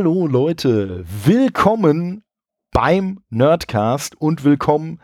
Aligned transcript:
Hallo 0.00 0.26
Leute, 0.26 1.04
willkommen 1.26 2.24
beim 2.72 3.20
Nerdcast 3.28 4.18
und 4.18 4.44
willkommen, 4.44 4.98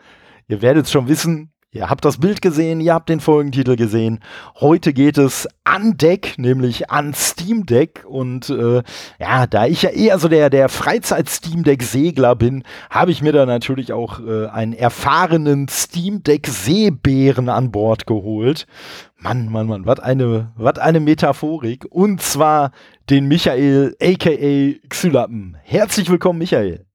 ihr 0.47 0.63
werdet 0.63 0.85
es 0.85 0.91
schon 0.91 1.07
wissen, 1.07 1.53
Ihr 1.71 1.89
habt 1.89 2.05
das 2.05 2.17
Bild 2.17 2.41
gesehen, 2.41 2.79
ihr 2.79 2.93
habt 2.93 3.09
den 3.09 3.19
Folgentitel 3.19 3.75
gesehen. 3.75 4.21
Heute 4.55 4.93
geht 4.93 5.17
es 5.17 5.49
an 5.65 5.97
Deck, 5.97 6.35
nämlich 6.37 6.89
an 6.89 7.13
Steam 7.13 7.65
Deck. 7.65 8.05
Und 8.07 8.49
äh, 8.49 8.83
ja, 9.19 9.47
da 9.47 9.65
ich 9.65 9.81
ja 9.81 9.89
eher 9.89 10.17
so 10.17 10.29
der, 10.29 10.49
der 10.49 10.69
Freizeit-Steam 10.69 11.63
Deck-Segler 11.63 12.37
bin, 12.37 12.63
habe 12.89 13.11
ich 13.11 13.21
mir 13.21 13.33
da 13.33 13.45
natürlich 13.45 13.91
auch 13.91 14.21
äh, 14.21 14.47
einen 14.47 14.71
erfahrenen 14.71 15.67
Steam 15.67 16.23
Deck-Seebären 16.23 17.49
an 17.49 17.69
Bord 17.69 18.07
geholt. 18.07 18.65
Mann, 19.17 19.51
Mann, 19.51 19.67
Mann, 19.67 19.85
was 19.85 19.99
eine, 19.99 20.53
eine 20.57 20.99
Metaphorik. 21.01 21.85
Und 21.89 22.21
zwar 22.21 22.71
den 23.09 23.27
Michael, 23.27 23.93
aka 24.01 24.87
Xylappen. 24.87 25.57
Herzlich 25.63 26.09
willkommen, 26.09 26.39
Michael. 26.39 26.85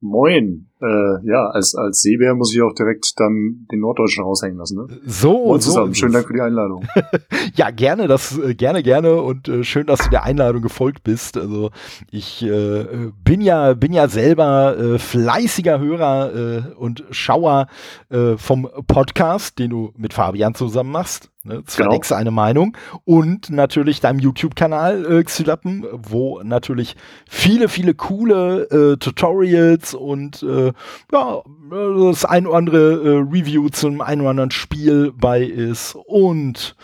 Moin. 0.00 0.71
Äh, 0.82 1.24
ja, 1.24 1.46
als, 1.50 1.76
als 1.76 2.00
Seebär 2.00 2.34
muss 2.34 2.52
ich 2.52 2.60
auch 2.60 2.74
direkt 2.74 3.12
dann 3.20 3.66
den 3.70 3.80
Norddeutschen 3.80 4.24
raushängen 4.24 4.58
lassen. 4.58 4.78
Ne? 4.78 5.00
So, 5.06 5.46
Moin 5.46 5.60
zusammen. 5.60 5.94
So 5.94 6.00
Schönen 6.00 6.12
Dank 6.12 6.26
für 6.26 6.32
die 6.32 6.40
Einladung. 6.40 6.84
ja, 7.54 7.70
gerne, 7.70 8.08
das 8.08 8.36
äh, 8.36 8.54
gerne, 8.54 8.82
gerne 8.82 9.22
und 9.22 9.46
äh, 9.48 9.62
schön, 9.62 9.86
dass 9.86 10.00
du 10.00 10.10
der 10.10 10.24
Einladung 10.24 10.60
gefolgt 10.60 11.04
bist. 11.04 11.36
Also 11.36 11.70
ich 12.10 12.42
äh, 12.42 13.12
bin 13.22 13.40
ja 13.40 13.74
bin 13.74 13.92
ja 13.92 14.08
selber 14.08 14.76
äh, 14.76 14.98
fleißiger 14.98 15.78
Hörer 15.78 16.34
äh, 16.34 16.74
und 16.74 17.04
Schauer 17.10 17.68
äh, 18.10 18.36
vom 18.36 18.68
Podcast, 18.88 19.60
den 19.60 19.70
du 19.70 19.92
mit 19.96 20.12
Fabian 20.12 20.54
zusammen 20.54 20.90
machst. 20.90 21.31
Ne, 21.44 21.64
zwei 21.64 21.82
genau. 21.82 21.94
Decks 21.94 22.12
eine 22.12 22.30
Meinung. 22.30 22.76
Und 23.04 23.50
natürlich 23.50 24.00
deinem 24.00 24.20
YouTube-Kanal 24.20 25.04
äh, 25.20 25.24
Xylappen, 25.24 25.84
wo 25.92 26.40
natürlich 26.42 26.94
viele, 27.28 27.68
viele 27.68 27.94
coole 27.94 28.68
äh, 28.70 28.96
Tutorials 28.96 29.94
und 29.94 30.44
äh, 30.44 30.72
ja, 31.12 31.42
das 31.70 32.24
ein 32.24 32.46
oder 32.46 32.58
andere 32.58 32.78
äh, 32.78 33.18
Review 33.28 33.68
zum 33.70 34.00
ein 34.00 34.20
oder 34.20 34.30
anderen 34.30 34.52
Spiel 34.52 35.12
bei 35.16 35.42
ist. 35.42 35.96
Und 36.06 36.76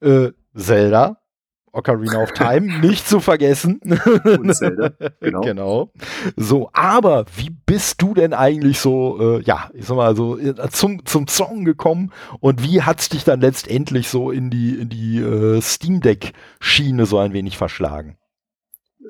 äh, 0.00 0.32
Zelda, 0.54 1.16
Ocarina 1.74 2.22
of 2.22 2.32
Time, 2.32 2.78
nicht 2.80 3.06
zu 3.06 3.20
vergessen. 3.20 3.80
Und 4.24 4.54
Zelda, 4.54 4.92
genau. 5.20 5.40
genau. 5.40 5.92
So, 6.36 6.70
aber 6.72 7.26
wie 7.36 7.50
bist 7.50 8.00
du 8.00 8.14
denn 8.14 8.32
eigentlich 8.32 8.78
so, 8.78 9.38
äh, 9.38 9.42
ja, 9.42 9.70
ich 9.74 9.86
sag 9.86 9.96
mal 9.96 10.14
so, 10.16 10.38
äh, 10.38 10.54
zum, 10.70 11.04
zum 11.04 11.26
Song 11.26 11.64
gekommen 11.64 12.12
und 12.40 12.62
wie 12.62 12.82
hat's 12.82 13.08
dich 13.08 13.24
dann 13.24 13.40
letztendlich 13.40 14.08
so 14.08 14.30
in 14.30 14.50
die, 14.50 14.80
in 14.80 14.88
die 14.88 15.18
äh, 15.18 15.60
Steam 15.60 16.00
Deck-Schiene 16.00 17.06
so 17.06 17.18
ein 17.18 17.32
wenig 17.32 17.58
verschlagen? 17.58 18.16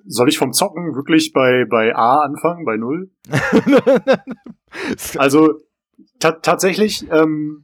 Soll 0.07 0.29
ich 0.29 0.39
vom 0.39 0.53
Zocken 0.53 0.95
wirklich 0.95 1.33
bei, 1.33 1.65
bei 1.69 1.95
A 1.95 2.21
anfangen, 2.21 2.65
bei 2.65 2.77
Null? 2.77 3.11
also 5.17 5.55
tatsächlich, 6.19 7.07
ähm, 7.11 7.64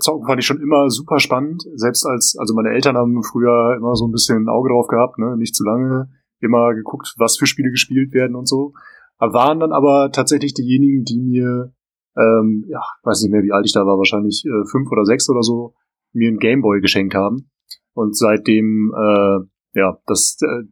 Zocken 0.00 0.26
fand 0.26 0.40
ich 0.40 0.46
schon 0.46 0.60
immer 0.60 0.90
super 0.90 1.20
spannend. 1.20 1.62
Selbst 1.74 2.06
als, 2.06 2.36
also 2.38 2.54
meine 2.54 2.70
Eltern 2.70 2.96
haben 2.96 3.22
früher 3.22 3.76
immer 3.76 3.94
so 3.94 4.06
ein 4.06 4.12
bisschen 4.12 4.44
ein 4.44 4.48
Auge 4.48 4.70
drauf 4.70 4.86
gehabt, 4.88 5.18
ne? 5.18 5.36
nicht 5.36 5.54
zu 5.54 5.64
lange, 5.64 6.10
immer 6.40 6.74
geguckt, 6.74 7.14
was 7.18 7.36
für 7.36 7.46
Spiele 7.46 7.70
gespielt 7.70 8.12
werden 8.12 8.36
und 8.36 8.48
so. 8.48 8.74
Waren 9.18 9.60
dann 9.60 9.72
aber 9.72 10.10
tatsächlich 10.10 10.52
diejenigen, 10.52 11.04
die 11.04 11.20
mir, 11.20 11.72
ähm, 12.16 12.64
ja, 12.68 12.80
weiß 13.04 13.22
nicht 13.22 13.30
mehr, 13.30 13.44
wie 13.44 13.52
alt 13.52 13.66
ich 13.66 13.72
da 13.72 13.86
war, 13.86 13.96
wahrscheinlich 13.96 14.44
äh, 14.44 14.66
fünf 14.68 14.90
oder 14.90 15.04
sechs 15.04 15.28
oder 15.30 15.42
so, 15.42 15.74
mir 16.12 16.28
ein 16.28 16.38
Gameboy 16.38 16.80
geschenkt 16.80 17.14
haben. 17.14 17.50
Und 17.94 18.16
seitdem, 18.16 18.92
äh, 18.96 19.78
ja, 19.78 19.98
das, 20.06 20.38
äh, 20.42 20.64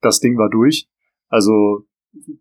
das 0.00 0.20
Ding 0.20 0.38
war 0.38 0.48
durch. 0.48 0.88
Also 1.28 1.86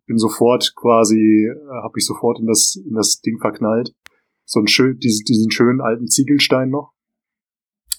bin 0.06 0.18
sofort 0.18 0.74
quasi, 0.76 1.50
äh, 1.50 1.82
habe 1.82 1.94
ich 1.98 2.06
sofort 2.06 2.40
in 2.40 2.46
das, 2.46 2.76
in 2.76 2.94
das 2.94 3.20
Ding 3.22 3.40
verknallt 3.40 3.96
so 4.48 4.62
ein 4.62 4.68
schön, 4.68 4.98
diesen, 4.98 5.26
diesen 5.26 5.52
schönen 5.52 5.82
alten 5.82 6.08
Ziegelstein 6.08 6.70
noch. 6.70 6.94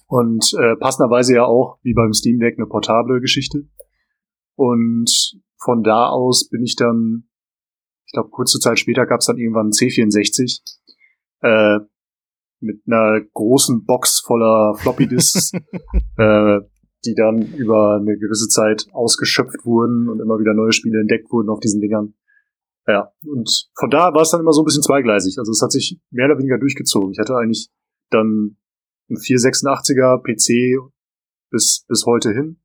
Und 0.06 0.54
äh, 0.58 0.76
passenderweise 0.76 1.34
ja 1.34 1.44
auch, 1.44 1.78
wie 1.82 1.92
beim 1.92 2.14
Steam 2.14 2.38
Deck, 2.38 2.54
eine 2.56 2.66
portable 2.66 3.20
Geschichte. 3.20 3.68
Und 4.56 5.10
von 5.58 5.82
da 5.82 6.08
aus 6.08 6.48
bin 6.48 6.62
ich 6.62 6.74
dann, 6.74 7.28
ich 8.06 8.12
glaube, 8.12 8.30
kurze 8.30 8.58
Zeit 8.58 8.78
später 8.78 9.04
gab 9.04 9.20
es 9.20 9.26
dann 9.26 9.36
irgendwann 9.36 9.66
einen 9.66 9.72
C64 9.72 10.62
äh, 11.42 11.80
mit 12.60 12.80
einer 12.86 13.20
großen 13.34 13.84
Box 13.84 14.20
voller 14.20 14.74
Floppy 14.78 15.06
Disks, 15.06 15.52
äh, 16.16 16.60
die 17.04 17.14
dann 17.14 17.42
über 17.54 17.98
eine 18.00 18.16
gewisse 18.16 18.48
Zeit 18.48 18.86
ausgeschöpft 18.92 19.66
wurden 19.66 20.08
und 20.08 20.20
immer 20.20 20.38
wieder 20.38 20.54
neue 20.54 20.72
Spiele 20.72 21.00
entdeckt 21.00 21.30
wurden 21.30 21.50
auf 21.50 21.60
diesen 21.60 21.82
Dingern. 21.82 22.14
Ja, 22.88 23.12
und 23.26 23.68
von 23.78 23.90
da 23.90 24.14
war 24.14 24.22
es 24.22 24.30
dann 24.30 24.40
immer 24.40 24.52
so 24.52 24.62
ein 24.62 24.64
bisschen 24.64 24.82
zweigleisig. 24.82 25.38
Also 25.38 25.52
es 25.52 25.60
hat 25.60 25.70
sich 25.70 26.00
mehr 26.10 26.24
oder 26.24 26.38
weniger 26.38 26.56
durchgezogen. 26.56 27.12
Ich 27.12 27.18
hatte 27.18 27.36
eigentlich 27.36 27.68
dann 28.08 28.56
einen 29.10 29.18
486er 29.18 30.22
PC 30.22 30.90
bis, 31.50 31.84
bis 31.86 32.06
heute 32.06 32.32
hin. 32.32 32.62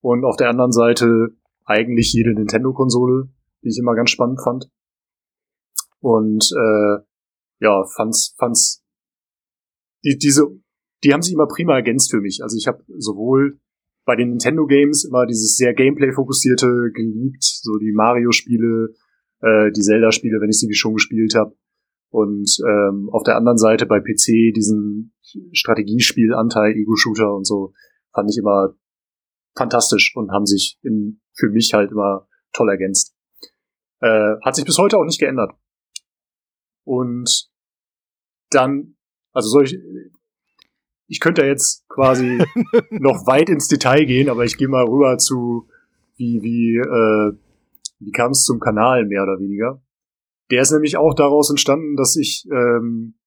Und 0.00 0.24
auf 0.24 0.36
der 0.36 0.48
anderen 0.48 0.72
Seite 0.72 1.36
eigentlich 1.66 2.14
jede 2.14 2.32
Nintendo-Konsole, 2.32 3.28
die 3.62 3.68
ich 3.68 3.78
immer 3.78 3.94
ganz 3.94 4.10
spannend 4.10 4.40
fand. 4.42 4.70
Und 6.00 6.50
äh, 6.56 7.02
ja, 7.60 7.84
fand's, 7.84 8.34
fand's 8.38 8.82
die, 10.04 10.16
diese, 10.16 10.46
die 11.04 11.12
haben 11.12 11.22
sich 11.22 11.34
immer 11.34 11.48
prima 11.48 11.74
ergänzt 11.74 12.10
für 12.10 12.20
mich. 12.20 12.40
Also 12.42 12.56
ich 12.56 12.66
habe 12.66 12.82
sowohl 12.96 13.60
bei 14.06 14.16
den 14.16 14.30
Nintendo 14.30 14.66
Games 14.66 15.04
immer 15.04 15.26
dieses 15.26 15.56
sehr 15.56 15.74
Gameplay-fokussierte 15.74 16.92
geliebt, 16.94 17.42
so 17.42 17.76
die 17.76 17.92
Mario-Spiele, 17.92 18.94
äh, 19.40 19.70
die 19.72 19.82
Zelda-Spiele, 19.82 20.40
wenn 20.40 20.50
ich 20.50 20.58
sie 20.58 20.72
schon 20.74 20.94
gespielt 20.94 21.34
habe. 21.34 21.56
Und 22.10 22.50
ähm, 22.66 23.10
auf 23.12 23.24
der 23.24 23.36
anderen 23.36 23.58
Seite 23.58 23.86
bei 23.86 24.00
PC 24.00 24.54
diesen 24.54 25.14
Strategiespielanteil, 25.52 26.72
Ego-Shooter 26.72 27.34
und 27.34 27.46
so, 27.46 27.72
fand 28.12 28.30
ich 28.30 28.38
immer 28.38 28.74
fantastisch 29.56 30.14
und 30.16 30.30
haben 30.30 30.46
sich 30.46 30.78
in, 30.82 31.20
für 31.34 31.50
mich 31.50 31.74
halt 31.74 31.90
immer 31.90 32.28
toll 32.52 32.70
ergänzt. 32.70 33.14
Äh, 34.00 34.36
hat 34.42 34.54
sich 34.54 34.64
bis 34.64 34.78
heute 34.78 34.98
auch 34.98 35.04
nicht 35.04 35.18
geändert. 35.18 35.52
Und 36.84 37.50
dann, 38.50 38.96
also 39.32 39.48
soll 39.48 39.64
ich, 39.64 39.78
ich 41.08 41.20
könnte 41.20 41.44
jetzt 41.44 41.88
quasi 41.88 42.38
noch 42.90 43.26
weit 43.26 43.50
ins 43.50 43.68
Detail 43.68 44.04
gehen, 44.04 44.28
aber 44.28 44.44
ich 44.44 44.56
gehe 44.56 44.68
mal 44.68 44.84
rüber 44.84 45.18
zu, 45.18 45.68
wie, 46.16 46.40
wie 46.42 46.76
äh, 46.76 47.45
wie 47.98 48.12
kam 48.12 48.32
es 48.32 48.44
zum 48.44 48.60
Kanal 48.60 49.06
mehr 49.06 49.22
oder 49.22 49.38
weniger? 49.38 49.82
Der 50.50 50.62
ist 50.62 50.72
nämlich 50.72 50.96
auch 50.96 51.14
daraus 51.14 51.50
entstanden, 51.50 51.96
dass 51.96 52.16
ich 52.16 52.46
ähm, 52.52 53.18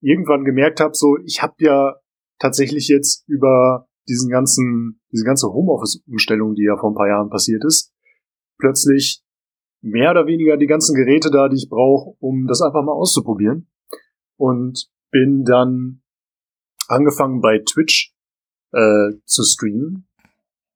irgendwann 0.00 0.44
gemerkt 0.44 0.80
habe, 0.80 0.94
so 0.94 1.16
ich 1.24 1.42
habe 1.42 1.54
ja 1.58 1.96
tatsächlich 2.38 2.88
jetzt 2.88 3.28
über 3.28 3.88
diesen 4.08 4.30
ganzen, 4.30 5.00
diese 5.12 5.24
ganze 5.24 5.48
Homeoffice-Umstellung, 5.48 6.54
die 6.54 6.64
ja 6.64 6.76
vor 6.76 6.90
ein 6.90 6.94
paar 6.94 7.08
Jahren 7.08 7.30
passiert 7.30 7.64
ist, 7.64 7.92
plötzlich 8.58 9.22
mehr 9.82 10.10
oder 10.10 10.26
weniger 10.26 10.56
die 10.56 10.66
ganzen 10.66 10.94
Geräte 10.94 11.30
da, 11.30 11.48
die 11.48 11.56
ich 11.56 11.68
brauche, 11.68 12.16
um 12.20 12.46
das 12.46 12.62
einfach 12.62 12.84
mal 12.84 12.92
auszuprobieren. 12.92 13.68
Und 14.36 14.90
bin 15.10 15.44
dann 15.44 16.02
angefangen 16.88 17.40
bei 17.40 17.58
Twitch 17.58 18.14
äh, 18.72 19.12
zu 19.24 19.42
streamen 19.42 20.08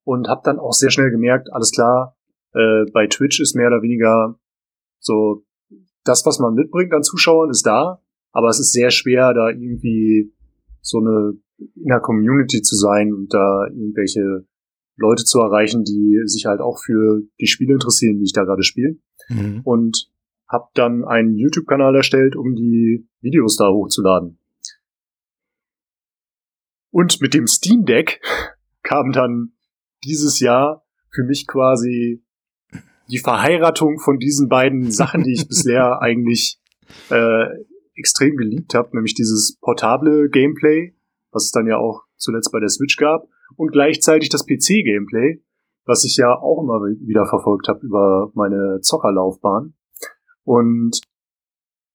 und 0.05 0.28
habe 0.28 0.43
dann 0.45 0.59
auch 0.59 0.72
sehr 0.72 0.91
schnell 0.91 1.11
gemerkt, 1.11 1.53
alles 1.53 1.71
klar, 1.71 2.17
äh, 2.55 2.91
bei 2.93 3.06
Twitch 3.06 3.41
ist 3.41 3.55
mehr 3.55 3.69
oder 3.69 3.83
weniger 3.83 4.38
so, 4.99 5.44
das, 6.05 6.25
was 6.27 6.38
man 6.38 6.55
mitbringt 6.55 6.93
an 6.93 7.03
Zuschauern, 7.03 7.50
ist 7.50 7.66
da, 7.66 8.03
aber 8.33 8.49
es 8.49 8.61
ist 8.61 8.72
sehr 8.72 8.91
schwer, 8.91 9.34
da 9.34 9.49
irgendwie 9.49 10.33
so 10.80 10.98
eine 10.98 11.34
in 11.59 11.89
der 11.89 12.01
Community 12.01 12.63
zu 12.63 12.77
sein 12.77 13.13
und 13.13 13.33
da 13.34 13.66
irgendwelche 13.66 14.47
Leute 14.97 15.24
zu 15.24 15.41
erreichen, 15.41 15.84
die 15.84 16.21
sich 16.24 16.47
halt 16.47 16.60
auch 16.60 16.78
für 16.78 17.22
die 17.41 17.47
Spiele 17.47 17.74
interessieren, 17.74 18.19
die 18.19 18.24
ich 18.24 18.33
da 18.33 18.45
gerade 18.45 18.63
spiele. 18.63 18.97
Mhm. 19.28 19.60
Und 19.65 20.10
habe 20.48 20.69
dann 20.74 21.04
einen 21.04 21.36
YouTube-Kanal 21.36 21.95
erstellt, 21.95 22.36
um 22.36 22.54
die 22.54 23.09
Videos 23.21 23.57
da 23.57 23.69
hochzuladen. 23.69 24.39
Und 26.91 27.21
mit 27.21 27.34
dem 27.34 27.47
Steam 27.47 27.84
Deck 27.84 28.21
kam 28.83 29.13
dann 29.13 29.53
dieses 30.04 30.41
Jahr 30.41 30.84
für 31.10 31.24
mich 31.24 31.47
quasi 31.47 32.22
die 33.10 33.18
Verheiratung 33.18 33.98
von 33.98 34.18
diesen 34.18 34.48
beiden 34.48 34.91
Sachen, 34.91 35.22
die 35.22 35.33
ich 35.33 35.48
bisher 35.48 36.01
eigentlich 36.03 36.60
äh, 37.10 37.47
extrem 37.95 38.36
geliebt 38.36 38.74
habe, 38.74 38.91
nämlich 38.95 39.15
dieses 39.15 39.59
portable 39.60 40.28
Gameplay, 40.30 40.95
was 41.33 41.45
es 41.45 41.51
dann 41.51 41.66
ja 41.66 41.77
auch 41.77 42.04
zuletzt 42.16 42.53
bei 42.53 42.60
der 42.60 42.68
Switch 42.68 42.97
gab, 42.97 43.28
und 43.57 43.72
gleichzeitig 43.72 44.28
das 44.28 44.47
PC-Gameplay, 44.47 45.42
was 45.84 46.04
ich 46.04 46.16
ja 46.16 46.34
auch 46.34 46.62
immer 46.62 46.80
wieder 47.01 47.27
verfolgt 47.27 47.68
habe 47.68 47.84
über 47.84 48.30
meine 48.34 48.80
Zockerlaufbahn. 48.80 49.74
Und 50.45 51.01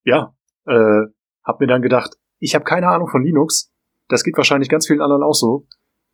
ja, 0.04 0.36
äh, 0.66 1.04
habe 1.44 1.58
mir 1.60 1.68
dann 1.68 1.82
gedacht, 1.82 2.18
ich 2.40 2.56
habe 2.56 2.66
keine 2.66 2.88
Ahnung 2.88 3.08
von 3.08 3.24
Linux. 3.24 3.72
Das 4.08 4.24
geht 4.24 4.38
wahrscheinlich 4.38 4.70
ganz 4.70 4.88
vielen 4.88 5.02
anderen 5.02 5.24
auch 5.24 5.34
so. 5.34 5.68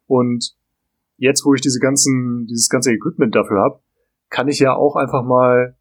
Und 0.05 0.55
jetzt, 1.17 1.45
wo 1.45 1.53
ich 1.53 1.61
diese 1.61 1.79
ganzen, 1.79 2.45
dieses 2.47 2.69
ganze 2.69 2.91
Equipment 2.91 3.35
dafür 3.35 3.61
habe, 3.61 3.81
kann 4.31 4.47
ich 4.47 4.59
ja 4.59 4.75
auch 4.75 4.95
einfach 4.95 5.23
mal 5.23 5.77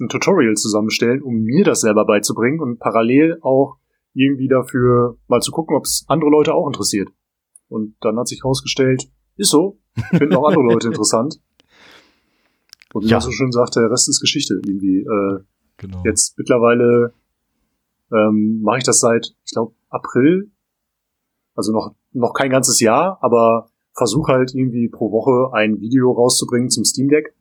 ein 0.00 0.08
Tutorial 0.08 0.54
zusammenstellen, 0.54 1.22
um 1.22 1.42
mir 1.42 1.64
das 1.64 1.80
selber 1.80 2.04
beizubringen 2.04 2.60
und 2.60 2.78
parallel 2.78 3.38
auch 3.40 3.78
irgendwie 4.12 4.48
dafür 4.48 5.18
mal 5.26 5.40
zu 5.40 5.50
gucken, 5.50 5.76
ob 5.76 5.84
es 5.84 6.04
andere 6.06 6.30
Leute 6.30 6.54
auch 6.54 6.66
interessiert. 6.66 7.08
Und 7.68 7.96
dann 8.00 8.18
hat 8.18 8.28
sich 8.28 8.42
herausgestellt, 8.42 9.10
ist 9.36 9.50
so, 9.50 9.80
finden 10.10 10.36
auch 10.36 10.46
andere 10.46 10.62
Leute 10.62 10.86
interessant. 10.92 11.40
Und 12.92 13.04
wie 13.04 13.08
ja. 13.08 13.16
man 13.16 13.22
so 13.22 13.30
schön 13.30 13.52
sagt, 13.52 13.76
der 13.76 13.90
Rest 13.90 14.08
ist 14.08 14.20
Geschichte 14.20 14.54
irgendwie. 14.54 15.00
Äh, 15.00 15.44
genau. 15.78 16.02
Jetzt 16.04 16.38
mittlerweile 16.38 17.12
ähm, 18.12 18.60
mache 18.62 18.78
ich 18.78 18.84
das 18.84 19.00
seit, 19.00 19.34
ich 19.44 19.52
glaube, 19.52 19.74
April. 19.88 20.50
Also 21.54 21.72
noch, 21.72 21.94
noch 22.12 22.34
kein 22.34 22.50
ganzes 22.50 22.80
Jahr, 22.80 23.18
aber 23.22 23.70
versuche 23.92 24.32
halt 24.32 24.54
irgendwie 24.54 24.88
pro 24.88 25.10
Woche 25.10 25.54
ein 25.54 25.80
Video 25.80 26.12
rauszubringen 26.12 26.68
zum 26.70 26.84
Steam 26.84 27.08
Deck. 27.08 27.34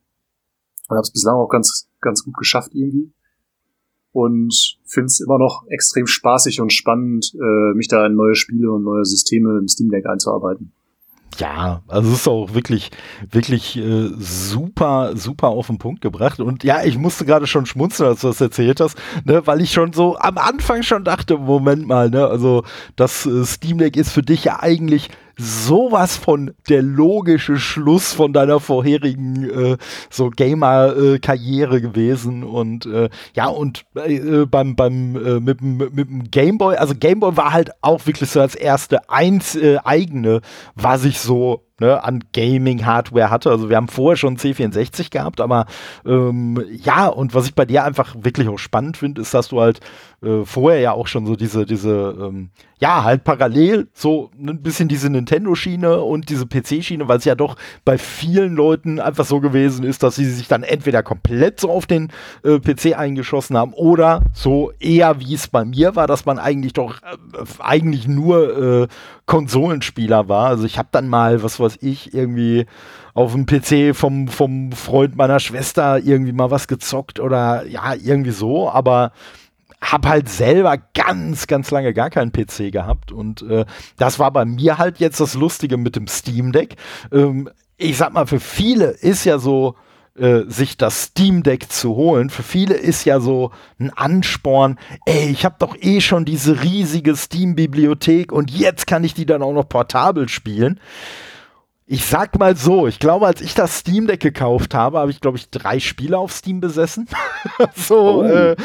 Und 0.88 0.98
habe 0.98 1.04
es 1.04 1.12
bislang 1.12 1.36
auch 1.36 1.50
ganz, 1.50 1.88
ganz 2.02 2.24
gut 2.24 2.36
geschafft 2.38 2.72
irgendwie. 2.74 3.12
Und 4.12 4.78
finde 4.86 5.08
es 5.08 5.20
immer 5.20 5.38
noch 5.38 5.66
extrem 5.68 6.08
spaßig 6.08 6.62
und 6.62 6.72
spannend, 6.72 7.34
äh, 7.36 7.74
mich 7.76 7.90
da 7.90 8.06
in 8.06 8.16
neue 8.16 8.36
Spiele 8.36 8.72
und 8.72 8.84
neue 8.84 9.04
Systeme 9.04 9.58
im 9.60 9.68
Steam 9.68 9.90
Deck 9.90 10.06
einzuarbeiten. 10.06 10.72
Ja, 11.38 11.82
also 11.88 12.10
es 12.12 12.20
ist 12.20 12.28
auch 12.28 12.54
wirklich, 12.54 12.92
wirklich 13.30 13.78
äh, 13.78 14.10
super, 14.18 15.18
super 15.18 15.50
auf 15.50 15.68
den 15.68 15.78
Punkt 15.78 16.02
gebracht. 16.02 16.40
Und 16.40 16.64
ja, 16.64 16.84
ich 16.84 16.98
musste 16.98 17.26
gerade 17.26 17.48
schon 17.48 17.66
schmunzeln, 17.66 18.10
als 18.10 18.22
du 18.22 18.28
das 18.28 18.40
erzählt 18.40 18.80
hast, 18.80 18.98
ne, 19.26 19.46
weil 19.46 19.62
ich 19.62 19.74
schon 19.74 19.92
so 19.92 20.18
am 20.18 20.38
Anfang 20.38 20.84
schon 20.84 21.04
dachte, 21.04 21.38
Moment 21.38 21.88
mal, 21.88 22.10
ne, 22.10 22.26
also 22.26 22.64
das 22.96 23.26
äh, 23.26 23.44
Steam 23.46 23.80
Deck 23.80 23.98
ist 23.98 24.12
für 24.12 24.22
dich 24.22 24.46
ja 24.46 24.62
eigentlich 24.62 25.10
sowas 25.38 26.18
von 26.18 26.54
der 26.70 26.82
logische 26.82 27.58
Schluss 27.58 28.14
von 28.14 28.34
deiner 28.34 28.60
vorherigen 28.60 29.50
äh, 29.50 29.78
so 30.10 30.30
Gamer-Karriere 30.30 31.82
gewesen 31.82 32.44
und 32.44 32.86
äh, 32.86 33.10
ja 33.36 33.48
und 33.48 33.86
äh, 33.96 34.46
beim 34.46 34.76
beim 34.76 35.16
äh, 35.16 35.40
mit, 35.40 35.62
mit 35.62 36.10
dem 36.10 36.32
Gameboy, 36.32 36.78
also 36.78 36.94
Gameboy 36.96 37.36
war 37.38 37.54
halt 37.54 37.72
auch 37.82 38.06
wirklich 38.06 38.30
so 38.30 38.42
als 38.42 38.56
erste 38.56 39.10
eins 39.10 39.56
äh, 39.56 39.78
eigene, 39.84 40.42
was 40.76 41.06
ich 41.06 41.20
so 41.20 41.66
ne, 41.80 42.04
an 42.04 42.24
Gaming-Hardware 42.34 43.30
hatte. 43.30 43.50
Also 43.50 43.70
wir 43.70 43.78
haben 43.78 43.88
vorher 43.88 44.18
schon 44.18 44.38
C64 44.38 45.12
gehabt, 45.12 45.42
aber 45.42 45.66
ähm, 46.06 46.64
ja, 46.72 47.08
und 47.08 47.34
was 47.34 47.48
ich 47.48 47.56
bei 47.56 47.66
dir 47.66 47.84
einfach 47.84 48.16
wirklich 48.20 48.48
auch 48.48 48.60
spannend 48.60 48.98
finde, 48.98 49.22
ist, 49.22 49.34
dass 49.34 49.50
du 49.50 49.60
halt 49.60 49.82
äh, 50.22 50.46
vorher 50.46 50.80
ja 50.80 50.92
auch 50.94 51.08
schon 51.08 51.26
so 51.26 51.36
diese, 51.36 51.66
diese, 51.66 52.16
ähm, 52.20 52.50
ja, 52.80 53.04
halt 53.04 53.24
parallel 53.24 53.88
so 53.94 54.32
ein 54.38 54.62
bisschen 54.62 54.88
diese 54.88 55.10
Nintendo-Schiene 55.10 56.02
und 56.02 56.30
diese 56.30 56.46
PC-Schiene, 56.46 57.08
weil 57.08 57.18
es 57.18 57.26
ja 57.26 57.36
doch 57.36 57.56
bei 57.84 57.98
vielen 57.98 58.56
Leuten 58.56 59.00
einfach 59.00 59.26
so 59.26 59.40
gewesen 59.40 59.86
ist, 59.86 60.04
dass 60.04 60.16
sie 60.16 60.26
sich 60.26 60.48
dann 60.48 60.64
entweder 60.64 61.04
komplett 61.04 61.60
so 61.60 61.70
auf 61.70 61.86
den 61.86 62.12
äh, 62.44 62.60
PC 62.60 62.98
eingeschossen 62.98 63.58
haben 63.58 63.74
oder 63.74 64.24
so 64.34 64.72
eher 64.80 65.20
wie 65.20 65.34
es 65.34 65.48
bei 65.48 65.66
mir 65.66 65.96
war, 65.96 66.08
dass 66.08 66.26
man 66.26 66.40
eigentlich 66.40 66.74
doch 66.74 67.02
äh, 67.02 67.16
eigentlich 67.60 68.08
nur 68.08 68.84
äh, 68.84 68.88
Konsolenspieler 69.26 70.28
war. 70.30 70.48
Also 70.48 70.66
ich 70.66 70.78
habe 70.78 70.90
dann 70.92 71.08
mal, 71.08 71.44
was 71.44 71.60
weiß 71.66 71.80
ich, 71.82 72.14
irgendwie 72.14 72.66
auf 73.14 73.34
dem 73.34 73.46
PC 73.46 73.96
vom, 73.96 74.28
vom 74.28 74.72
Freund 74.72 75.16
meiner 75.16 75.40
Schwester 75.40 76.00
irgendwie 76.00 76.34
mal 76.34 76.52
was 76.52 76.68
gezockt 76.68 77.20
oder 77.20 77.66
ja, 77.68 77.94
irgendwie 77.94 78.32
so, 78.32 78.70
aber 78.70 79.12
habe 79.82 80.10
halt 80.10 80.30
selber 80.30 80.78
ganz, 80.94 81.48
ganz 81.48 81.72
lange 81.72 81.94
gar 81.94 82.10
keinen 82.10 82.32
PC 82.32 82.72
gehabt 82.72 83.12
und 83.12 83.42
äh, 83.44 83.66
das 83.98 84.20
war 84.20 84.32
bei 84.32 84.46
mir 84.46 84.78
halt 84.78 85.00
jetzt 85.00 85.20
das 85.20 85.36
Lustige 85.36 85.78
mit 85.78 85.96
dem 85.96 86.08
Steam 86.08 86.52
Deck. 86.52 86.76
Ähm, 87.12 87.50
ich 87.78 87.98
sag 87.98 88.14
mal, 88.14 88.26
für 88.26 88.40
viele 88.40 88.86
ist 88.86 89.26
ja 89.26 89.38
so, 89.38 89.76
äh, 90.18 90.44
sich 90.48 90.78
das 90.78 91.04
Steam 91.04 91.44
Deck 91.44 91.72
zu 91.72 91.96
holen. 91.96 92.30
Für 92.30 92.44
viele 92.44 92.76
ist 92.76 93.04
ja 93.04 93.20
so 93.20 93.52
ein 93.80 93.92
Ansporn, 93.92 94.80
ey, 95.06 95.30
ich 95.30 95.44
habe 95.44 95.56
doch 95.60 95.76
eh 95.80 96.00
schon 96.00 96.24
diese 96.24 96.64
riesige 96.64 97.16
Steam-Bibliothek 97.16 98.32
und 98.32 98.50
jetzt 98.50 98.88
kann 98.88 99.04
ich 99.04 99.14
die 99.14 99.26
dann 99.26 99.42
auch 99.42 99.54
noch 99.54 99.68
portabel 99.68 100.30
spielen 100.30 100.80
ich 101.88 102.04
sag 102.04 102.40
mal 102.40 102.56
so, 102.56 102.88
ich 102.88 102.98
glaube, 102.98 103.28
als 103.28 103.42
ich 103.42 103.54
das 103.54 103.78
Steam 103.78 104.08
Deck 104.08 104.20
gekauft 104.20 104.74
habe, 104.74 104.98
habe 104.98 105.12
ich, 105.12 105.22
glaube 105.22 105.38
ich, 105.38 105.52
drei 105.52 105.80
Spiele 105.80 106.18
auf 106.18 106.32
Steam 106.32 106.60
besessen. 106.60 107.08
so, 107.76 108.24
oh. 108.24 108.24
äh, 108.24 108.56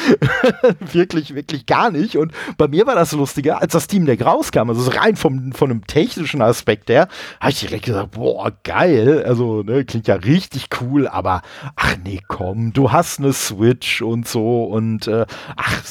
wirklich, 0.93 1.35
wirklich 1.35 1.67
gar 1.67 1.91
nicht. 1.91 2.17
Und 2.17 2.33
bei 2.57 2.67
mir 2.67 2.87
war 2.87 2.95
das 2.95 3.13
Lustige, 3.13 3.61
als 3.61 3.75
das 3.75 3.85
Steam 3.85 4.07
Deck 4.07 4.25
rauskam, 4.25 4.71
also 4.71 4.91
rein 4.91 5.17
vom, 5.17 5.53
von 5.53 5.71
einem 5.71 5.87
technischen 5.87 6.41
Aspekt 6.41 6.89
her, 6.89 7.09
habe 7.41 7.51
ich 7.53 7.61
direkt 7.61 7.85
gesagt, 7.85 8.13
boah, 8.13 8.53
geil. 8.65 9.23
Also, 9.27 9.65
ne, 9.65 9.85
klingt 9.85 10.09
ja 10.09 10.15
richtig 10.15 10.69
cool, 10.81 11.07
aber 11.07 11.43
ach 11.77 11.97
nee, 12.03 12.23
komm, 12.27 12.73
du 12.73 12.91
hast 12.91 13.19
eine 13.19 13.35
Switch 13.35 14.01
und 14.01 14.27
so 14.27 14.65
und 14.65 15.09
äh, 15.09 15.27
ach, 15.57 15.83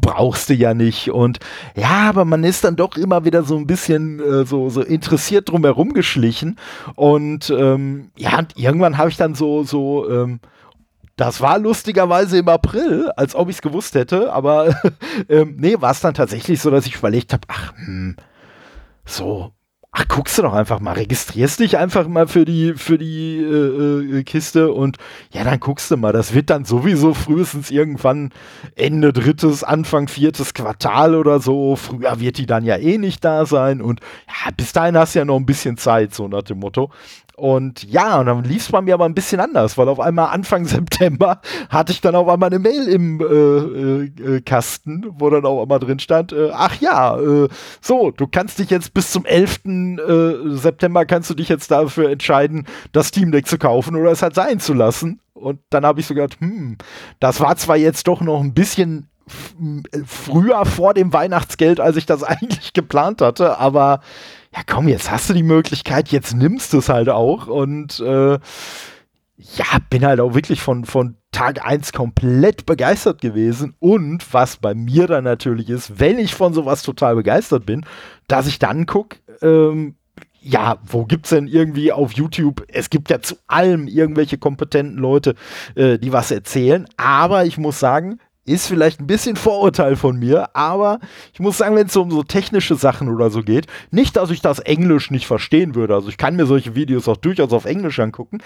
brauchst 0.00 0.50
du 0.50 0.54
ja 0.54 0.74
nicht. 0.74 1.10
Und 1.10 1.40
ja, 1.74 2.08
aber 2.08 2.24
man 2.24 2.44
ist 2.44 2.62
dann 2.62 2.76
doch 2.76 2.96
immer 2.96 3.24
wieder 3.24 3.42
so 3.42 3.56
ein 3.56 3.66
bisschen 3.66 4.20
äh, 4.20 4.44
so, 4.46 4.70
so 4.70 4.82
interessiert 4.82 5.48
drum 5.48 5.64
herum 5.64 5.94
geschlichen. 5.94 6.58
Und 6.94 7.50
ähm, 7.50 8.10
ja, 8.16 8.38
und 8.38 8.56
irgendwann 8.56 8.98
habe 8.98 9.10
ich 9.10 9.16
dann 9.16 9.34
so, 9.34 9.62
so, 9.64 10.08
ähm, 10.10 10.40
das 11.16 11.40
war 11.40 11.58
lustigerweise 11.58 12.38
im 12.38 12.48
April, 12.48 13.10
als 13.16 13.34
ob 13.34 13.50
ich 13.50 13.56
es 13.56 13.62
gewusst 13.62 13.94
hätte, 13.94 14.32
aber 14.32 14.74
ähm, 15.28 15.56
nee, 15.58 15.76
war 15.80 15.90
es 15.90 16.00
dann 16.00 16.14
tatsächlich 16.14 16.60
so, 16.60 16.70
dass 16.70 16.86
ich 16.86 16.96
überlegt 16.96 17.32
habe, 17.32 17.46
ach, 17.48 17.74
hm, 17.76 18.16
so, 19.04 19.52
ach, 19.92 20.06
guckst 20.06 20.38
du 20.38 20.42
doch 20.42 20.52
einfach 20.52 20.78
mal, 20.80 20.92
registrierst 20.92 21.58
dich 21.60 21.76
einfach 21.76 22.06
mal 22.06 22.28
für 22.28 22.44
die, 22.44 22.74
für 22.74 22.96
die 22.96 23.38
äh, 23.38 24.18
äh, 24.18 24.22
Kiste 24.22 24.72
und 24.72 24.98
ja, 25.32 25.42
dann 25.42 25.58
guckst 25.58 25.90
du 25.90 25.96
mal. 25.96 26.12
Das 26.12 26.32
wird 26.32 26.50
dann 26.50 26.64
sowieso 26.64 27.12
frühestens 27.14 27.70
irgendwann 27.70 28.30
Ende 28.76 29.12
drittes, 29.12 29.64
Anfang 29.64 30.06
viertes 30.08 30.54
Quartal 30.54 31.14
oder 31.16 31.40
so. 31.40 31.74
Früher 31.74 32.20
wird 32.20 32.38
die 32.38 32.46
dann 32.46 32.64
ja 32.64 32.76
eh 32.76 32.98
nicht 32.98 33.24
da 33.24 33.46
sein 33.46 33.80
und 33.80 34.00
ja, 34.28 34.50
bis 34.56 34.72
dahin 34.72 34.96
hast 34.96 35.14
du 35.14 35.20
ja 35.20 35.24
noch 35.24 35.36
ein 35.36 35.46
bisschen 35.46 35.76
Zeit, 35.76 36.14
so 36.14 36.28
nach 36.28 36.42
dem 36.42 36.60
Motto. 36.60 36.90
Und 37.40 37.84
ja, 37.84 38.20
und 38.20 38.26
dann 38.26 38.44
lief 38.44 38.64
es 38.64 38.70
bei 38.70 38.82
mir 38.82 38.92
aber 38.92 39.06
ein 39.06 39.14
bisschen 39.14 39.40
anders, 39.40 39.78
weil 39.78 39.88
auf 39.88 39.98
einmal 39.98 40.28
Anfang 40.28 40.64
September 40.66 41.40
hatte 41.70 41.90
ich 41.90 42.02
dann 42.02 42.14
auf 42.14 42.28
einmal 42.28 42.50
eine 42.50 42.58
Mail 42.58 42.86
im 42.86 43.18
äh, 43.18 43.24
äh, 43.24 44.36
äh, 44.36 44.40
Kasten, 44.42 45.06
wo 45.18 45.30
dann 45.30 45.46
auch 45.46 45.62
einmal 45.62 45.78
drin 45.78 45.98
stand, 46.00 46.34
äh, 46.34 46.50
ach 46.52 46.78
ja, 46.82 47.18
äh, 47.18 47.48
so, 47.80 48.10
du 48.10 48.26
kannst 48.26 48.58
dich 48.58 48.68
jetzt 48.68 48.92
bis 48.92 49.10
zum 49.10 49.24
11. 49.24 49.64
Äh, 49.64 50.56
September 50.56 51.06
kannst 51.06 51.30
du 51.30 51.34
dich 51.34 51.48
jetzt 51.48 51.70
dafür 51.70 52.10
entscheiden, 52.10 52.66
das 52.92 53.08
Steam 53.08 53.32
Deck 53.32 53.46
zu 53.46 53.56
kaufen 53.56 53.96
oder 53.96 54.10
es 54.10 54.20
halt 54.20 54.34
sein 54.34 54.60
zu 54.60 54.74
lassen. 54.74 55.20
Und 55.32 55.60
dann 55.70 55.86
habe 55.86 56.00
ich 56.00 56.06
so 56.06 56.12
gedacht, 56.12 56.38
hm, 56.40 56.76
das 57.20 57.40
war 57.40 57.56
zwar 57.56 57.78
jetzt 57.78 58.06
doch 58.06 58.20
noch 58.20 58.42
ein 58.42 58.52
bisschen 58.52 59.08
früher 60.04 60.66
vor 60.66 60.92
dem 60.92 61.14
Weihnachtsgeld, 61.14 61.80
als 61.80 61.96
ich 61.96 62.04
das 62.04 62.22
eigentlich 62.22 62.74
geplant 62.74 63.22
hatte, 63.22 63.58
aber 63.58 64.00
ja 64.52 64.62
komm, 64.66 64.88
jetzt 64.88 65.10
hast 65.10 65.30
du 65.30 65.34
die 65.34 65.42
Möglichkeit, 65.42 66.08
jetzt 66.08 66.34
nimmst 66.34 66.72
du 66.72 66.78
es 66.78 66.88
halt 66.88 67.08
auch 67.08 67.46
und 67.46 68.00
äh, 68.00 68.38
ja, 69.56 69.64
bin 69.88 70.04
halt 70.04 70.20
auch 70.20 70.34
wirklich 70.34 70.60
von, 70.60 70.84
von 70.84 71.16
Tag 71.32 71.64
1 71.64 71.92
komplett 71.92 72.66
begeistert 72.66 73.20
gewesen. 73.20 73.74
Und 73.78 74.34
was 74.34 74.58
bei 74.58 74.74
mir 74.74 75.06
dann 75.06 75.24
natürlich 75.24 75.70
ist, 75.70 75.98
wenn 75.98 76.18
ich 76.18 76.34
von 76.34 76.52
sowas 76.52 76.82
total 76.82 77.14
begeistert 77.14 77.64
bin, 77.64 77.86
dass 78.28 78.46
ich 78.46 78.58
dann 78.58 78.86
gucke, 78.86 79.18
ähm, 79.40 79.94
ja, 80.42 80.78
wo 80.84 81.04
gibt's 81.04 81.30
denn 81.30 81.46
irgendwie 81.46 81.92
auf 81.92 82.12
YouTube? 82.12 82.64
Es 82.68 82.90
gibt 82.90 83.10
ja 83.10 83.20
zu 83.20 83.36
allem 83.46 83.86
irgendwelche 83.86 84.38
kompetenten 84.38 84.98
Leute, 84.98 85.34
äh, 85.74 85.98
die 85.98 86.12
was 86.12 86.30
erzählen. 86.30 86.86
Aber 86.96 87.44
ich 87.44 87.58
muss 87.58 87.78
sagen, 87.78 88.18
ist 88.44 88.66
vielleicht 88.66 89.00
ein 89.00 89.06
bisschen 89.06 89.36
Vorurteil 89.36 89.96
von 89.96 90.18
mir, 90.18 90.54
aber 90.56 90.98
ich 91.32 91.40
muss 91.40 91.58
sagen, 91.58 91.76
wenn 91.76 91.86
es 91.86 91.96
um 91.96 92.10
so 92.10 92.22
technische 92.22 92.74
Sachen 92.74 93.08
oder 93.08 93.30
so 93.30 93.42
geht, 93.42 93.66
nicht, 93.90 94.16
dass 94.16 94.30
ich 94.30 94.40
das 94.40 94.58
Englisch 94.58 95.10
nicht 95.10 95.26
verstehen 95.26 95.74
würde. 95.74 95.94
Also 95.94 96.08
ich 96.08 96.18
kann 96.18 96.36
mir 96.36 96.46
solche 96.46 96.74
Videos 96.74 97.08
auch 97.08 97.16
durchaus 97.16 97.52
auf 97.52 97.64
Englisch 97.64 97.98
angucken, 98.00 98.38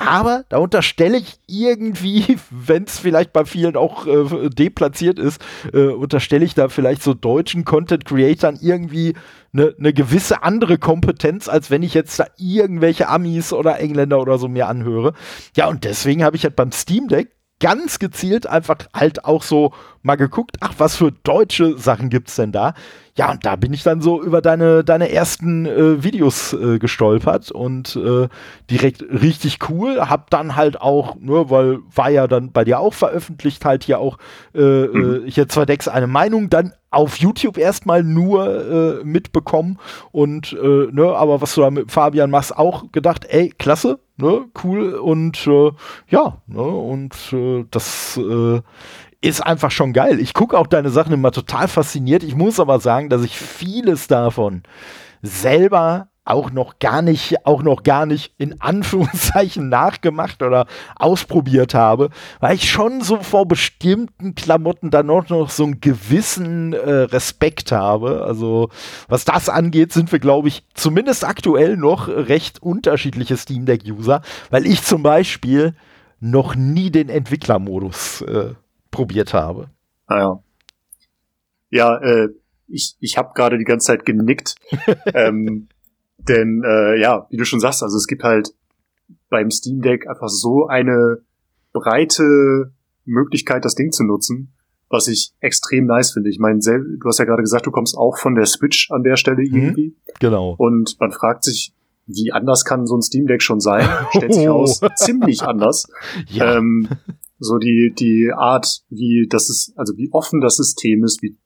aber 0.00 0.44
da 0.48 0.56
unterstelle 0.56 1.18
ich 1.18 1.38
irgendwie, 1.46 2.38
wenn 2.50 2.84
es 2.84 2.98
vielleicht 2.98 3.34
bei 3.34 3.44
vielen 3.44 3.76
auch 3.76 4.06
äh, 4.06 4.48
deplatziert 4.48 5.18
ist, 5.18 5.42
äh, 5.74 5.88
unterstelle 5.88 6.44
ich 6.44 6.54
da 6.54 6.70
vielleicht 6.70 7.02
so 7.02 7.12
deutschen 7.12 7.66
Content-Creatern 7.66 8.58
irgendwie 8.62 9.14
eine 9.52 9.74
ne 9.76 9.92
gewisse 9.92 10.42
andere 10.42 10.78
Kompetenz, 10.78 11.48
als 11.48 11.70
wenn 11.70 11.82
ich 11.82 11.92
jetzt 11.92 12.18
da 12.18 12.26
irgendwelche 12.38 13.08
Amis 13.08 13.52
oder 13.52 13.78
Engländer 13.78 14.20
oder 14.20 14.38
so 14.38 14.48
mir 14.48 14.68
anhöre. 14.68 15.12
Ja, 15.54 15.68
und 15.68 15.84
deswegen 15.84 16.24
habe 16.24 16.36
ich 16.36 16.44
halt 16.44 16.56
beim 16.56 16.72
Steam 16.72 17.08
Deck 17.08 17.32
ganz 17.60 17.98
gezielt 17.98 18.46
einfach 18.46 18.78
halt 18.94 19.24
auch 19.24 19.42
so 19.42 19.72
mal 20.02 20.16
geguckt, 20.16 20.56
ach, 20.60 20.74
was 20.78 20.96
für 20.96 21.12
deutsche 21.12 21.76
Sachen 21.78 22.08
gibt's 22.08 22.36
denn 22.36 22.52
da? 22.52 22.74
Ja, 23.16 23.32
und 23.32 23.44
da 23.44 23.56
bin 23.56 23.74
ich 23.74 23.82
dann 23.82 24.00
so 24.00 24.22
über 24.22 24.40
deine, 24.40 24.82
deine 24.82 25.10
ersten 25.10 25.66
äh, 25.66 26.02
Videos 26.02 26.54
äh, 26.54 26.78
gestolpert 26.78 27.50
und 27.50 27.96
äh, 27.96 28.28
direkt 28.70 29.02
richtig 29.02 29.58
cool. 29.68 30.00
Hab 30.00 30.30
dann 30.30 30.56
halt 30.56 30.80
auch, 30.80 31.16
nur 31.16 31.44
ne, 31.44 31.50
weil 31.50 31.78
war 31.94 32.10
ja 32.10 32.26
dann 32.26 32.52
bei 32.52 32.64
dir 32.64 32.78
auch 32.78 32.94
veröffentlicht, 32.94 33.64
halt 33.64 33.84
hier 33.84 33.98
auch 33.98 34.16
äh, 34.54 34.86
mhm. 34.86 35.24
hier 35.26 35.48
zwei 35.48 35.66
Decks 35.66 35.88
eine 35.88 36.06
Meinung, 36.06 36.48
dann 36.48 36.72
auf 36.90 37.16
YouTube 37.16 37.56
erstmal 37.56 38.02
nur 38.02 39.00
äh, 39.00 39.04
mitbekommen 39.04 39.78
und 40.12 40.52
äh, 40.52 40.88
ne, 40.90 41.14
aber 41.14 41.40
was 41.40 41.54
du 41.54 41.60
da 41.60 41.70
mit 41.70 41.92
Fabian 41.92 42.30
machst, 42.30 42.56
auch 42.56 42.90
gedacht, 42.90 43.26
ey, 43.28 43.50
klasse, 43.50 44.00
ne, 44.16 44.46
cool 44.64 44.94
und 44.94 45.46
äh, 45.46 45.70
ja, 46.08 46.38
ne, 46.46 46.62
und 46.62 47.14
äh, 47.32 47.64
das 47.70 48.16
äh, 48.16 48.60
ist 49.20 49.44
einfach 49.44 49.70
schon 49.70 49.92
geil. 49.92 50.18
Ich 50.20 50.34
gucke 50.34 50.58
auch 50.58 50.66
deine 50.66 50.90
Sachen 50.90 51.12
immer 51.12 51.32
total 51.32 51.68
fasziniert. 51.68 52.22
Ich 52.22 52.34
muss 52.34 52.58
aber 52.58 52.80
sagen, 52.80 53.10
dass 53.10 53.22
ich 53.22 53.36
vieles 53.36 54.06
davon 54.06 54.62
selber 55.22 56.08
auch 56.24 56.50
noch 56.50 56.78
gar 56.78 57.02
nicht, 57.02 57.44
auch 57.44 57.62
noch 57.62 57.82
gar 57.82 58.06
nicht 58.06 58.34
in 58.38 58.60
Anführungszeichen 58.60 59.68
nachgemacht 59.68 60.42
oder 60.42 60.66
ausprobiert 60.96 61.74
habe, 61.74 62.10
weil 62.40 62.54
ich 62.54 62.70
schon 62.70 63.00
so 63.00 63.18
vor 63.18 63.46
bestimmten 63.46 64.34
Klamotten 64.34 64.90
dann 64.90 65.10
auch 65.10 65.28
noch 65.28 65.50
so 65.50 65.64
einen 65.64 65.80
gewissen 65.80 66.72
äh, 66.72 66.90
Respekt 66.90 67.72
habe. 67.72 68.22
Also 68.24 68.68
was 69.08 69.24
das 69.24 69.48
angeht, 69.48 69.92
sind 69.92 70.12
wir, 70.12 70.18
glaube 70.18 70.48
ich, 70.48 70.64
zumindest 70.74 71.24
aktuell 71.24 71.76
noch 71.76 72.08
recht 72.08 72.62
unterschiedliche 72.62 73.36
Steam 73.36 73.66
Deck-User, 73.66 74.22
weil 74.50 74.66
ich 74.66 74.82
zum 74.84 75.02
Beispiel 75.02 75.74
noch 76.20 76.54
nie 76.54 76.90
den 76.90 77.08
Entwicklermodus 77.08 78.22
äh, 78.22 78.54
probiert 78.90 79.34
habe. 79.34 79.70
Ah 80.06 80.18
ja. 80.18 80.42
Ja, 81.70 81.96
äh, 81.98 82.28
ich, 82.68 82.96
ich 83.00 83.16
habe 83.16 83.32
gerade 83.34 83.58
die 83.58 83.64
ganze 83.64 83.86
Zeit 83.86 84.04
genickt. 84.04 84.56
ähm, 85.14 85.68
denn 86.18 86.62
äh, 86.64 87.00
ja, 87.00 87.26
wie 87.30 87.36
du 87.36 87.44
schon 87.44 87.60
sagst, 87.60 87.82
also 87.82 87.96
es 87.96 88.06
gibt 88.06 88.22
halt 88.22 88.54
beim 89.28 89.50
Steam 89.50 89.80
Deck 89.80 90.08
einfach 90.08 90.28
so 90.28 90.66
eine 90.66 91.18
breite 91.72 92.72
Möglichkeit, 93.04 93.64
das 93.64 93.74
Ding 93.74 93.92
zu 93.92 94.04
nutzen, 94.04 94.52
was 94.88 95.08
ich 95.08 95.32
extrem 95.40 95.86
nice 95.86 96.12
finde. 96.12 96.30
Ich 96.30 96.38
meine, 96.38 96.58
du 96.58 97.08
hast 97.08 97.18
ja 97.18 97.24
gerade 97.24 97.42
gesagt, 97.42 97.66
du 97.66 97.70
kommst 97.70 97.96
auch 97.96 98.18
von 98.18 98.34
der 98.34 98.46
Switch 98.46 98.90
an 98.90 99.02
der 99.02 99.16
Stelle 99.16 99.42
mhm, 99.42 99.54
irgendwie. 99.54 99.96
Genau. 100.18 100.54
Und 100.58 100.96
man 101.00 101.12
fragt 101.12 101.44
sich, 101.44 101.72
wie 102.06 102.32
anders 102.32 102.64
kann 102.64 102.86
so 102.86 102.96
ein 102.96 103.02
Steam 103.02 103.26
Deck 103.26 103.40
schon 103.40 103.60
sein? 103.60 103.88
Stellt 104.10 104.34
sich 104.34 104.48
aus, 104.48 104.80
ziemlich 104.96 105.42
anders. 105.42 105.86
Ja. 106.26 106.56
Ähm, 106.56 106.88
so 107.40 107.58
die, 107.58 107.92
die 107.98 108.30
Art, 108.32 108.82
wie 108.90 109.26
das 109.28 109.48
ist, 109.48 109.72
also 109.76 109.96
wie 109.96 110.12
offen 110.12 110.40
das 110.40 110.56
System 110.56 111.02
ist, 111.02 111.22
wie, 111.22 111.36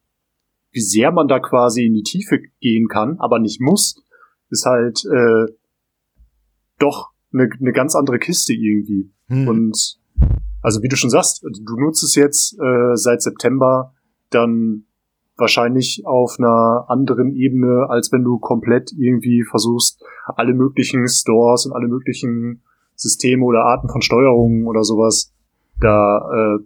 wie 0.71 0.81
sehr 0.81 1.11
man 1.11 1.27
da 1.27 1.39
quasi 1.39 1.85
in 1.85 1.93
die 1.93 2.03
Tiefe 2.03 2.39
gehen 2.59 2.87
kann, 2.87 3.17
aber 3.19 3.39
nicht 3.39 3.61
muss, 3.61 4.03
ist 4.49 4.65
halt 4.65 5.05
äh, 5.05 5.51
doch 6.77 7.11
eine, 7.33 7.49
eine 7.59 7.71
ganz 7.71 7.95
andere 7.95 8.19
Kiste 8.19 8.53
irgendwie. 8.53 9.09
Hm. 9.27 9.47
Und 9.47 9.99
also 10.61 10.83
wie 10.83 10.89
du 10.89 10.97
schon 10.97 11.09
sagst, 11.09 11.43
du 11.43 11.77
nutzt 11.77 12.03
es 12.03 12.15
jetzt 12.15 12.59
äh, 12.59 12.95
seit 12.95 13.21
September 13.21 13.93
dann 14.29 14.85
wahrscheinlich 15.37 16.03
auf 16.05 16.35
einer 16.39 16.85
anderen 16.87 17.35
Ebene, 17.35 17.87
als 17.89 18.11
wenn 18.11 18.23
du 18.23 18.39
komplett 18.39 18.91
irgendwie 18.97 19.43
versuchst, 19.43 20.03
alle 20.25 20.53
möglichen 20.53 21.07
Stores 21.07 21.65
und 21.65 21.73
alle 21.73 21.87
möglichen 21.87 22.63
Systeme 22.95 23.43
oder 23.43 23.65
Arten 23.65 23.89
von 23.89 24.01
Steuerungen 24.01 24.65
oder 24.65 24.83
sowas 24.83 25.34
da 25.79 26.57
äh, 26.57 26.63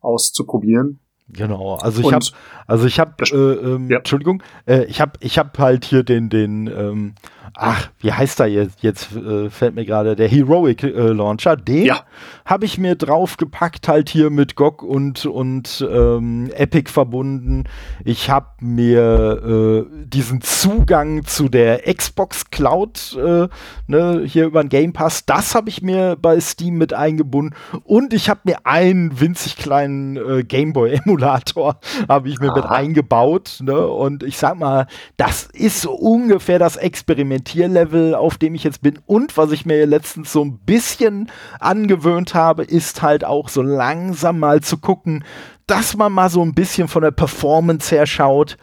auszuprobieren. 0.00 0.98
Genau, 1.32 1.76
also 1.76 2.00
ich 2.00 2.12
habe, 2.12 2.24
also 2.66 2.86
ich 2.86 2.98
habe, 2.98 3.12
äh, 3.30 3.36
ähm, 3.36 3.88
ja. 3.88 3.98
Entschuldigung, 3.98 4.42
äh, 4.66 4.84
ich 4.84 5.00
habe, 5.00 5.12
ich 5.20 5.38
habe 5.38 5.50
halt 5.58 5.84
hier 5.84 6.02
den, 6.02 6.28
den, 6.28 6.66
ähm, 6.66 7.14
ach, 7.54 7.90
wie 7.98 8.12
heißt 8.12 8.40
er 8.40 8.46
jetzt? 8.46 8.82
Jetzt 8.82 9.14
äh, 9.16 9.50
fällt 9.50 9.74
mir 9.74 9.84
gerade 9.84 10.16
der 10.16 10.28
Heroic 10.28 10.82
äh, 10.82 10.88
Launcher. 10.88 11.56
Den 11.56 11.86
ja. 11.86 12.00
habe 12.44 12.64
ich 12.64 12.78
mir 12.78 12.94
draufgepackt, 12.94 13.88
halt 13.88 14.08
hier 14.08 14.30
mit 14.30 14.54
GOG 14.54 14.82
und, 14.82 15.26
und 15.26 15.86
ähm, 15.90 16.50
Epic 16.54 16.90
verbunden. 16.90 17.64
Ich 18.04 18.30
habe 18.30 18.46
mir 18.60 19.86
äh, 19.90 20.06
diesen 20.06 20.40
Zugang 20.40 21.24
zu 21.24 21.48
der 21.48 21.82
Xbox 21.92 22.50
Cloud 22.50 23.16
äh, 23.16 23.48
ne, 23.86 24.22
hier 24.24 24.46
über 24.46 24.62
den 24.62 24.68
Game 24.68 24.92
Pass, 24.92 25.24
das 25.24 25.54
habe 25.54 25.68
ich 25.68 25.82
mir 25.82 26.16
bei 26.20 26.40
Steam 26.40 26.76
mit 26.76 26.92
eingebunden. 26.92 27.54
Und 27.84 28.12
ich 28.12 28.28
habe 28.28 28.40
mir 28.44 28.58
einen 28.64 29.20
winzig 29.20 29.56
kleinen 29.56 30.16
äh, 30.16 30.44
Gameboy 30.44 30.92
Emulator 30.92 31.78
habe 32.08 32.28
ich 32.28 32.40
mir 32.40 32.50
Aha. 32.50 32.56
mit 32.56 32.64
eingebaut. 32.66 33.58
Ne? 33.62 33.86
Und 33.86 34.22
ich 34.22 34.38
sag 34.38 34.58
mal, 34.58 34.86
das 35.16 35.44
ist 35.44 35.82
so 35.82 35.92
ungefähr 35.92 36.58
das 36.58 36.76
Experiment 36.76 37.29
Experimentierlevel, 37.30 38.14
auf 38.14 38.38
dem 38.38 38.54
ich 38.54 38.64
jetzt 38.64 38.82
bin. 38.82 38.98
Und 39.06 39.36
was 39.36 39.52
ich 39.52 39.66
mir 39.66 39.86
letztens 39.86 40.32
so 40.32 40.44
ein 40.44 40.58
bisschen 40.58 41.30
angewöhnt 41.58 42.34
habe, 42.34 42.64
ist 42.64 43.02
halt 43.02 43.24
auch 43.24 43.48
so 43.48 43.62
langsam 43.62 44.38
mal 44.38 44.60
zu 44.60 44.78
gucken, 44.78 45.24
dass 45.66 45.96
man 45.96 46.12
mal 46.12 46.30
so 46.30 46.42
ein 46.42 46.54
bisschen 46.54 46.88
von 46.88 47.02
der 47.02 47.12
Performance 47.12 47.94
her 47.94 48.06
schaut. 48.06 48.56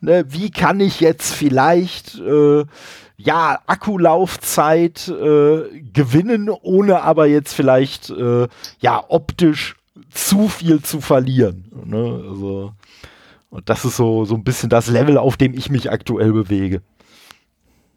Ne, 0.00 0.24
wie 0.28 0.50
kann 0.50 0.80
ich 0.80 1.00
jetzt 1.00 1.32
vielleicht 1.32 2.18
äh, 2.18 2.64
ja 3.16 3.58
Akkulaufzeit 3.66 5.08
äh, 5.08 5.80
gewinnen, 5.92 6.50
ohne 6.50 7.02
aber 7.02 7.26
jetzt 7.26 7.54
vielleicht 7.54 8.10
äh, 8.10 8.46
ja 8.78 9.04
optisch 9.08 9.76
zu 10.10 10.48
viel 10.48 10.82
zu 10.82 11.00
verlieren. 11.00 11.64
Ne? 11.84 12.22
Also, 12.28 12.72
und 13.48 13.68
das 13.70 13.86
ist 13.86 13.96
so, 13.96 14.26
so 14.26 14.34
ein 14.34 14.44
bisschen 14.44 14.68
das 14.68 14.88
Level, 14.88 15.16
auf 15.16 15.38
dem 15.38 15.54
ich 15.54 15.70
mich 15.70 15.90
aktuell 15.90 16.32
bewege. 16.32 16.82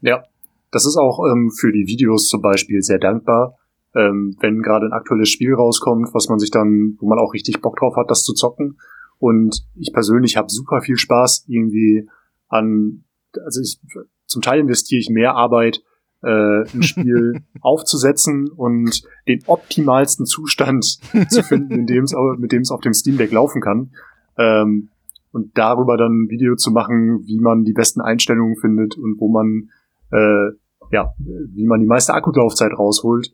Ja, 0.01 0.23
das 0.71 0.85
ist 0.85 0.97
auch 0.97 1.19
ähm, 1.31 1.51
für 1.51 1.71
die 1.71 1.87
Videos 1.87 2.27
zum 2.27 2.41
Beispiel 2.41 2.81
sehr 2.81 2.99
dankbar, 2.99 3.57
ähm, 3.95 4.35
wenn 4.39 4.61
gerade 4.61 4.85
ein 4.85 4.93
aktuelles 4.93 5.29
Spiel 5.29 5.53
rauskommt, 5.53 6.13
was 6.13 6.29
man 6.29 6.39
sich 6.39 6.51
dann, 6.51 6.97
wo 6.99 7.07
man 7.07 7.19
auch 7.19 7.33
richtig 7.33 7.61
Bock 7.61 7.77
drauf 7.77 7.95
hat, 7.95 8.09
das 8.09 8.23
zu 8.23 8.33
zocken. 8.33 8.77
Und 9.17 9.65
ich 9.75 9.91
persönlich 9.91 10.37
habe 10.37 10.49
super 10.49 10.81
viel 10.81 10.97
Spaß 10.97 11.45
irgendwie 11.47 12.07
an, 12.47 13.03
also 13.43 13.61
ich 13.61 13.79
zum 14.27 14.41
Teil 14.41 14.59
investiere 14.59 14.99
ich 14.99 15.09
mehr 15.09 15.35
Arbeit, 15.35 15.81
äh, 16.21 16.61
ein 16.61 16.83
Spiel 16.83 17.41
aufzusetzen 17.61 18.49
und 18.49 19.03
den 19.27 19.41
optimalsten 19.47 20.25
Zustand 20.25 20.99
zu 21.29 21.43
finden, 21.43 21.73
in 21.73 21.85
dem 21.87 22.03
es, 22.03 22.15
mit 22.37 22.51
dem 22.51 22.61
es 22.61 22.71
auf 22.71 22.81
dem 22.81 22.93
Steam 22.93 23.17
Deck 23.17 23.31
laufen 23.31 23.61
kann. 23.61 23.91
Ähm, 24.37 24.89
und 25.31 25.57
darüber 25.57 25.97
dann 25.97 26.23
ein 26.23 26.29
Video 26.29 26.55
zu 26.55 26.71
machen, 26.71 27.25
wie 27.25 27.39
man 27.39 27.63
die 27.63 27.73
besten 27.73 28.01
Einstellungen 28.01 28.55
findet 28.55 28.97
und 28.97 29.19
wo 29.19 29.29
man 29.29 29.69
äh, 30.11 30.51
ja, 30.91 31.13
wie 31.17 31.65
man 31.65 31.79
die 31.79 31.85
meiste 31.85 32.13
Akkulaufzeit 32.13 32.71
rausholt, 32.77 33.31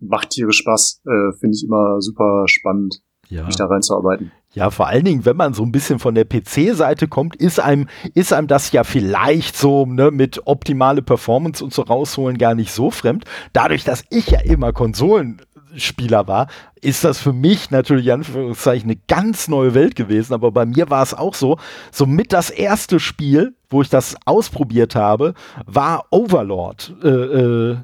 macht 0.00 0.30
tierisch 0.30 0.58
Spaß. 0.58 1.02
Äh, 1.06 1.32
Finde 1.38 1.56
ich 1.56 1.64
immer 1.64 2.00
super 2.00 2.44
spannend, 2.46 3.02
ja. 3.28 3.44
mich 3.44 3.56
da 3.56 3.66
reinzuarbeiten. 3.66 4.32
Ja, 4.52 4.70
vor 4.70 4.86
allen 4.86 5.04
Dingen, 5.04 5.24
wenn 5.24 5.36
man 5.36 5.52
so 5.52 5.64
ein 5.64 5.72
bisschen 5.72 5.98
von 5.98 6.14
der 6.14 6.24
PC-Seite 6.24 7.08
kommt, 7.08 7.34
ist 7.34 7.58
einem, 7.58 7.88
ist 8.14 8.32
einem 8.32 8.46
das 8.46 8.70
ja 8.70 8.84
vielleicht 8.84 9.56
so 9.56 9.84
ne, 9.84 10.12
mit 10.12 10.46
optimale 10.46 11.02
Performance 11.02 11.64
und 11.64 11.74
so 11.74 11.82
rausholen 11.82 12.38
gar 12.38 12.54
nicht 12.54 12.70
so 12.70 12.92
fremd. 12.92 13.24
Dadurch, 13.52 13.82
dass 13.82 14.04
ich 14.10 14.28
ja 14.28 14.40
immer 14.40 14.72
Konsolen 14.72 15.42
Spieler 15.76 16.26
war, 16.26 16.48
ist 16.80 17.04
das 17.04 17.18
für 17.18 17.32
mich 17.32 17.70
natürlich 17.70 18.12
Anführungszeichen 18.12 18.90
eine 18.90 19.00
ganz 19.08 19.48
neue 19.48 19.74
Welt 19.74 19.96
gewesen. 19.96 20.34
Aber 20.34 20.50
bei 20.50 20.66
mir 20.66 20.90
war 20.90 21.02
es 21.02 21.14
auch 21.14 21.34
so, 21.34 21.58
so 21.90 22.06
mit 22.06 22.32
das 22.32 22.50
erste 22.50 23.00
Spiel, 23.00 23.54
wo 23.70 23.82
ich 23.82 23.88
das 23.88 24.16
ausprobiert 24.24 24.94
habe, 24.94 25.34
war 25.66 26.06
Overlord. 26.10 26.94
Äh, 27.02 27.08
äh, 27.08 27.76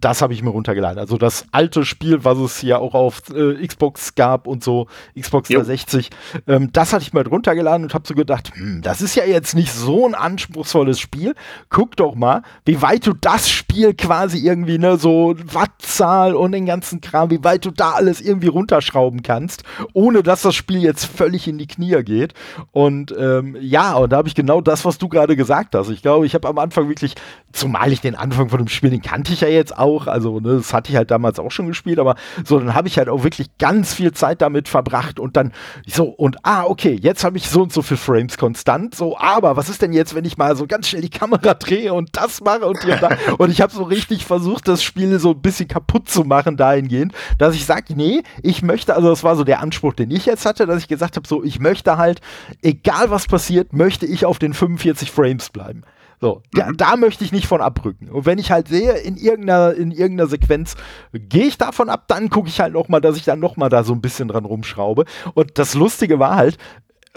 das 0.00 0.22
habe 0.22 0.32
ich 0.32 0.42
mir 0.42 0.50
runtergeladen. 0.50 0.98
Also 0.98 1.16
das 1.16 1.46
alte 1.52 1.84
Spiel, 1.84 2.24
was 2.24 2.38
es 2.38 2.62
ja 2.62 2.78
auch 2.78 2.94
auf 2.94 3.22
äh, 3.34 3.66
Xbox 3.66 4.14
gab 4.14 4.46
und 4.46 4.62
so, 4.62 4.86
Xbox 5.18 5.48
360, 5.48 6.10
ähm, 6.46 6.70
das 6.72 6.92
hatte 6.92 7.02
ich 7.02 7.12
mal 7.12 7.26
runtergeladen 7.26 7.84
und 7.84 7.94
habe 7.94 8.06
so 8.06 8.14
gedacht, 8.14 8.52
hm, 8.54 8.82
das 8.82 9.00
ist 9.00 9.14
ja 9.14 9.24
jetzt 9.24 9.54
nicht 9.54 9.72
so 9.72 10.06
ein 10.06 10.14
anspruchsvolles 10.14 11.00
Spiel. 11.00 11.34
Guck 11.70 11.96
doch 11.96 12.14
mal, 12.14 12.42
wie 12.64 12.80
weit 12.82 13.06
du 13.06 13.12
das 13.12 13.48
Spiel 13.50 13.94
quasi 13.94 14.38
irgendwie, 14.38 14.78
ne, 14.78 14.96
so 14.96 15.34
Wattzahl 15.52 16.34
und 16.34 16.52
den 16.52 16.66
ganzen 16.66 17.00
Kram, 17.00 17.30
wie 17.30 17.42
weit 17.44 17.64
du 17.64 17.70
da 17.70 17.92
alles 17.92 18.20
irgendwie 18.20 18.48
runterschrauben 18.48 19.22
kannst, 19.22 19.62
ohne 19.92 20.22
dass 20.22 20.42
das 20.42 20.54
Spiel 20.54 20.82
jetzt 20.82 21.04
völlig 21.04 21.48
in 21.48 21.58
die 21.58 21.66
Knie 21.66 22.02
geht. 22.02 22.34
Und 22.72 23.14
ähm, 23.18 23.56
ja, 23.60 23.94
und 23.94 24.12
da 24.12 24.18
habe 24.18 24.28
ich 24.28 24.34
genau 24.34 24.60
das, 24.60 24.84
was 24.84 24.98
du 24.98 25.08
gerade 25.08 25.36
gesagt 25.36 25.74
hast. 25.74 25.90
Ich 25.90 26.02
glaube, 26.02 26.26
ich 26.26 26.34
habe 26.34 26.48
am 26.48 26.58
Anfang 26.58 26.88
wirklich, 26.88 27.14
zumal 27.52 27.92
ich 27.92 28.00
den 28.00 28.14
Anfang 28.14 28.48
von 28.48 28.58
dem 28.58 28.68
Spiel, 28.68 28.90
den 28.90 29.02
kannte 29.02 29.32
ich 29.32 29.40
ja 29.40 29.48
jetzt 29.48 29.76
auch, 29.76 29.87
auch, 29.88 30.06
also 30.06 30.40
ne, 30.40 30.56
das 30.56 30.72
hatte 30.72 30.90
ich 30.90 30.96
halt 30.96 31.10
damals 31.10 31.38
auch 31.38 31.50
schon 31.50 31.66
gespielt, 31.66 31.98
aber 31.98 32.16
so, 32.44 32.58
dann 32.58 32.74
habe 32.74 32.88
ich 32.88 32.98
halt 32.98 33.08
auch 33.08 33.24
wirklich 33.24 33.56
ganz 33.58 33.94
viel 33.94 34.12
Zeit 34.12 34.42
damit 34.42 34.68
verbracht 34.68 35.18
und 35.18 35.36
dann 35.36 35.52
so, 35.86 36.04
und 36.04 36.36
ah, 36.42 36.64
okay, 36.64 36.98
jetzt 37.00 37.24
habe 37.24 37.36
ich 37.38 37.48
so 37.48 37.62
und 37.62 37.72
so 37.72 37.82
viel 37.82 37.96
Frames 37.96 38.36
konstant, 38.38 38.94
so, 38.94 39.16
aber 39.18 39.56
was 39.56 39.68
ist 39.68 39.82
denn 39.82 39.92
jetzt, 39.92 40.14
wenn 40.14 40.24
ich 40.24 40.36
mal 40.36 40.56
so 40.56 40.66
ganz 40.66 40.88
schnell 40.88 41.02
die 41.02 41.10
Kamera 41.10 41.54
drehe 41.54 41.94
und 41.94 42.10
das 42.12 42.40
mache 42.40 42.66
und 42.66 42.82
hier 42.82 42.94
und 42.94 43.02
da 43.02 43.10
und 43.38 43.50
ich 43.50 43.60
habe 43.60 43.72
so 43.72 43.82
richtig 43.82 44.24
versucht, 44.24 44.68
das 44.68 44.82
Spiel 44.82 45.18
so 45.18 45.30
ein 45.30 45.40
bisschen 45.40 45.68
kaputt 45.68 46.08
zu 46.08 46.24
machen 46.24 46.56
dahingehend, 46.56 47.12
dass 47.38 47.54
ich 47.54 47.64
sage, 47.64 47.94
nee, 47.94 48.22
ich 48.42 48.62
möchte, 48.62 48.94
also 48.94 49.08
das 49.08 49.24
war 49.24 49.36
so 49.36 49.44
der 49.44 49.60
Anspruch, 49.60 49.94
den 49.94 50.10
ich 50.10 50.26
jetzt 50.26 50.44
hatte, 50.44 50.66
dass 50.66 50.82
ich 50.82 50.88
gesagt 50.88 51.16
habe, 51.16 51.26
so, 51.26 51.42
ich 51.42 51.58
möchte 51.60 51.96
halt, 51.96 52.20
egal 52.62 53.10
was 53.10 53.26
passiert, 53.26 53.72
möchte 53.72 54.06
ich 54.06 54.26
auf 54.26 54.38
den 54.38 54.54
45 54.54 55.10
Frames 55.10 55.50
bleiben. 55.50 55.82
So, 56.20 56.42
da, 56.52 56.66
mhm. 56.66 56.76
da, 56.76 56.96
möchte 56.96 57.24
ich 57.24 57.32
nicht 57.32 57.46
von 57.46 57.60
abrücken. 57.60 58.08
Und 58.10 58.26
wenn 58.26 58.38
ich 58.38 58.50
halt 58.50 58.68
sehe, 58.68 58.92
in 58.98 59.16
irgendeiner, 59.16 59.74
in 59.74 59.92
irgendeiner 59.92 60.28
Sequenz 60.28 60.76
gehe 61.12 61.44
ich 61.44 61.58
davon 61.58 61.88
ab, 61.88 62.04
dann 62.08 62.28
gucke 62.28 62.48
ich 62.48 62.60
halt 62.60 62.72
nochmal, 62.72 63.00
dass 63.00 63.16
ich 63.16 63.24
dann 63.24 63.38
nochmal 63.38 63.68
da 63.68 63.84
so 63.84 63.92
ein 63.92 64.00
bisschen 64.00 64.28
dran 64.28 64.44
rumschraube. 64.44 65.04
Und 65.34 65.58
das 65.58 65.74
Lustige 65.74 66.18
war 66.18 66.34
halt, 66.34 66.58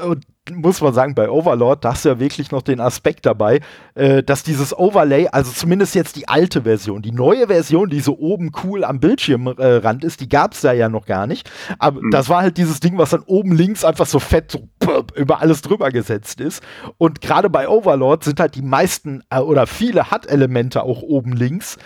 und 0.02 0.26
muss 0.52 0.82
man 0.82 0.94
sagen, 0.94 1.14
bei 1.14 1.30
Overlord, 1.30 1.86
da 1.86 1.92
hast 1.92 2.06
du 2.06 2.10
ja 2.10 2.20
wirklich 2.20 2.52
noch 2.52 2.64
den 2.64 2.80
Aspekt 2.80 3.26
dabei, 3.26 3.60
äh, 3.94 4.24
dass 4.24 4.44
dieses 4.44 4.78
Overlay, 4.78 5.28
also 5.32 5.52
zumindest 5.52 5.94
jetzt 5.94 6.16
die 6.16 6.28
alte 6.28 6.64
Version, 6.64 7.02
die 7.02 7.12
neue 7.12 7.48
Version, 7.48 7.90
die 7.90 8.00
so 8.00 8.18
oben 8.18 8.52
cool 8.64 8.84
am 8.84 9.00
Bildschirmrand 9.00 10.04
äh, 10.04 10.08
ist, 10.08 10.20
die 10.20 10.30
gab 10.30 10.54
es 10.54 10.62
da 10.62 10.74
ja 10.74 10.90
noch 10.90 11.06
gar 11.06 11.28
nicht. 11.28 11.50
Aber 11.78 12.02
mhm. 12.02 12.10
das 12.12 12.28
war 12.28 12.42
halt 12.42 12.58
dieses 12.58 12.80
Ding, 12.80 12.98
was 12.98 13.12
dann 13.12 13.22
oben 13.26 13.54
links 13.54 13.86
einfach 13.86 14.08
so 14.08 14.20
fett 14.20 14.52
so 14.52 14.68
über 15.16 15.42
alles 15.42 15.62
drüber 15.62 15.92
gesetzt 15.92 16.40
ist. 16.40 16.64
Und 16.98 17.22
gerade 17.22 17.50
bei 17.50 17.68
Overlord 17.68 18.24
sind 18.24 18.40
halt 18.40 18.56
die 18.56 18.62
meisten 18.62 19.24
äh, 19.30 19.40
oder 19.40 19.68
viele 19.68 20.12
HUD-Elemente 20.12 20.84
auch 20.84 21.02
oben 21.02 21.34
links, 21.34 21.78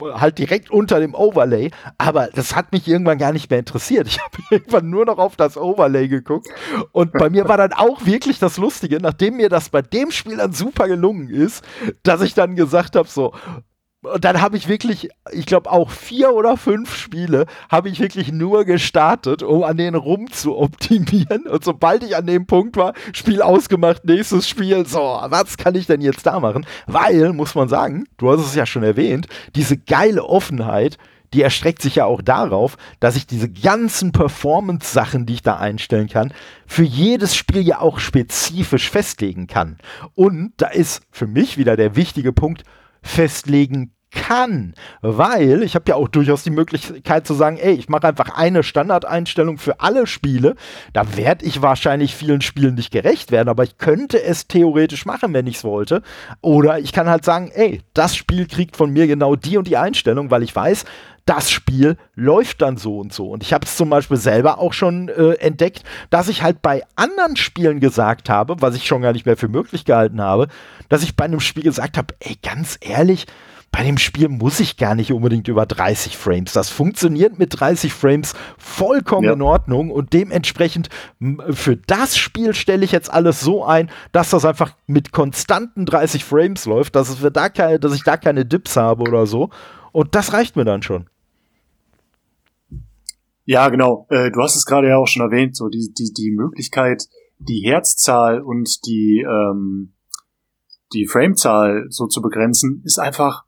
halt 0.00 0.38
direkt 0.38 0.70
unter 0.70 1.00
dem 1.00 1.14
Overlay. 1.14 1.70
Aber 1.98 2.28
das 2.28 2.54
hat 2.54 2.72
mich 2.72 2.86
irgendwann 2.86 3.18
gar 3.18 3.32
nicht 3.32 3.50
mehr 3.50 3.58
interessiert. 3.58 4.06
Ich 4.06 4.20
habe 4.22 4.36
irgendwann 4.50 4.90
nur 4.90 5.06
noch 5.06 5.18
auf 5.18 5.36
das 5.36 5.56
Overlay 5.56 6.08
geguckt. 6.08 6.48
Und 6.92 7.12
bei 7.12 7.30
mir 7.30 7.48
war 7.48 7.56
dann 7.56 7.72
auch 7.72 8.04
wirklich 8.04 8.38
das 8.38 8.56
Lustige, 8.56 8.98
nachdem 9.00 9.36
mir 9.36 9.48
das 9.48 9.68
bei 9.68 9.82
dem 9.82 10.10
Spiel 10.10 10.36
dann 10.36 10.52
super 10.52 10.88
gelungen 10.88 11.28
ist, 11.30 11.64
dass 12.02 12.22
ich 12.22 12.34
dann 12.34 12.56
gesagt 12.56 12.96
habe, 12.96 13.08
so, 13.08 13.32
und 14.02 14.24
dann 14.24 14.40
habe 14.40 14.56
ich 14.56 14.68
wirklich, 14.68 15.10
ich 15.30 15.46
glaube 15.46 15.70
auch 15.70 15.90
vier 15.90 16.32
oder 16.32 16.56
fünf 16.56 16.96
Spiele 16.96 17.46
habe 17.70 17.88
ich 17.88 18.00
wirklich 18.00 18.32
nur 18.32 18.64
gestartet, 18.64 19.44
um 19.44 19.62
an 19.62 19.76
denen 19.76 19.94
rum 19.94 20.30
zu 20.30 20.58
optimieren. 20.58 21.46
Und 21.46 21.64
sobald 21.64 22.02
ich 22.02 22.16
an 22.16 22.26
dem 22.26 22.46
Punkt 22.46 22.76
war, 22.76 22.94
Spiel 23.12 23.42
ausgemacht, 23.42 24.04
nächstes 24.04 24.48
Spiel, 24.48 24.84
so, 24.86 24.98
was 24.98 25.56
kann 25.56 25.76
ich 25.76 25.86
denn 25.86 26.00
jetzt 26.00 26.26
da 26.26 26.40
machen? 26.40 26.66
Weil, 26.86 27.32
muss 27.32 27.54
man 27.54 27.68
sagen, 27.68 28.04
du 28.16 28.30
hast 28.30 28.40
es 28.40 28.56
ja 28.56 28.66
schon 28.66 28.82
erwähnt, 28.82 29.28
diese 29.54 29.76
geile 29.76 30.24
Offenheit, 30.24 30.98
die 31.32 31.42
erstreckt 31.42 31.80
sich 31.80 31.94
ja 31.94 32.04
auch 32.04 32.22
darauf, 32.22 32.76
dass 32.98 33.16
ich 33.16 33.26
diese 33.26 33.48
ganzen 33.48 34.10
Performance-Sachen, 34.10 35.26
die 35.26 35.34
ich 35.34 35.42
da 35.42 35.56
einstellen 35.56 36.08
kann, 36.08 36.34
für 36.66 36.82
jedes 36.82 37.36
Spiel 37.36 37.62
ja 37.62 37.80
auch 37.80 38.00
spezifisch 38.00 38.90
festlegen 38.90 39.46
kann. 39.46 39.78
Und 40.14 40.52
da 40.56 40.66
ist 40.66 41.02
für 41.12 41.28
mich 41.28 41.56
wieder 41.56 41.76
der 41.76 41.94
wichtige 41.94 42.32
Punkt, 42.32 42.64
festlegen 43.02 43.94
kann, 44.12 44.74
weil 45.00 45.62
ich 45.62 45.74
habe 45.74 45.86
ja 45.88 45.96
auch 45.96 46.08
durchaus 46.08 46.42
die 46.42 46.50
Möglichkeit 46.50 47.26
zu 47.26 47.34
sagen, 47.34 47.56
ey, 47.56 47.72
ich 47.72 47.88
mache 47.88 48.06
einfach 48.06 48.36
eine 48.36 48.62
Standardeinstellung 48.62 49.58
für 49.58 49.80
alle 49.80 50.06
Spiele. 50.06 50.54
Da 50.92 51.16
werde 51.16 51.44
ich 51.44 51.62
wahrscheinlich 51.62 52.14
vielen 52.14 52.40
Spielen 52.42 52.74
nicht 52.74 52.92
gerecht 52.92 53.32
werden, 53.32 53.48
aber 53.48 53.64
ich 53.64 53.78
könnte 53.78 54.22
es 54.22 54.46
theoretisch 54.46 55.06
machen, 55.06 55.32
wenn 55.32 55.46
ich 55.46 55.56
es 55.56 55.64
wollte. 55.64 56.02
Oder 56.40 56.78
ich 56.78 56.92
kann 56.92 57.08
halt 57.08 57.24
sagen, 57.24 57.50
ey, 57.54 57.80
das 57.94 58.14
Spiel 58.14 58.46
kriegt 58.46 58.76
von 58.76 58.90
mir 58.90 59.06
genau 59.06 59.34
die 59.34 59.56
und 59.56 59.66
die 59.66 59.76
Einstellung, 59.76 60.30
weil 60.30 60.42
ich 60.42 60.54
weiß, 60.54 60.84
das 61.24 61.50
Spiel 61.50 61.96
läuft 62.14 62.62
dann 62.62 62.76
so 62.76 62.98
und 62.98 63.12
so. 63.12 63.30
Und 63.30 63.42
ich 63.42 63.52
habe 63.52 63.64
es 63.64 63.76
zum 63.76 63.90
Beispiel 63.90 64.16
selber 64.16 64.58
auch 64.58 64.72
schon 64.72 65.08
äh, 65.08 65.34
entdeckt, 65.34 65.84
dass 66.10 66.28
ich 66.28 66.42
halt 66.42 66.62
bei 66.62 66.82
anderen 66.96 67.36
Spielen 67.36 67.80
gesagt 67.80 68.28
habe, 68.28 68.56
was 68.60 68.74
ich 68.74 68.86
schon 68.86 69.02
gar 69.02 69.12
nicht 69.12 69.26
mehr 69.26 69.36
für 69.36 69.48
möglich 69.48 69.84
gehalten 69.84 70.20
habe, 70.20 70.48
dass 70.88 71.02
ich 71.02 71.16
bei 71.16 71.24
einem 71.24 71.40
Spiel 71.40 71.62
gesagt 71.62 71.96
habe, 71.96 72.14
ey, 72.20 72.36
ganz 72.42 72.78
ehrlich, 72.80 73.26
bei 73.72 73.84
dem 73.84 73.96
Spiel 73.96 74.28
muss 74.28 74.60
ich 74.60 74.76
gar 74.76 74.94
nicht 74.94 75.12
unbedingt 75.12 75.48
über 75.48 75.64
30 75.64 76.18
Frames. 76.18 76.52
Das 76.52 76.68
funktioniert 76.68 77.38
mit 77.38 77.58
30 77.58 77.92
Frames 77.92 78.34
vollkommen 78.58 79.24
ja. 79.24 79.32
in 79.32 79.40
Ordnung 79.40 79.90
und 79.90 80.12
dementsprechend 80.12 80.90
für 81.50 81.76
das 81.78 82.18
Spiel 82.18 82.54
stelle 82.54 82.84
ich 82.84 82.92
jetzt 82.92 83.10
alles 83.10 83.40
so 83.40 83.64
ein, 83.64 83.90
dass 84.12 84.28
das 84.28 84.44
einfach 84.44 84.74
mit 84.86 85.10
konstanten 85.10 85.86
30 85.86 86.22
Frames 86.22 86.66
läuft, 86.66 86.94
dass, 86.94 87.08
es 87.08 87.32
da 87.32 87.48
keine, 87.48 87.80
dass 87.80 87.94
ich 87.94 88.04
da 88.04 88.18
keine 88.18 88.44
Dips 88.44 88.76
habe 88.76 89.04
oder 89.04 89.26
so. 89.26 89.48
Und 89.90 90.14
das 90.14 90.34
reicht 90.34 90.54
mir 90.54 90.66
dann 90.66 90.82
schon. 90.82 91.08
Ja, 93.46 93.70
genau. 93.70 94.06
Äh, 94.10 94.30
du 94.30 94.42
hast 94.42 94.54
es 94.54 94.66
gerade 94.66 94.88
ja 94.88 94.98
auch 94.98 95.08
schon 95.08 95.22
erwähnt, 95.22 95.56
so 95.56 95.68
die, 95.70 95.92
die, 95.98 96.12
die 96.12 96.30
Möglichkeit, 96.30 97.04
die 97.38 97.62
Herzzahl 97.64 98.42
und 98.42 98.84
die, 98.86 99.26
ähm, 99.26 99.94
die 100.92 101.06
Framezahl 101.06 101.86
so 101.88 102.06
zu 102.06 102.20
begrenzen, 102.20 102.82
ist 102.84 102.98
einfach 102.98 103.44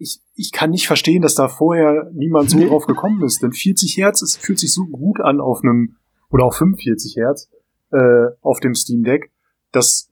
ich, 0.00 0.20
ich 0.34 0.50
kann 0.50 0.70
nicht 0.70 0.86
verstehen, 0.86 1.22
dass 1.22 1.34
da 1.34 1.48
vorher 1.48 2.10
niemand 2.12 2.50
so 2.50 2.58
nee. 2.58 2.66
drauf 2.68 2.86
gekommen 2.86 3.22
ist. 3.22 3.42
Denn 3.42 3.52
40 3.52 3.96
Hertz, 3.98 4.22
es 4.22 4.36
fühlt 4.36 4.58
sich 4.58 4.72
so 4.72 4.86
gut 4.86 5.20
an 5.20 5.40
auf 5.40 5.60
einem, 5.62 5.96
oder 6.30 6.44
auch 6.44 6.54
45 6.54 7.16
Hertz, 7.16 7.50
äh, 7.92 8.26
auf 8.40 8.60
dem 8.60 8.74
Steam 8.74 9.04
Deck, 9.04 9.30
dass 9.72 10.10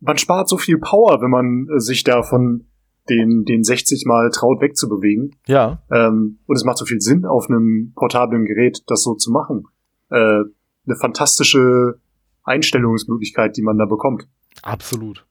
man 0.00 0.18
spart 0.18 0.48
so 0.48 0.56
viel 0.56 0.78
Power, 0.78 1.20
wenn 1.20 1.30
man 1.30 1.68
äh, 1.68 1.80
sich 1.80 2.02
da 2.04 2.22
von 2.22 2.66
den, 3.08 3.44
den 3.44 3.62
60 3.62 4.06
mal 4.06 4.30
traut 4.30 4.60
wegzubewegen. 4.60 5.36
Ja. 5.46 5.82
Ähm, 5.90 6.38
und 6.46 6.56
es 6.56 6.64
macht 6.64 6.78
so 6.78 6.86
viel 6.86 7.00
Sinn, 7.00 7.26
auf 7.26 7.48
einem 7.48 7.92
portablen 7.94 8.46
Gerät 8.46 8.82
das 8.86 9.02
so 9.02 9.14
zu 9.14 9.30
machen. 9.30 9.66
Äh, 10.10 10.44
eine 10.86 10.96
fantastische 10.98 12.00
Einstellungsmöglichkeit, 12.42 13.56
die 13.56 13.62
man 13.62 13.78
da 13.78 13.84
bekommt. 13.84 14.28
Absolut. 14.62 15.26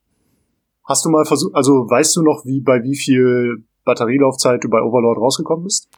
Hast 0.86 1.06
du 1.06 1.10
mal 1.10 1.26
versucht, 1.26 1.56
also 1.56 1.90
weißt 1.90 2.16
du 2.18 2.24
noch, 2.24 2.46
wie 2.46 2.62
bei 2.62 2.84
wie 2.84 2.96
viel 2.96 3.66
Batterielaufzeit 3.86 4.64
du 4.64 4.70
bei 4.70 4.82
Overlord 4.82 5.18
rausgekommen 5.18 5.64
bist? 5.64 5.90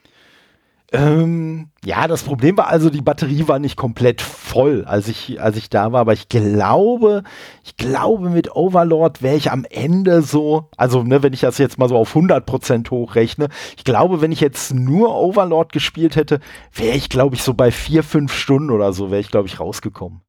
Ähm, 0.92 1.72
ja, 1.84 2.08
das 2.08 2.22
Problem 2.22 2.58
war 2.58 2.68
also, 2.68 2.92
die 2.92 3.02
Batterie 3.02 3.48
war 3.48 3.58
nicht 3.58 3.76
komplett 3.76 4.22
voll, 4.22 4.86
als 4.86 5.08
ich, 5.08 5.42
als 5.42 5.58
ich 5.58 5.70
da 5.70 5.92
war, 5.92 6.02
aber 6.02 6.14
ich 6.14 6.30
glaube, 6.30 7.24
ich 7.64 7.76
glaube, 7.76 8.30
mit 8.30 8.56
Overlord 8.56 9.24
wäre 9.24 9.36
ich 9.36 9.52
am 9.52 9.66
Ende 9.68 10.22
so, 10.22 10.70
also, 10.78 11.02
ne, 11.02 11.24
wenn 11.24 11.34
ich 11.34 11.42
das 11.42 11.58
jetzt 11.58 11.80
mal 11.80 11.90
so 11.90 11.98
auf 11.98 12.16
100% 12.16 12.92
hochrechne, 12.92 13.50
ich 13.76 13.84
glaube, 13.84 14.22
wenn 14.22 14.32
ich 14.32 14.42
jetzt 14.42 14.76
nur 14.76 15.16
Overlord 15.16 15.74
gespielt 15.74 16.16
hätte, 16.16 16.40
wäre 16.72 16.96
ich, 16.96 17.10
glaube 17.10 17.36
ich, 17.36 17.42
so 17.42 17.56
bei 17.56 17.72
vier, 17.72 18.04
fünf 18.04 18.32
Stunden 18.32 18.70
oder 18.70 18.94
so, 18.94 19.10
wäre 19.10 19.22
ich, 19.22 19.32
glaube 19.32 19.48
ich, 19.48 19.60
rausgekommen. 19.60 20.22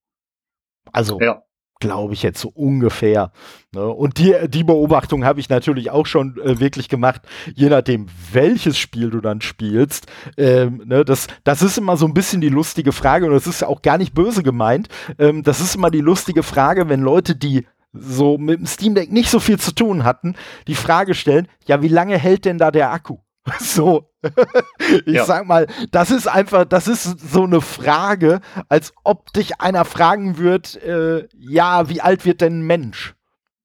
Also, 0.91 1.21
ja 1.21 1.46
glaube 1.81 2.15
ich 2.15 2.23
jetzt 2.23 2.41
so 2.41 2.49
ungefähr. 2.49 3.33
Ne? 3.73 3.87
Und 3.87 4.19
die, 4.19 4.35
die 4.49 4.65
Beobachtung 4.65 5.25
habe 5.25 5.41
ich 5.41 5.49
natürlich 5.49 5.91
auch 5.91 6.07
schon 6.07 6.39
äh, 6.39 6.59
wirklich 6.59 6.89
gemacht, 6.89 7.23
je 7.55 7.69
nachdem, 7.69 8.07
welches 8.33 8.79
Spiel 8.79 9.11
du 9.11 9.21
dann 9.21 9.41
spielst. 9.41 10.07
Ähm, 10.37 10.83
ne? 10.87 11.05
das, 11.05 11.27
das 11.45 11.63
ist 11.63 11.79
immer 11.79 11.97
so 11.97 12.07
ein 12.07 12.15
bisschen 12.15 12.41
die 12.41 12.49
lustige 12.49 12.93
Frage 12.93 13.27
und 13.27 13.33
das 13.33 13.47
ist 13.47 13.63
auch 13.63 13.83
gar 13.83 13.99
nicht 13.99 14.15
böse 14.15 14.43
gemeint. 14.43 14.89
Ähm, 15.19 15.43
das 15.43 15.61
ist 15.61 15.77
immer 15.77 15.91
die 15.91 16.01
lustige 16.01 16.43
Frage, 16.43 16.89
wenn 16.89 17.01
Leute, 17.01 17.37
die 17.37 17.67
so 17.93 18.39
mit 18.39 18.61
dem 18.61 18.67
Steam 18.67 18.95
Deck 18.95 19.13
nicht 19.13 19.31
so 19.31 19.41
viel 19.41 19.59
zu 19.59 19.75
tun 19.75 20.05
hatten, 20.05 20.35
die 20.67 20.75
Frage 20.75 21.15
stellen, 21.15 21.49
ja, 21.67 21.83
wie 21.83 21.89
lange 21.89 22.19
hält 22.19 22.45
denn 22.45 22.59
da 22.59 22.71
der 22.71 22.93
Akku? 22.93 23.19
So, 23.61 24.11
ich 25.07 25.15
ja. 25.15 25.25
sag 25.25 25.47
mal, 25.47 25.67
das 25.91 26.11
ist 26.11 26.27
einfach, 26.27 26.65
das 26.65 26.89
ist 26.89 27.31
so 27.33 27.45
eine 27.45 27.61
Frage, 27.61 28.41
als 28.69 28.93
ob 29.05 29.33
dich 29.33 29.61
einer 29.61 29.85
fragen 29.85 30.39
wird, 30.39 30.83
äh, 30.83 31.27
ja, 31.39 31.89
wie 31.89 32.01
alt 32.01 32.25
wird 32.25 32.41
denn 32.41 32.61
ein 32.61 32.67
Mensch? 32.67 33.15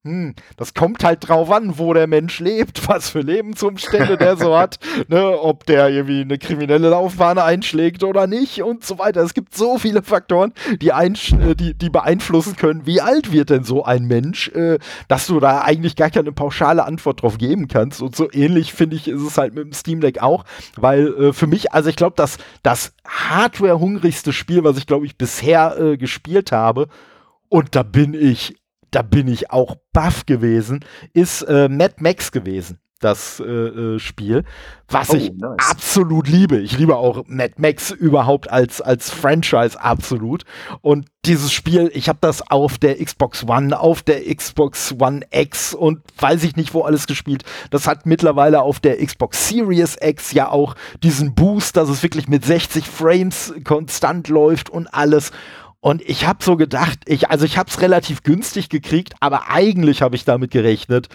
Hm, 0.04 0.34
das 0.58 0.74
kommt 0.74 1.04
halt 1.04 1.28
drauf 1.30 1.52
an, 1.52 1.78
wo 1.78 1.94
der 1.94 2.08
Mensch 2.08 2.40
lebt, 2.40 2.88
was 2.88 3.12
für 3.12 3.20
Lebensumstände 3.20 4.18
der 4.18 4.36
so 4.36 4.58
hat, 4.58 4.80
ne, 5.10 5.40
ob 5.40 5.68
der 5.68 5.90
irgendwie 5.90 6.22
eine 6.22 6.40
kriminelle 6.40 6.90
Laufbahn 6.90 7.38
einschlägt 7.38 8.04
oder 8.04 8.26
nicht 8.26 8.64
und 8.64 8.84
so 8.84 8.98
weiter. 8.98 9.22
Es 9.22 9.36
gibt 9.36 9.56
so 9.56 9.78
viele 9.78 10.02
Faktoren, 10.02 10.54
die, 10.82 10.90
äh, 10.90 11.56
die, 11.56 11.76
die 11.76 11.90
beeinflussen 11.92 12.56
können, 12.56 12.88
wie 12.88 13.00
alt 13.00 13.32
wird 13.32 13.52
denn 13.52 13.64
so 13.64 13.86
ein 13.86 14.06
Mensch, 14.06 14.48
äh, 14.50 14.80
dass 15.08 15.28
du 15.28 15.40
da 15.40 15.62
eigentlich 15.62 15.96
gar 15.96 16.10
keine 16.10 16.32
pauschale 16.32 16.84
Antwort 16.84 17.22
drauf 17.22 17.38
geben 17.38 17.68
kannst. 17.68 18.02
Und 18.02 18.16
so 18.16 18.28
ähnlich 18.32 18.74
finde 18.74 18.96
ich, 18.96 19.08
ist 19.08 19.22
es 19.22 19.38
halt 19.38 19.54
mit 19.54 19.66
dem 19.66 19.74
Steam 19.74 20.02
Deck 20.02 20.20
auch, 20.20 20.46
weil 20.78 21.14
äh, 21.14 21.34
für 21.34 21.46
mich, 21.46 21.74
also 21.74 21.90
ich 21.90 21.96
glaube, 21.96 22.16
dass 22.16 22.40
das 22.64 22.94
hardware-hungrigste 23.08 24.34
Spiel, 24.34 24.64
was 24.64 24.80
ich 24.80 24.88
glaube 24.88 25.06
ich 25.06 25.16
bisher 25.16 25.78
äh, 25.80 25.98
gespielt 25.98 26.52
habe, 26.52 26.88
und 27.50 27.76
da 27.76 27.84
bin 27.84 28.14
ich 28.14 28.61
da 28.92 29.02
bin 29.02 29.28
ich 29.28 29.52
auch 29.52 29.78
baff 29.94 30.26
gewesen, 30.26 30.86
ist 31.14 31.42
äh, 31.44 31.70
Mad 31.70 31.96
Max 32.00 32.32
gewesen. 32.32 32.80
das 33.02 33.40
äh, 33.40 33.44
äh, 33.44 34.00
Spiel, 34.00 34.44
was 34.88 35.10
oh, 35.10 35.16
ich 35.16 35.32
nice. 35.34 35.58
absolut 35.70 36.28
liebe. 36.28 36.60
Ich 36.60 36.78
liebe 36.78 36.96
auch 36.96 37.24
Mad 37.28 37.56
Max 37.58 37.92
überhaupt 37.92 38.50
als, 38.50 38.80
als 38.80 39.10
Franchise 39.10 39.80
absolut. 39.82 40.44
Und 40.82 41.08
dieses 41.26 41.52
Spiel, 41.52 41.92
ich 41.94 42.10
habe 42.10 42.20
das 42.22 42.50
auf 42.50 42.78
der 42.78 43.04
Xbox 43.04 43.48
One, 43.48 43.78
auf 43.78 44.02
der 44.04 44.24
Xbox 44.34 44.96
One 45.00 45.22
X 45.32 45.74
und 45.74 46.02
weiß 46.20 46.44
ich 46.44 46.56
nicht 46.56 46.74
wo 46.74 46.84
alles 46.84 47.08
gespielt. 47.08 47.44
Das 47.70 47.88
hat 47.88 48.06
mittlerweile 48.06 48.62
auf 48.62 48.80
der 48.80 49.04
Xbox 49.04 49.50
Series 49.50 49.98
X 50.00 50.32
ja 50.32 50.50
auch 50.50 50.76
diesen 51.04 51.34
Boost, 51.34 51.78
dass 51.78 51.90
es 51.90 52.04
wirklich 52.04 52.28
mit 52.28 52.46
60 52.46 52.86
Frames 52.86 53.54
konstant 53.64 54.28
läuft 54.28 54.70
und 54.70 54.94
alles. 54.94 55.32
Und 55.82 56.04
ich 56.04 56.28
habe 56.28 56.44
so 56.44 56.56
gedacht, 56.56 57.00
ich, 57.06 57.30
also 57.30 57.44
ich 57.44 57.58
habe 57.58 57.70
es 57.70 57.82
relativ 57.82 58.22
günstig 58.22 58.70
gekriegt, 58.70 59.16
aber 59.20 59.50
eigentlich 59.50 60.04
habe 60.04 60.16
ich 60.16 60.24
damit 60.24 60.52
gerechnet, 60.52 61.10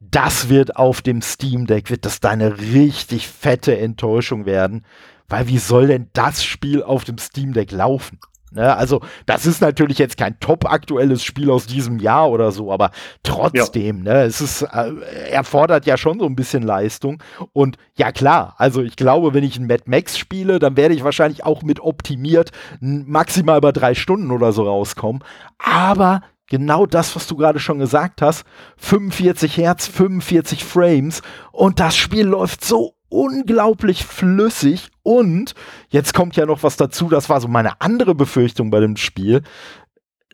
das 0.00 0.48
wird 0.48 0.76
auf 0.76 1.00
dem 1.00 1.22
Steam 1.22 1.66
Deck, 1.66 1.90
wird 1.90 2.04
das 2.04 2.18
deine 2.18 2.58
richtig 2.58 3.28
fette 3.28 3.78
Enttäuschung 3.78 4.46
werden. 4.46 4.84
Weil 5.28 5.46
wie 5.46 5.58
soll 5.58 5.86
denn 5.86 6.08
das 6.12 6.44
Spiel 6.44 6.82
auf 6.82 7.04
dem 7.04 7.18
Steam 7.18 7.52
Deck 7.52 7.70
laufen? 7.70 8.18
Ne, 8.52 8.76
also, 8.76 9.00
das 9.26 9.46
ist 9.46 9.60
natürlich 9.60 9.98
jetzt 9.98 10.16
kein 10.16 10.38
top 10.40 10.70
aktuelles 10.70 11.22
Spiel 11.22 11.50
aus 11.50 11.66
diesem 11.66 12.00
Jahr 12.00 12.30
oder 12.30 12.50
so, 12.50 12.72
aber 12.72 12.90
trotzdem, 13.22 14.04
ja. 14.04 14.14
ne, 14.14 14.22
es 14.22 14.40
ist, 14.40 14.62
äh, 14.62 14.92
erfordert 15.30 15.86
ja 15.86 15.96
schon 15.96 16.18
so 16.18 16.26
ein 16.26 16.34
bisschen 16.34 16.62
Leistung. 16.64 17.22
Und 17.52 17.76
ja, 17.94 18.10
klar, 18.10 18.54
also 18.58 18.82
ich 18.82 18.96
glaube, 18.96 19.34
wenn 19.34 19.44
ich 19.44 19.56
ein 19.56 19.68
Mad 19.68 19.84
Max 19.86 20.18
spiele, 20.18 20.58
dann 20.58 20.76
werde 20.76 20.94
ich 20.94 21.04
wahrscheinlich 21.04 21.44
auch 21.44 21.62
mit 21.62 21.80
optimiert 21.80 22.50
maximal 22.80 23.58
über 23.58 23.72
drei 23.72 23.94
Stunden 23.94 24.32
oder 24.32 24.52
so 24.52 24.64
rauskommen. 24.64 25.22
Aber 25.58 26.22
genau 26.48 26.86
das, 26.86 27.14
was 27.16 27.26
du 27.26 27.36
gerade 27.36 27.60
schon 27.60 27.78
gesagt 27.78 28.20
hast. 28.20 28.44
45 28.78 29.56
Hertz, 29.56 29.86
45 29.86 30.64
Frames 30.64 31.22
und 31.52 31.80
das 31.80 31.96
Spiel 31.96 32.26
läuft 32.26 32.64
so 32.64 32.94
unglaublich 33.10 34.04
flüssig 34.06 34.88
und 35.02 35.54
jetzt 35.90 36.14
kommt 36.14 36.36
ja 36.36 36.46
noch 36.46 36.62
was 36.62 36.76
dazu, 36.76 37.08
das 37.08 37.28
war 37.28 37.40
so 37.40 37.48
meine 37.48 37.80
andere 37.80 38.14
Befürchtung 38.14 38.70
bei 38.70 38.80
dem 38.80 38.96
Spiel, 38.96 39.42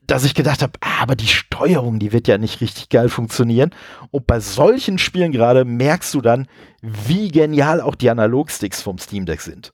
dass 0.07 0.25
ich 0.25 0.35
gedacht 0.35 0.63
habe, 0.63 0.75
ah, 0.81 1.03
aber 1.03 1.17
die 1.17 1.27
Steuerung, 1.27 1.99
die 1.99 2.13
wird 2.13 2.29
ja 2.29 2.39
nicht 2.39 2.61
richtig 2.61 2.89
geil 2.91 3.09
funktionieren. 3.09 3.71
Und 4.11 4.27
bei 4.27 4.39
solchen 4.39 4.99
Spielen 4.99 5.33
gerade 5.33 5.65
merkst 5.65 6.15
du 6.15 6.21
dann, 6.21 6.47
wie 6.81 7.29
genial 7.29 7.81
auch 7.81 7.97
die 7.97 8.09
Analogsticks 8.11 8.83
vom 8.83 8.99
Steam 8.99 9.27
Deck 9.27 9.41
sind. 9.41 9.73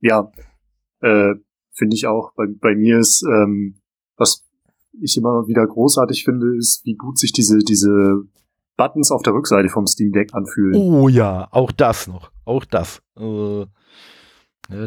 Ja, 0.00 0.32
äh, 1.00 1.34
finde 1.72 1.94
ich 1.94 2.06
auch. 2.06 2.32
Bei, 2.34 2.46
bei 2.60 2.74
mir 2.74 2.98
ist, 2.98 3.22
ähm, 3.22 3.80
was 4.16 4.44
ich 5.00 5.16
immer 5.16 5.46
wieder 5.46 5.66
großartig 5.66 6.24
finde, 6.24 6.56
ist, 6.56 6.84
wie 6.84 6.94
gut 6.94 7.18
sich 7.18 7.32
diese, 7.32 7.58
diese 7.58 8.24
Buttons 8.76 9.10
auf 9.10 9.22
der 9.22 9.34
Rückseite 9.34 9.68
vom 9.68 9.86
Steam 9.86 10.12
Deck 10.12 10.30
anfühlen. 10.32 10.74
Oh 10.74 11.08
ja, 11.08 11.48
auch 11.50 11.72
das 11.72 12.06
noch. 12.06 12.30
Auch 12.44 12.64
das. 12.64 13.02
Äh, 13.18 13.66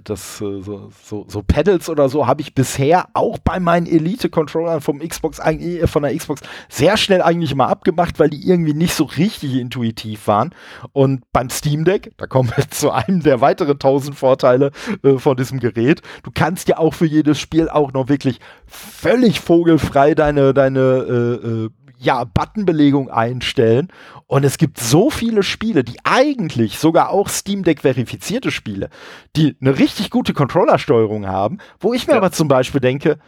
das 0.03 0.41
äh, 0.41 0.61
so, 0.61 0.89
so, 1.03 1.25
so 1.27 1.43
Pedals 1.43 1.87
oder 1.87 2.09
so 2.09 2.25
habe 2.25 2.41
ich 2.41 2.55
bisher 2.55 3.07
auch 3.13 3.37
bei 3.37 3.59
meinen 3.59 3.85
Elite-Controllern 3.85 4.81
vom 4.81 4.99
Xbox 4.99 5.39
äh, 5.39 5.85
von 5.85 6.01
der 6.01 6.15
Xbox 6.15 6.41
sehr 6.67 6.97
schnell 6.97 7.21
eigentlich 7.21 7.53
mal 7.53 7.67
abgemacht, 7.67 8.19
weil 8.19 8.29
die 8.29 8.47
irgendwie 8.47 8.73
nicht 8.73 8.95
so 8.95 9.03
richtig 9.03 9.53
intuitiv 9.53 10.27
waren. 10.27 10.53
Und 10.93 11.21
beim 11.31 11.49
Steam 11.49 11.85
Deck, 11.85 12.11
da 12.17 12.25
kommen 12.25 12.51
wir 12.55 12.67
zu 12.69 12.91
einem 12.91 13.21
der 13.21 13.39
weiteren 13.41 13.77
tausend 13.77 14.15
Vorteile 14.15 14.71
äh, 15.03 15.17
von 15.19 15.37
diesem 15.37 15.59
Gerät. 15.59 16.01
Du 16.23 16.31
kannst 16.33 16.67
ja 16.69 16.79
auch 16.79 16.95
für 16.95 17.05
jedes 17.05 17.39
Spiel 17.39 17.69
auch 17.69 17.93
noch 17.93 18.09
wirklich 18.09 18.39
völlig 18.65 19.39
vogelfrei 19.39 20.15
deine, 20.15 20.53
deine 20.55 20.79
äh, 20.79 21.47
äh 21.47 21.69
ja, 21.97 22.23
Buttonbelegung 22.23 23.09
einstellen. 23.09 23.89
Und 24.27 24.43
es 24.43 24.57
gibt 24.57 24.79
so 24.79 25.09
viele 25.09 25.43
Spiele, 25.43 25.83
die 25.83 25.97
eigentlich 26.03 26.79
sogar 26.79 27.09
auch 27.09 27.29
Steam 27.29 27.63
Deck 27.63 27.81
verifizierte 27.81 28.51
Spiele, 28.51 28.89
die 29.35 29.55
eine 29.61 29.77
richtig 29.77 30.09
gute 30.09 30.33
Controllersteuerung 30.33 31.27
haben, 31.27 31.59
wo 31.79 31.93
ich 31.93 32.07
mir 32.07 32.13
ja. 32.13 32.17
aber 32.17 32.31
zum 32.31 32.47
Beispiel 32.47 32.81
denke, 32.81 33.19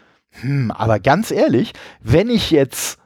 hm, 0.41 0.71
aber 0.71 0.99
ganz 0.99 1.31
ehrlich, 1.31 1.73
wenn 2.01 2.29
ich 2.29 2.51
jetzt 2.51 2.99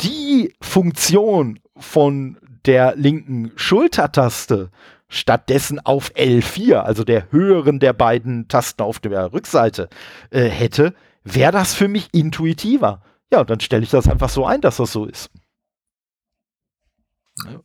die 0.00 0.54
Funktion 0.60 1.58
von 1.76 2.38
der 2.64 2.96
linken 2.96 3.52
Schultertaste 3.56 4.70
stattdessen 5.08 5.78
auf 5.84 6.10
L4, 6.14 6.76
also 6.78 7.04
der 7.04 7.30
höheren 7.30 7.78
der 7.78 7.92
beiden 7.92 8.48
Tasten 8.48 8.82
auf 8.82 8.98
der 8.98 9.32
Rückseite, 9.32 9.88
äh, 10.30 10.44
hätte, 10.44 10.94
wäre 11.22 11.52
das 11.52 11.74
für 11.74 11.88
mich 11.88 12.08
intuitiver. 12.12 13.02
Ja, 13.32 13.44
dann 13.44 13.60
stelle 13.60 13.82
ich 13.82 13.90
das 13.90 14.08
einfach 14.08 14.28
so 14.28 14.46
ein, 14.46 14.60
dass 14.60 14.76
das 14.76 14.92
so 14.92 15.06
ist. 15.06 15.30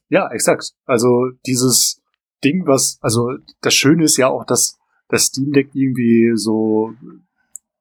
Ja, 0.10 0.30
exakt. 0.32 0.74
Also 0.86 1.30
dieses 1.46 2.02
Ding, 2.44 2.66
was, 2.66 2.98
also 3.02 3.30
das 3.62 3.74
Schöne 3.74 4.04
ist 4.04 4.18
ja 4.18 4.28
auch, 4.28 4.46
dass 4.46 4.80
das 5.08 5.26
Steam 5.26 5.52
Deck 5.52 5.70
irgendwie 5.74 6.32
so, 6.36 6.94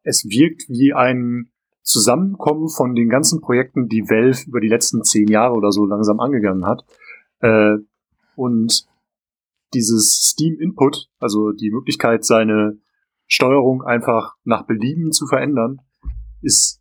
es 0.03 0.25
wirkt 0.25 0.69
wie 0.69 0.93
ein 0.93 1.51
Zusammenkommen 1.83 2.69
von 2.69 2.95
den 2.95 3.09
ganzen 3.09 3.41
Projekten, 3.41 3.89
die 3.89 4.03
Valve 4.03 4.47
über 4.47 4.61
die 4.61 4.69
letzten 4.69 5.03
zehn 5.03 5.29
Jahre 5.29 5.55
oder 5.55 5.73
so 5.73 5.87
langsam 5.87 6.21
angegangen 6.21 6.67
hat. 6.67 6.85
Äh, 7.41 7.79
und 8.37 8.87
dieses 9.73 10.31
Steam 10.31 10.61
Input, 10.61 11.09
also 11.19 11.53
die 11.53 11.71
Möglichkeit, 11.71 12.25
seine 12.25 12.79
Steuerung 13.27 13.83
einfach 13.83 14.35
nach 14.45 14.67
Belieben 14.67 15.13
zu 15.13 15.27
verändern, 15.27 15.81
ist 16.43 16.80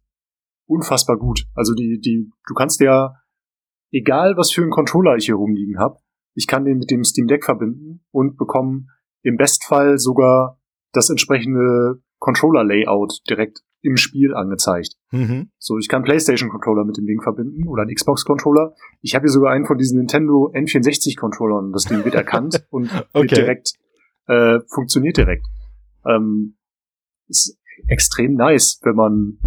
unfassbar 0.69 1.17
gut. 1.17 1.45
Also 1.55 1.73
die, 1.73 1.99
die, 1.99 2.31
du 2.47 2.53
kannst 2.53 2.79
ja, 2.79 3.15
egal 3.91 4.37
was 4.37 4.51
für 4.51 4.61
einen 4.61 4.71
Controller 4.71 5.15
ich 5.15 5.25
hier 5.25 5.35
rumliegen 5.35 5.79
habe, 5.79 5.97
ich 6.35 6.47
kann 6.47 6.63
den 6.63 6.77
mit 6.77 6.91
dem 6.91 7.03
Steam 7.03 7.27
Deck 7.27 7.43
verbinden 7.43 8.05
und 8.11 8.37
bekomme 8.37 8.85
im 9.23 9.35
Bestfall 9.35 9.97
sogar 9.97 10.59
das 10.93 11.09
entsprechende 11.09 12.01
Controller-Layout 12.19 13.21
direkt 13.29 13.61
im 13.81 13.97
Spiel 13.97 14.33
angezeigt. 14.33 14.95
Mhm. 15.11 15.51
So, 15.57 15.77
ich 15.77 15.87
kann 15.87 16.03
PlayStation-Controller 16.03 16.85
mit 16.85 16.97
dem 16.97 17.05
Ding 17.05 17.21
verbinden 17.21 17.67
oder 17.67 17.83
einen 17.83 17.93
Xbox-Controller. 17.93 18.73
Ich 19.01 19.15
habe 19.15 19.23
hier 19.23 19.31
sogar 19.31 19.51
einen 19.53 19.65
von 19.65 19.77
diesen 19.77 19.97
Nintendo 19.97 20.51
N64-Controllern. 20.53 21.71
Das 21.71 21.85
Ding 21.85 22.03
wird 22.03 22.15
erkannt 22.15 22.65
und 22.69 22.89
okay. 23.13 23.21
wird 23.21 23.37
direkt 23.37 23.73
äh, 24.27 24.59
funktioniert 24.67 25.17
direkt. 25.17 25.45
Ähm, 26.05 26.55
ist 27.27 27.57
extrem 27.87 28.33
nice, 28.33 28.79
wenn 28.83 28.95
man 28.95 29.39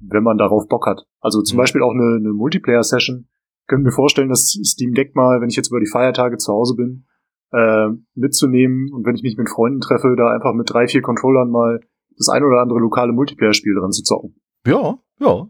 wenn 0.00 0.22
man 0.22 0.38
darauf 0.38 0.68
Bock 0.68 0.86
hat. 0.86 1.06
Also 1.20 1.42
zum 1.42 1.56
mhm. 1.56 1.60
Beispiel 1.60 1.82
auch 1.82 1.92
eine, 1.92 2.16
eine 2.16 2.32
Multiplayer-Session. 2.32 3.28
Können 3.66 3.84
wir 3.84 3.92
vorstellen, 3.92 4.28
dass 4.28 4.58
Steam 4.64 4.94
Deck 4.94 5.14
mal, 5.14 5.40
wenn 5.40 5.48
ich 5.48 5.56
jetzt 5.56 5.68
über 5.68 5.80
die 5.80 5.90
Feiertage 5.90 6.38
zu 6.38 6.52
Hause 6.52 6.74
bin, 6.74 7.06
äh, 7.52 7.88
mitzunehmen 8.14 8.92
und 8.92 9.06
wenn 9.06 9.14
ich 9.14 9.22
mich 9.22 9.36
mit 9.36 9.48
Freunden 9.48 9.80
treffe, 9.80 10.14
da 10.16 10.30
einfach 10.30 10.54
mit 10.54 10.70
drei, 10.70 10.86
vier 10.86 11.02
Controllern 11.02 11.50
mal 11.50 11.80
das 12.16 12.28
ein 12.28 12.44
oder 12.44 12.60
andere 12.60 12.80
lokale 12.80 13.12
Multiplayer-Spiel 13.12 13.74
dran 13.74 13.92
zu 13.92 14.02
zocken. 14.02 14.40
Ja, 14.66 14.98
ja, 15.20 15.48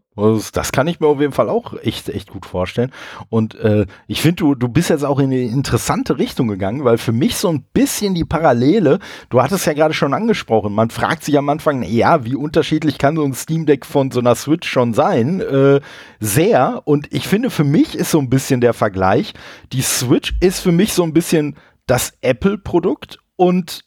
das 0.53 0.73
kann 0.73 0.87
ich 0.87 0.99
mir 0.99 1.07
auf 1.07 1.21
jeden 1.21 1.33
Fall 1.33 1.49
auch 1.51 1.75
echt, 1.83 2.09
echt 2.09 2.31
gut 2.31 2.47
vorstellen. 2.47 2.91
Und 3.29 3.55
äh, 3.57 3.87
ich 4.07 4.23
finde, 4.23 4.37
du, 4.37 4.55
du 4.55 4.69
bist 4.69 4.89
jetzt 4.89 5.05
auch 5.05 5.19
in 5.19 5.27
eine 5.27 5.43
interessante 5.43 6.19
Richtung 6.19 6.49
gegangen, 6.49 6.85
weil 6.85 6.97
für 6.97 7.13
mich 7.13 7.37
so 7.37 7.49
ein 7.51 7.65
bisschen 7.75 8.15
die 8.15 8.25
Parallele, 8.25 8.99
du 9.29 9.43
hattest 9.43 9.67
ja 9.67 9.75
gerade 9.75 9.93
schon 9.93 10.15
angesprochen, 10.15 10.75
man 10.75 10.91
fragt 10.91 11.23
sich 11.23 11.37
am 11.37 11.49
Anfang, 11.51 11.83
ja, 11.83 12.25
wie 12.25 12.35
unterschiedlich 12.35 12.97
kann 12.97 13.17
so 13.17 13.25
ein 13.25 13.35
Steam 13.35 13.67
Deck 13.67 13.85
von 13.85 14.11
so 14.11 14.21
einer 14.21 14.35
Switch 14.35 14.69
schon 14.69 14.95
sein? 14.95 15.41
Äh, 15.41 15.81
sehr. 16.19 16.83
Und 16.85 17.13
ich 17.13 17.29
finde, 17.29 17.51
für 17.51 17.65
mich 17.65 17.95
ist 17.95 18.11
so 18.11 18.19
ein 18.19 18.31
bisschen 18.31 18.63
der 18.63 18.73
Vergleich, 18.73 19.35
die 19.73 19.83
Switch 19.83 20.35
ist 20.41 20.61
für 20.61 20.73
mich 20.73 20.95
so 20.95 21.03
ein 21.03 21.13
bisschen 21.13 21.57
das 21.87 22.15
Apple-Produkt 22.23 23.19
und 23.37 23.85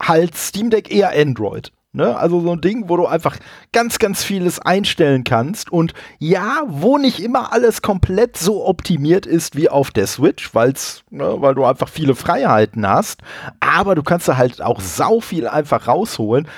halt 0.00 0.36
Steam 0.36 0.70
Deck 0.70 0.90
eher 0.90 1.12
Android. 1.14 1.72
Ne? 1.94 2.16
Also 2.16 2.40
so 2.40 2.52
ein 2.52 2.62
Ding, 2.62 2.88
wo 2.88 2.96
du 2.96 3.06
einfach 3.06 3.36
ganz, 3.70 3.98
ganz 3.98 4.24
vieles 4.24 4.58
einstellen 4.58 5.24
kannst. 5.24 5.70
Und 5.70 5.92
ja, 6.18 6.62
wo 6.66 6.96
nicht 6.96 7.20
immer 7.20 7.52
alles 7.52 7.82
komplett 7.82 8.38
so 8.38 8.66
optimiert 8.66 9.26
ist 9.26 9.56
wie 9.56 9.68
auf 9.68 9.90
der 9.90 10.06
Switch, 10.06 10.54
weil's, 10.54 11.04
ne, 11.10 11.34
weil 11.40 11.54
du 11.54 11.66
einfach 11.66 11.90
viele 11.90 12.14
Freiheiten 12.14 12.88
hast. 12.88 13.20
Aber 13.60 13.94
du 13.94 14.02
kannst 14.02 14.26
da 14.26 14.38
halt 14.38 14.62
auch 14.62 14.80
sau 14.80 15.20
viel 15.20 15.46
einfach 15.46 15.86
rausholen. 15.86 16.48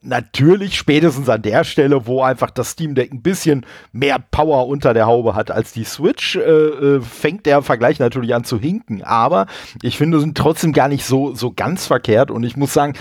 Natürlich 0.00 0.78
spätestens 0.78 1.28
an 1.28 1.42
der 1.42 1.64
Stelle, 1.64 2.06
wo 2.06 2.22
einfach 2.22 2.48
das 2.48 2.70
Steam 2.70 2.94
Deck 2.94 3.12
ein 3.12 3.20
bisschen 3.20 3.66
mehr 3.92 4.18
Power 4.18 4.66
unter 4.66 4.94
der 4.94 5.06
Haube 5.06 5.34
hat 5.34 5.50
als 5.50 5.72
die 5.72 5.84
Switch, 5.84 6.36
äh, 6.36 6.40
äh, 6.40 7.00
fängt 7.02 7.44
der 7.44 7.60
Vergleich 7.60 7.98
natürlich 7.98 8.34
an 8.34 8.44
zu 8.44 8.58
hinken. 8.58 9.02
Aber 9.02 9.46
ich 9.82 9.98
finde, 9.98 10.20
sind 10.20 10.38
trotzdem 10.38 10.72
gar 10.72 10.88
nicht 10.88 11.04
so, 11.04 11.34
so 11.34 11.52
ganz 11.52 11.86
verkehrt. 11.86 12.30
Und 12.30 12.44
ich 12.44 12.56
muss 12.56 12.72
sagen, 12.72 12.94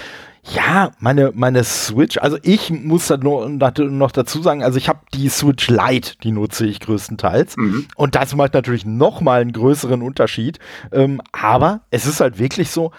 ja, 0.44 0.92
meine, 1.00 1.32
meine 1.36 1.64
Switch, 1.64 2.18
also 2.18 2.38
ich 2.44 2.70
muss 2.70 3.08
da 3.08 3.18
nur, 3.18 3.48
noch 3.50 4.12
dazu 4.12 4.42
sagen, 4.42 4.64
also 4.64 4.78
ich 4.78 4.90
habe 4.90 5.02
die 5.14 5.30
Switch 5.30 5.70
Lite, 5.70 6.14
die 6.24 6.32
nutze 6.32 6.66
ich 6.66 6.80
größtenteils. 6.80 7.58
Mhm. 7.58 7.88
Und 7.96 8.16
das 8.16 8.36
macht 8.36 8.54
natürlich 8.54 8.86
noch 8.86 9.22
mal 9.22 9.42
einen 9.42 9.52
größeren 9.52 10.02
Unterschied. 10.02 10.60
Ähm, 10.92 11.22
aber 11.32 11.82
es 11.92 12.06
ist 12.06 12.20
halt 12.20 12.40
wirklich 12.40 12.72
so, 12.72 12.92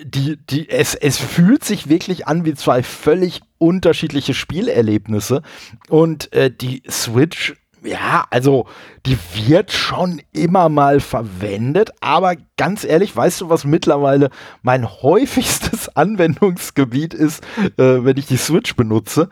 die, 0.00 0.36
die, 0.36 0.68
es, 0.68 0.94
es 0.94 1.18
fühlt 1.18 1.64
sich 1.64 1.88
wirklich 1.88 2.26
an 2.26 2.44
wie 2.44 2.54
zwei 2.54 2.82
völlig 2.82 3.40
unterschiedliche 3.58 4.34
Spielerlebnisse. 4.34 5.42
Und 5.88 6.32
äh, 6.32 6.50
die 6.50 6.82
Switch 6.88 7.54
Ja, 7.88 8.26
also 8.28 8.66
die 9.06 9.16
wird 9.46 9.72
schon 9.72 10.20
immer 10.32 10.68
mal 10.68 11.00
verwendet, 11.00 11.90
aber 12.00 12.34
ganz 12.58 12.84
ehrlich, 12.84 13.16
weißt 13.16 13.40
du, 13.40 13.48
was 13.48 13.64
mittlerweile 13.64 14.28
mein 14.60 14.86
häufigstes 14.86 15.88
Anwendungsgebiet 15.96 17.14
ist, 17.14 17.42
äh, 17.78 18.04
wenn 18.04 18.18
ich 18.18 18.26
die 18.26 18.36
Switch 18.36 18.76
benutze? 18.76 19.30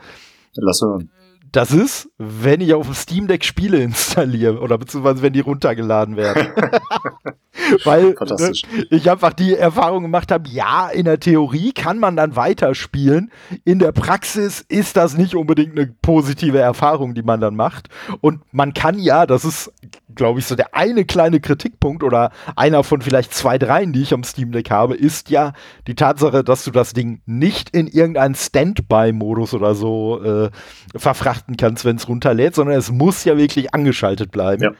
Lass 0.54 0.80
hören. 0.80 1.10
Das 1.56 1.72
ist, 1.72 2.10
wenn 2.18 2.60
ich 2.60 2.74
auf 2.74 2.84
dem 2.84 2.94
Steam 2.94 3.28
Deck 3.28 3.42
Spiele 3.42 3.78
installiere 3.78 4.60
oder 4.60 4.76
beziehungsweise 4.76 5.22
wenn 5.22 5.32
die 5.32 5.40
runtergeladen 5.40 6.14
werden. 6.14 6.48
Weil 7.84 8.14
ne, 8.14 8.52
ich 8.90 9.10
einfach 9.10 9.32
die 9.32 9.54
Erfahrung 9.54 10.02
gemacht 10.02 10.30
habe, 10.30 10.48
ja, 10.50 10.88
in 10.88 11.06
der 11.06 11.18
Theorie 11.18 11.72
kann 11.72 11.98
man 11.98 12.14
dann 12.14 12.36
weiterspielen. 12.36 13.30
In 13.64 13.78
der 13.78 13.92
Praxis 13.92 14.64
ist 14.68 14.96
das 14.96 15.16
nicht 15.16 15.34
unbedingt 15.34 15.72
eine 15.72 15.86
positive 16.02 16.58
Erfahrung, 16.58 17.14
die 17.14 17.22
man 17.22 17.40
dann 17.40 17.56
macht. 17.56 17.88
Und 18.20 18.42
man 18.52 18.74
kann 18.74 18.98
ja, 18.98 19.26
das 19.26 19.44
ist, 19.44 19.72
glaube 20.14 20.40
ich, 20.40 20.46
so 20.46 20.54
der 20.54 20.74
eine 20.74 21.04
kleine 21.04 21.40
Kritikpunkt 21.40 22.02
oder 22.02 22.30
einer 22.54 22.84
von 22.84 23.00
vielleicht 23.00 23.32
zwei, 23.32 23.58
dreien, 23.58 23.92
die 23.92 24.02
ich 24.02 24.12
am 24.12 24.24
Steam 24.24 24.52
Deck 24.52 24.70
habe, 24.70 24.94
ist 24.94 25.30
ja 25.30 25.52
die 25.86 25.94
Tatsache, 25.94 26.44
dass 26.44 26.64
du 26.64 26.70
das 26.70 26.92
Ding 26.92 27.20
nicht 27.26 27.70
in 27.70 27.86
irgendeinen 27.86 28.34
Standby-Modus 28.34 29.54
oder 29.54 29.74
so 29.74 30.22
äh, 30.22 30.50
verfrachten 30.94 31.45
kannst, 31.56 31.84
wenn 31.84 31.96
es 31.96 32.08
runterlädt, 32.08 32.54
sondern 32.54 32.76
es 32.76 32.90
muss 32.90 33.24
ja 33.24 33.36
wirklich 33.36 33.74
angeschaltet 33.74 34.32
bleiben. 34.32 34.62
Ja. 34.62 34.70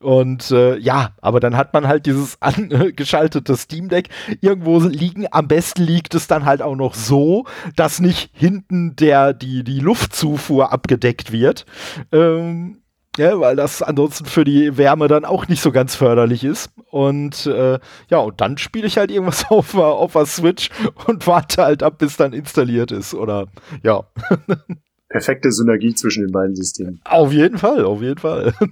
Und 0.00 0.52
äh, 0.52 0.78
ja, 0.78 1.14
aber 1.20 1.40
dann 1.40 1.56
hat 1.56 1.74
man 1.74 1.88
halt 1.88 2.06
dieses 2.06 2.38
angeschaltete 2.40 3.56
Steam 3.56 3.88
Deck 3.88 4.08
irgendwo 4.40 4.78
liegen. 4.80 5.26
Am 5.30 5.48
besten 5.48 5.82
liegt 5.82 6.14
es 6.14 6.26
dann 6.26 6.44
halt 6.44 6.62
auch 6.62 6.76
noch 6.76 6.94
so, 6.94 7.46
dass 7.76 8.00
nicht 8.00 8.30
hinten 8.32 8.94
der, 8.96 9.32
die, 9.32 9.64
die 9.64 9.80
Luftzufuhr 9.80 10.72
abgedeckt 10.72 11.32
wird. 11.32 11.66
Ähm, 12.12 12.82
ja, 13.16 13.40
weil 13.40 13.56
das 13.56 13.82
ansonsten 13.82 14.26
für 14.26 14.44
die 14.44 14.76
Wärme 14.76 15.08
dann 15.08 15.24
auch 15.24 15.48
nicht 15.48 15.60
so 15.60 15.72
ganz 15.72 15.96
förderlich 15.96 16.44
ist. 16.44 16.70
Und 16.90 17.46
äh, 17.46 17.80
ja, 18.08 18.18
und 18.18 18.40
dann 18.40 18.58
spiele 18.58 18.86
ich 18.86 18.96
halt 18.96 19.10
irgendwas 19.10 19.46
auf, 19.50 19.74
auf 19.74 20.12
der 20.12 20.26
Switch 20.26 20.70
und 21.06 21.26
warte 21.26 21.64
halt 21.64 21.82
ab, 21.82 21.98
bis 21.98 22.16
dann 22.16 22.32
installiert 22.32 22.92
ist. 22.92 23.14
Oder 23.14 23.48
ja. 23.82 24.04
Perfekte 25.08 25.50
Synergie 25.50 25.94
zwischen 25.94 26.24
den 26.24 26.32
beiden 26.32 26.54
Systemen. 26.54 27.00
Auf 27.04 27.32
jeden 27.32 27.58
Fall, 27.58 27.84
auf 27.84 28.02
jeden 28.02 28.18
Fall. 28.18 28.52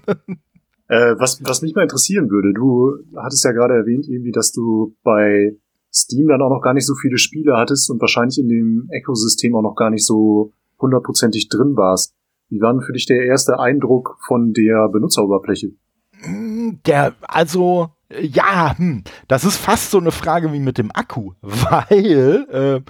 Äh, 0.89 1.17
was, 1.19 1.43
was 1.43 1.63
mich 1.63 1.75
mal 1.75 1.83
interessieren 1.83 2.31
würde, 2.31 2.53
du 2.53 2.99
hattest 3.17 3.45
ja 3.45 3.51
gerade 3.51 3.75
erwähnt, 3.75 4.07
irgendwie, 4.09 4.31
dass 4.31 4.53
du 4.53 4.95
bei 5.03 5.57
Steam 5.93 6.29
dann 6.29 6.43
auch 6.43 6.51
noch 6.51 6.61
gar 6.61 6.75
nicht 6.75 6.87
so 6.87 6.95
viele 6.95 7.19
Spiele 7.19 7.57
hattest 7.57 7.91
und 7.91 8.01
wahrscheinlich 8.01 8.39
in 8.39 8.49
dem 8.49 8.89
Ecosystem 8.91 9.57
auch 9.57 9.63
noch 9.63 9.75
gar 9.75 9.91
nicht 9.91 10.07
so 10.07 10.53
hundertprozentig 10.81 11.49
drin 11.49 11.77
warst. 11.77 12.15
Wie 12.49 12.61
war 12.61 12.73
denn 12.73 12.83
für 12.83 12.93
dich 12.93 13.07
der 13.07 13.25
erste 13.25 13.59
Eindruck 13.59 14.17
von 14.27 14.53
der 14.53 14.89
Benutzeroberfläche? 14.89 15.73
Hm, 16.21 16.79
der, 16.87 17.15
also, 17.23 17.89
ja, 18.21 18.79
hm, 18.79 19.03
das 19.27 19.45
ist 19.45 19.57
fast 19.57 19.91
so 19.91 19.99
eine 19.99 20.13
Frage 20.13 20.53
wie 20.53 20.61
mit 20.61 20.79
dem 20.79 20.93
Akku, 20.93 21.33
weil, 21.43 22.47
äh, 22.51 22.81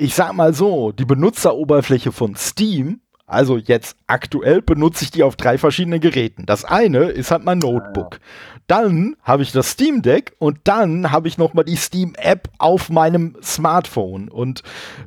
ich 0.00 0.14
sag 0.14 0.32
mal 0.32 0.54
so, 0.54 0.92
die 0.92 1.04
Benutzeroberfläche 1.04 2.12
von 2.12 2.34
Steam 2.36 3.00
also 3.30 3.58
jetzt 3.58 3.96
aktuell 4.08 4.60
benutze 4.60 5.04
ich 5.04 5.12
die 5.12 5.22
auf 5.22 5.36
drei 5.36 5.56
verschiedenen 5.56 6.00
Geräten. 6.00 6.46
Das 6.46 6.64
eine 6.64 7.04
ist 7.10 7.30
halt 7.30 7.44
mein 7.44 7.60
Notebook. 7.60 8.18
Dann 8.66 9.14
habe 9.22 9.44
ich 9.44 9.52
das 9.52 9.70
Steam 9.70 10.02
Deck 10.02 10.34
und 10.40 10.58
dann 10.64 11.12
habe 11.12 11.28
ich 11.28 11.38
noch 11.38 11.54
mal 11.54 11.62
die 11.62 11.76
Steam 11.76 12.14
App 12.18 12.48
auf 12.58 12.90
meinem 12.90 13.36
Smartphone. 13.40 14.28
Und 14.28 14.64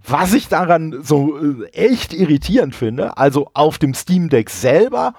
was 0.08 0.34
ich 0.34 0.48
daran 0.48 1.02
so 1.04 1.38
äh, 1.38 1.66
echt 1.74 2.14
irritierend 2.14 2.76
finde, 2.76 3.18
also 3.18 3.52
auf 3.54 3.78
dem 3.78 3.94
Steam 3.94 4.30
Deck 4.30 4.50
selber 4.50 5.16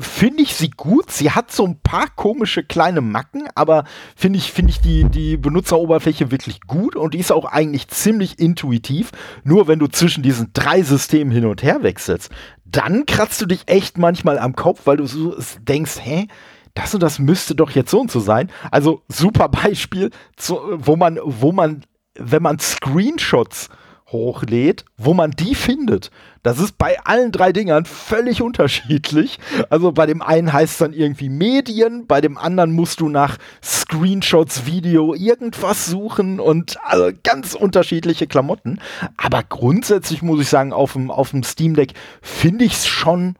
finde 0.00 0.42
ich 0.42 0.54
sie 0.54 0.70
gut. 0.70 1.10
Sie 1.10 1.30
hat 1.30 1.50
so 1.50 1.64
ein 1.64 1.80
paar 1.80 2.08
komische 2.08 2.62
kleine 2.62 3.00
Macken, 3.00 3.48
aber 3.54 3.84
finde 4.16 4.38
ich, 4.38 4.52
finde 4.52 4.70
ich 4.70 4.80
die, 4.80 5.04
die 5.04 5.36
Benutzeroberfläche 5.36 6.30
wirklich 6.30 6.60
gut 6.62 6.96
und 6.96 7.14
die 7.14 7.18
ist 7.18 7.32
auch 7.32 7.44
eigentlich 7.44 7.88
ziemlich 7.88 8.38
intuitiv. 8.38 9.12
Nur 9.44 9.68
wenn 9.68 9.78
du 9.78 9.86
zwischen 9.86 10.22
diesen 10.22 10.50
drei 10.52 10.82
Systemen 10.82 11.32
hin 11.32 11.46
und 11.46 11.62
her 11.62 11.82
wechselst, 11.82 12.30
dann 12.64 13.06
kratzt 13.06 13.40
du 13.40 13.46
dich 13.46 13.62
echt 13.66 13.98
manchmal 13.98 14.38
am 14.38 14.56
Kopf, 14.56 14.82
weil 14.86 14.96
du 14.96 15.06
so 15.06 15.36
denkst, 15.60 15.98
hä? 16.00 16.26
Das 16.74 16.92
und 16.92 17.04
das 17.04 17.20
müsste 17.20 17.54
doch 17.54 17.70
jetzt 17.70 17.92
so 17.92 18.00
und 18.00 18.10
so 18.10 18.18
sein. 18.18 18.50
Also 18.72 19.02
super 19.08 19.48
Beispiel, 19.48 20.10
wo 20.48 20.96
man, 20.96 21.20
wo 21.22 21.52
man, 21.52 21.84
wenn 22.18 22.42
man 22.42 22.58
Screenshots 22.58 23.68
hochlädt, 24.14 24.84
wo 24.96 25.12
man 25.12 25.32
die 25.32 25.54
findet. 25.54 26.10
Das 26.42 26.58
ist 26.58 26.78
bei 26.78 26.98
allen 27.04 27.32
drei 27.32 27.52
Dingern 27.52 27.84
völlig 27.84 28.40
unterschiedlich. 28.40 29.38
Also 29.68 29.92
bei 29.92 30.06
dem 30.06 30.22
einen 30.22 30.52
heißt 30.52 30.72
es 30.72 30.78
dann 30.78 30.92
irgendwie 30.92 31.28
Medien, 31.28 32.06
bei 32.06 32.20
dem 32.20 32.38
anderen 32.38 32.72
musst 32.72 33.00
du 33.00 33.08
nach 33.08 33.36
Screenshots, 33.62 34.64
Video, 34.64 35.14
irgendwas 35.14 35.86
suchen 35.86 36.40
und 36.40 36.76
also 36.84 37.10
ganz 37.22 37.54
unterschiedliche 37.54 38.26
Klamotten. 38.26 38.80
Aber 39.16 39.42
grundsätzlich 39.42 40.22
muss 40.22 40.40
ich 40.40 40.48
sagen, 40.48 40.72
auf 40.72 40.92
dem, 40.94 41.10
auf 41.10 41.30
dem 41.30 41.42
Steam 41.42 41.74
Deck 41.74 41.92
finde 42.22 42.64
ich 42.64 42.74
es 42.74 42.86
schon 42.86 43.36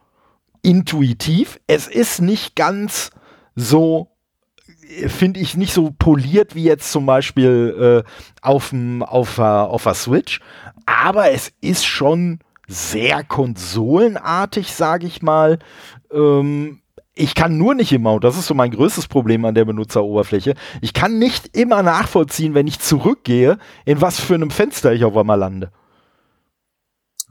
intuitiv. 0.61 1.59
Es 1.67 1.87
ist 1.87 2.21
nicht 2.21 2.55
ganz 2.55 3.11
so 3.55 4.14
finde 5.07 5.39
ich 5.39 5.55
nicht 5.57 5.73
so 5.73 5.91
poliert 5.97 6.55
wie 6.55 6.63
jetzt 6.63 6.91
zum 6.91 7.05
Beispiel 7.05 8.03
äh, 8.05 8.09
auf, 8.41 8.73
auf, 9.01 9.39
auf 9.39 9.83
der 9.83 9.93
Switch, 9.93 10.39
aber 10.85 11.31
es 11.31 11.51
ist 11.61 11.85
schon 11.85 12.39
sehr 12.67 13.23
konsolenartig, 13.23 14.73
sage 14.73 15.07
ich 15.07 15.21
mal. 15.21 15.59
Ähm, 16.11 16.81
ich 17.15 17.33
kann 17.33 17.57
nur 17.57 17.75
nicht 17.75 17.93
immer, 17.93 18.13
und 18.13 18.23
das 18.23 18.37
ist 18.37 18.47
so 18.47 18.53
mein 18.53 18.71
größtes 18.71 19.07
Problem 19.07 19.45
an 19.45 19.55
der 19.55 19.65
Benutzeroberfläche, 19.65 20.55
ich 20.81 20.93
kann 20.93 21.17
nicht 21.17 21.55
immer 21.55 21.81
nachvollziehen, 21.81 22.53
wenn 22.53 22.67
ich 22.67 22.79
zurückgehe, 22.79 23.57
in 23.85 24.01
was 24.01 24.19
für 24.19 24.35
einem 24.35 24.51
Fenster 24.51 24.93
ich 24.93 25.05
auf 25.05 25.15
einmal 25.15 25.39
lande. 25.39 25.71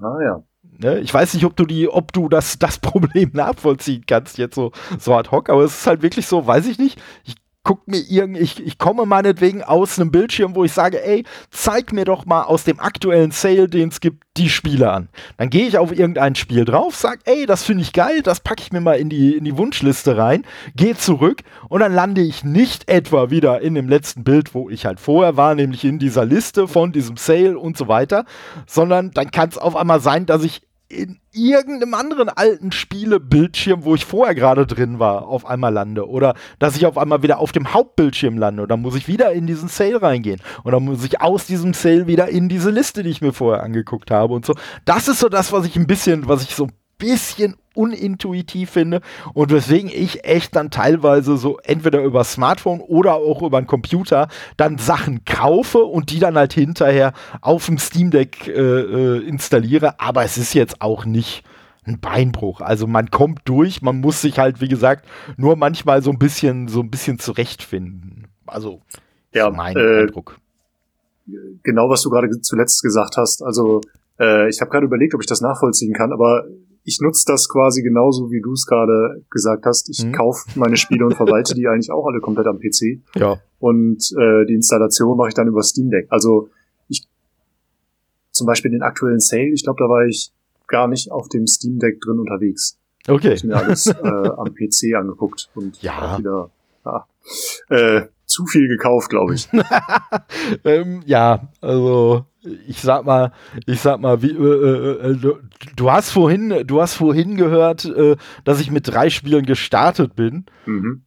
Ah 0.01 0.19
ja. 0.23 0.43
Ne? 0.79 1.01
Ich 1.01 1.12
weiß 1.12 1.35
nicht, 1.35 1.45
ob 1.45 1.55
du 1.57 1.67
die, 1.67 1.88
ob 1.88 2.12
du 2.12 2.29
das, 2.29 2.59
das 2.59 2.79
Problem 2.81 3.31
nachvollziehen 3.35 4.05
kannst, 4.07 4.38
jetzt 4.38 4.55
so, 4.55 4.73
so 4.99 5.14
ad 5.14 5.31
hoc, 5.31 5.51
aber 5.51 5.62
es 5.64 5.79
ist 5.81 5.87
halt 5.87 6.03
wirklich 6.03 6.27
so, 6.27 6.47
weiß 6.47 6.67
ich 6.67 6.79
nicht. 6.79 7.01
Ich 7.25 7.35
guck 7.64 7.88
mir 7.88 7.98
irgend, 7.98 8.37
ich, 8.38 8.64
ich 8.64 8.79
komme 8.79 9.07
meinetwegen 9.07 9.62
aus 9.62 9.98
einem 9.98 10.11
Bildschirm, 10.11 10.55
wo 10.55 10.64
ich 10.64 10.72
sage, 10.72 11.03
ey, 11.05 11.24
zeig 11.50 11.92
mir 11.92 12.05
doch 12.05 12.27
mal 12.27 12.42
aus 12.42 12.64
dem 12.64 12.79
aktuellen 12.79 13.31
Sale, 13.31 13.68
den 13.68 13.88
es 13.88 14.00
gibt, 14.00 14.22
die 14.37 14.50
Spiele 14.50 14.92
an. 14.92 15.09
Dann 15.38 15.48
gehe 15.48 15.66
ich 15.66 15.79
auf 15.79 15.90
irgendein 15.90 16.35
Spiel 16.35 16.64
drauf, 16.64 16.94
sag, 16.94 17.20
ey, 17.24 17.46
das 17.46 17.62
finde 17.62 17.83
ich 17.83 17.92
geil, 17.92 18.20
das 18.22 18.40
packe 18.40 18.62
ich 18.62 18.72
mir 18.72 18.81
mal 18.81 18.98
in 18.98 19.09
die, 19.09 19.35
in 19.35 19.44
die 19.44 19.57
Wunschliste 19.57 20.16
rein, 20.16 20.44
gehe 20.77 20.96
zurück 20.96 21.42
und 21.68 21.81
dann 21.81 21.94
lande 21.94 22.20
ich 22.20 22.44
nicht 22.44 22.88
etwa 22.90 23.31
wieder 23.31 23.62
in 23.62 23.74
dem 23.74 23.88
letzten 23.88 24.24
Bild, 24.24 24.55
wo 24.55 24.68
ich 24.68 24.87
halt 24.87 25.00
vorher 25.00 25.37
war, 25.37 25.55
nämlich 25.55 25.85
in 25.85 25.98
dieser 25.98 26.27
Liste 26.27 26.68
von 26.68 26.92
diesem 26.92 27.16
Sale 27.16 27.59
und 27.59 27.79
so 27.79 27.88
weiter, 27.88 28.27
sondern 28.66 29.11
dann 29.12 29.31
kann 29.31 29.48
es 29.48 29.59
auf 29.59 29.74
einmal 29.74 30.00
sein, 30.00 30.27
dass 30.27 30.44
ich 30.44 30.62
in 30.94 31.20
irgendeinem 31.33 31.94
anderen 31.94 32.28
alten 32.28 32.72
Spielebildschirm, 32.72 33.85
wo 33.85 33.94
ich 33.94 34.04
vorher 34.04 34.35
gerade 34.35 34.66
drin 34.66 34.98
war, 34.98 35.26
auf 35.26 35.46
einmal 35.46 35.72
lande. 35.72 36.09
Oder 36.09 36.35
dass 36.59 36.76
ich 36.76 36.87
auf 36.87 36.96
einmal 36.96 37.22
wieder 37.22 37.38
auf 37.38 37.52
dem 37.52 37.74
Hauptbildschirm 37.74 38.38
lande. 38.38 38.62
Und 38.62 38.70
dann 38.70 38.83
muss 38.83 38.94
ich 38.94 39.09
wieder 39.09 39.33
in 39.33 39.46
diesen 39.46 39.68
Sale 39.68 40.00
reingehen. 40.00 40.40
Und 40.62 40.72
dann 40.72 40.85
muss 40.85 41.04
ich 41.04 41.20
aus 41.20 41.46
diesem 41.46 41.74
Sale 41.74 42.07
wieder 42.07 42.28
in 42.28 42.48
diese 42.48 42.70
Liste, 42.70 43.02
die 43.02 43.11
ich 43.11 43.20
mir 43.20 43.33
vorher 43.33 43.62
angeguckt 43.62 44.11
habe 44.11 44.35
und 44.35 44.46
so. 44.46 44.54
Das 44.85 45.09
ist 45.09 45.18
so 45.18 45.28
das, 45.28 45.52
was 45.52 45.66
ich 45.66 45.76
ein 45.76 45.87
bisschen, 45.87 46.28
was 46.28 46.42
ich 46.42 46.54
so 46.54 46.68
bisschen 47.05 47.57
unintuitiv 47.75 48.71
finde 48.71 49.01
und 49.35 49.51
weswegen 49.51 49.90
ich 49.93 50.25
echt 50.25 50.55
dann 50.57 50.71
teilweise 50.71 51.37
so 51.37 51.59
entweder 51.64 52.03
über 52.03 52.25
Smartphone 52.25 52.81
oder 52.81 53.14
auch 53.14 53.43
über 53.43 53.59
einen 53.59 53.67
Computer 53.67 54.29
dann 54.57 54.79
Sachen 54.79 55.25
kaufe 55.25 55.79
und 55.79 56.11
die 56.11 56.21
dann 56.21 56.37
halt 56.37 56.53
hinterher 56.53 57.12
auf 57.40 57.67
dem 57.67 57.79
Steam 57.79 58.11
Deck 58.11 58.47
äh, 58.47 58.53
äh, 58.53 59.27
installiere. 59.27 60.01
Aber 60.01 60.25
es 60.25 60.38
ist 60.38 60.55
jetzt 60.55 60.81
auch 60.81 61.05
nicht 61.05 61.45
ein 61.85 62.01
Beinbruch. 62.01 62.61
Also 62.61 62.87
man 62.87 63.11
kommt 63.11 63.40
durch, 63.45 63.83
man 63.83 64.01
muss 64.01 64.23
sich 64.23 64.38
halt, 64.38 64.61
wie 64.61 64.69
gesagt, 64.69 65.07
nur 65.37 65.57
manchmal 65.57 66.03
so 66.03 66.11
ein 66.11 66.19
bisschen, 66.19 66.69
so 66.69 66.81
ein 66.81 66.90
bisschen 66.90 67.19
zurechtfinden. 67.19 68.29
Also 68.47 68.81
ja, 69.33 69.51
mein 69.51 69.77
äh, 69.77 70.03
Eindruck. 70.03 70.38
Genau, 71.62 71.90
was 71.90 72.03
du 72.03 72.11
gerade 72.11 72.29
zuletzt 72.40 72.83
gesagt 72.83 73.17
hast. 73.17 73.43
Also 73.43 73.81
äh, 74.19 74.49
ich 74.49 74.61
habe 74.61 74.71
gerade 74.71 74.87
überlegt, 74.87 75.14
ob 75.14 75.21
ich 75.21 75.27
das 75.27 75.40
nachvollziehen 75.40 75.93
kann, 75.93 76.12
aber 76.12 76.45
ich 76.85 77.01
nutze 77.01 77.25
das 77.27 77.49
quasi 77.49 77.83
genauso, 77.83 78.31
wie 78.31 78.42
du 78.42 78.53
es 78.53 78.66
gerade 78.66 79.23
gesagt 79.31 79.64
hast. 79.64 79.88
Ich 79.88 80.05
mhm. 80.05 80.12
kaufe 80.12 80.47
meine 80.55 80.77
Spiele 80.77 81.07
und 81.07 81.14
verwalte 81.14 81.55
die 81.55 81.66
eigentlich 81.66 81.90
auch 81.90 82.07
alle 82.07 82.20
komplett 82.20 82.47
am 82.47 82.59
PC. 82.59 83.01
Ja. 83.16 83.40
Und 83.59 84.12
äh, 84.18 84.44
die 84.47 84.55
Installation 84.55 85.16
mache 85.16 85.29
ich 85.29 85.35
dann 85.35 85.49
über 85.49 85.62
Steam 85.62 85.90
Deck. 85.90 86.07
Also 86.11 86.51
ich 86.88 87.09
zum 88.33 88.47
Beispiel 88.47 88.70
den 88.70 88.83
aktuellen 88.83 89.20
Sale, 89.20 89.53
ich 89.53 89.64
glaube, 89.64 89.83
da 89.83 89.88
war 89.88 90.05
ich 90.05 90.33
gar 90.66 90.87
nicht 90.87 91.11
auf 91.11 91.29
dem 91.29 91.47
Steam 91.47 91.79
Deck 91.79 92.01
drin 92.03 92.18
unterwegs. 92.18 92.79
Okay. 93.09 93.33
Ich 93.33 93.44
mir 93.44 93.57
alles 93.57 93.87
äh, 94.03 94.07
am 94.07 94.55
PC 94.55 94.94
angeguckt 94.94 95.51
und 95.55 95.81
ja. 95.83 96.18
wieder 96.18 96.51
ja, 96.85 97.07
äh, 97.70 98.03
zu 98.27 98.44
viel 98.44 98.68
gekauft, 98.68 99.09
glaube 99.09 99.35
ich. 99.35 99.49
ähm, 100.64 101.03
ja, 101.07 101.49
also 101.62 102.27
ich 102.66 102.80
sag 102.80 103.04
mal, 103.04 103.33
ich 103.66 103.80
sag 103.80 104.00
mal, 104.00 104.22
wie, 104.22 104.30
äh, 104.30 105.11
äh, 105.11 105.16
du, 105.16 105.38
du, 105.76 105.90
hast 105.90 106.11
vorhin, 106.11 106.64
du 106.66 106.80
hast 106.80 106.94
vorhin 106.94 107.37
gehört, 107.37 107.85
äh, 107.85 108.16
dass 108.44 108.61
ich 108.61 108.70
mit 108.70 108.88
drei 108.88 109.11
Spielen 109.11 109.46
gestartet 109.46 110.14
bin. 110.14 110.46
Mhm. 110.66 111.04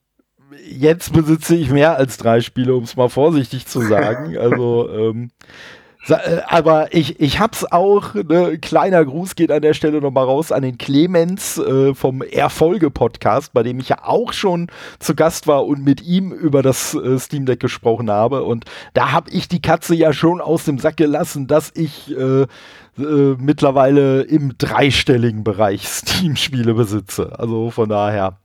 Jetzt 0.66 1.14
besitze 1.14 1.56
ich 1.56 1.70
mehr 1.70 1.98
als 1.98 2.18
drei 2.18 2.42
Spiele, 2.42 2.76
um 2.76 2.84
es 2.84 2.96
mal 2.96 3.10
vorsichtig 3.10 3.68
zu 3.68 3.82
sagen. 3.88 4.38
Also 4.38 4.90
ähm, 4.90 5.24
äh, 5.26 5.87
aber 6.10 6.94
ich, 6.94 7.20
ich 7.20 7.40
hab's 7.40 7.66
auch, 7.66 8.14
ne, 8.14 8.58
kleiner 8.60 9.04
Gruß 9.04 9.36
geht 9.36 9.52
an 9.52 9.62
der 9.62 9.74
Stelle 9.74 10.00
nochmal 10.00 10.26
raus 10.26 10.52
an 10.52 10.62
den 10.62 10.78
Clemens 10.78 11.58
äh, 11.58 11.94
vom 11.94 12.22
Erfolge-Podcast, 12.22 13.54
bei 13.54 13.64
dem 13.64 13.80
ich 13.80 13.90
ja 13.90 14.00
auch 14.04 14.32
schon 14.34 14.68
zu 15.00 15.16
Gast 15.16 15.48
war 15.48 15.66
und 15.66 15.84
mit 15.84 16.02
ihm 16.02 16.32
über 16.32 16.62
das 16.62 16.94
äh, 16.94 17.20
Steam 17.20 17.46
Deck 17.46 17.60
gesprochen 17.60 18.10
habe. 18.10 18.44
Und 18.44 18.66
da 18.94 19.12
hab 19.12 19.32
ich 19.32 19.48
die 19.48 19.62
Katze 19.62 19.96
ja 19.96 20.14
schon 20.14 20.40
aus 20.40 20.64
dem 20.64 20.80
Sack 20.80 20.98
gelassen, 20.98 21.48
dass 21.48 21.72
ich 21.76 22.16
äh, 22.16 22.44
äh, 22.44 23.36
mittlerweile 23.38 24.22
im 24.22 24.58
dreistelligen 24.58 25.44
Bereich 25.44 25.88
Steam-Spiele 25.88 26.74
besitze. 26.74 27.38
Also 27.38 27.70
von 27.70 27.90
daher. 27.90 28.38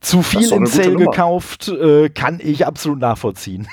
Zu 0.00 0.22
viel 0.22 0.50
im 0.50 0.66
Sale 0.66 0.96
gekauft, 0.96 1.68
äh, 1.68 2.08
kann 2.08 2.40
ich 2.42 2.66
absolut 2.66 2.98
nachvollziehen. 2.98 3.68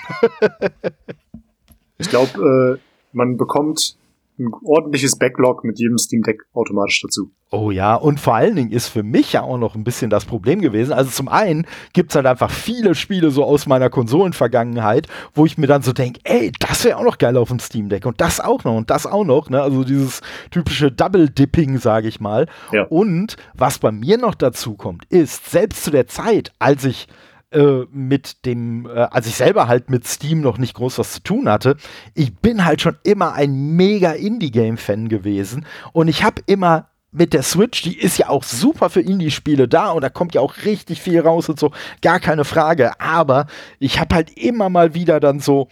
ich 1.98 2.08
glaube, 2.08 2.78
äh, 2.78 2.89
man 3.12 3.38
bekommt 3.38 3.98
ein 4.40 4.52
ordentliches 4.64 5.18
Backlog 5.18 5.64
mit 5.64 5.80
jedem 5.80 5.98
Steam 5.98 6.24
Deck 6.24 6.44
automatisch 6.54 7.02
dazu. 7.02 7.32
Oh 7.52 7.72
ja, 7.72 7.96
und 7.96 8.20
vor 8.20 8.36
allen 8.36 8.56
Dingen 8.56 8.72
ist 8.72 8.88
für 8.88 9.04
mich 9.04 9.34
ja 9.34 9.42
auch 9.42 9.58
noch 9.58 9.76
ein 9.76 9.84
bisschen 9.84 10.10
das 10.10 10.26
Problem 10.26 10.62
gewesen. 10.62 10.94
Also 10.94 11.10
zum 11.10 11.28
einen 11.28 11.66
gibt 11.94 12.12
es 12.12 12.16
halt 12.16 12.26
einfach 12.26 12.50
viele 12.50 12.96
Spiele 12.96 13.32
so 13.32 13.44
aus 13.44 13.66
meiner 13.66 13.90
Konsolenvergangenheit, 13.90 15.08
wo 15.34 15.46
ich 15.46 15.58
mir 15.58 15.68
dann 15.68 15.82
so 15.82 15.92
denke, 15.92 16.22
ey, 16.24 16.52
das 16.60 16.86
wäre 16.86 16.98
auch 16.98 17.04
noch 17.04 17.18
geil 17.18 17.36
auf 17.38 17.50
dem 17.50 17.60
Steam 17.60 17.90
Deck 17.90 18.06
und 18.06 18.22
das 18.22 18.40
auch 18.40 18.64
noch 18.64 18.76
und 18.76 18.90
das 18.90 19.06
auch 19.06 19.26
noch. 19.26 19.50
Ne? 19.50 19.62
Also 19.62 19.84
dieses 19.84 20.22
typische 20.52 20.92
Double-Dipping, 20.92 21.80
sage 21.80 22.08
ich 22.08 22.20
mal. 22.20 22.48
Ja. 22.72 22.84
Und 22.84 23.36
was 23.56 23.80
bei 23.80 23.92
mir 23.92 24.18
noch 24.18 24.36
dazu 24.36 24.76
kommt, 24.76 25.06
ist, 25.10 25.50
selbst 25.50 25.84
zu 25.84 25.92
der 25.92 26.08
Zeit, 26.08 26.54
als 26.60 26.86
ich 26.86 27.08
äh, 27.52 27.86
mit 27.92 28.46
dem, 28.46 28.86
äh, 28.86 29.08
als 29.12 29.28
ich 29.28 29.36
selber 29.36 29.68
halt 29.68 29.90
mit 29.90 30.08
Steam 30.08 30.42
noch 30.42 30.58
nicht 30.58 30.76
groß 30.76 31.00
was 31.00 31.14
zu 31.14 31.24
tun 31.24 31.50
hatte, 31.50 31.78
ich 32.14 32.36
bin 32.38 32.66
halt 32.66 32.82
schon 32.82 32.98
immer 33.04 33.34
ein 33.34 33.76
mega 33.76 34.12
Indie-Game-Fan 34.12 35.10
gewesen 35.10 35.66
und 35.94 36.08
ich 36.08 36.24
habe 36.24 36.42
immer 36.46 36.90
mit 37.12 37.34
der 37.34 37.44
Switch, 37.44 37.82
die 37.82 37.98
ist 37.98 38.18
ja 38.20 38.30
auch 38.30 38.44
super 38.44 38.90
für 38.90 39.02
Indie-Spiele 39.02 39.68
da 39.68 39.92
und 39.92 40.04
da 40.04 40.10
kommt 40.10 40.36
ja 40.36 40.42
auch 40.42 40.58
richtig 40.66 41.02
viel 41.02 41.20
raus 41.20 41.50
und 41.50 41.60
so, 41.60 41.72
gar 42.02 42.20
keine 42.20 42.46
Frage. 42.46 43.00
Aber 43.00 43.48
ich 43.80 44.00
habe 44.00 44.14
halt 44.14 44.38
immer 44.38 44.70
mal 44.70 44.94
wieder 44.94 45.20
dann 45.20 45.40
so 45.40 45.70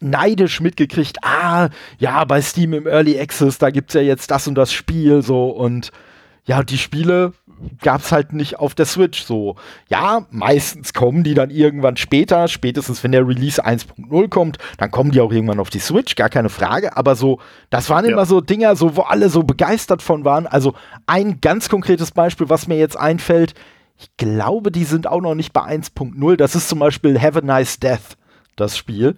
neidisch 0.00 0.60
mitgekriegt, 0.60 1.18
ah, 1.22 1.68
ja, 1.98 2.24
bei 2.24 2.40
Steam 2.40 2.72
im 2.72 2.86
Early 2.86 3.20
Access, 3.20 3.58
da 3.58 3.70
gibt 3.70 3.90
es 3.90 3.94
ja 3.94 4.00
jetzt 4.00 4.30
das 4.30 4.48
und 4.48 4.54
das 4.54 4.72
Spiel 4.72 5.22
so 5.22 5.50
und 5.50 5.92
ja, 6.46 6.62
die 6.62 6.78
Spiele 6.78 7.32
gab 7.82 8.00
es 8.00 8.12
halt 8.12 8.32
nicht 8.32 8.58
auf 8.58 8.74
der 8.74 8.86
Switch 8.86 9.22
so. 9.24 9.56
Ja, 9.88 10.26
meistens 10.30 10.92
kommen 10.92 11.24
die 11.24 11.34
dann 11.34 11.50
irgendwann 11.50 11.96
später, 11.96 12.48
spätestens 12.48 13.02
wenn 13.04 13.12
der 13.12 13.26
Release 13.26 13.64
1.0 13.64 14.28
kommt, 14.28 14.58
dann 14.78 14.90
kommen 14.90 15.10
die 15.10 15.20
auch 15.20 15.32
irgendwann 15.32 15.60
auf 15.60 15.70
die 15.70 15.78
Switch, 15.78 16.16
gar 16.16 16.28
keine 16.28 16.48
Frage. 16.48 16.96
Aber 16.96 17.16
so, 17.16 17.40
das 17.70 17.90
waren 17.90 18.04
ja. 18.04 18.12
immer 18.12 18.26
so 18.26 18.40
Dinger, 18.40 18.76
so, 18.76 18.96
wo 18.96 19.02
alle 19.02 19.28
so 19.28 19.42
begeistert 19.42 20.02
von 20.02 20.24
waren. 20.24 20.46
Also 20.46 20.74
ein 21.06 21.40
ganz 21.40 21.68
konkretes 21.68 22.10
Beispiel, 22.10 22.48
was 22.48 22.66
mir 22.66 22.78
jetzt 22.78 22.96
einfällt, 22.96 23.54
ich 23.98 24.16
glaube, 24.16 24.70
die 24.70 24.84
sind 24.84 25.06
auch 25.06 25.20
noch 25.20 25.34
nicht 25.34 25.52
bei 25.52 25.62
1.0. 25.62 26.36
Das 26.36 26.54
ist 26.54 26.68
zum 26.68 26.78
Beispiel 26.80 27.20
Have 27.20 27.38
a 27.38 27.42
Nice 27.42 27.78
Death, 27.78 28.16
das 28.56 28.76
Spiel. 28.76 29.16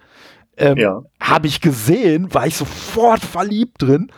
Ähm, 0.57 0.79
ja. 0.79 1.03
Habe 1.21 1.47
ich 1.47 1.61
gesehen, 1.61 2.33
war 2.35 2.47
ich 2.47 2.57
sofort 2.57 3.21
verliebt 3.21 3.83
drin. 3.83 4.11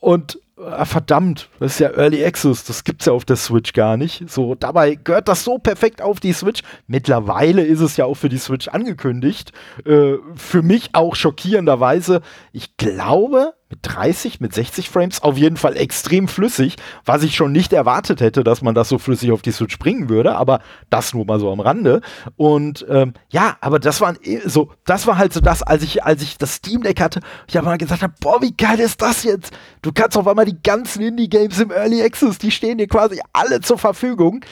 Und 0.00 0.38
ah, 0.56 0.84
verdammt, 0.84 1.48
das 1.60 1.72
ist 1.72 1.78
ja 1.80 1.90
Early 1.90 2.24
Access, 2.24 2.64
das 2.64 2.84
gibt's 2.84 3.06
ja 3.06 3.12
auf 3.12 3.24
der 3.24 3.36
Switch 3.36 3.72
gar 3.72 3.96
nicht. 3.96 4.28
So, 4.30 4.54
dabei 4.54 4.94
gehört 4.94 5.28
das 5.28 5.44
so 5.44 5.58
perfekt 5.58 6.02
auf 6.02 6.20
die 6.20 6.32
Switch. 6.32 6.62
Mittlerweile 6.86 7.62
ist 7.62 7.80
es 7.80 7.96
ja 7.96 8.04
auch 8.04 8.14
für 8.14 8.28
die 8.28 8.38
Switch 8.38 8.68
angekündigt. 8.68 9.52
Äh, 9.84 10.14
für 10.36 10.62
mich 10.62 10.90
auch 10.92 11.14
schockierenderweise. 11.14 12.20
Ich 12.52 12.76
glaube, 12.76 13.54
mit 13.70 13.78
30, 13.82 14.40
mit 14.40 14.54
60 14.54 14.90
Frames 14.90 15.22
auf 15.22 15.38
jeden 15.38 15.56
Fall 15.56 15.76
extrem 15.76 16.28
flüssig, 16.28 16.76
was 17.04 17.22
ich 17.22 17.34
schon 17.34 17.52
nicht 17.52 17.72
erwartet 17.72 18.20
hätte, 18.20 18.44
dass 18.44 18.62
man 18.62 18.74
das 18.74 18.88
so 18.88 18.98
flüssig 18.98 19.32
auf 19.32 19.42
die 19.42 19.52
Switch 19.52 19.78
bringen 19.78 20.08
würde, 20.08 20.36
aber 20.36 20.60
das 20.90 21.14
nur 21.14 21.24
mal 21.24 21.40
so 21.40 21.50
am 21.50 21.60
Rande. 21.60 22.00
Und 22.36 22.84
ähm, 22.88 23.14
ja, 23.30 23.56
aber 23.60 23.78
das 23.78 24.00
war 24.00 24.14
so, 24.44 24.70
das 24.84 25.06
war 25.06 25.16
halt 25.16 25.32
so 25.32 25.40
das, 25.40 25.62
als 25.62 25.82
ich, 25.82 26.04
als 26.04 26.22
ich 26.22 26.36
das 26.36 26.56
Steam 26.56 26.82
Deck 26.82 27.00
hatte, 27.00 27.20
ich 27.48 27.56
habe 27.56 27.66
mal 27.66 27.78
gesagt 27.78 28.02
habe, 28.02 28.14
boah, 28.20 28.40
wie 28.42 28.52
geil 28.52 28.78
ist 28.80 29.00
das 29.00 29.24
jetzt? 29.24 29.52
Du 29.82 29.92
kannst 29.92 30.16
auf 30.16 30.28
einmal 30.28 30.44
die 30.44 30.62
ganzen 30.62 31.02
Indie-Games 31.02 31.58
im 31.60 31.70
Early 31.70 32.02
Access, 32.02 32.38
die 32.38 32.50
stehen 32.50 32.78
dir 32.78 32.86
quasi 32.86 33.20
alle 33.32 33.60
zur 33.60 33.78
Verfügung 33.78 34.44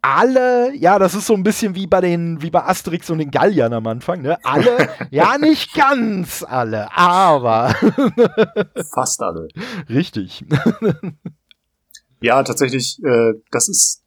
alle, 0.00 0.74
ja, 0.76 0.98
das 0.98 1.14
ist 1.14 1.26
so 1.26 1.34
ein 1.34 1.42
bisschen 1.42 1.74
wie 1.74 1.86
bei 1.86 2.00
den, 2.00 2.40
wie 2.42 2.50
bei 2.50 2.62
Asterix 2.64 3.10
und 3.10 3.18
den 3.18 3.30
Galliern 3.30 3.72
am 3.72 3.86
Anfang, 3.86 4.22
ne? 4.22 4.38
Alle, 4.44 4.88
ja, 5.10 5.38
nicht 5.38 5.74
ganz 5.74 6.44
alle, 6.48 6.88
aber 6.96 7.74
fast 8.94 9.22
alle. 9.22 9.48
Richtig. 9.88 10.44
ja, 12.20 12.42
tatsächlich, 12.42 13.00
äh, 13.04 13.34
das 13.50 13.68
ist, 13.68 14.04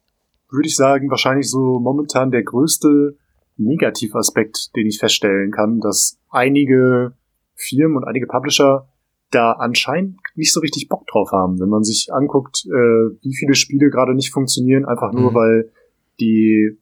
würde 0.50 0.68
ich 0.68 0.76
sagen, 0.76 1.10
wahrscheinlich 1.10 1.50
so 1.50 1.78
momentan 1.78 2.30
der 2.30 2.42
größte 2.42 3.16
Negativaspekt, 3.56 4.74
den 4.76 4.86
ich 4.86 4.98
feststellen 4.98 5.50
kann, 5.50 5.80
dass 5.80 6.18
einige 6.30 7.12
Firmen 7.54 7.98
und 7.98 8.04
einige 8.04 8.26
Publisher 8.26 8.88
da 9.30 9.52
anscheinend 9.52 10.18
nicht 10.34 10.52
so 10.52 10.60
richtig 10.60 10.88
Bock 10.88 11.06
drauf 11.06 11.30
haben, 11.32 11.58
wenn 11.60 11.68
man 11.68 11.84
sich 11.84 12.08
anguckt, 12.12 12.64
äh, 12.66 13.16
wie 13.22 13.34
viele 13.34 13.54
Spiele 13.54 13.90
gerade 13.90 14.14
nicht 14.14 14.32
funktionieren, 14.32 14.84
einfach 14.84 15.12
nur 15.12 15.30
mhm. 15.30 15.34
weil 15.34 15.72
die 16.20 16.78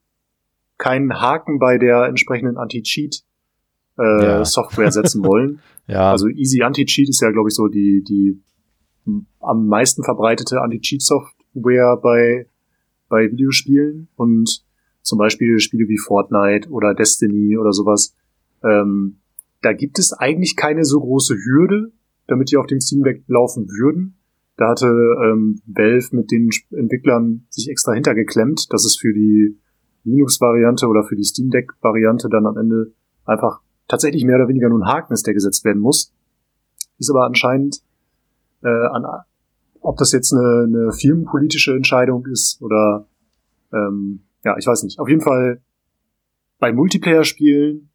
keinen 0.79 1.21
Haken 1.21 1.59
bei 1.59 1.79
der 1.79 2.05
entsprechenden 2.05 2.57
Anti-Cheat 2.57 3.23
äh, 3.99 4.25
ja. 4.25 4.45
Software 4.45 4.91
setzen 4.91 5.25
wollen. 5.25 5.61
ja. 5.87 6.11
Also 6.11 6.29
Easy 6.29 6.63
Anti-Cheat 6.63 7.09
ist 7.09 7.21
ja, 7.21 7.31
glaube 7.31 7.51
ich, 7.51 7.55
so 7.55 7.69
die, 7.69 8.03
die 8.03 8.41
am 9.41 9.67
meisten 9.67 10.03
verbreitete 10.03 10.61
Anti-Cheat-Software 10.61 11.99
bei, 12.03 12.47
bei 13.09 13.31
Videospielen 13.31 14.09
und 14.17 14.65
zum 15.03 15.19
Beispiel 15.19 15.59
Spiele 15.61 15.89
wie 15.89 15.99
Fortnite 15.99 16.69
oder 16.71 16.95
Destiny 16.95 17.57
oder 17.57 17.73
sowas. 17.73 18.15
Ähm, 18.63 19.21
da 19.63 19.73
gibt 19.73 19.99
es 19.99 20.13
eigentlich 20.13 20.57
keine 20.57 20.85
so 20.85 21.01
große 21.01 21.35
Hürde, 21.35 21.93
damit 22.27 22.51
die 22.51 22.57
auf 22.57 22.67
dem 22.67 22.81
Steam 22.81 23.03
Deck 23.03 23.25
laufen 23.27 23.69
würden. 23.69 24.17
Da 24.61 24.69
hatte 24.69 24.89
ähm, 25.25 25.63
Valve 25.65 26.15
mit 26.15 26.31
den 26.31 26.51
Entwicklern 26.71 27.47
sich 27.49 27.71
extra 27.71 27.95
hintergeklemmt, 27.95 28.71
dass 28.71 28.85
es 28.85 28.95
für 28.95 29.15
die 29.15 29.59
Linux-Variante 30.05 30.87
oder 30.87 31.03
für 31.03 31.17
die 31.17 31.25
Steam 31.25 31.49
Deck-Variante 31.49 32.29
dann 32.29 32.45
am 32.45 32.59
Ende 32.59 32.93
einfach 33.25 33.63
tatsächlich 33.89 34.23
mehr 34.27 34.37
oder 34.37 34.49
weniger 34.49 34.69
nur 34.69 34.81
ein 34.81 34.87
Haken 34.87 35.15
ist, 35.15 35.27
der 35.27 35.33
gesetzt 35.33 35.65
werden 35.65 35.81
muss. 35.81 36.13
Ist 36.99 37.09
aber 37.09 37.25
anscheinend 37.25 37.81
äh, 38.63 38.69
an, 38.69 39.07
ob 39.81 39.97
das 39.97 40.13
jetzt 40.13 40.35
eine, 40.35 40.67
eine 40.69 40.93
firmenpolitische 40.93 41.75
Entscheidung 41.75 42.27
ist 42.27 42.61
oder 42.61 43.07
ähm, 43.73 44.25
ja, 44.45 44.59
ich 44.59 44.67
weiß 44.67 44.83
nicht. 44.83 44.99
Auf 44.99 45.09
jeden 45.09 45.23
Fall 45.23 45.63
bei 46.59 46.71
Multiplayer-Spielen 46.71 47.89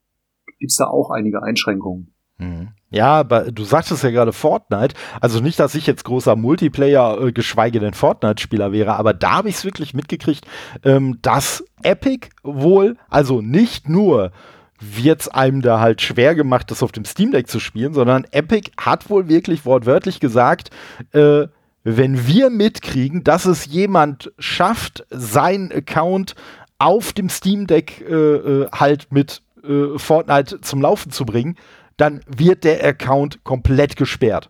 gibt's 0.58 0.78
da 0.78 0.88
auch 0.88 1.12
einige 1.12 1.44
Einschränkungen. 1.44 2.15
Mhm. 2.38 2.70
Ja, 2.90 3.20
aber 3.20 3.52
du 3.52 3.64
sagtest 3.64 4.04
ja 4.04 4.12
gerade 4.12 4.32
Fortnite. 4.32 4.96
Also 5.20 5.42
nicht, 5.42 5.60
dass 5.60 5.76
ich 5.76 5.86
jetzt 5.88 6.06
großer 6.06 6.36
Multiplayer, 6.36 7.20
äh, 7.20 7.32
geschweige 7.32 7.80
denn 7.80 7.94
Fortnite-Spieler 7.94 8.72
wäre, 8.72 8.96
aber 8.96 9.14
da 9.14 9.32
habe 9.32 9.50
ich 9.50 9.56
es 9.56 9.66
wirklich 9.66 9.94
mitgekriegt, 9.94 10.46
ähm, 10.84 11.20
dass 11.22 11.64
Epic 11.84 12.30
wohl, 12.44 12.98
also 13.10 13.42
nicht 13.42 13.90
nur 13.90 14.32
wird 14.80 15.22
es 15.22 15.28
einem 15.28 15.62
da 15.62 15.80
halt 15.80 16.02
schwer 16.02 16.36
gemacht, 16.36 16.70
das 16.70 16.84
auf 16.84 16.92
dem 16.92 17.06
Steam 17.06 17.32
Deck 17.32 17.48
zu 17.48 17.60
spielen, 17.60 17.94
sondern 17.94 18.26
Epic 18.32 18.72
hat 18.78 19.10
wohl 19.10 19.28
wirklich 19.30 19.66
wortwörtlich 19.66 20.20
gesagt, 20.20 20.70
äh, 21.12 21.48
wenn 21.84 22.28
wir 22.28 22.50
mitkriegen, 22.50 23.24
dass 23.24 23.46
es 23.46 23.66
jemand 23.66 24.32
schafft, 24.40 25.06
seinen 25.10 25.72
Account 25.72 26.36
auf 26.78 27.14
dem 27.14 27.30
Steam 27.30 27.68
Deck 27.68 28.02
äh, 28.02 28.14
äh 28.14 28.68
halt 28.72 29.12
mit 29.12 29.42
äh, 29.64 29.98
Fortnite 29.98 30.62
zum 30.62 30.82
Laufen 30.82 31.12
zu 31.12 31.26
bringen, 31.26 31.56
dann 31.98 32.22
wird 32.28 32.64
der 32.64 32.86
Account 32.86 33.44
komplett 33.44 33.96
gesperrt. 33.96 34.50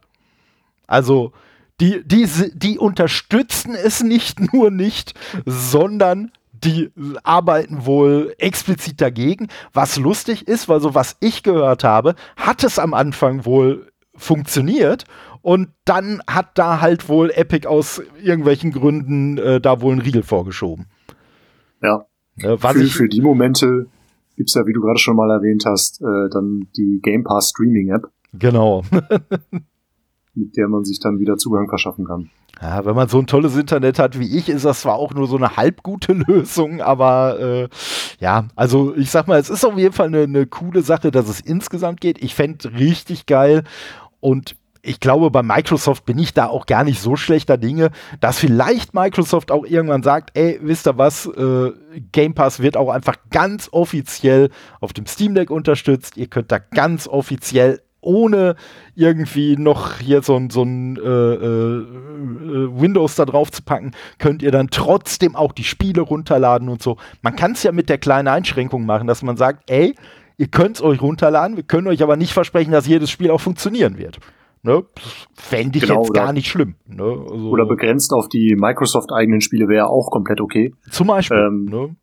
Also 0.88 1.32
die, 1.80 2.04
die, 2.06 2.28
die 2.54 2.80
unterstützen 2.80 3.76
es 3.76 4.04
nicht 4.04 4.40
nur 4.54 4.72
nicht, 4.72 5.14
sondern 5.46 6.32
die 6.54 6.92
arbeiten 7.24 7.86
wohl 7.86 8.34
explizit 8.38 9.02
dagegen. 9.02 9.50
Was 9.74 9.98
lustig 9.98 10.48
ist, 10.48 10.70
weil 10.70 10.80
so 10.80 10.96
was 10.96 11.18
ich 11.20 11.44
gehört 11.44 11.84
habe, 11.84 12.16
hat 12.38 12.64
es 12.64 12.80
am 12.80 12.94
Anfang 12.94 13.46
wohl 13.46 13.92
funktioniert 14.16 15.04
und 15.42 15.70
dann 15.84 16.22
hat 16.28 16.58
da 16.58 16.82
halt 16.82 17.10
wohl 17.10 17.30
Epic 17.30 17.68
aus 17.68 18.02
irgendwelchen 18.24 18.72
Gründen 18.72 19.38
äh, 19.38 19.60
da 19.60 19.82
wohl 19.82 19.92
einen 19.92 20.02
Riegel 20.02 20.24
vorgeschoben. 20.24 20.88
Ja. 21.84 22.06
Äh, 22.38 22.58
für, 22.58 22.86
für 22.86 23.10
die 23.10 23.22
Momente 23.22 23.88
gibt's 24.36 24.54
ja, 24.54 24.66
wie 24.66 24.74
du 24.74 24.82
gerade 24.82 25.00
schon 25.00 25.16
mal 25.16 25.32
erwähnt 25.32 25.64
hast, 25.66 26.02
äh, 26.02 26.30
dann 26.32 26.68
die 26.76 27.00
Game 27.02 27.24
Pass 27.24 27.50
Streaming 27.50 27.90
App. 27.90 28.08
Genau. 28.34 28.84
mit 30.36 30.58
der 30.58 30.68
man 30.68 30.84
sich 30.84 31.00
dann 31.00 31.20
wieder 31.20 31.38
Zugang 31.38 31.68
verschaffen 31.70 32.06
kann. 32.06 32.30
Ja, 32.62 32.86
wenn 32.86 32.96
man 32.96 33.08
so 33.08 33.20
ein 33.20 33.28
tolles 33.28 33.58
Internet 33.58 34.00
hat 34.00 34.20
wie 34.20 34.38
ich, 34.38 34.48
ist 34.50 34.66
das 34.66 34.82
zwar 34.82 34.96
auch 34.96 35.14
nur 35.14 35.28
so 35.28 35.36
eine 35.36 35.58
halbgute 35.58 36.14
Lösung, 36.28 36.82
aber 36.82 37.40
äh, 37.40 37.70
ja, 38.20 38.48
also 38.56 38.96
ich 38.96 39.12
sag 39.12 39.28
mal, 39.28 39.40
es 39.40 39.50
ist 39.50 39.66
auf 39.66 39.78
jeden 39.78 39.94
Fall 39.94 40.08
eine, 40.08 40.22
eine 40.22 40.46
coole 40.46 40.82
Sache, 40.82 41.12
dass 41.12 41.28
es 41.28 41.42
insgesamt 41.42 42.02
geht. 42.02 42.24
Ich 42.24 42.36
fände 42.36 42.74
richtig 42.74 43.26
geil 43.26 43.64
und 44.20 44.56
ich 44.86 45.00
glaube, 45.00 45.32
bei 45.32 45.42
Microsoft 45.42 46.06
bin 46.06 46.20
ich 46.20 46.34
da 46.34 46.48
auch 46.48 46.66
gar 46.66 46.84
nicht 46.84 47.02
so 47.02 47.16
schlechter 47.16 47.58
Dinge, 47.58 47.90
dass 48.20 48.38
vielleicht 48.38 48.94
Microsoft 48.94 49.52
auch 49.52 49.66
irgendwann 49.66 50.04
sagt, 50.04 50.32
ey, 50.38 50.60
wisst 50.62 50.88
ihr 50.88 50.98
was, 50.98 51.26
äh, 51.26 51.72
Game 52.12 52.36
Pass 52.36 52.60
wird 52.60 52.78
auch 52.78 52.90
einfach 52.90 53.16
ganz 53.32 53.70
offiziell 53.72 54.50
auf 54.80 54.94
dem 54.94 55.08
Steam 55.08 55.34
Deck 55.34 55.50
unterstützt. 55.50 56.18
Ihr 56.18 56.28
könnt 56.28 56.52
da 56.52 56.60
ganz 56.60 57.08
offiziell 57.08 57.82
ohne 58.02 58.56
irgendwie 58.94 59.58
noch 59.58 59.98
hier 59.98 60.22
so 60.22 60.36
ein, 60.36 60.52
so 60.52 60.62
ein 60.62 60.98
äh, 60.98 61.02
äh, 61.02 61.80
äh, 61.80 62.80
Windows 62.80 63.16
da 63.16 63.26
drauf 63.26 63.52
zu 63.52 63.64
packen, 63.64 63.94
könnt 64.20 64.44
ihr 64.44 64.52
dann 64.52 64.70
trotzdem 64.70 65.36
auch 65.36 65.52
die 65.52 65.64
Spiele 65.64 66.02
runterladen 66.02 66.70
und 66.70 66.84
so. 66.84 66.98
Man 67.24 67.36
kann 67.36 67.54
es 67.54 67.64
ja 67.64 67.72
mit 67.72 67.90
der 67.90 67.98
kleinen 67.98 68.28
Einschränkung 68.28 68.86
machen, 68.86 69.08
dass 69.08 69.24
man 69.24 69.38
sagt, 69.38 69.70
ey, 69.72 69.96
ihr 70.38 70.48
könnt 70.48 70.76
es 70.76 70.84
euch 70.84 71.02
runterladen, 71.02 71.58
wir 71.58 71.64
können 71.64 71.88
euch 71.88 72.04
aber 72.04 72.16
nicht 72.16 72.34
versprechen, 72.34 72.72
dass 72.72 72.86
jedes 72.86 73.10
Spiel 73.10 73.32
auch 73.32 73.42
funktionieren 73.42 73.98
wird. 73.98 74.20
Ne? 74.66 74.84
Fände 75.36 75.78
ich 75.78 75.86
genau, 75.86 76.02
jetzt 76.02 76.14
gar 76.14 76.34
nicht 76.34 76.48
schlimm. 76.48 76.74
Ne? 76.88 77.04
Also, 77.04 77.50
oder 77.50 77.68
begrenzt 77.68 78.12
auf 78.14 78.28
die 78.30 78.56
Microsoft-eigenen 78.56 79.40
Spiele 79.40 79.68
wäre 79.68 79.90
auch 79.90 80.10
komplett 80.10 80.42
okay. 80.42 80.74
Zum 80.90 81.06
Beispiel. 81.06 81.38
Ähm, 81.38 81.66
ne? 81.66 81.96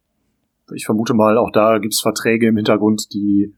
Ich 0.76 0.86
vermute 0.86 1.12
mal, 1.12 1.38
auch 1.38 1.50
da 1.50 1.78
gibt 1.78 1.92
es 1.92 2.00
Verträge 2.00 2.46
im 2.46 2.56
Hintergrund, 2.56 3.12
die 3.12 3.52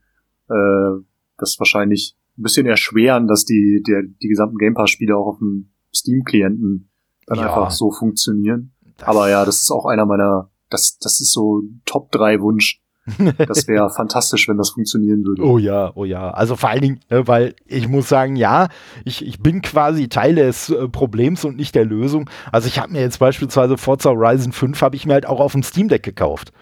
äh, 0.48 1.02
das 1.36 1.57
wahrscheinlich 1.59 2.16
ein 2.38 2.42
bisschen 2.44 2.66
erschweren, 2.66 3.26
dass 3.26 3.44
die, 3.44 3.82
der, 3.86 4.05
die 4.22 4.28
gesamten 4.28 4.57
Game 4.57 4.72
Pass-Spiele 4.72 5.14
auch 5.14 5.26
auf 5.26 5.38
dem 5.38 5.70
Steam-Klienten 5.94 6.88
dann 7.26 7.38
ja. 7.38 7.48
einfach 7.48 7.70
so 7.72 7.90
funktionieren. 7.90 8.72
Das 8.96 9.07
Aber 9.07 9.28
ja, 9.28 9.44
das 9.44 9.61
ist 9.61 9.70
auch 9.70 9.84
einer 9.84 10.07
meiner, 10.07 10.50
das, 10.70 10.96
das 10.98 11.20
ist 11.20 11.34
so 11.34 11.61
Top 11.84 12.11
3 12.11 12.40
Wunsch. 12.40 12.80
Das 13.46 13.68
wäre 13.68 13.90
fantastisch, 13.90 14.48
wenn 14.48 14.57
das 14.57 14.70
funktionieren 14.70 15.24
würde. 15.24 15.42
Oh 15.42 15.59
ja, 15.59 15.92
oh 15.94 16.05
ja. 16.05 16.30
Also 16.30 16.57
vor 16.57 16.70
allen 16.70 16.80
Dingen, 16.80 17.00
ne, 17.11 17.26
weil 17.28 17.55
ich 17.66 17.88
muss 17.88 18.09
sagen, 18.09 18.36
ja, 18.36 18.68
ich, 19.05 19.26
ich 19.26 19.40
bin 19.40 19.62
quasi 19.62 20.09
Teil 20.09 20.34
des 20.34 20.70
äh, 20.70 20.88
Problems 20.88 21.44
und 21.44 21.57
nicht 21.57 21.74
der 21.74 21.84
Lösung. 21.84 22.30
Also 22.50 22.68
ich 22.68 22.78
habe 22.78 22.92
mir 22.92 23.00
jetzt 23.00 23.18
beispielsweise 23.18 23.76
Forza 23.76 24.11
Horizon 24.11 24.52
5 24.52 24.80
habe 24.80 24.96
ich 24.96 25.07
mir 25.07 25.14
halt 25.14 25.26
auch 25.26 25.40
auf 25.40 25.52
dem 25.52 25.62
Steam 25.62 25.88
Deck 25.88 26.02
gekauft. 26.02 26.52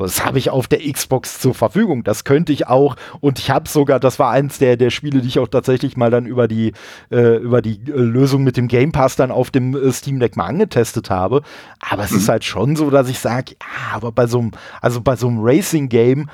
So, 0.00 0.06
das 0.06 0.24
habe 0.24 0.38
ich 0.38 0.48
auf 0.48 0.66
der 0.66 0.80
Xbox 0.80 1.40
zur 1.40 1.54
Verfügung. 1.54 2.04
Das 2.04 2.24
könnte 2.24 2.52
ich 2.52 2.66
auch. 2.68 2.96
Und 3.20 3.38
ich 3.38 3.50
habe 3.50 3.68
sogar, 3.68 4.00
das 4.00 4.18
war 4.18 4.30
eins 4.30 4.58
der, 4.58 4.76
der 4.76 4.90
Spiele, 4.90 5.20
die 5.20 5.28
ich 5.28 5.38
auch 5.38 5.48
tatsächlich 5.48 5.96
mal 5.96 6.10
dann 6.10 6.24
über 6.24 6.48
die, 6.48 6.72
äh, 7.10 7.36
über 7.36 7.60
die 7.60 7.80
äh, 7.86 7.92
Lösung 7.92 8.42
mit 8.42 8.56
dem 8.56 8.66
Game 8.66 8.92
Pass 8.92 9.16
dann 9.16 9.30
auf 9.30 9.50
dem 9.50 9.76
äh, 9.76 9.92
Steam 9.92 10.18
Deck 10.18 10.36
mal 10.36 10.46
angetestet 10.46 11.10
habe. 11.10 11.42
Aber 11.80 12.02
es 12.02 12.12
ist 12.12 12.28
mhm. 12.28 12.32
halt 12.32 12.44
schon 12.44 12.76
so, 12.76 12.88
dass 12.88 13.10
ich 13.10 13.18
sage, 13.18 13.56
ja, 13.60 13.96
aber 13.96 14.10
bei 14.10 14.26
so 14.26 14.38
einem, 14.38 14.52
also 14.80 15.02
bei 15.02 15.16
so 15.16 15.28
einem 15.28 15.40
Racing-Game, 15.40 16.30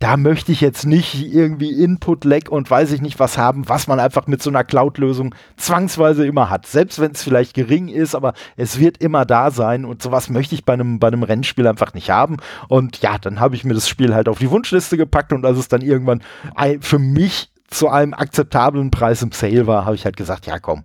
da 0.00 0.16
möchte 0.16 0.50
ich 0.50 0.62
jetzt 0.62 0.86
nicht 0.86 1.14
irgendwie 1.14 1.70
Input-Lag 1.70 2.48
und 2.48 2.70
weiß 2.70 2.90
ich 2.92 3.02
nicht 3.02 3.20
was 3.20 3.36
haben, 3.36 3.68
was 3.68 3.86
man 3.86 4.00
einfach 4.00 4.26
mit 4.26 4.42
so 4.42 4.48
einer 4.48 4.64
Cloud-Lösung 4.64 5.34
zwangsweise 5.58 6.26
immer 6.26 6.48
hat. 6.48 6.66
Selbst 6.66 7.00
wenn 7.00 7.12
es 7.12 7.22
vielleicht 7.22 7.52
gering 7.52 7.88
ist, 7.88 8.14
aber 8.14 8.32
es 8.56 8.80
wird 8.80 8.96
immer 8.96 9.26
da 9.26 9.50
sein 9.50 9.84
und 9.84 10.00
sowas 10.00 10.30
möchte 10.30 10.54
ich 10.54 10.64
bei 10.64 10.72
einem, 10.72 10.98
bei 10.98 11.08
Rennspiel 11.08 11.66
einfach 11.66 11.92
nicht 11.92 12.10
haben. 12.10 12.38
Und 12.68 13.02
ja, 13.02 13.18
dann 13.18 13.40
habe 13.40 13.54
ich 13.54 13.64
mir 13.64 13.74
das 13.74 13.90
Spiel 13.90 14.14
halt 14.14 14.28
auf 14.28 14.38
die 14.38 14.50
Wunschliste 14.50 14.96
gepackt 14.96 15.34
und 15.34 15.44
als 15.44 15.58
es 15.58 15.68
dann 15.68 15.82
irgendwann 15.82 16.22
für 16.80 16.98
mich 16.98 17.52
zu 17.68 17.88
einem 17.90 18.14
akzeptablen 18.14 18.90
Preis 18.90 19.20
im 19.20 19.32
Sale 19.32 19.66
war, 19.66 19.84
habe 19.84 19.96
ich 19.96 20.06
halt 20.06 20.16
gesagt, 20.16 20.46
ja 20.46 20.58
komm. 20.58 20.84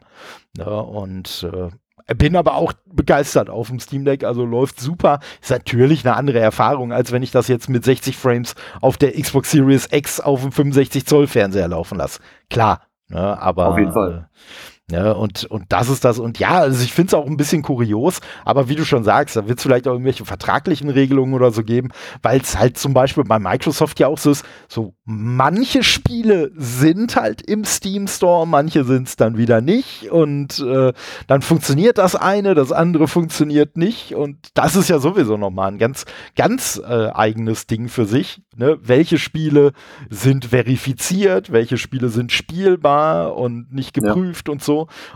Ja, 0.57 0.66
und 0.66 1.47
äh, 1.51 1.70
bin 2.13 2.35
aber 2.35 2.55
auch 2.55 2.73
begeistert 2.85 3.49
auf 3.49 3.69
dem 3.69 3.79
Steam 3.79 4.05
Deck, 4.05 4.23
also 4.23 4.45
läuft 4.45 4.79
super. 4.79 5.19
Ist 5.41 5.49
natürlich 5.51 6.05
eine 6.05 6.15
andere 6.15 6.39
Erfahrung, 6.39 6.93
als 6.93 7.11
wenn 7.11 7.23
ich 7.23 7.31
das 7.31 7.47
jetzt 7.47 7.69
mit 7.69 7.83
60 7.83 8.15
Frames 8.15 8.55
auf 8.81 8.97
der 8.97 9.13
Xbox 9.13 9.51
Series 9.51 9.87
X 9.91 10.19
auf 10.19 10.41
dem 10.41 10.51
65 10.51 11.05
Zoll 11.05 11.27
Fernseher 11.27 11.67
laufen 11.67 11.97
lasse. 11.97 12.19
Klar, 12.49 12.81
ne, 13.09 13.41
aber 13.41 13.69
auf 13.69 13.77
jeden 13.79 13.93
Fall. 13.93 14.29
Äh, 14.31 14.74
ja, 14.91 15.13
und, 15.13 15.45
und 15.45 15.65
das 15.69 15.89
ist 15.89 16.05
das. 16.05 16.19
Und 16.19 16.38
ja, 16.38 16.59
also 16.59 16.83
ich 16.83 16.93
finde 16.93 17.07
es 17.07 17.13
auch 17.15 17.25
ein 17.25 17.38
bisschen 17.38 17.63
kurios, 17.63 18.19
aber 18.43 18.69
wie 18.69 18.75
du 18.75 18.86
schon 18.86 19.03
sagst, 19.03 19.36
da 19.36 19.47
wird 19.47 19.57
es 19.57 19.63
vielleicht 19.63 19.88
auch 19.88 19.93
irgendwelche 19.93 20.25
vertraglichen 20.25 20.91
Regelungen 20.91 21.33
oder 21.33 21.49
so 21.51 21.63
geben, 21.63 21.89
weil 22.21 22.39
es 22.39 22.59
halt 22.59 22.77
zum 22.77 22.93
Beispiel 22.93 23.23
bei 23.23 23.39
Microsoft 23.39 23.99
ja 23.99 24.07
auch 24.07 24.19
so 24.19 24.29
ist, 24.29 24.45
so 24.67 24.93
manche 25.03 25.81
Spiele 25.81 26.51
sind 26.55 27.15
halt 27.15 27.41
im 27.41 27.65
Steam 27.65 28.07
Store, 28.07 28.45
manche 28.45 28.83
sind 28.83 29.07
es 29.07 29.15
dann 29.15 29.38
wieder 29.38 29.59
nicht. 29.59 30.11
Und 30.11 30.59
äh, 30.59 30.93
dann 31.25 31.41
funktioniert 31.41 31.97
das 31.97 32.15
eine, 32.15 32.53
das 32.53 32.71
andere 32.71 33.07
funktioniert 33.07 33.77
nicht. 33.77 34.13
Und 34.13 34.49
das 34.53 34.75
ist 34.75 34.89
ja 34.89 34.99
sowieso 34.99 35.36
nochmal 35.36 35.71
ein 35.71 35.79
ganz, 35.79 36.05
ganz 36.36 36.79
äh, 36.88 37.09
eigenes 37.09 37.65
Ding 37.65 37.88
für 37.88 38.05
sich. 38.05 38.43
Ne? 38.55 38.77
Welche 38.83 39.17
Spiele 39.17 39.71
sind 40.11 40.45
verifiziert, 40.45 41.51
welche 41.51 41.79
Spiele 41.79 42.09
sind 42.09 42.31
spielbar 42.31 43.36
und 43.36 43.73
nicht 43.73 43.95
geprüft 43.95 44.47
ja. 44.47 44.51
und 44.51 44.63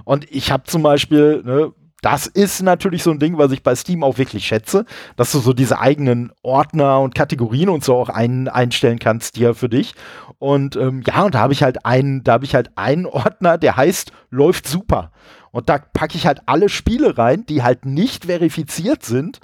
Und 0.04 0.30
ich 0.32 0.52
habe 0.52 0.64
zum 0.64 0.84
Beispiel, 0.84 1.42
ne, 1.44 1.72
das 2.02 2.28
ist 2.28 2.62
natürlich 2.62 3.04
so 3.04 3.12
ein 3.12 3.20
Ding, 3.20 3.38
was 3.38 3.52
ich 3.52 3.64
bei 3.64 3.76
Steam 3.76 4.04
auch 4.04 4.18
wirklich 4.18 4.46
schätze, 4.46 4.86
dass 5.18 5.32
du 5.32 5.40
so 5.40 5.54
diese 5.54 5.80
eigenen 5.80 6.32
Ordner 6.42 7.00
und 7.02 7.16
Kategorien 7.16 7.70
und 7.70 7.84
so 7.84 7.96
auch 7.96 8.10
ein, 8.10 8.48
einstellen 8.48 9.00
kannst 9.00 9.36
dir 9.36 9.54
für 9.54 9.70
dich. 9.70 9.96
Und 10.38 10.76
ähm, 10.78 11.04
ja, 11.06 11.24
und 11.24 11.36
da 11.36 11.40
habe 11.40 11.54
ich 11.54 11.64
halt 11.64 11.86
einen, 11.86 12.24
da 12.24 12.34
habe 12.34 12.46
ich 12.46 12.56
halt 12.56 12.72
einen 12.76 13.06
Ordner, 13.06 13.58
der 13.58 13.76
heißt 13.76 14.12
läuft 14.30 14.68
super. 14.68 15.12
Und 15.52 15.68
da 15.68 15.80
packe 15.80 16.16
ich 16.16 16.26
halt 16.26 16.42
alle 16.46 16.70
Spiele 16.70 17.18
rein, 17.18 17.46
die 17.48 17.64
halt 17.64 17.86
nicht 17.86 18.26
verifiziert 18.26 19.04
sind 19.04 19.40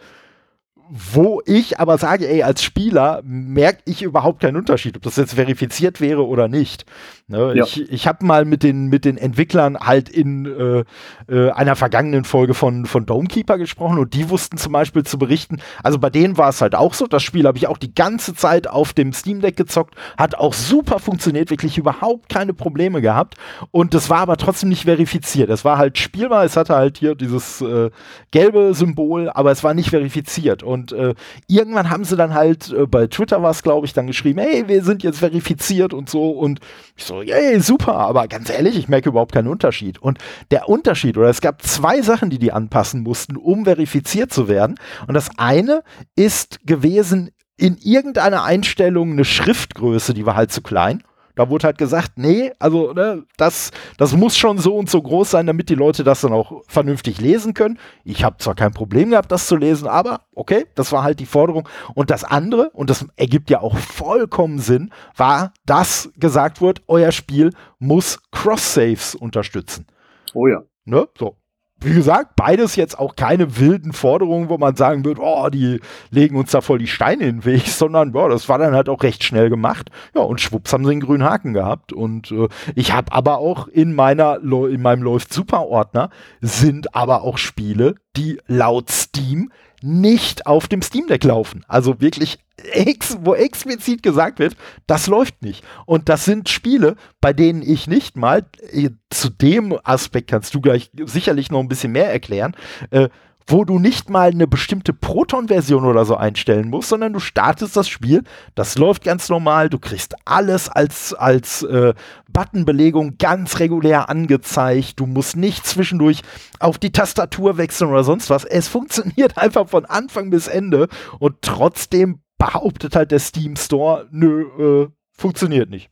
wo 0.87 1.41
ich 1.45 1.79
aber 1.79 1.97
sage, 1.97 2.27
ey, 2.29 2.43
als 2.43 2.63
Spieler 2.63 3.21
merke 3.25 3.81
ich 3.85 4.03
überhaupt 4.03 4.41
keinen 4.41 4.57
Unterschied, 4.57 4.95
ob 4.95 5.03
das 5.03 5.15
jetzt 5.15 5.33
verifiziert 5.33 5.99
wäre 5.99 6.25
oder 6.25 6.47
nicht. 6.47 6.85
Ne? 7.27 7.53
Ja. 7.55 7.63
Ich, 7.63 7.91
ich 7.91 8.07
habe 8.07 8.23
mal 8.23 8.45
mit 8.45 8.61
den, 8.61 8.85
mit 8.85 9.03
den 9.03 9.17
Entwicklern 9.17 9.79
halt 9.79 10.09
in 10.09 10.45
äh, 10.45 10.83
äh, 11.27 11.49
einer 11.49 11.75
vergangenen 11.75 12.23
Folge 12.23 12.53
von, 12.53 12.85
von 12.85 13.07
Domekeeper 13.07 13.57
gesprochen 13.57 13.97
und 13.97 14.13
die 14.13 14.29
wussten 14.29 14.57
zum 14.57 14.71
Beispiel 14.71 15.03
zu 15.03 15.17
berichten, 15.17 15.59
also 15.81 15.97
bei 15.97 16.11
denen 16.11 16.37
war 16.37 16.49
es 16.49 16.61
halt 16.61 16.75
auch 16.75 16.93
so, 16.93 17.07
das 17.07 17.23
Spiel 17.23 17.47
habe 17.47 17.57
ich 17.57 17.65
auch 17.65 17.79
die 17.79 17.95
ganze 17.95 18.35
Zeit 18.35 18.67
auf 18.67 18.93
dem 18.93 19.11
Steam 19.11 19.41
Deck 19.41 19.57
gezockt, 19.57 19.95
hat 20.19 20.35
auch 20.35 20.53
super 20.53 20.99
funktioniert, 20.99 21.49
wirklich 21.49 21.79
überhaupt 21.79 22.29
keine 22.29 22.53
Probleme 22.53 23.01
gehabt 23.01 23.37
und 23.71 23.95
das 23.95 24.11
war 24.11 24.19
aber 24.19 24.37
trotzdem 24.37 24.69
nicht 24.69 24.83
verifiziert. 24.83 25.49
Es 25.49 25.65
war 25.65 25.79
halt 25.79 25.97
spielbar, 25.97 26.45
es 26.45 26.55
hatte 26.55 26.75
halt 26.75 26.99
hier 26.99 27.15
dieses 27.15 27.59
äh, 27.61 27.89
gelbe 28.29 28.75
Symbol, 28.75 29.31
aber 29.31 29.49
es 29.49 29.63
war 29.63 29.73
nicht 29.73 29.89
verifiziert 29.89 30.61
und 30.61 30.91
äh, 30.91 31.15
irgendwann 31.47 31.89
haben 31.89 32.03
sie 32.03 32.17
dann 32.17 32.35
halt, 32.35 32.71
äh, 32.71 32.85
bei 32.85 33.07
Twitter 33.07 33.41
war 33.41 33.49
es 33.49 33.63
glaube 33.63 33.87
ich, 33.87 33.93
dann 33.93 34.05
geschrieben, 34.05 34.41
hey, 34.41 34.67
wir 34.67 34.83
sind 34.83 35.01
jetzt 35.01 35.17
verifiziert 35.17 35.91
und 35.91 36.07
so 36.07 36.29
und 36.29 36.59
ich 36.95 37.03
so, 37.03 37.14
yay, 37.21 37.59
super, 37.59 37.95
aber 37.95 38.27
ganz 38.27 38.49
ehrlich, 38.49 38.77
ich 38.77 38.87
merke 38.87 39.09
überhaupt 39.09 39.33
keinen 39.33 39.47
Unterschied. 39.47 40.01
Und 40.01 40.19
der 40.51 40.69
Unterschied, 40.69 41.17
oder 41.17 41.29
es 41.29 41.41
gab 41.41 41.61
zwei 41.61 42.01
Sachen, 42.01 42.29
die 42.29 42.39
die 42.39 42.51
anpassen 42.51 43.03
mussten, 43.03 43.37
um 43.37 43.65
verifiziert 43.65 44.33
zu 44.33 44.47
werden. 44.47 44.79
Und 45.07 45.13
das 45.13 45.29
eine 45.37 45.83
ist 46.15 46.65
gewesen, 46.65 47.31
in 47.57 47.77
irgendeiner 47.77 48.43
Einstellung 48.43 49.11
eine 49.13 49.25
Schriftgröße, 49.25 50.13
die 50.13 50.25
war 50.25 50.35
halt 50.35 50.51
zu 50.51 50.61
klein. 50.61 51.03
Da 51.35 51.49
wurde 51.49 51.65
halt 51.67 51.77
gesagt, 51.77 52.13
nee, 52.17 52.51
also 52.59 52.93
ne, 52.93 53.23
das, 53.37 53.71
das 53.97 54.15
muss 54.15 54.37
schon 54.37 54.57
so 54.57 54.75
und 54.75 54.89
so 54.89 55.01
groß 55.01 55.31
sein, 55.31 55.47
damit 55.47 55.69
die 55.69 55.75
Leute 55.75 56.03
das 56.03 56.21
dann 56.21 56.33
auch 56.33 56.63
vernünftig 56.67 57.19
lesen 57.19 57.53
können. 57.53 57.77
Ich 58.03 58.23
habe 58.23 58.37
zwar 58.37 58.55
kein 58.55 58.71
Problem 58.71 59.11
gehabt, 59.11 59.31
das 59.31 59.47
zu 59.47 59.55
lesen, 59.55 59.87
aber 59.87 60.21
okay, 60.33 60.65
das 60.75 60.91
war 60.91 61.03
halt 61.03 61.19
die 61.19 61.25
Forderung. 61.25 61.67
Und 61.93 62.09
das 62.09 62.23
andere, 62.23 62.69
und 62.71 62.89
das 62.89 63.05
ergibt 63.15 63.49
ja 63.49 63.61
auch 63.61 63.77
vollkommen 63.77 64.59
Sinn, 64.59 64.91
war, 65.15 65.53
dass 65.65 66.09
gesagt 66.17 66.61
wurde, 66.61 66.81
euer 66.87 67.11
Spiel 67.11 67.51
muss 67.79 68.19
Cross-Saves 68.31 69.15
unterstützen. 69.15 69.85
Oh 70.33 70.47
ja. 70.47 70.63
Ne? 70.85 71.07
So 71.17 71.37
wie 71.81 71.93
gesagt, 71.93 72.35
beides 72.35 72.75
jetzt 72.75 72.97
auch 72.97 73.15
keine 73.15 73.59
wilden 73.59 73.93
Forderungen, 73.93 74.49
wo 74.49 74.57
man 74.57 74.75
sagen 74.75 75.05
würde, 75.05 75.21
oh, 75.21 75.49
die 75.49 75.81
legen 76.09 76.35
uns 76.35 76.51
da 76.51 76.61
voll 76.61 76.79
die 76.79 76.87
Steine 76.87 77.25
in 77.25 77.37
den 77.37 77.45
Weg, 77.45 77.67
sondern 77.67 78.13
boah, 78.13 78.29
das 78.29 78.49
war 78.49 78.57
dann 78.57 78.73
halt 78.73 78.89
auch 78.89 79.03
recht 79.03 79.23
schnell 79.23 79.49
gemacht. 79.49 79.91
Ja, 80.15 80.21
und 80.21 80.41
schwupps 80.41 80.73
haben 80.73 80.85
sie 80.85 80.91
einen 80.91 81.01
grünen 81.01 81.23
Haken 81.23 81.53
gehabt. 81.53 81.93
Und 81.93 82.31
äh, 82.31 82.47
ich 82.75 82.93
habe 82.93 83.11
aber 83.11 83.37
auch 83.37 83.67
in 83.67 83.93
meiner 83.93 84.39
in 84.41 84.81
meinem 84.81 85.03
Läuft 85.03 85.33
Super 85.33 85.67
Ordner 85.67 86.09
sind 86.41 86.95
aber 86.95 87.23
auch 87.23 87.37
Spiele, 87.37 87.95
die 88.15 88.39
laut 88.47 88.89
Steam 88.89 89.51
nicht 89.85 90.47
auf 90.47 90.67
dem 90.67 90.81
Steam 90.81 91.07
Deck 91.07 91.23
laufen. 91.23 91.63
Also 91.67 92.01
wirklich, 92.01 92.39
ex 92.57 93.17
wo 93.21 93.35
explizit 93.35 94.01
gesagt 94.01 94.39
wird, 94.39 94.57
das 94.87 95.07
läuft 95.07 95.43
nicht. 95.43 95.63
Und 95.85 96.09
das 96.09 96.25
sind 96.25 96.49
Spiele, 96.49 96.95
bei 97.21 97.33
denen 97.33 97.61
ich 97.61 97.87
nicht 97.87 98.17
mal, 98.17 98.45
äh, 98.71 98.89
zu 99.11 99.29
dem 99.29 99.77
Aspekt 99.83 100.31
kannst 100.31 100.55
du 100.55 100.61
gleich 100.61 100.89
sicherlich 101.05 101.51
noch 101.51 101.59
ein 101.59 101.67
bisschen 101.67 101.91
mehr 101.91 102.11
erklären, 102.11 102.55
äh, 102.89 103.09
wo 103.47 103.63
du 103.63 103.77
nicht 103.77 104.09
mal 104.09 104.31
eine 104.31 104.47
bestimmte 104.47 104.91
Proton-Version 104.91 105.85
oder 105.85 106.05
so 106.05 106.15
einstellen 106.15 106.69
musst, 106.69 106.89
sondern 106.89 107.13
du 107.13 107.19
startest 107.19 107.77
das 107.77 107.87
Spiel, 107.87 108.23
das 108.55 108.77
läuft 108.77 109.03
ganz 109.03 109.29
normal, 109.29 109.69
du 109.69 109.77
kriegst 109.77 110.15
alles 110.25 110.67
als, 110.67 111.13
als 111.13 111.61
äh, 111.61 111.93
Buttonbelegung 112.31 113.17
ganz 113.19 113.59
regulär 113.59 114.09
angezeigt, 114.09 114.99
du 114.99 115.05
musst 115.05 115.37
nicht 115.37 115.65
zwischendurch 115.65 116.21
auf 116.59 116.79
die 116.79 116.91
Tastatur 116.91 117.57
wechseln 117.57 117.91
oder 117.91 118.03
sonst 118.03 118.29
was. 118.29 118.45
Es 118.45 118.67
funktioniert 118.67 119.37
einfach 119.37 119.69
von 119.69 119.85
Anfang 119.85 120.31
bis 120.31 120.47
Ende. 120.47 120.87
Und 121.19 121.41
trotzdem 121.41 122.21
behauptet 122.37 122.95
halt 122.95 123.11
der 123.11 123.19
Steam 123.19 123.55
Store, 123.55 124.07
nö, 124.11 124.85
äh, 124.85 124.87
funktioniert 125.11 125.69
nicht. 125.69 125.89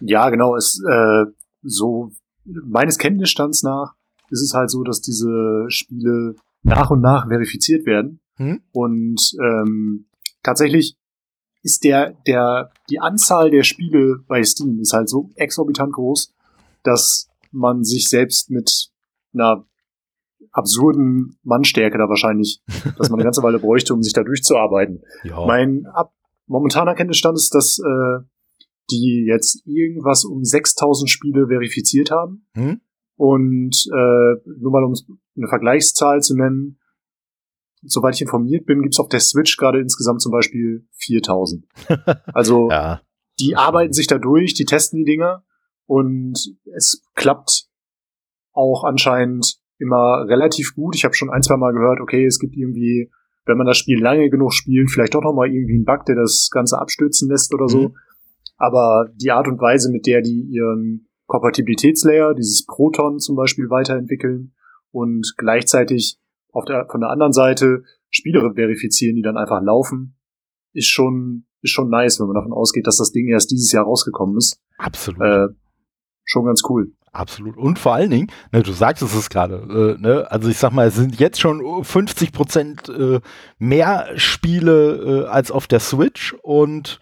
Ja, 0.00 0.28
genau, 0.28 0.56
es 0.56 0.80
äh, 0.88 1.24
so 1.62 2.12
meines 2.44 2.98
Kenntnisstands 2.98 3.62
nach 3.62 3.94
ist 4.30 4.42
es 4.42 4.54
halt 4.54 4.70
so, 4.70 4.82
dass 4.82 5.00
diese 5.00 5.66
Spiele 5.68 6.36
nach 6.62 6.90
und 6.90 7.00
nach 7.00 7.28
verifiziert 7.28 7.86
werden. 7.86 8.20
Hm? 8.36 8.60
Und 8.72 9.20
ähm, 9.40 10.06
tatsächlich 10.42 10.96
ist 11.62 11.84
der, 11.84 12.12
der, 12.26 12.70
die 12.90 13.00
Anzahl 13.00 13.50
der 13.50 13.62
Spiele 13.62 14.20
bei 14.28 14.42
Steam 14.42 14.78
ist 14.80 14.92
halt 14.92 15.08
so 15.08 15.30
exorbitant 15.34 15.92
groß, 15.92 16.32
dass 16.82 17.28
man 17.50 17.84
sich 17.84 18.08
selbst 18.08 18.50
mit 18.50 18.90
einer 19.34 19.66
absurden 20.52 21.38
Mannstärke 21.42 21.98
da 21.98 22.08
wahrscheinlich, 22.08 22.62
dass 22.98 23.10
man 23.10 23.18
eine 23.18 23.24
ganze 23.24 23.42
Weile 23.42 23.58
bräuchte, 23.58 23.94
um 23.94 24.02
sich 24.02 24.12
da 24.12 24.22
durchzuarbeiten. 24.22 25.02
Ja. 25.24 25.44
Mein 25.46 25.86
ab 25.86 26.12
momentaner 26.46 26.94
Kenntnisstand 26.94 27.36
ist, 27.36 27.54
dass 27.54 27.78
äh, 27.78 28.24
die 28.90 29.26
jetzt 29.28 29.66
irgendwas 29.66 30.24
um 30.24 30.44
6000 30.44 31.10
Spiele 31.10 31.48
verifiziert 31.48 32.10
haben. 32.10 32.46
Hm? 32.54 32.80
Und 33.16 33.86
äh, 33.92 34.34
nur 34.58 34.70
mal 34.70 34.84
um 34.84 34.94
eine 35.36 35.48
Vergleichszahl 35.48 36.20
zu 36.20 36.36
nennen, 36.36 36.78
soweit 37.82 38.14
ich 38.14 38.22
informiert 38.22 38.66
bin, 38.66 38.82
gibt's 38.82 39.00
auf 39.00 39.08
der 39.08 39.20
Switch 39.20 39.56
gerade 39.56 39.80
insgesamt 39.80 40.20
zum 40.20 40.32
Beispiel 40.32 40.86
4000. 40.98 41.64
Also 42.32 42.70
ja. 42.70 43.00
die 43.40 43.56
arbeiten 43.56 43.92
sich 43.92 44.06
da 44.06 44.18
durch, 44.18 44.54
die 44.54 44.64
testen 44.64 44.98
die 44.98 45.04
Dinger 45.04 45.44
und 45.86 46.56
es 46.74 47.02
klappt 47.14 47.68
auch 48.52 48.84
anscheinend 48.84 49.58
immer 49.78 50.24
relativ 50.26 50.74
gut. 50.74 50.96
Ich 50.96 51.04
habe 51.04 51.14
schon 51.14 51.30
ein, 51.30 51.42
zwei 51.42 51.56
Mal 51.56 51.72
gehört, 51.72 52.00
okay, 52.00 52.24
es 52.26 52.38
gibt 52.38 52.56
irgendwie, 52.56 53.10
wenn 53.44 53.58
man 53.58 53.66
das 53.66 53.76
Spiel 53.76 54.00
lange 54.02 54.28
genug 54.30 54.52
spielt, 54.52 54.90
vielleicht 54.90 55.14
doch 55.14 55.22
noch 55.22 55.34
mal 55.34 55.48
irgendwie 55.48 55.74
einen 55.74 55.84
Bug, 55.84 56.04
der 56.06 56.16
das 56.16 56.48
Ganze 56.50 56.78
abstürzen 56.78 57.28
lässt 57.28 57.54
oder 57.54 57.68
so. 57.68 57.88
Mhm. 57.88 57.96
Aber 58.56 59.08
die 59.14 59.30
Art 59.30 59.48
und 59.48 59.60
Weise, 59.60 59.90
mit 59.92 60.06
der 60.06 60.22
die 60.22 60.40
ihren 60.50 61.05
Kompatibilitätslayer, 61.26 62.34
dieses 62.34 62.64
Proton 62.66 63.18
zum 63.18 63.36
Beispiel 63.36 63.68
weiterentwickeln 63.70 64.54
und 64.90 65.34
gleichzeitig 65.36 66.18
auf 66.52 66.64
der, 66.64 66.86
von 66.90 67.00
der 67.00 67.10
anderen 67.10 67.32
Seite 67.32 67.82
Spiele 68.10 68.52
verifizieren, 68.54 69.16
die 69.16 69.22
dann 69.22 69.36
einfach 69.36 69.60
laufen, 69.62 70.16
ist 70.72 70.88
schon, 70.88 71.46
ist 71.62 71.72
schon 71.72 71.90
nice, 71.90 72.20
wenn 72.20 72.28
man 72.28 72.36
davon 72.36 72.52
ausgeht, 72.52 72.86
dass 72.86 72.96
das 72.96 73.12
Ding 73.12 73.28
erst 73.28 73.50
dieses 73.50 73.72
Jahr 73.72 73.84
rausgekommen 73.84 74.36
ist. 74.36 74.60
Absolut. 74.78 75.20
Äh, 75.20 75.48
schon 76.24 76.46
ganz 76.46 76.62
cool. 76.68 76.92
Absolut. 77.12 77.56
Und 77.56 77.78
vor 77.78 77.94
allen 77.94 78.10
Dingen, 78.10 78.30
ne, 78.52 78.62
du 78.62 78.72
sagtest 78.72 79.14
es 79.14 79.30
gerade, 79.30 79.96
äh, 79.98 80.00
ne, 80.00 80.30
also 80.30 80.48
ich 80.50 80.58
sag 80.58 80.72
mal, 80.72 80.88
es 80.88 80.96
sind 80.96 81.18
jetzt 81.18 81.40
schon 81.40 81.82
50 81.82 82.30
Prozent 82.32 82.88
äh, 82.90 83.20
mehr 83.58 84.08
Spiele 84.16 85.24
äh, 85.24 85.28
als 85.28 85.50
auf 85.50 85.66
der 85.66 85.80
Switch 85.80 86.34
und 86.42 87.00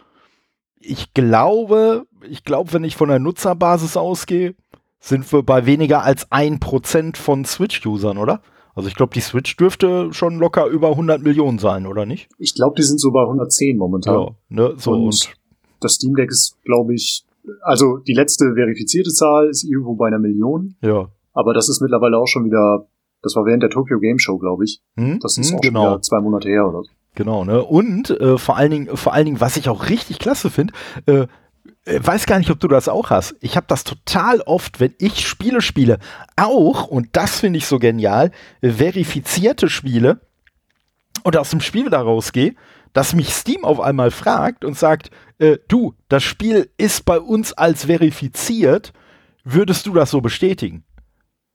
ich 0.86 1.14
glaube, 1.14 2.06
ich 2.28 2.44
glaube, 2.44 2.72
wenn 2.72 2.84
ich 2.84 2.96
von 2.96 3.08
der 3.08 3.18
Nutzerbasis 3.18 3.96
ausgehe, 3.96 4.54
sind 5.00 5.30
wir 5.32 5.42
bei 5.42 5.66
weniger 5.66 6.02
als 6.02 6.30
ein 6.30 6.60
Prozent 6.60 7.16
von 7.16 7.44
Switch-Usern, 7.44 8.18
oder? 8.18 8.40
Also 8.74 8.88
ich 8.88 8.96
glaube, 8.96 9.14
die 9.14 9.20
Switch 9.20 9.56
dürfte 9.56 10.12
schon 10.12 10.38
locker 10.38 10.66
über 10.66 10.90
100 10.90 11.22
Millionen 11.22 11.58
sein, 11.58 11.86
oder 11.86 12.06
nicht? 12.06 12.28
Ich 12.38 12.54
glaube, 12.54 12.74
die 12.76 12.82
sind 12.82 13.00
so 13.00 13.12
bei 13.12 13.22
110 13.22 13.76
momentan. 13.76 14.14
Ja, 14.14 14.30
ne, 14.48 14.74
so 14.76 14.92
und, 14.92 15.04
und 15.04 15.34
das 15.80 15.94
Steam 15.94 16.14
Deck 16.14 16.30
ist, 16.30 16.56
glaube 16.64 16.94
ich, 16.94 17.24
also 17.62 17.98
die 17.98 18.14
letzte 18.14 18.54
verifizierte 18.54 19.10
Zahl 19.10 19.48
ist 19.48 19.64
irgendwo 19.64 19.94
bei 19.94 20.08
einer 20.08 20.18
Million. 20.18 20.74
Ja. 20.82 21.08
Aber 21.32 21.54
das 21.54 21.68
ist 21.68 21.80
mittlerweile 21.82 22.18
auch 22.18 22.26
schon 22.26 22.44
wieder, 22.44 22.86
das 23.22 23.36
war 23.36 23.44
während 23.44 23.62
der 23.62 23.70
Tokyo 23.70 23.98
Game 24.00 24.18
Show, 24.18 24.38
glaube 24.38 24.64
ich. 24.64 24.80
Hm? 24.96 25.18
Das 25.20 25.38
ist 25.38 25.50
hm, 25.50 25.56
auch 25.56 25.60
genau. 25.60 25.82
schon 25.82 25.90
wieder 25.92 26.02
zwei 26.02 26.20
Monate 26.20 26.48
her 26.48 26.66
oder 26.68 26.82
so. 26.82 26.90
Genau, 27.14 27.44
ne? 27.44 27.62
Und 27.62 28.10
äh, 28.10 28.38
vor 28.38 28.56
allen 28.56 28.70
Dingen, 28.70 28.96
vor 28.96 29.12
allen 29.12 29.26
Dingen, 29.26 29.40
was 29.40 29.56
ich 29.56 29.68
auch 29.68 29.88
richtig 29.88 30.18
klasse 30.18 30.50
finde, 30.50 30.72
äh, 31.06 31.26
äh, 31.84 32.00
weiß 32.02 32.26
gar 32.26 32.38
nicht, 32.38 32.50
ob 32.50 32.60
du 32.60 32.68
das 32.68 32.88
auch 32.88 33.10
hast. 33.10 33.36
Ich 33.40 33.56
habe 33.56 33.66
das 33.68 33.84
total 33.84 34.40
oft, 34.40 34.80
wenn 34.80 34.94
ich 34.98 35.26
Spiele 35.26 35.60
spiele, 35.60 35.98
auch, 36.36 36.86
und 36.86 37.08
das 37.12 37.40
finde 37.40 37.58
ich 37.58 37.66
so 37.66 37.78
genial, 37.78 38.30
verifizierte 38.60 39.68
Spiele 39.68 40.20
und 41.22 41.36
aus 41.36 41.50
dem 41.50 41.60
Spiel 41.60 41.86
wieder 41.86 41.98
rausgehe, 41.98 42.54
dass 42.92 43.14
mich 43.14 43.32
Steam 43.32 43.64
auf 43.64 43.80
einmal 43.80 44.10
fragt 44.10 44.64
und 44.64 44.78
sagt, 44.78 45.10
äh, 45.38 45.58
du, 45.68 45.94
das 46.08 46.22
Spiel 46.22 46.70
ist 46.76 47.04
bei 47.04 47.20
uns 47.20 47.52
als 47.52 47.86
verifiziert, 47.86 48.92
würdest 49.42 49.86
du 49.86 49.94
das 49.94 50.10
so 50.10 50.20
bestätigen? 50.20 50.84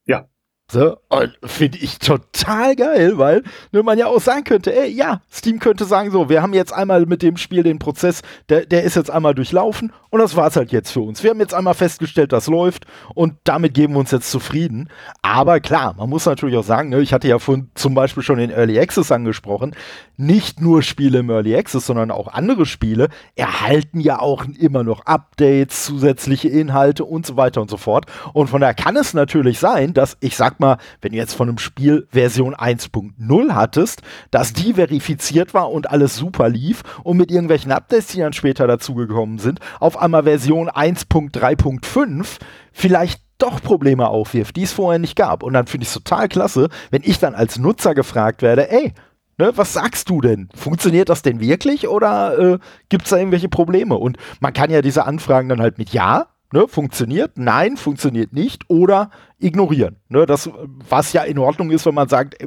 Ja. 0.06 0.28
So, 0.72 0.98
und 1.08 1.36
finde 1.42 1.78
ich 1.78 1.98
total 1.98 2.76
geil, 2.76 3.18
weil 3.18 3.42
ne, 3.72 3.82
man 3.82 3.98
ja 3.98 4.06
auch 4.06 4.20
sagen 4.20 4.44
könnte, 4.44 4.72
ey, 4.72 4.88
ja, 4.88 5.20
Steam 5.32 5.58
könnte 5.58 5.84
sagen, 5.84 6.12
so, 6.12 6.28
wir 6.28 6.42
haben 6.42 6.54
jetzt 6.54 6.72
einmal 6.72 7.06
mit 7.06 7.22
dem 7.22 7.36
Spiel 7.36 7.64
den 7.64 7.80
Prozess, 7.80 8.22
der, 8.48 8.66
der 8.66 8.84
ist 8.84 8.94
jetzt 8.94 9.10
einmal 9.10 9.34
durchlaufen 9.34 9.92
und 10.10 10.20
das 10.20 10.36
war's 10.36 10.54
halt 10.54 10.70
jetzt 10.70 10.92
für 10.92 11.00
uns. 11.00 11.24
Wir 11.24 11.30
haben 11.30 11.40
jetzt 11.40 11.54
einmal 11.54 11.74
festgestellt, 11.74 12.32
das 12.32 12.46
läuft 12.46 12.86
und 13.16 13.34
damit 13.42 13.74
geben 13.74 13.94
wir 13.94 14.00
uns 14.00 14.12
jetzt 14.12 14.30
zufrieden. 14.30 14.88
Aber 15.22 15.58
klar, 15.58 15.94
man 15.98 16.08
muss 16.08 16.26
natürlich 16.26 16.56
auch 16.56 16.64
sagen, 16.64 16.90
ne, 16.90 17.00
ich 17.00 17.12
hatte 17.12 17.26
ja 17.26 17.40
von 17.40 17.70
zum 17.74 17.94
Beispiel 17.94 18.22
schon 18.22 18.38
den 18.38 18.50
Early 18.50 18.78
Access 18.78 19.10
angesprochen, 19.10 19.74
nicht 20.16 20.60
nur 20.60 20.82
Spiele 20.82 21.18
im 21.18 21.30
Early 21.30 21.56
Access, 21.56 21.86
sondern 21.86 22.12
auch 22.12 22.28
andere 22.28 22.64
Spiele 22.64 23.08
erhalten 23.34 23.98
ja 23.98 24.20
auch 24.20 24.44
immer 24.60 24.84
noch 24.84 25.06
Updates, 25.06 25.84
zusätzliche 25.84 26.48
Inhalte 26.48 27.04
und 27.04 27.26
so 27.26 27.36
weiter 27.36 27.60
und 27.60 27.70
so 27.70 27.76
fort. 27.76 28.06
Und 28.34 28.48
von 28.48 28.60
daher 28.60 28.74
kann 28.74 28.96
es 28.96 29.14
natürlich 29.14 29.58
sein, 29.58 29.94
dass 29.94 30.16
ich 30.20 30.36
sag 30.36 30.59
mal, 30.60 30.78
wenn 31.00 31.12
du 31.12 31.18
jetzt 31.18 31.34
von 31.34 31.48
einem 31.48 31.58
Spiel 31.58 32.06
Version 32.10 32.54
1.0 32.54 33.52
hattest, 33.52 34.02
dass 34.30 34.52
die 34.52 34.74
verifiziert 34.74 35.54
war 35.54 35.70
und 35.70 35.90
alles 35.90 36.16
super 36.16 36.48
lief 36.48 36.82
und 37.02 37.16
mit 37.16 37.30
irgendwelchen 37.30 37.72
Updates, 37.72 38.08
die 38.08 38.20
dann 38.20 38.32
später 38.32 38.66
dazugekommen 38.66 39.38
sind, 39.38 39.60
auf 39.80 40.00
einmal 40.00 40.24
Version 40.24 40.68
1.3.5 40.68 42.38
vielleicht 42.72 43.22
doch 43.38 43.62
Probleme 43.62 44.08
aufwirft, 44.08 44.56
die 44.56 44.62
es 44.62 44.72
vorher 44.72 44.98
nicht 44.98 45.16
gab. 45.16 45.42
Und 45.42 45.54
dann 45.54 45.66
finde 45.66 45.84
ich 45.84 45.88
es 45.88 45.94
total 45.94 46.28
klasse, 46.28 46.68
wenn 46.90 47.02
ich 47.04 47.18
dann 47.18 47.34
als 47.34 47.58
Nutzer 47.58 47.94
gefragt 47.94 48.42
werde, 48.42 48.70
ey, 48.70 48.92
Ne, 49.38 49.52
was 49.56 49.72
sagst 49.72 50.10
du 50.10 50.20
denn? 50.20 50.50
Funktioniert 50.54 51.08
das 51.08 51.22
denn 51.22 51.40
wirklich 51.40 51.88
oder 51.88 52.38
äh, 52.38 52.58
gibt 52.90 53.04
es 53.04 53.10
da 53.10 53.16
irgendwelche 53.16 53.48
Probleme? 53.48 53.96
Und 53.96 54.18
man 54.40 54.52
kann 54.52 54.68
ja 54.68 54.82
diese 54.82 55.06
Anfragen 55.06 55.48
dann 55.48 55.62
halt 55.62 55.78
mit 55.78 55.94
Ja 55.94 56.26
Ne, 56.52 56.66
funktioniert, 56.66 57.32
nein, 57.36 57.76
funktioniert 57.76 58.32
nicht 58.32 58.64
oder 58.68 59.10
ignorieren. 59.38 59.96
Ne, 60.08 60.26
das, 60.26 60.50
was 60.88 61.12
ja 61.12 61.22
in 61.22 61.38
Ordnung 61.38 61.70
ist, 61.70 61.86
wenn 61.86 61.94
man 61.94 62.08
sagt, 62.08 62.42
äh, 62.42 62.46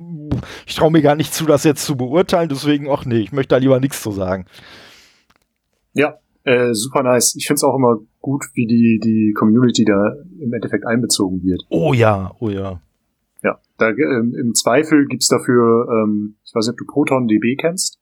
ich 0.67 0.75
traue 0.75 0.91
mir 0.91 1.01
gar 1.01 1.15
nicht 1.15 1.33
zu, 1.33 1.45
das 1.45 1.63
jetzt 1.63 1.85
zu 1.85 1.95
beurteilen, 1.95 2.49
deswegen, 2.49 2.89
ach 2.89 3.05
nee, 3.05 3.19
ich 3.19 3.31
möchte 3.31 3.55
da 3.55 3.57
lieber 3.57 3.79
nichts 3.79 4.01
zu 4.01 4.11
sagen. 4.11 4.45
Ja, 5.93 6.17
äh, 6.43 6.73
super 6.73 7.03
nice. 7.03 7.35
Ich 7.37 7.47
finde 7.47 7.59
es 7.59 7.63
auch 7.63 7.75
immer 7.75 7.97
gut, 8.19 8.45
wie 8.53 8.67
die, 8.67 8.99
die 9.01 9.33
Community 9.37 9.85
da 9.85 10.15
im 10.39 10.51
Endeffekt 10.53 10.85
einbezogen 10.85 11.41
wird. 11.43 11.61
Oh 11.69 11.93
ja, 11.93 12.31
oh 12.39 12.49
ja. 12.49 12.81
Ja, 13.43 13.59
da, 13.77 13.89
ähm, 13.89 14.33
im 14.37 14.53
Zweifel 14.53 15.05
gibt's 15.07 15.27
dafür, 15.27 15.87
ähm, 15.89 16.35
ich 16.43 16.53
weiß 16.53 16.67
nicht, 16.67 16.73
ob 16.73 16.77
du 16.77 16.85
Proton 16.85 17.27
DB 17.27 17.55
kennst. 17.55 17.99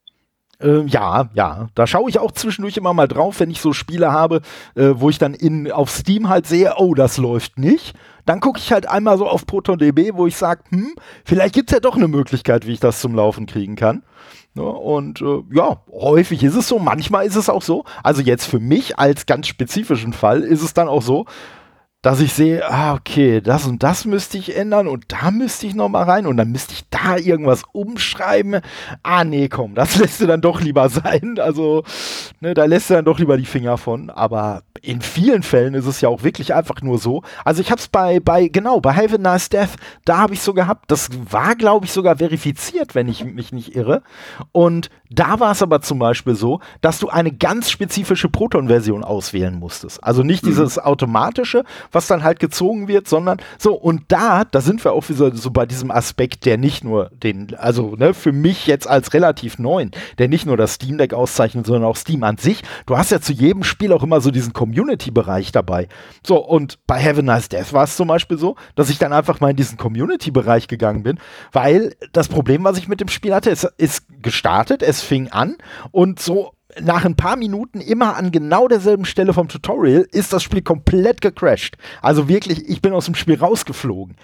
Äh, 0.61 0.85
ja, 0.85 1.29
ja. 1.33 1.67
Da 1.75 1.87
schaue 1.87 2.09
ich 2.09 2.19
auch 2.19 2.31
zwischendurch 2.31 2.77
immer 2.77 2.93
mal 2.93 3.07
drauf, 3.07 3.39
wenn 3.39 3.49
ich 3.49 3.61
so 3.61 3.73
Spiele 3.73 4.11
habe, 4.11 4.41
äh, 4.75 4.91
wo 4.95 5.09
ich 5.09 5.17
dann 5.17 5.33
in, 5.33 5.71
auf 5.71 5.89
Steam 5.89 6.29
halt 6.29 6.47
sehe, 6.47 6.73
oh, 6.77 6.93
das 6.93 7.17
läuft 7.17 7.57
nicht. 7.57 7.95
Dann 8.25 8.39
gucke 8.39 8.59
ich 8.59 8.71
halt 8.71 8.87
einmal 8.87 9.17
so 9.17 9.27
auf 9.27 9.45
ProtonDB, 9.45 10.11
wo 10.13 10.27
ich 10.27 10.37
sage, 10.37 10.61
hm, 10.69 10.93
vielleicht 11.25 11.55
gibt 11.55 11.71
es 11.71 11.73
ja 11.73 11.79
doch 11.79 11.95
eine 11.95 12.07
Möglichkeit, 12.07 12.67
wie 12.67 12.73
ich 12.73 12.79
das 12.79 13.01
zum 13.01 13.15
Laufen 13.15 13.45
kriegen 13.45 13.75
kann. 13.75 14.03
Ja, 14.53 14.63
und 14.63 15.21
äh, 15.21 15.43
ja, 15.53 15.81
häufig 15.91 16.43
ist 16.43 16.55
es 16.55 16.67
so, 16.67 16.77
manchmal 16.77 17.25
ist 17.25 17.35
es 17.35 17.49
auch 17.49 17.61
so. 17.61 17.85
Also 18.03 18.21
jetzt 18.21 18.45
für 18.45 18.59
mich 18.59 18.99
als 18.99 19.25
ganz 19.25 19.47
spezifischen 19.47 20.13
Fall 20.13 20.41
ist 20.41 20.61
es 20.61 20.73
dann 20.73 20.89
auch 20.89 21.01
so, 21.01 21.25
dass 22.01 22.19
ich 22.19 22.33
sehe, 22.33 22.67
ah, 22.67 22.95
okay, 22.95 23.41
das 23.41 23.67
und 23.67 23.83
das 23.83 24.05
müsste 24.05 24.37
ich 24.39 24.55
ändern 24.55 24.87
und 24.87 25.05
da 25.09 25.29
müsste 25.29 25.67
ich 25.67 25.75
nochmal 25.75 26.05
rein 26.05 26.25
und 26.25 26.35
dann 26.37 26.51
müsste 26.51 26.73
ich 26.73 26.83
da 26.89 27.15
irgendwas 27.15 27.61
umschreiben. 27.73 28.61
Ah, 29.03 29.23
nee, 29.23 29.49
komm, 29.49 29.75
das 29.75 29.95
lässt 29.99 30.19
du 30.19 30.25
dann 30.25 30.41
doch 30.41 30.61
lieber 30.61 30.89
sein. 30.89 31.37
Also, 31.39 31.83
ne, 32.39 32.55
da 32.55 32.65
lässt 32.65 32.89
du 32.89 32.95
dann 32.95 33.05
doch 33.05 33.19
lieber 33.19 33.37
die 33.37 33.45
Finger 33.45 33.77
von. 33.77 34.09
Aber 34.09 34.63
in 34.81 35.01
vielen 35.01 35.43
Fällen 35.43 35.75
ist 35.75 35.85
es 35.85 36.01
ja 36.01 36.09
auch 36.09 36.23
wirklich 36.23 36.55
einfach 36.55 36.81
nur 36.81 36.97
so. 36.97 37.21
Also, 37.45 37.61
ich 37.61 37.69
habe 37.69 37.79
es 37.79 37.87
bei, 37.87 38.19
bei, 38.19 38.47
genau, 38.47 38.79
bei 38.79 38.95
Have 38.95 39.15
a 39.15 39.17
Nice 39.19 39.49
Death, 39.49 39.75
da 40.03 40.17
habe 40.17 40.33
ich 40.33 40.41
so 40.41 40.55
gehabt, 40.55 40.89
das 40.89 41.09
war, 41.29 41.55
glaube 41.55 41.85
ich, 41.85 41.91
sogar 41.91 42.17
verifiziert, 42.17 42.95
wenn 42.95 43.07
ich 43.09 43.23
mich 43.23 43.51
nicht 43.51 43.75
irre. 43.75 44.01
Und 44.51 44.89
da 45.13 45.39
war 45.41 45.51
es 45.51 45.61
aber 45.61 45.81
zum 45.81 45.99
Beispiel 45.99 46.35
so, 46.35 46.61
dass 46.79 46.99
du 46.99 47.09
eine 47.09 47.31
ganz 47.33 47.69
spezifische 47.69 48.29
Proton-Version 48.29 49.03
auswählen 49.03 49.59
musstest. 49.59 50.01
Also 50.03 50.23
nicht 50.23 50.43
mhm. 50.43 50.47
dieses 50.47 50.79
automatische, 50.79 51.65
was 51.91 52.07
dann 52.07 52.23
halt 52.23 52.39
gezogen 52.39 52.87
wird, 52.87 53.09
sondern 53.09 53.37
so, 53.57 53.73
und 53.73 54.03
da, 54.07 54.45
da 54.45 54.61
sind 54.61 54.83
wir 54.83 54.93
auch 54.93 55.09
wieder 55.09 55.35
so 55.35 55.51
bei 55.51 55.65
diesem 55.65 55.91
Aspekt, 55.91 56.45
der 56.45 56.57
nicht 56.57 56.83
nur 56.85 57.09
den, 57.11 57.53
also 57.55 57.95
ne, 57.97 58.13
für 58.13 58.31
mich 58.31 58.67
jetzt 58.67 58.87
als 58.87 59.13
relativ 59.13 59.59
neuen, 59.59 59.91
der 60.17 60.29
nicht 60.29 60.45
nur 60.45 60.55
das 60.55 60.75
Steam 60.75 60.97
Deck 60.97 61.13
auszeichnet, 61.13 61.65
sondern 61.65 61.83
auch 61.83 61.97
Steam 61.97 62.23
an 62.23 62.37
sich. 62.37 62.63
Du 62.85 62.97
hast 62.97 63.11
ja 63.11 63.19
zu 63.19 63.33
jedem 63.33 63.63
Spiel 63.63 63.91
auch 63.91 64.03
immer 64.03 64.21
so 64.21 64.31
diesen 64.31 64.53
Community-Bereich 64.53 65.51
dabei. 65.51 65.89
So, 66.25 66.37
und 66.37 66.79
bei 66.87 67.03
Have 67.03 67.19
a 67.19 67.23
Nice 67.23 67.49
Death 67.49 67.73
war 67.73 67.83
es 67.83 67.97
zum 67.97 68.07
Beispiel 68.07 68.37
so, 68.37 68.55
dass 68.75 68.89
ich 68.89 68.97
dann 68.97 69.11
einfach 69.11 69.41
mal 69.41 69.49
in 69.49 69.57
diesen 69.57 69.77
Community-Bereich 69.77 70.69
gegangen 70.69 71.03
bin, 71.03 71.19
weil 71.51 71.95
das 72.13 72.29
Problem, 72.29 72.63
was 72.63 72.77
ich 72.77 72.87
mit 72.87 73.01
dem 73.01 73.09
Spiel 73.09 73.33
hatte, 73.33 73.51
es 73.51 73.65
ist 73.77 74.05
gestartet, 74.21 74.81
es 74.83 75.00
fing 75.01 75.29
an 75.29 75.57
und 75.91 76.19
so 76.19 76.53
nach 76.79 77.05
ein 77.05 77.15
paar 77.15 77.35
Minuten 77.35 77.81
immer 77.81 78.15
an 78.15 78.31
genau 78.31 78.67
derselben 78.67 79.05
Stelle 79.05 79.33
vom 79.33 79.47
Tutorial 79.47 80.07
ist 80.11 80.31
das 80.33 80.43
Spiel 80.43 80.61
komplett 80.61 81.21
gecrashed. 81.21 81.77
Also 82.01 82.29
wirklich, 82.29 82.67
ich 82.69 82.81
bin 82.81 82.93
aus 82.93 83.05
dem 83.05 83.15
Spiel 83.15 83.37
rausgeflogen. 83.37 84.15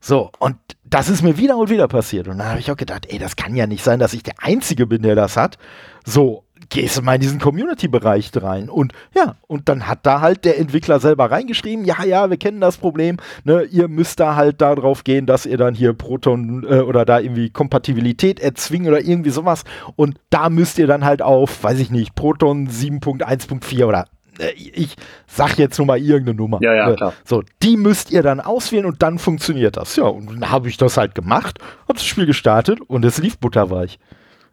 So, 0.00 0.30
und 0.38 0.56
das 0.84 1.08
ist 1.08 1.22
mir 1.22 1.38
wieder 1.38 1.56
und 1.56 1.70
wieder 1.70 1.88
passiert. 1.88 2.28
Und 2.28 2.38
dann 2.38 2.48
habe 2.48 2.60
ich 2.60 2.70
auch 2.70 2.76
gedacht, 2.76 3.06
ey, 3.08 3.18
das 3.18 3.36
kann 3.36 3.56
ja 3.56 3.66
nicht 3.66 3.82
sein, 3.82 3.98
dass 3.98 4.12
ich 4.12 4.22
der 4.22 4.34
Einzige 4.38 4.86
bin, 4.86 5.02
der 5.02 5.14
das 5.14 5.36
hat. 5.36 5.58
So, 6.04 6.44
gehst 6.68 6.96
du 6.96 7.02
mal 7.02 7.14
in 7.14 7.20
diesen 7.20 7.40
Community-Bereich 7.40 8.30
rein. 8.36 8.68
Und 8.68 8.92
ja, 9.14 9.36
und 9.46 9.68
dann 9.68 9.86
hat 9.86 10.00
da 10.04 10.20
halt 10.20 10.44
der 10.44 10.58
Entwickler 10.58 11.00
selber 11.00 11.30
reingeschrieben, 11.30 11.84
ja, 11.84 12.04
ja, 12.04 12.28
wir 12.30 12.36
kennen 12.36 12.60
das 12.60 12.76
Problem, 12.76 13.16
ne, 13.44 13.62
ihr 13.62 13.88
müsst 13.88 14.20
da 14.20 14.36
halt 14.36 14.60
darauf 14.60 15.04
gehen, 15.04 15.26
dass 15.26 15.46
ihr 15.46 15.56
dann 15.56 15.74
hier 15.74 15.92
Proton 15.92 16.64
äh, 16.68 16.80
oder 16.80 17.04
da 17.04 17.20
irgendwie 17.20 17.50
Kompatibilität 17.50 18.40
erzwingen 18.40 18.88
oder 18.88 19.00
irgendwie 19.00 19.30
sowas. 19.30 19.64
Und 19.96 20.18
da 20.30 20.50
müsst 20.50 20.78
ihr 20.78 20.86
dann 20.86 21.04
halt 21.04 21.22
auf, 21.22 21.62
weiß 21.62 21.78
ich 21.80 21.90
nicht, 21.90 22.14
Proton 22.14 22.68
7.1.4 22.68 23.84
oder 23.84 24.06
äh, 24.38 24.52
ich 24.52 24.96
sag 25.26 25.58
jetzt 25.58 25.78
nur 25.78 25.86
mal 25.86 25.98
irgendeine 25.98 26.36
Nummer. 26.36 26.58
Ja, 26.62 26.74
ja, 26.74 26.88
ne? 26.88 26.96
klar. 26.96 27.12
So, 27.24 27.42
die 27.62 27.76
müsst 27.76 28.10
ihr 28.10 28.22
dann 28.22 28.40
auswählen 28.40 28.86
und 28.86 29.02
dann 29.02 29.18
funktioniert 29.18 29.76
das. 29.76 29.96
Ja, 29.96 30.04
und 30.04 30.26
dann 30.26 30.50
habe 30.50 30.68
ich 30.68 30.76
das 30.76 30.96
halt 30.96 31.14
gemacht, 31.14 31.58
habe 31.82 31.94
das 31.94 32.04
Spiel 32.04 32.26
gestartet 32.26 32.80
und 32.80 33.04
es 33.04 33.18
lief 33.18 33.38
butterweich. 33.38 33.98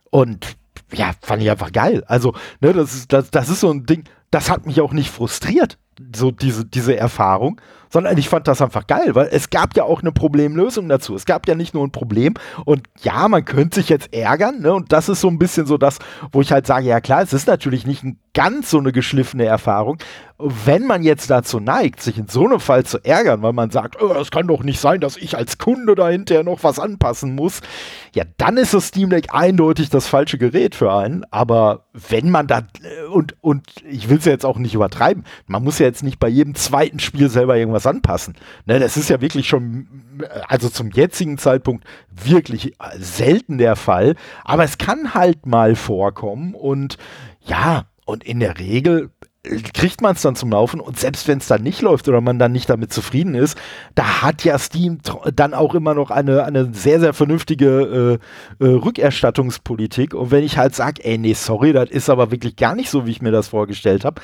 Und 0.09 0.55
ja, 0.93 1.11
fand 1.21 1.41
ich 1.41 1.49
einfach 1.49 1.71
geil. 1.71 2.03
Also, 2.07 2.33
ne, 2.61 2.73
das 2.73 2.93
ist, 2.93 3.13
das, 3.13 3.31
das 3.31 3.49
ist 3.49 3.59
so 3.61 3.71
ein 3.71 3.85
Ding, 3.85 4.03
das 4.31 4.49
hat 4.49 4.65
mich 4.65 4.81
auch 4.81 4.93
nicht 4.93 5.09
frustriert, 5.09 5.77
so 6.15 6.31
diese, 6.31 6.65
diese 6.65 6.95
Erfahrung, 6.97 7.59
sondern 7.89 8.17
ich 8.17 8.27
fand 8.27 8.47
das 8.47 8.61
einfach 8.61 8.87
geil, 8.87 9.13
weil 9.13 9.29
es 9.31 9.51
gab 9.51 9.75
ja 9.77 9.83
auch 9.83 10.01
eine 10.01 10.11
Problemlösung 10.11 10.89
dazu. 10.89 11.15
Es 11.15 11.25
gab 11.25 11.47
ja 11.47 11.53
nicht 11.53 11.75
nur 11.75 11.85
ein 11.85 11.91
Problem 11.91 12.33
und 12.65 12.81
ja, 13.01 13.27
man 13.27 13.45
könnte 13.45 13.75
sich 13.79 13.89
jetzt 13.89 14.13
ärgern, 14.13 14.61
ne, 14.61 14.73
und 14.73 14.91
das 14.91 15.09
ist 15.09 15.21
so 15.21 15.27
ein 15.27 15.37
bisschen 15.37 15.67
so 15.67 15.77
das, 15.77 15.99
wo 16.31 16.41
ich 16.41 16.51
halt 16.51 16.65
sage, 16.65 16.87
ja 16.87 17.01
klar, 17.01 17.21
es 17.21 17.33
ist 17.33 17.47
natürlich 17.47 17.85
nicht 17.85 18.03
ganz 18.33 18.71
so 18.71 18.79
eine 18.79 18.91
geschliffene 18.91 19.45
Erfahrung. 19.45 19.97
Wenn 20.39 20.87
man 20.87 21.03
jetzt 21.03 21.29
dazu 21.29 21.59
neigt, 21.59 22.01
sich 22.01 22.17
in 22.17 22.27
so 22.27 22.45
einem 22.45 22.59
Fall 22.59 22.83
zu 22.83 22.97
ärgern, 23.05 23.43
weil 23.43 23.53
man 23.53 23.69
sagt, 23.69 24.01
oh, 24.01 24.13
kann 24.31 24.47
doch 24.47 24.63
nicht 24.63 24.79
sein, 24.79 24.99
dass 24.99 25.15
ich 25.15 25.37
als 25.37 25.59
Kunde 25.59 25.93
dahinter 25.93 26.43
noch 26.43 26.63
was 26.63 26.79
anpassen 26.79 27.35
muss, 27.35 27.61
ja, 28.15 28.23
dann 28.37 28.57
ist 28.57 28.73
das 28.73 28.87
Steam 28.87 29.11
Deck 29.11 29.27
eindeutig 29.31 29.89
das 29.89 30.07
falsche 30.07 30.39
Gerät 30.39 30.73
für 30.73 30.91
einen. 30.91 31.23
Aber 31.29 31.85
wenn 31.93 32.31
man 32.31 32.47
da, 32.47 32.63
und, 33.11 33.35
und 33.41 33.67
ich 33.87 34.09
will 34.09 34.17
es 34.17 34.25
ja 34.25 34.31
jetzt 34.31 34.45
auch 34.45 34.57
nicht 34.57 34.73
übertreiben, 34.73 35.23
man 35.45 35.63
muss 35.63 35.77
ja 35.77 35.82
jetzt 35.85 36.03
nicht 36.03 36.19
bei 36.19 36.27
jedem 36.27 36.55
zweiten 36.55 36.99
Spiel 36.99 37.29
selber 37.29 37.57
irgendwas 37.57 37.87
anpassen. 37.87 38.35
Ne, 38.65 38.79
das 38.79 38.97
ist 38.97 39.09
ja 39.09 39.21
wirklich 39.21 39.47
schon, 39.47 39.87
also 40.47 40.69
zum 40.69 40.91
jetzigen 40.91 41.37
Zeitpunkt 41.37 41.85
wirklich 42.09 42.73
selten 42.97 43.57
der 43.57 43.75
Fall. 43.75 44.15
Aber 44.43 44.63
es 44.63 44.77
kann 44.77 45.13
halt 45.13 45.45
mal 45.45 45.75
vorkommen 45.75 46.55
und 46.55 46.97
ja, 47.45 47.85
und 48.05 48.23
in 48.23 48.39
der 48.39 48.59
Regel 48.59 49.09
kriegt 49.73 50.01
man 50.01 50.13
es 50.15 50.21
dann 50.21 50.37
zum 50.37 50.51
Laufen 50.51 50.79
und 50.79 50.97
selbst 50.97 51.27
wenn 51.27 51.39
es 51.39 51.47
dann 51.47 51.63
nicht 51.63 51.81
läuft 51.81 52.07
oder 52.07 52.21
man 52.21 52.39
dann 52.39 52.53
nicht 52.53 52.69
damit 52.69 52.93
zufrieden 52.93 53.35
ist, 53.35 53.57
da 53.93 54.21
hat 54.21 54.45
ja 54.45 54.57
Steam 54.57 54.99
dann 55.35 55.53
auch 55.53 55.75
immer 55.75 55.93
noch 55.93 56.11
eine, 56.11 56.45
eine 56.45 56.73
sehr, 56.73 57.01
sehr 57.01 57.13
vernünftige 57.13 58.19
äh, 58.61 58.65
äh, 58.65 58.69
Rückerstattungspolitik 58.69 60.13
und 60.13 60.31
wenn 60.31 60.45
ich 60.45 60.57
halt 60.57 60.75
sage, 60.75 61.03
ey, 61.03 61.17
nee, 61.17 61.33
sorry, 61.33 61.73
das 61.73 61.89
ist 61.89 62.09
aber 62.09 62.31
wirklich 62.31 62.55
gar 62.55 62.73
nicht 62.73 62.89
so, 62.89 63.05
wie 63.05 63.11
ich 63.11 63.21
mir 63.21 63.31
das 63.31 63.49
vorgestellt 63.49 64.05
habe 64.05 64.21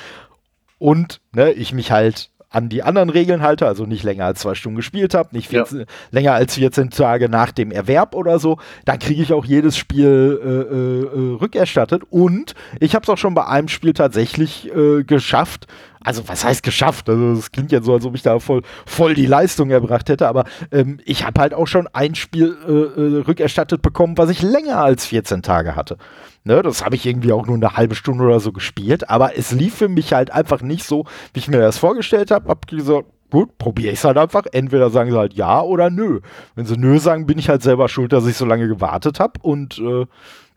und 0.79 1.21
ne, 1.33 1.51
ich 1.51 1.73
mich 1.73 1.91
halt 1.91 2.31
an 2.49 2.67
die 2.67 2.81
anderen 2.81 3.09
Regeln 3.09 3.41
halte, 3.41 3.67
also 3.67 3.85
nicht 3.85 4.03
länger 4.03 4.25
als 4.25 4.39
zwei 4.39 4.55
Stunden 4.55 4.75
gespielt 4.75 5.13
habe, 5.13 5.29
nicht 5.33 5.49
14, 5.49 5.81
ja. 5.81 5.85
länger 6.09 6.33
als 6.33 6.55
14 6.55 6.89
Tage 6.89 7.29
nach 7.29 7.51
dem 7.51 7.71
Erwerb 7.71 8.15
oder 8.15 8.39
so, 8.39 8.57
dann 8.85 8.97
kriege 8.97 9.21
ich 9.21 9.33
auch 9.33 9.45
jedes 9.45 9.77
Spiel 9.77 10.39
äh, 10.43 10.47
äh, 10.47 11.33
äh 11.35 11.37
rückerstattet. 11.39 12.03
Und 12.09 12.55
ich 12.79 12.95
habe 12.95 13.03
es 13.03 13.09
auch 13.09 13.17
schon 13.17 13.35
bei 13.35 13.45
einem 13.45 13.67
Spiel 13.67 13.93
tatsächlich 13.93 14.73
äh, 14.75 15.03
geschafft, 15.03 15.67
also 16.03 16.27
was 16.27 16.43
heißt 16.43 16.63
geschafft? 16.63 17.09
Also 17.09 17.35
das 17.35 17.51
klingt 17.51 17.71
ja 17.71 17.81
so, 17.81 17.93
als 17.93 18.05
ob 18.05 18.15
ich 18.15 18.21
da 18.21 18.39
voll, 18.39 18.61
voll 18.85 19.13
die 19.13 19.25
Leistung 19.25 19.69
erbracht 19.69 20.09
hätte, 20.09 20.27
aber 20.27 20.45
ähm, 20.71 20.99
ich 21.05 21.25
habe 21.25 21.41
halt 21.41 21.53
auch 21.53 21.67
schon 21.67 21.87
ein 21.87 22.15
Spiel 22.15 22.57
äh, 22.67 22.71
äh, 22.71 23.21
rückerstattet 23.21 23.81
bekommen, 23.81 24.17
was 24.17 24.29
ich 24.29 24.41
länger 24.41 24.77
als 24.77 25.05
14 25.05 25.41
Tage 25.41 25.75
hatte. 25.75 25.97
Ne, 26.45 26.61
das 26.61 26.85
habe 26.85 26.95
ich 26.95 27.05
irgendwie 27.05 27.33
auch 27.33 27.45
nur 27.45 27.57
eine 27.57 27.75
halbe 27.75 27.95
Stunde 27.95 28.23
oder 28.23 28.39
so 28.39 28.53
gespielt, 28.53 29.09
aber 29.09 29.37
es 29.37 29.51
lief 29.51 29.75
für 29.75 29.89
mich 29.89 30.13
halt 30.13 30.31
einfach 30.31 30.61
nicht 30.61 30.85
so, 30.85 31.05
wie 31.33 31.39
ich 31.39 31.49
mir 31.49 31.59
das 31.59 31.77
vorgestellt 31.77 32.31
habe. 32.31 32.47
Hab 32.47 32.65
gesagt, 32.65 33.07
gut, 33.29 33.57
probiere 33.57 33.91
ich 33.91 33.99
es 33.99 34.05
halt 34.05 34.17
einfach. 34.17 34.45
Entweder 34.51 34.89
sagen 34.89 35.11
sie 35.11 35.17
halt 35.17 35.33
ja 35.33 35.61
oder 35.61 35.89
nö. 35.89 36.21
Wenn 36.55 36.65
sie 36.65 36.77
nö 36.77 36.97
sagen, 36.99 37.25
bin 37.25 37.37
ich 37.37 37.49
halt 37.49 37.61
selber 37.61 37.89
schuld, 37.89 38.13
dass 38.13 38.25
ich 38.25 38.37
so 38.37 38.45
lange 38.45 38.67
gewartet 38.67 39.19
habe. 39.19 39.33
Und 39.41 39.79
äh, 39.79 40.05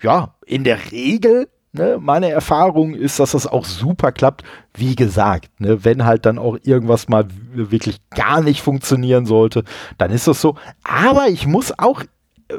ja, 0.00 0.34
in 0.46 0.64
der 0.64 0.92
Regel 0.92 1.48
Ne, 1.74 1.96
meine 1.98 2.30
Erfahrung 2.30 2.92
ist, 2.92 3.18
dass 3.18 3.30
das 3.30 3.46
auch 3.46 3.64
super 3.64 4.12
klappt. 4.12 4.44
Wie 4.74 4.94
gesagt, 4.94 5.58
ne, 5.58 5.82
wenn 5.86 6.04
halt 6.04 6.26
dann 6.26 6.38
auch 6.38 6.58
irgendwas 6.62 7.08
mal 7.08 7.26
wirklich 7.54 7.98
gar 8.10 8.42
nicht 8.42 8.60
funktionieren 8.60 9.24
sollte, 9.24 9.64
dann 9.96 10.10
ist 10.10 10.28
das 10.28 10.42
so. 10.42 10.56
Aber 10.84 11.28
ich 11.28 11.46
muss 11.46 11.72
auch 11.78 12.02
äh, 12.02 12.06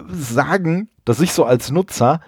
sagen, 0.10 0.90
dass 1.06 1.22
ich 1.22 1.32
so 1.32 1.46
als 1.46 1.70
Nutzer, 1.70 2.22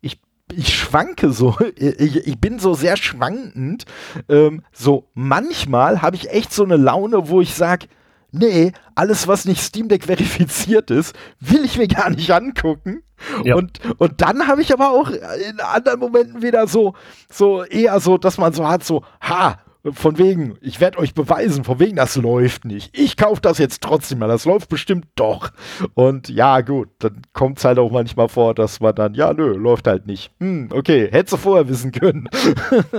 ich, 0.00 0.18
ich 0.50 0.74
schwanke 0.74 1.30
so, 1.30 1.58
ich, 1.76 2.26
ich 2.26 2.40
bin 2.40 2.58
so 2.58 2.72
sehr 2.72 2.96
schwankend. 2.96 3.84
Ähm, 4.30 4.62
so 4.72 5.10
manchmal 5.12 6.00
habe 6.00 6.16
ich 6.16 6.30
echt 6.30 6.54
so 6.54 6.64
eine 6.64 6.78
Laune, 6.78 7.28
wo 7.28 7.42
ich 7.42 7.54
sage, 7.54 7.86
nee, 8.32 8.72
alles, 8.94 9.28
was 9.28 9.44
nicht 9.44 9.62
Steam 9.62 9.88
Deck 9.88 10.04
verifiziert 10.04 10.90
ist, 10.90 11.14
will 11.40 11.64
ich 11.64 11.78
mir 11.78 11.88
gar 11.88 12.10
nicht 12.10 12.30
angucken. 12.30 13.02
Ja. 13.44 13.56
Und, 13.56 13.80
und 13.98 14.20
dann 14.20 14.46
habe 14.46 14.62
ich 14.62 14.72
aber 14.72 14.90
auch 14.90 15.10
in 15.10 15.60
anderen 15.60 16.00
Momenten 16.00 16.42
wieder 16.42 16.66
so, 16.66 16.94
so 17.30 17.64
eher 17.64 18.00
so, 18.00 18.18
dass 18.18 18.38
man 18.38 18.52
so 18.52 18.66
hat, 18.66 18.82
so, 18.82 19.04
ha, 19.20 19.58
von 19.92 20.18
wegen, 20.18 20.56
ich 20.60 20.80
werde 20.80 20.98
euch 20.98 21.14
beweisen, 21.14 21.64
von 21.64 21.80
wegen, 21.80 21.96
das 21.96 22.16
läuft 22.16 22.64
nicht. 22.64 22.96
Ich 22.98 23.16
kaufe 23.16 23.40
das 23.40 23.58
jetzt 23.58 23.82
trotzdem 23.82 24.18
mal, 24.18 24.28
das 24.28 24.44
läuft 24.44 24.68
bestimmt 24.68 25.06
doch. 25.14 25.50
Und 25.94 26.28
ja, 26.28 26.60
gut, 26.60 26.88
dann 26.98 27.22
kommt 27.32 27.58
es 27.58 27.64
halt 27.64 27.78
auch 27.78 27.90
manchmal 27.90 28.28
vor, 28.28 28.54
dass 28.54 28.80
man 28.80 28.94
dann, 28.94 29.14
ja, 29.14 29.32
nö, 29.32 29.54
läuft 29.54 29.86
halt 29.86 30.06
nicht. 30.06 30.32
Hm, 30.38 30.68
okay, 30.72 31.08
hättest 31.10 31.32
du 31.32 31.36
vorher 31.38 31.68
wissen 31.68 31.92
können. 31.92 32.28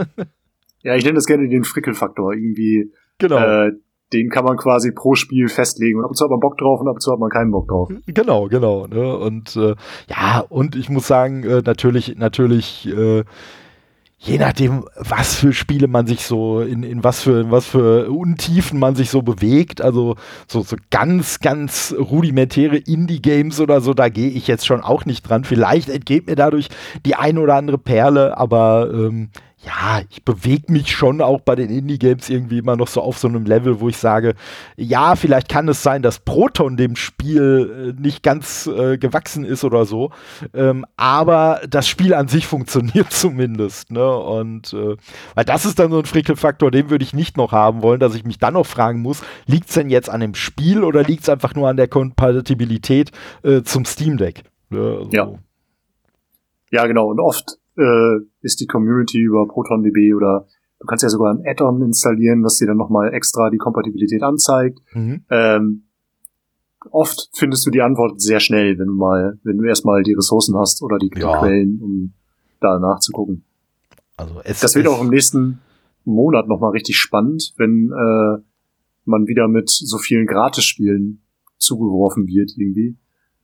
ja, 0.82 0.96
ich 0.96 1.04
nenne 1.04 1.16
das 1.16 1.28
gerne 1.28 1.48
den 1.48 1.64
Frickelfaktor. 1.64 2.34
Irgendwie, 2.34 2.92
genau. 3.20 3.38
Äh, 3.38 3.74
den 4.14 4.30
kann 4.30 4.46
man 4.46 4.58
quasi 4.58 4.92
pro 4.92 5.16
Spiel 5.16 5.48
festlegen. 5.48 6.00
Und 6.00 6.06
ab 6.06 6.12
und 6.12 6.16
zu 6.16 6.24
hat 6.26 6.32
man 6.32 6.40
Bock 6.40 6.58
drauf 6.58 6.82
und 6.82 6.88
ab 6.88 6.96
und 6.96 7.02
zu 7.02 7.12
hat 7.12 7.20
man 7.20 7.30
keinen 7.30 7.52
Bock 7.52 7.68
drauf. 7.68 7.90
Genau, 8.08 8.48
genau. 8.48 8.88
Ne? 8.88 9.18
Und 9.18 9.56
äh, 9.56 9.76
ja, 10.10 10.44
und 10.50 10.76
ich 10.76 10.90
muss 10.90 11.08
sagen, 11.08 11.44
äh, 11.44 11.62
natürlich, 11.64 12.16
natürlich, 12.18 12.88
äh, 12.88 13.24
je 14.24 14.38
nachdem, 14.38 14.86
was 14.98 15.36
für 15.36 15.52
Spiele 15.52 15.88
man 15.88 16.06
sich 16.06 16.26
so, 16.26 16.62
in, 16.62 16.84
in 16.84 17.04
was 17.04 17.22
für, 17.22 17.42
in 17.42 17.52
was 17.52 17.66
für 17.66 18.12
Untiefen 18.12 18.80
man 18.80 18.94
sich 18.94 19.10
so 19.10 19.24
bewegt, 19.24 19.82
also 19.82 20.16
so, 20.48 20.62
so 20.62 20.76
ganz, 20.92 21.40
ganz 21.40 21.96
rudimentäre 21.98 22.78
Indie-Games 22.78 23.60
oder 23.60 23.82
so, 23.82 23.96
da 23.96 24.10
gehe 24.10 24.30
ich 24.30 24.46
jetzt 24.46 24.68
schon 24.68 24.82
auch 24.82 25.06
nicht 25.06 25.24
dran. 25.24 25.44
Vielleicht 25.44 25.90
entgeht 25.90 26.28
mir 26.28 26.36
dadurch 26.36 26.70
die 27.04 27.16
ein 27.16 27.40
oder 27.40 27.56
andere 27.56 27.80
Perle, 27.80 28.38
aber 28.38 28.92
ähm, 28.94 29.30
ja, 29.64 30.02
ich 30.10 30.26
bewege 30.26 30.72
mich 30.72 30.92
schon 30.92 31.22
auch 31.22 31.42
bei 31.42 31.56
den 31.56 31.70
Indie-Games 31.70 32.30
irgendwie 32.30 32.58
immer 32.58 32.76
noch 32.76 32.88
so 32.88 33.02
auf 33.02 33.18
so 33.18 33.28
einem 33.28 33.46
Level, 33.46 33.80
wo 33.80 33.90
ich 33.90 33.98
sage, 33.98 34.34
ja, 34.76 35.16
vielleicht 35.16 35.50
kann 35.50 35.68
es 35.68 35.84
sein, 35.84 36.02
dass 36.02 36.20
Proton 36.20 36.78
dem 36.78 36.96
Spiel 36.96 37.96
äh, 37.96 38.02
nicht 38.02 38.24
ganz 38.24 38.66
äh, 38.66 38.98
gewachsen 38.98 39.44
ist 39.44 39.64
oder 39.64 39.86
so, 39.86 40.12
ähm, 40.54 40.86
aber 40.98 41.62
das 41.70 41.88
Spiel 41.88 42.14
an 42.14 42.28
sich 42.28 42.48
funktioniert 42.52 43.12
zumindest, 43.12 43.92
ne? 43.92 44.10
Und 44.18 44.74
äh, 44.74 44.98
weil 45.36 45.46
das 45.46 45.66
ist 45.66 45.78
dann 45.78 45.92
so 45.92 46.00
ein 46.00 46.06
Frickelfaktor, 46.06 46.72
den 46.72 46.90
würde 46.90 47.04
ich 47.04 47.14
nicht 47.14 47.38
noch 47.38 47.52
haben 47.52 47.84
wollen, 47.84 48.00
dass 48.00 48.16
ich 48.16 48.24
mich 48.24 48.40
dann 48.40 48.56
noch 48.56 48.66
fragen 48.66 49.02
muss, 49.02 49.22
liegt 49.46 49.70
es 49.70 49.76
denn 49.76 49.90
jetzt 49.90 50.10
an 50.10 50.22
dem 50.22 50.34
Spiel 50.34 50.84
oder 50.84 51.04
liegt 51.04 51.24
es 51.24 51.30
einfach 51.30 51.54
nur 51.54 51.70
an 51.70 51.78
der 51.78 51.88
Kompatibilität 51.88 53.12
äh, 53.44 53.62
zum 53.62 53.86
Steam 53.86 54.18
Deck? 54.18 54.44
Ne? 54.70 54.80
Also, 54.80 55.10
ja. 55.12 55.32
Ja, 56.72 56.88
genau. 56.88 57.08
Und 57.08 57.20
oft 57.20 57.58
äh, 57.78 58.18
ist 58.42 58.60
die 58.60 58.68
Community 58.68 59.20
über 59.20 59.48
ProtonDB 59.48 60.14
oder 60.14 60.48
du 60.80 60.86
kannst 60.88 61.04
ja 61.04 61.10
sogar 61.10 61.34
ein 61.34 61.44
Add-on 61.46 61.82
installieren, 61.82 62.44
das 62.44 62.58
dir 62.58 62.68
dann 62.68 62.78
nochmal 62.78 63.14
extra 63.14 63.50
die 63.50 63.58
Kompatibilität 63.58 64.24
anzeigt. 64.24 64.80
Mhm. 64.94 65.26
Ähm, 65.30 65.84
oft 66.90 67.30
findest 67.34 67.66
du 67.66 67.72
die 67.72 67.82
Antwort 67.82 68.20
sehr 68.22 68.40
schnell, 68.40 68.78
wenn 68.80 68.88
du 68.88 68.94
mal, 68.94 69.40
wenn 69.44 69.58
du 69.58 69.66
erstmal 69.66 70.04
die 70.04 70.14
Ressourcen 70.14 70.58
hast 70.58 70.82
oder 70.82 70.98
die, 70.98 71.12
ja. 71.16 71.40
Quellen, 71.40 71.80
um 71.82 72.14
da 72.60 72.80
nachzugucken. 72.80 73.44
Also 74.18 74.42
es, 74.44 74.60
das 74.60 74.76
wird 74.76 74.88
auch 74.88 75.02
im 75.02 75.10
nächsten 75.10 75.60
Monat 76.04 76.48
nochmal 76.48 76.72
richtig 76.72 76.98
spannend, 76.98 77.54
wenn 77.58 77.92
äh, 77.92 78.42
man 79.06 79.28
wieder 79.28 79.48
mit 79.48 79.70
so 79.70 79.98
vielen 79.98 80.26
Gratisspielen 80.26 81.24
zugeworfen 81.58 82.28
wird 82.28 82.52
irgendwie. 82.58 82.98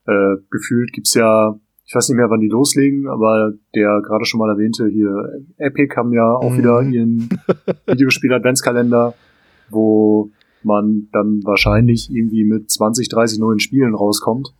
Äh, 0.05 0.38
gefühlt 0.49 0.93
gibt's 0.93 1.13
ja, 1.13 1.59
ich 1.88 1.95
weiß 1.95 2.09
nicht 2.09 2.17
mehr, 2.17 2.29
wann 2.29 2.41
die 2.41 2.49
loslegen, 2.49 3.07
aber 3.07 3.53
der 3.73 4.01
gerade 4.01 4.25
schon 4.25 4.39
mal 4.39 4.49
erwähnte 4.49 4.88
hier, 4.88 5.41
Epic 5.57 5.95
haben 5.95 6.11
ja 6.11 6.35
auch 6.35 6.51
mhm. 6.51 6.57
wieder 6.57 6.81
ihren 6.81 7.29
Videospiel-Adventskalender, 7.88 9.13
wo 9.69 10.29
man 10.63 11.07
dann 11.13 11.41
wahrscheinlich 11.45 12.09
irgendwie 12.11 12.43
mit 12.43 12.69
20, 12.69 13.07
30 13.07 13.39
neuen 13.39 13.59
Spielen 13.59 13.95
rauskommt. 13.95 14.53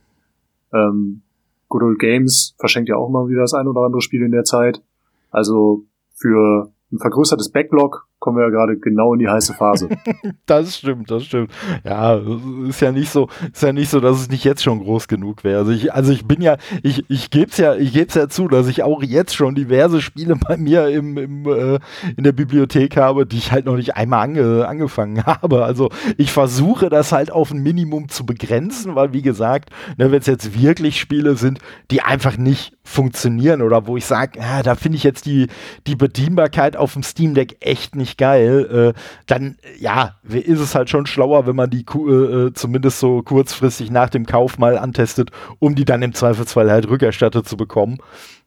Ähm, 0.72 1.20
Good 1.68 1.82
Old 1.82 1.98
Games 1.98 2.54
verschenkt 2.58 2.88
ja 2.88 2.96
auch 2.96 3.10
mal 3.10 3.28
wieder 3.28 3.42
das 3.42 3.52
ein 3.52 3.68
oder 3.68 3.82
andere 3.82 4.00
Spiel 4.00 4.22
in 4.22 4.32
der 4.32 4.44
Zeit. 4.44 4.82
Also 5.30 5.84
für 6.14 6.72
ein 6.90 6.98
vergrößertes 6.98 7.50
Backlog 7.50 8.07
kommen 8.18 8.36
wir 8.36 8.44
ja 8.44 8.50
gerade 8.50 8.76
genau 8.76 9.14
in 9.14 9.20
die 9.20 9.28
heiße 9.28 9.54
Phase. 9.54 9.88
das 10.46 10.78
stimmt, 10.78 11.10
das 11.10 11.24
stimmt. 11.24 11.52
Ja, 11.84 12.20
ist 12.68 12.80
ja 12.80 12.90
nicht 12.90 13.10
so, 13.10 13.28
ist 13.52 13.62
ja 13.62 13.72
nicht 13.72 13.90
so, 13.90 14.00
dass 14.00 14.20
es 14.20 14.28
nicht 14.28 14.44
jetzt 14.44 14.62
schon 14.62 14.80
groß 14.80 15.06
genug 15.08 15.44
wäre. 15.44 15.60
Also 15.60 15.72
ich, 15.72 15.92
also 15.92 16.12
ich 16.12 16.26
bin 16.26 16.40
ja, 16.40 16.56
ich, 16.82 17.08
ich 17.08 17.30
gebe 17.30 17.50
es 17.50 17.58
ja, 17.58 17.76
ich 17.76 17.92
gebe 17.92 18.12
ja 18.12 18.28
zu, 18.28 18.48
dass 18.48 18.66
ich 18.66 18.82
auch 18.82 19.02
jetzt 19.02 19.36
schon 19.36 19.54
diverse 19.54 20.00
Spiele 20.00 20.36
bei 20.36 20.56
mir 20.56 20.88
im, 20.88 21.16
im 21.16 21.46
äh, 21.46 21.78
in 22.16 22.24
der 22.24 22.32
Bibliothek 22.32 22.96
habe, 22.96 23.26
die 23.26 23.38
ich 23.38 23.52
halt 23.52 23.66
noch 23.66 23.76
nicht 23.76 23.96
einmal 23.96 24.24
ange, 24.24 24.66
angefangen 24.66 25.24
habe. 25.24 25.64
Also 25.64 25.90
ich 26.16 26.32
versuche 26.32 26.88
das 26.88 27.12
halt 27.12 27.30
auf 27.30 27.52
ein 27.52 27.62
Minimum 27.62 28.08
zu 28.08 28.26
begrenzen, 28.26 28.94
weil 28.94 29.12
wie 29.12 29.22
gesagt, 29.22 29.70
ne, 29.96 30.10
wenn 30.10 30.20
es 30.20 30.26
jetzt 30.26 30.60
wirklich 30.60 30.98
Spiele 30.98 31.36
sind, 31.36 31.60
die 31.90 32.02
einfach 32.02 32.36
nicht 32.36 32.72
funktionieren 32.82 33.62
oder 33.62 33.86
wo 33.86 33.96
ich 33.96 34.06
sage, 34.06 34.40
ja, 34.40 34.62
da 34.62 34.74
finde 34.74 34.96
ich 34.96 35.04
jetzt 35.04 35.26
die, 35.26 35.48
die 35.86 35.94
Bedienbarkeit 35.94 36.76
auf 36.76 36.94
dem 36.94 37.02
Steam 37.02 37.34
Deck 37.34 37.58
echt 37.60 37.94
nicht 37.94 38.07
geil, 38.16 38.94
äh, 38.94 39.00
dann 39.26 39.56
ja, 39.78 40.16
ist 40.22 40.60
es 40.60 40.74
halt 40.74 40.90
schon 40.90 41.06
schlauer, 41.06 41.46
wenn 41.46 41.56
man 41.56 41.70
die 41.70 41.84
äh, 41.84 42.12
äh, 42.46 42.52
zumindest 42.52 43.00
so 43.00 43.22
kurzfristig 43.22 43.90
nach 43.90 44.08
dem 44.08 44.26
Kauf 44.26 44.58
mal 44.58 44.78
antestet, 44.78 45.30
um 45.58 45.74
die 45.74 45.84
dann 45.84 46.02
im 46.02 46.14
Zweifelsfall 46.14 46.70
halt 46.70 46.88
rückerstattet 46.88 47.48
zu 47.48 47.56
bekommen. 47.56 47.98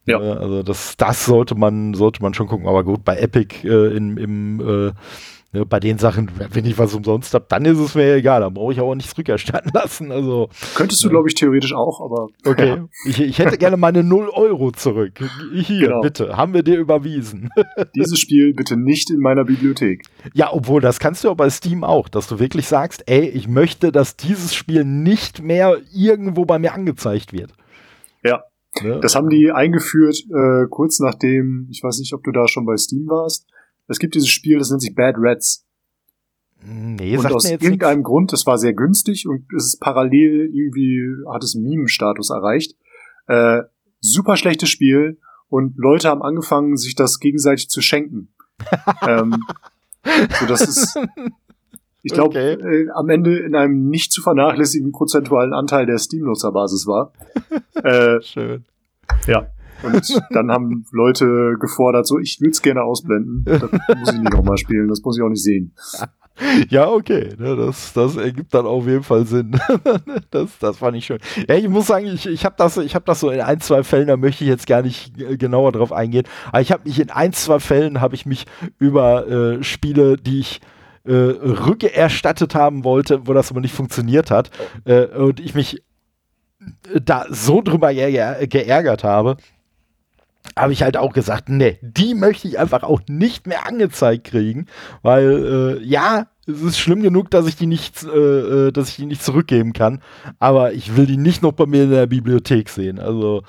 Ja. 0.05 0.19
Äh, 0.19 0.37
also 0.37 0.63
das, 0.63 0.97
das 0.97 1.25
sollte 1.25 1.55
man, 1.55 1.93
sollte 1.93 2.21
man 2.21 2.33
schon 2.33 2.47
gucken. 2.47 2.67
Aber 2.67 2.83
gut, 2.83 3.03
bei 3.05 3.17
Epic 3.17 3.67
äh, 3.67 3.95
in, 3.95 4.17
im 4.17 4.87
äh, 4.87 4.91
Ne, 5.53 5.65
bei 5.65 5.81
den 5.81 5.97
Sachen, 5.97 6.31
wenn 6.53 6.65
ich 6.65 6.77
was 6.77 6.93
umsonst 6.93 7.33
habe, 7.33 7.45
dann 7.49 7.65
ist 7.65 7.77
es 7.77 7.93
mir 7.93 8.15
egal, 8.15 8.39
dann 8.39 8.53
brauche 8.53 8.71
ich 8.71 8.79
auch 8.79 8.95
nichts 8.95 9.17
rückerstatten 9.17 9.69
lassen. 9.73 10.09
Also, 10.09 10.47
Könntest 10.75 11.03
du, 11.03 11.09
glaube 11.09 11.27
ich, 11.27 11.35
theoretisch 11.35 11.73
auch, 11.73 11.99
aber. 11.99 12.27
Okay. 12.45 12.67
Ja. 12.67 12.87
Ich, 13.05 13.19
ich, 13.19 13.37
hätte 13.37 13.57
gerne 13.57 13.75
meine 13.75 14.01
0 14.03 14.29
Euro 14.29 14.71
zurück. 14.71 15.19
Hier, 15.53 15.87
genau. 15.87 15.99
bitte, 15.99 16.37
haben 16.37 16.53
wir 16.53 16.63
dir 16.63 16.77
überwiesen. 16.77 17.49
Dieses 17.95 18.17
Spiel 18.17 18.53
bitte 18.53 18.77
nicht 18.77 19.11
in 19.11 19.19
meiner 19.19 19.43
Bibliothek. 19.43 20.03
Ja, 20.33 20.53
obwohl, 20.53 20.79
das 20.79 20.99
kannst 20.99 21.25
du 21.25 21.27
ja 21.27 21.33
bei 21.33 21.49
Steam 21.49 21.83
auch, 21.83 22.07
dass 22.07 22.27
du 22.27 22.39
wirklich 22.39 22.67
sagst, 22.67 23.03
ey, 23.07 23.27
ich 23.27 23.49
möchte, 23.49 23.91
dass 23.91 24.15
dieses 24.15 24.55
Spiel 24.55 24.85
nicht 24.85 25.41
mehr 25.41 25.77
irgendwo 25.93 26.45
bei 26.45 26.59
mir 26.59 26.73
angezeigt 26.73 27.33
wird. 27.33 27.51
Ja. 28.23 28.43
Ne? 28.81 29.01
Das 29.01 29.15
haben 29.15 29.27
die 29.27 29.51
eingeführt, 29.51 30.15
äh, 30.29 30.67
kurz 30.69 30.99
nachdem, 31.01 31.67
ich 31.69 31.83
weiß 31.83 31.99
nicht, 31.99 32.13
ob 32.13 32.23
du 32.23 32.31
da 32.31 32.47
schon 32.47 32.65
bei 32.65 32.77
Steam 32.77 33.07
warst, 33.07 33.47
es 33.91 33.99
gibt 33.99 34.15
dieses 34.15 34.29
Spiel, 34.29 34.57
das 34.57 34.69
nennt 34.69 34.81
sich 34.81 34.95
Bad 34.95 35.15
Rats. 35.17 35.65
Nee, 36.63 37.17
und 37.17 37.25
aus 37.25 37.49
irgendeinem 37.49 37.99
nix. 37.99 38.07
Grund, 38.07 38.33
das 38.33 38.45
war 38.45 38.57
sehr 38.57 38.73
günstig 38.73 39.27
und 39.27 39.45
es 39.55 39.65
ist 39.65 39.79
parallel 39.79 40.49
irgendwie, 40.53 41.15
hat 41.31 41.43
es 41.43 41.55
Meme-Status 41.55 42.29
erreicht. 42.29 42.75
Äh, 43.27 43.63
super 43.99 44.37
schlechtes 44.37 44.69
Spiel 44.69 45.19
und 45.49 45.77
Leute 45.77 46.07
haben 46.07 46.21
angefangen, 46.21 46.77
sich 46.77 46.95
das 46.95 47.19
gegenseitig 47.19 47.69
zu 47.69 47.81
schenken. 47.81 48.29
ähm, 49.07 49.43
so 50.39 50.45
das 50.45 50.61
ist, 50.61 50.99
ich 52.03 52.13
glaube, 52.13 52.29
okay. 52.29 52.83
äh, 52.83 52.89
am 52.93 53.09
Ende 53.09 53.39
in 53.39 53.55
einem 53.55 53.89
nicht 53.89 54.11
zu 54.11 54.21
vernachlässigen 54.21 54.91
prozentualen 54.91 55.53
Anteil 55.53 55.85
der 55.85 55.97
Steam-Nutzerbasis 55.97 56.87
war. 56.87 57.13
Äh, 57.83 58.21
Schön. 58.21 58.65
Ja. 59.25 59.47
Und 59.83 60.21
dann 60.31 60.51
haben 60.51 60.85
Leute 60.91 61.55
gefordert, 61.59 62.07
so, 62.07 62.19
ich 62.19 62.39
will 62.41 62.49
es 62.49 62.61
gerne 62.61 62.83
ausblenden. 62.83 63.45
Das 63.61 63.97
muss 63.99 64.13
ich 64.13 64.19
nicht 64.19 64.33
nochmal 64.33 64.57
spielen, 64.57 64.87
das 64.87 65.01
muss 65.03 65.17
ich 65.17 65.23
auch 65.23 65.29
nicht 65.29 65.43
sehen. 65.43 65.73
Ja, 66.69 66.89
okay, 66.89 67.35
ne, 67.37 67.55
das, 67.55 67.93
das 67.93 68.15
ergibt 68.15 68.53
dann 68.53 68.65
auf 68.65 68.87
jeden 68.87 69.03
Fall 69.03 69.25
Sinn. 69.25 69.59
das, 70.31 70.57
das 70.59 70.77
fand 70.77 70.97
ich 70.97 71.05
schön. 71.05 71.19
Ja, 71.47 71.55
ich 71.55 71.67
muss 71.67 71.87
sagen, 71.87 72.07
ich, 72.07 72.25
ich 72.25 72.45
habe 72.45 72.55
das, 72.57 72.77
hab 72.77 73.05
das 73.05 73.19
so 73.19 73.29
in 73.29 73.41
ein, 73.41 73.59
zwei 73.59 73.83
Fällen, 73.83 74.07
da 74.07 74.17
möchte 74.17 74.43
ich 74.43 74.49
jetzt 74.49 74.65
gar 74.65 74.81
nicht 74.81 75.13
genauer 75.37 75.71
drauf 75.71 75.91
eingehen, 75.91 76.25
aber 76.47 76.61
ich 76.61 76.71
habe 76.71 76.83
mich 76.85 76.99
in 76.99 77.11
ein, 77.11 77.33
zwei 77.33 77.59
Fällen, 77.59 78.01
habe 78.01 78.15
ich 78.15 78.25
mich 78.25 78.45
über 78.79 79.27
äh, 79.27 79.63
Spiele, 79.63 80.17
die 80.17 80.39
ich 80.39 80.61
äh, 81.03 81.13
rückerstattet 81.13 82.55
haben 82.55 82.83
wollte, 82.83 83.27
wo 83.27 83.33
das 83.33 83.51
aber 83.51 83.61
nicht 83.61 83.75
funktioniert 83.75 84.31
hat 84.31 84.49
äh, 84.85 85.05
und 85.05 85.39
ich 85.39 85.53
mich 85.53 85.83
da 87.03 87.25
so 87.29 87.61
drüber 87.61 87.93
geärgert 87.93 89.03
habe, 89.03 89.37
habe 90.57 90.73
ich 90.73 90.83
halt 90.83 90.97
auch 90.97 91.13
gesagt, 91.13 91.49
nee, 91.49 91.79
die 91.81 92.13
möchte 92.13 92.47
ich 92.47 92.59
einfach 92.59 92.83
auch 92.83 93.01
nicht 93.07 93.47
mehr 93.47 93.67
angezeigt 93.67 94.25
kriegen, 94.25 94.67
weil 95.01 95.79
äh, 95.79 95.83
ja, 95.83 96.27
es 96.47 96.61
ist 96.61 96.79
schlimm 96.79 97.01
genug, 97.01 97.29
dass 97.31 97.47
ich 97.47 97.55
die 97.55 97.67
nicht, 97.67 98.03
äh, 98.03 98.67
äh, 98.67 98.71
dass 98.71 98.89
ich 98.89 98.95
die 98.97 99.05
nicht 99.05 99.23
zurückgeben 99.23 99.73
kann, 99.73 100.01
aber 100.39 100.73
ich 100.73 100.95
will 100.97 101.05
die 101.05 101.17
nicht 101.17 101.41
noch 101.41 101.53
bei 101.53 101.65
mir 101.65 101.83
in 101.83 101.91
der 101.91 102.07
Bibliothek 102.07 102.69
sehen. 102.69 102.99
Also 102.99 103.43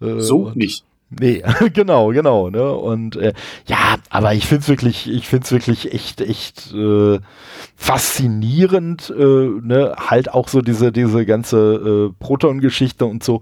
äh, 0.00 0.20
so 0.20 0.50
nicht. 0.54 0.84
Nee, 1.08 1.40
genau, 1.72 2.08
genau, 2.08 2.50
ne? 2.50 2.72
Und 2.72 3.14
äh, 3.14 3.32
ja, 3.66 3.94
aber 4.10 4.34
ich 4.34 4.46
find's 4.48 4.68
wirklich, 4.68 5.08
ich 5.08 5.28
find's 5.28 5.52
wirklich 5.52 5.92
echt, 5.94 6.20
echt 6.20 6.74
äh, 6.74 7.20
faszinierend, 7.76 9.14
äh, 9.16 9.22
ne? 9.62 9.94
Halt 9.96 10.34
auch 10.34 10.48
so 10.48 10.62
diese, 10.62 10.90
diese 10.90 11.24
ganze 11.24 12.10
äh, 12.10 12.12
Proton-Geschichte 12.18 13.06
und 13.06 13.22
so, 13.22 13.40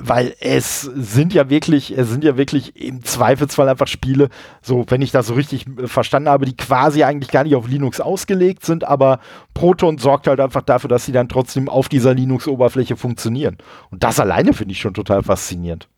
weil 0.00 0.34
es 0.38 0.82
sind 0.82 1.34
ja 1.34 1.50
wirklich, 1.50 1.90
es 1.98 2.08
sind 2.08 2.22
ja 2.22 2.36
wirklich 2.36 2.76
im 2.80 3.02
Zweifelsfall 3.02 3.68
einfach 3.68 3.88
Spiele, 3.88 4.28
so, 4.62 4.84
wenn 4.88 5.02
ich 5.02 5.10
das 5.10 5.26
so 5.26 5.34
richtig 5.34 5.66
äh, 5.66 5.88
verstanden 5.88 6.28
habe, 6.28 6.46
die 6.46 6.56
quasi 6.56 7.02
eigentlich 7.02 7.32
gar 7.32 7.42
nicht 7.42 7.56
auf 7.56 7.66
Linux 7.66 8.00
ausgelegt 8.00 8.64
sind, 8.64 8.84
aber 8.84 9.18
Proton 9.54 9.98
sorgt 9.98 10.28
halt 10.28 10.38
einfach 10.38 10.62
dafür, 10.62 10.88
dass 10.88 11.04
sie 11.04 11.12
dann 11.12 11.28
trotzdem 11.28 11.68
auf 11.68 11.88
dieser 11.88 12.14
Linux-Oberfläche 12.14 12.96
funktionieren. 12.96 13.56
Und 13.90 14.04
das 14.04 14.20
alleine 14.20 14.52
finde 14.52 14.70
ich 14.70 14.78
schon 14.80 14.94
total 14.94 15.24
faszinierend. 15.24 15.88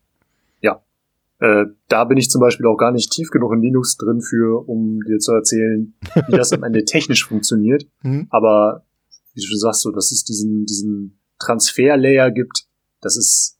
Äh, 1.39 1.65
da 1.87 2.03
bin 2.03 2.17
ich 2.17 2.29
zum 2.29 2.41
Beispiel 2.41 2.65
auch 2.67 2.77
gar 2.77 2.91
nicht 2.91 3.11
tief 3.11 3.29
genug 3.29 3.53
in 3.53 3.61
Linux 3.61 3.97
drin 3.97 4.21
für, 4.21 4.67
um 4.67 5.01
dir 5.01 5.19
zu 5.19 5.33
erzählen, 5.33 5.93
wie 6.27 6.35
das 6.35 6.51
am 6.51 6.63
Ende 6.63 6.83
technisch 6.85 7.27
funktioniert. 7.27 7.85
Mhm. 8.03 8.27
Aber 8.29 8.85
wie 9.33 9.41
du 9.41 9.47
schon 9.47 9.59
sagst, 9.59 9.81
so, 9.81 9.91
dass 9.91 10.11
es 10.11 10.23
diesen, 10.23 10.65
diesen 10.65 11.19
Transfer-Layer 11.39 12.31
gibt, 12.31 12.65
das 13.01 13.15
ist 13.15 13.57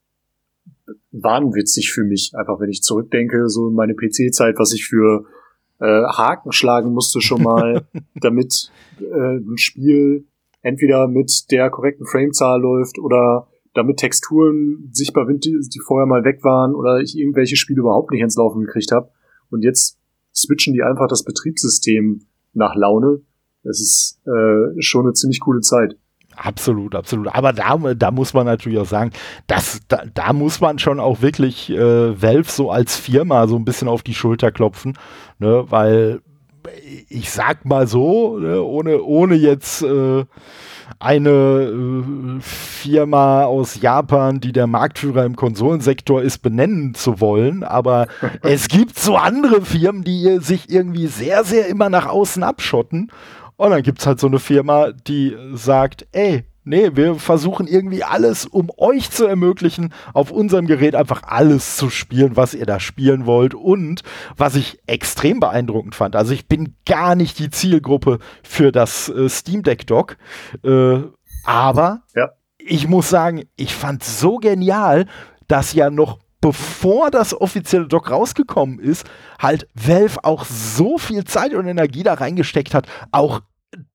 wahnwitzig 1.12 1.92
für 1.92 2.04
mich. 2.04 2.32
Einfach 2.36 2.60
wenn 2.60 2.70
ich 2.70 2.82
zurückdenke, 2.82 3.48
so 3.48 3.70
in 3.70 3.76
meine 3.76 3.96
PC-Zeit, 3.96 4.56
was 4.58 4.74
ich 4.74 4.86
für 4.86 5.26
äh, 5.80 5.86
Haken 5.86 6.52
schlagen 6.52 6.94
musste 6.94 7.22
schon 7.22 7.44
mal, 7.44 7.88
damit 8.16 8.72
äh, 9.00 9.38
ein 9.38 9.58
Spiel 9.58 10.26
entweder 10.62 11.08
mit 11.08 11.52
der 11.52 11.70
korrekten 11.70 12.06
Framezahl 12.06 12.60
läuft 12.60 13.00
oder 13.00 13.48
damit 13.74 13.98
Texturen 13.98 14.90
sichtbar 14.92 15.26
sind, 15.28 15.46
die, 15.46 15.80
vorher 15.86 16.08
mal 16.08 16.24
weg 16.24 16.44
waren 16.44 16.74
oder 16.76 17.00
ich 17.00 17.18
irgendwelche 17.18 17.56
Spiele 17.56 17.82
überhaupt 17.82 18.12
nicht 18.12 18.22
ins 18.22 18.36
Laufen 18.36 18.62
gekriegt 18.62 18.92
habe. 18.92 19.10
Und 19.50 19.64
jetzt 19.64 19.98
switchen 20.36 20.74
die 20.74 20.84
einfach 20.84 21.08
das 21.08 21.24
Betriebssystem 21.24 22.22
nach 22.54 22.76
Laune. 22.76 23.22
Das 23.64 23.80
ist 23.80 24.22
äh, 24.26 24.82
schon 24.82 25.06
eine 25.06 25.14
ziemlich 25.14 25.40
coole 25.40 25.62
Zeit. 25.62 25.98
Absolut, 26.36 26.96
absolut. 26.96 27.28
Aber 27.36 27.52
da, 27.52 27.76
da 27.96 28.12
muss 28.12 28.34
man 28.34 28.46
natürlich 28.46 28.80
auch 28.80 28.86
sagen, 28.86 29.12
dass, 29.48 29.82
da, 29.90 30.04
da 30.14 30.32
muss 30.32 30.62
man 30.62 30.80
schon 30.80 31.00
auch 31.00 31.22
wirklich 31.22 31.70
äh, 31.70 32.22
Valve 32.22 32.50
so 32.50 32.72
als 32.72 32.96
Firma 32.96 33.48
so 33.48 33.58
ein 33.58 33.66
bisschen 33.66 33.90
auf 33.90 34.04
die 34.04 34.14
Schulter 34.14 34.52
klopfen, 34.52 34.98
ne? 35.40 35.66
weil 35.68 36.22
ich 37.10 37.32
sag 37.32 37.66
mal 37.66 37.88
so, 37.88 38.38
ne? 38.40 38.62
ohne, 38.62 39.02
ohne 39.02 39.36
jetzt 39.36 39.82
äh, 39.84 40.26
eine 41.00 41.30
äh, 41.30 42.42
Firma 42.42 43.44
aus 43.44 43.82
Japan, 43.82 44.40
die 44.40 44.52
der 44.52 44.68
Marktführer 44.68 45.26
im 45.26 45.36
Konsolensektor 45.36 46.22
ist, 46.22 46.40
benennen 46.40 46.94
zu 46.94 47.22
wollen. 47.22 47.64
Aber 47.64 48.08
es 48.42 48.68
gibt 48.68 48.98
so 48.98 49.16
andere 49.16 49.62
Firmen, 49.62 50.04
die 50.04 50.40
sich 50.40 50.70
irgendwie 50.70 51.08
sehr, 51.08 51.44
sehr 51.44 51.68
immer 51.68 51.90
nach 51.90 52.08
außen 52.08 52.44
abschotten. 52.44 53.12
Und 53.56 53.72
dann 53.72 53.84
gibt 53.84 54.00
es 54.00 54.08
halt 54.08 54.20
so 54.20 54.28
eine 54.28 54.40
Firma, 54.40 54.92
die 54.92 55.36
sagt, 55.54 56.08
ey, 56.12 56.46
Nee, 56.70 56.92
wir 56.94 57.16
versuchen 57.16 57.66
irgendwie 57.66 58.04
alles, 58.04 58.46
um 58.46 58.70
euch 58.78 59.10
zu 59.10 59.26
ermöglichen, 59.26 59.92
auf 60.14 60.30
unserem 60.30 60.68
Gerät 60.68 60.94
einfach 60.94 61.24
alles 61.24 61.78
zu 61.78 61.90
spielen, 61.90 62.38
was 62.38 62.54
ihr 62.54 62.68
da 62.68 62.80
spielen 62.80 63.26
wollt. 63.26 63.56
Und 63.56 64.04
was 64.38 64.54
ich 64.54 64.78
extrem 64.86 65.40
beeindruckend 65.40 65.96
fand, 65.96 66.16
also 66.16 66.32
ich 66.32 66.48
bin 66.48 66.76
gar 66.86 67.16
nicht 67.16 67.40
die 67.40 67.50
Zielgruppe 67.50 68.20
für 68.44 68.72
das 68.72 69.10
äh, 69.10 69.28
Steam 69.30 69.64
Deck 69.64 69.88
Dock, 69.88 70.18
äh, 70.64 71.00
aber 71.44 72.04
ja. 72.16 72.30
ich 72.60 72.88
muss 72.88 73.10
sagen, 73.10 73.46
ich 73.56 73.74
fand 73.74 74.04
so 74.04 74.38
genial, 74.38 75.08
dass 75.48 75.74
ja 75.74 75.90
noch 75.90 76.20
bevor 76.40 77.10
das 77.10 77.34
offizielle 77.34 77.88
Dock 77.88 78.12
rausgekommen 78.12 78.78
ist, 78.78 79.10
halt 79.40 79.68
Valve 79.74 80.24
auch 80.24 80.46
so 80.46 81.00
viel 81.00 81.24
Zeit 81.24 81.56
und 81.56 81.66
Energie 81.66 82.04
da 82.04 82.14
reingesteckt 82.14 82.76
hat, 82.76 82.88
auch 83.12 83.42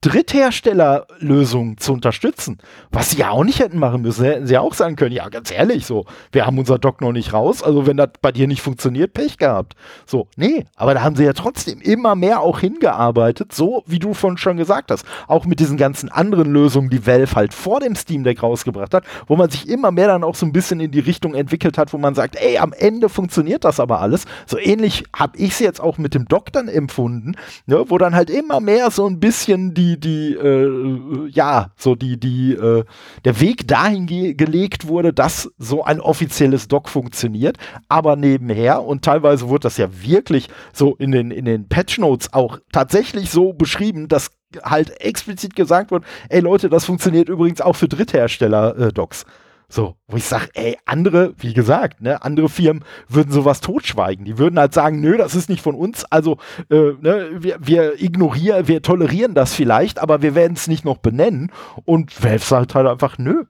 Drittherstellerlösungen 0.04 1.78
zu 1.78 1.94
unterstützen. 1.94 2.58
Was 2.90 3.10
sie 3.10 3.18
ja 3.18 3.30
auch 3.30 3.42
nicht 3.42 3.58
hätten 3.58 3.78
machen 3.78 4.02
müssen. 4.02 4.24
Hätten 4.24 4.46
sie 4.46 4.58
auch 4.58 4.74
sagen 4.74 4.96
können, 4.96 5.14
ja, 5.14 5.30
ganz 5.30 5.50
ehrlich, 5.50 5.86
so, 5.86 6.04
wir 6.30 6.44
haben 6.44 6.58
unser 6.58 6.78
Dock 6.78 7.00
noch 7.00 7.12
nicht 7.12 7.32
raus, 7.32 7.62
also 7.62 7.86
wenn 7.86 7.96
das 7.96 8.10
bei 8.20 8.30
dir 8.30 8.46
nicht 8.46 8.60
funktioniert, 8.60 9.14
Pech 9.14 9.38
gehabt. 9.38 9.74
So, 10.04 10.28
nee, 10.36 10.66
aber 10.76 10.92
da 10.92 11.02
haben 11.02 11.16
sie 11.16 11.24
ja 11.24 11.32
trotzdem 11.32 11.80
immer 11.80 12.16
mehr 12.16 12.40
auch 12.40 12.60
hingearbeitet, 12.60 13.54
so 13.54 13.82
wie 13.86 13.98
du 13.98 14.12
von 14.12 14.36
schon 14.36 14.58
gesagt 14.58 14.90
hast. 14.90 15.06
Auch 15.26 15.46
mit 15.46 15.58
diesen 15.58 15.78
ganzen 15.78 16.10
anderen 16.10 16.52
Lösungen, 16.52 16.90
die 16.90 17.06
Valve 17.06 17.34
halt 17.34 17.54
vor 17.54 17.80
dem 17.80 17.96
Steam 17.96 18.24
Deck 18.24 18.42
rausgebracht 18.42 18.92
hat, 18.92 19.04
wo 19.26 19.36
man 19.36 19.48
sich 19.48 19.68
immer 19.70 19.90
mehr 19.90 20.08
dann 20.08 20.22
auch 20.22 20.34
so 20.34 20.44
ein 20.44 20.52
bisschen 20.52 20.80
in 20.80 20.90
die 20.90 21.00
Richtung 21.00 21.34
entwickelt 21.34 21.78
hat, 21.78 21.94
wo 21.94 21.98
man 21.98 22.14
sagt, 22.14 22.36
ey, 22.36 22.58
am 22.58 22.74
Ende 22.74 23.08
funktioniert 23.08 23.64
das 23.64 23.80
aber 23.80 24.00
alles. 24.00 24.26
So 24.46 24.58
ähnlich 24.58 25.04
habe 25.16 25.38
ich 25.38 25.52
es 25.52 25.60
jetzt 25.60 25.80
auch 25.80 25.96
mit 25.96 26.12
dem 26.12 26.26
Dock 26.26 26.52
dann 26.52 26.68
empfunden, 26.68 27.36
ne, 27.64 27.84
wo 27.88 27.96
dann 27.96 28.14
halt 28.14 28.28
immer 28.28 28.60
mehr 28.60 28.90
so 28.90 29.06
ein 29.06 29.18
bisschen 29.18 29.72
die 29.72 29.93
die, 29.98 30.34
äh, 30.34 31.28
ja, 31.30 31.70
so 31.76 31.94
die, 31.94 32.18
die, 32.18 32.52
äh, 32.52 32.84
der 33.24 33.40
Weg 33.40 33.68
dahin 33.68 34.06
ge 34.06 34.34
gelegt 34.34 34.88
wurde, 34.88 35.12
dass 35.12 35.50
so 35.58 35.84
ein 35.84 36.00
offizielles 36.00 36.68
Doc 36.68 36.88
funktioniert, 36.88 37.58
aber 37.88 38.16
nebenher 38.16 38.82
und 38.82 39.04
teilweise 39.04 39.48
wurde 39.48 39.64
das 39.64 39.76
ja 39.76 39.88
wirklich 39.90 40.48
so 40.72 40.94
in 40.96 41.12
den, 41.12 41.30
in 41.30 41.44
den 41.44 41.68
Patch 41.68 41.98
Notes 41.98 42.32
auch 42.32 42.58
tatsächlich 42.72 43.30
so 43.30 43.52
beschrieben, 43.52 44.08
dass 44.08 44.30
halt 44.62 45.00
explizit 45.00 45.56
gesagt 45.56 45.90
wird, 45.90 46.04
ey 46.28 46.40
Leute, 46.40 46.68
das 46.68 46.84
funktioniert 46.84 47.28
übrigens 47.28 47.60
auch 47.60 47.76
für 47.76 47.88
Dritthersteller-Docs. 47.88 49.22
Äh, 49.22 49.26
so, 49.74 49.96
wo 50.06 50.16
ich 50.16 50.24
sage, 50.24 50.48
ey, 50.54 50.76
andere, 50.86 51.34
wie 51.38 51.52
gesagt, 51.52 52.00
ne, 52.00 52.22
andere 52.22 52.48
Firmen 52.48 52.84
würden 53.08 53.32
sowas 53.32 53.60
totschweigen. 53.60 54.24
Die 54.24 54.38
würden 54.38 54.58
halt 54.58 54.72
sagen, 54.72 55.00
nö, 55.00 55.16
das 55.16 55.34
ist 55.34 55.48
nicht 55.48 55.62
von 55.62 55.74
uns. 55.74 56.04
Also, 56.04 56.38
äh, 56.70 56.92
ne, 57.00 57.30
wir, 57.40 57.58
wir 57.60 58.00
ignorieren, 58.00 58.68
wir 58.68 58.82
tolerieren 58.82 59.34
das 59.34 59.52
vielleicht, 59.52 59.98
aber 59.98 60.22
wir 60.22 60.34
werden 60.34 60.52
es 60.54 60.68
nicht 60.68 60.84
noch 60.84 60.98
benennen. 60.98 61.50
Und 61.84 62.22
Valve 62.22 62.44
sagt 62.44 62.74
halt 62.74 62.86
einfach, 62.86 63.18
nö, 63.18 63.44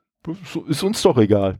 ist 0.66 0.82
uns 0.82 1.02
doch 1.02 1.18
egal. 1.18 1.58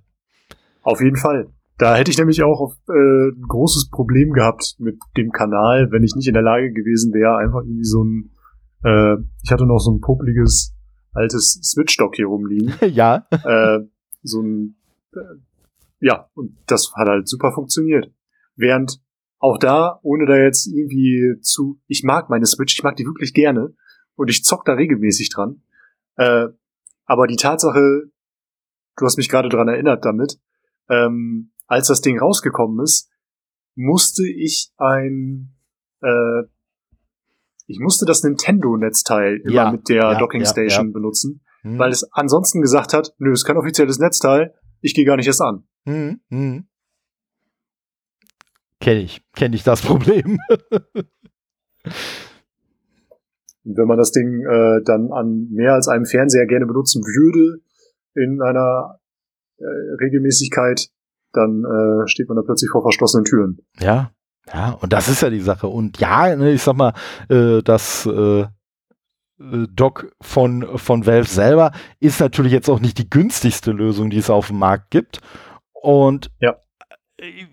Auf 0.83 1.01
jeden 1.01 1.17
Fall. 1.17 1.49
Da 1.77 1.97
hätte 1.97 2.11
ich 2.11 2.19
nämlich 2.19 2.43
auch 2.43 2.73
äh, 2.89 3.29
ein 3.33 3.47
großes 3.49 3.91
Problem 3.91 4.33
gehabt 4.33 4.77
mit 4.79 4.97
dem 5.17 5.31
Kanal, 5.31 5.89
wenn 5.91 6.05
ich 6.05 6.15
nicht 6.15 6.29
in 6.29 6.35
der 6.35 6.43
Lage 6.43 6.73
gewesen 6.73 7.13
wäre, 7.13 7.37
einfach 7.37 7.61
irgendwie 7.61 7.85
so 7.85 8.03
ein, 8.03 8.31
äh, 8.85 9.17
ich 9.43 9.51
hatte 9.51 9.67
noch 9.67 9.79
so 9.79 9.91
ein 9.91 10.01
publiges 10.01 10.75
altes 11.13 11.61
Switch-Dock 11.63 12.17
hier 12.17 12.27
rumliegen. 12.27 12.75
ja. 12.93 13.27
Äh, 13.31 13.81
so 14.25 14.43
ein, 14.43 14.77
äh, 15.15 15.19
ja, 16.01 16.29
und 16.35 16.57
das 16.67 16.93
hat 16.95 17.07
halt 17.09 17.29
super 17.29 17.53
funktioniert. 17.53 18.13
Während 18.57 19.01
auch 19.39 19.59
da, 19.59 20.01
ohne 20.03 20.27
da 20.27 20.37
jetzt 20.37 20.67
irgendwie 20.67 21.39
zu, 21.41 21.79
ich 21.87 22.03
mag 22.03 22.31
meine 22.31 22.47
Switch, 22.47 22.75
ich 22.75 22.83
mag 22.83 22.97
die 22.97 23.05
wirklich 23.05 23.35
gerne 23.35 23.75
und 24.17 24.31
ich 24.31 24.45
zock 24.45 24.65
da 24.65 24.73
regelmäßig 24.73 25.31
dran. 25.31 25.63
Äh, 26.17 26.49
aber 27.05 27.27
die 27.27 27.37
Tatsache, 27.37 28.11
du 28.97 29.05
hast 29.05 29.19
mich 29.19 29.29
gerade 29.29 29.49
dran 29.49 29.69
erinnert 29.69 30.05
damit, 30.05 30.39
ähm, 30.89 31.53
als 31.67 31.89
das 31.89 32.01
Ding 32.01 32.19
rausgekommen 32.19 32.83
ist, 32.83 33.11
musste 33.75 34.27
ich 34.27 34.71
ein, 34.77 35.55
äh, 36.01 36.43
ich 37.67 37.81
musste 37.81 38.07
das 38.07 38.23
Nintendo-Netzteil 38.23 39.41
immer 39.45 39.53
ja, 39.53 39.73
mit 39.73 39.89
der 39.89 40.13
ja, 40.13 40.19
Docking 40.19 40.45
Station 40.45 40.87
ja, 40.87 40.93
benutzen 40.93 41.44
Hm. 41.65 41.79
weil 41.79 41.91
es 41.91 42.07
ansonsten 42.13 42.61
gesagt 42.61 42.93
hat, 42.93 43.15
nö, 43.19 43.33
ist 43.33 43.45
kein 43.45 43.57
offizielles 43.57 43.99
Netzteil, 43.99 44.55
ich 44.81 44.95
gehe 44.95 45.07
gar 45.07 45.17
nicht 45.17 45.27
erst 45.27 45.41
an. 45.41 45.65
Hm, 45.87 46.21
hm. 46.29 46.69
Kenne 48.81 49.01
ich, 49.01 49.23
kenne 49.35 49.57
ich 49.57 49.65
das 49.65 49.81
Problem. 49.87 50.39
Und 53.65 53.79
wenn 53.79 53.87
man 53.87 53.97
das 53.97 54.13
Ding 54.13 54.43
äh, 54.43 54.83
dann 54.85 55.11
an 55.11 55.49
mehr 55.51 55.73
als 55.73 55.89
einem 55.89 56.05
Fernseher 56.05 56.47
gerne 56.47 56.67
benutzen 56.67 57.03
würde, 57.03 57.63
in 58.15 58.43
einer 58.43 59.01
äh, 59.57 59.65
Regelmäßigkeit, 59.65 60.91
dann 61.33 61.65
äh, 61.65 62.07
steht 62.07 62.29
man 62.29 62.37
da 62.37 62.43
plötzlich 62.43 62.71
vor 62.71 62.83
verschlossenen 62.83 63.25
Türen. 63.25 63.59
ja, 63.81 64.11
ja, 64.53 64.73
und 64.73 64.93
das 64.93 65.09
ist 65.09 65.23
ja 65.23 65.31
die 65.31 65.41
Sache. 65.41 65.67
Und 65.69 65.99
ja, 65.99 66.37
ne, 66.37 66.53
ich 66.53 66.63
sag 66.63 66.77
mal, 66.77 66.93
äh, 67.31 67.63
das 67.63 68.05
äh, 68.05 68.45
Dock 69.39 70.13
von, 70.21 70.79
von 70.79 71.07
Valve 71.07 71.29
selber 71.29 71.73
ist 72.01 72.21
natürlich 72.21 72.53
jetzt 72.53 72.69
auch 72.71 72.81
nicht 72.81 72.99
die 72.99 73.11
günstigste 73.11 73.73
Lösung, 73.73 74.11
die 74.11 74.19
es 74.19 74.31
auf 74.31 74.49
dem 74.49 74.59
Markt 74.59 74.91
gibt. 74.91 75.21
Und 75.73 76.31
Ja. 76.41 76.57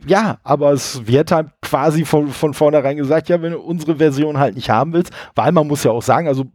Ja, 0.07 0.39
aber 0.43 0.71
es 0.71 1.07
wird 1.07 1.31
halt 1.31 1.49
quasi 1.61 2.05
von, 2.05 2.27
von 2.29 2.53
vornherein 2.53 2.97
gesagt, 2.97 3.29
ja, 3.29 3.41
wenn 3.41 3.53
du 3.53 3.59
unsere 3.59 3.97
Version 3.97 4.37
halt 4.37 4.55
nicht 4.55 4.69
haben 4.69 4.93
willst, 4.93 5.13
weil 5.35 5.51
man 5.51 5.67
muss 5.67 5.83
ja 5.83 5.91
auch 5.91 6.01
sagen, 6.01 6.27
also 6.27 6.45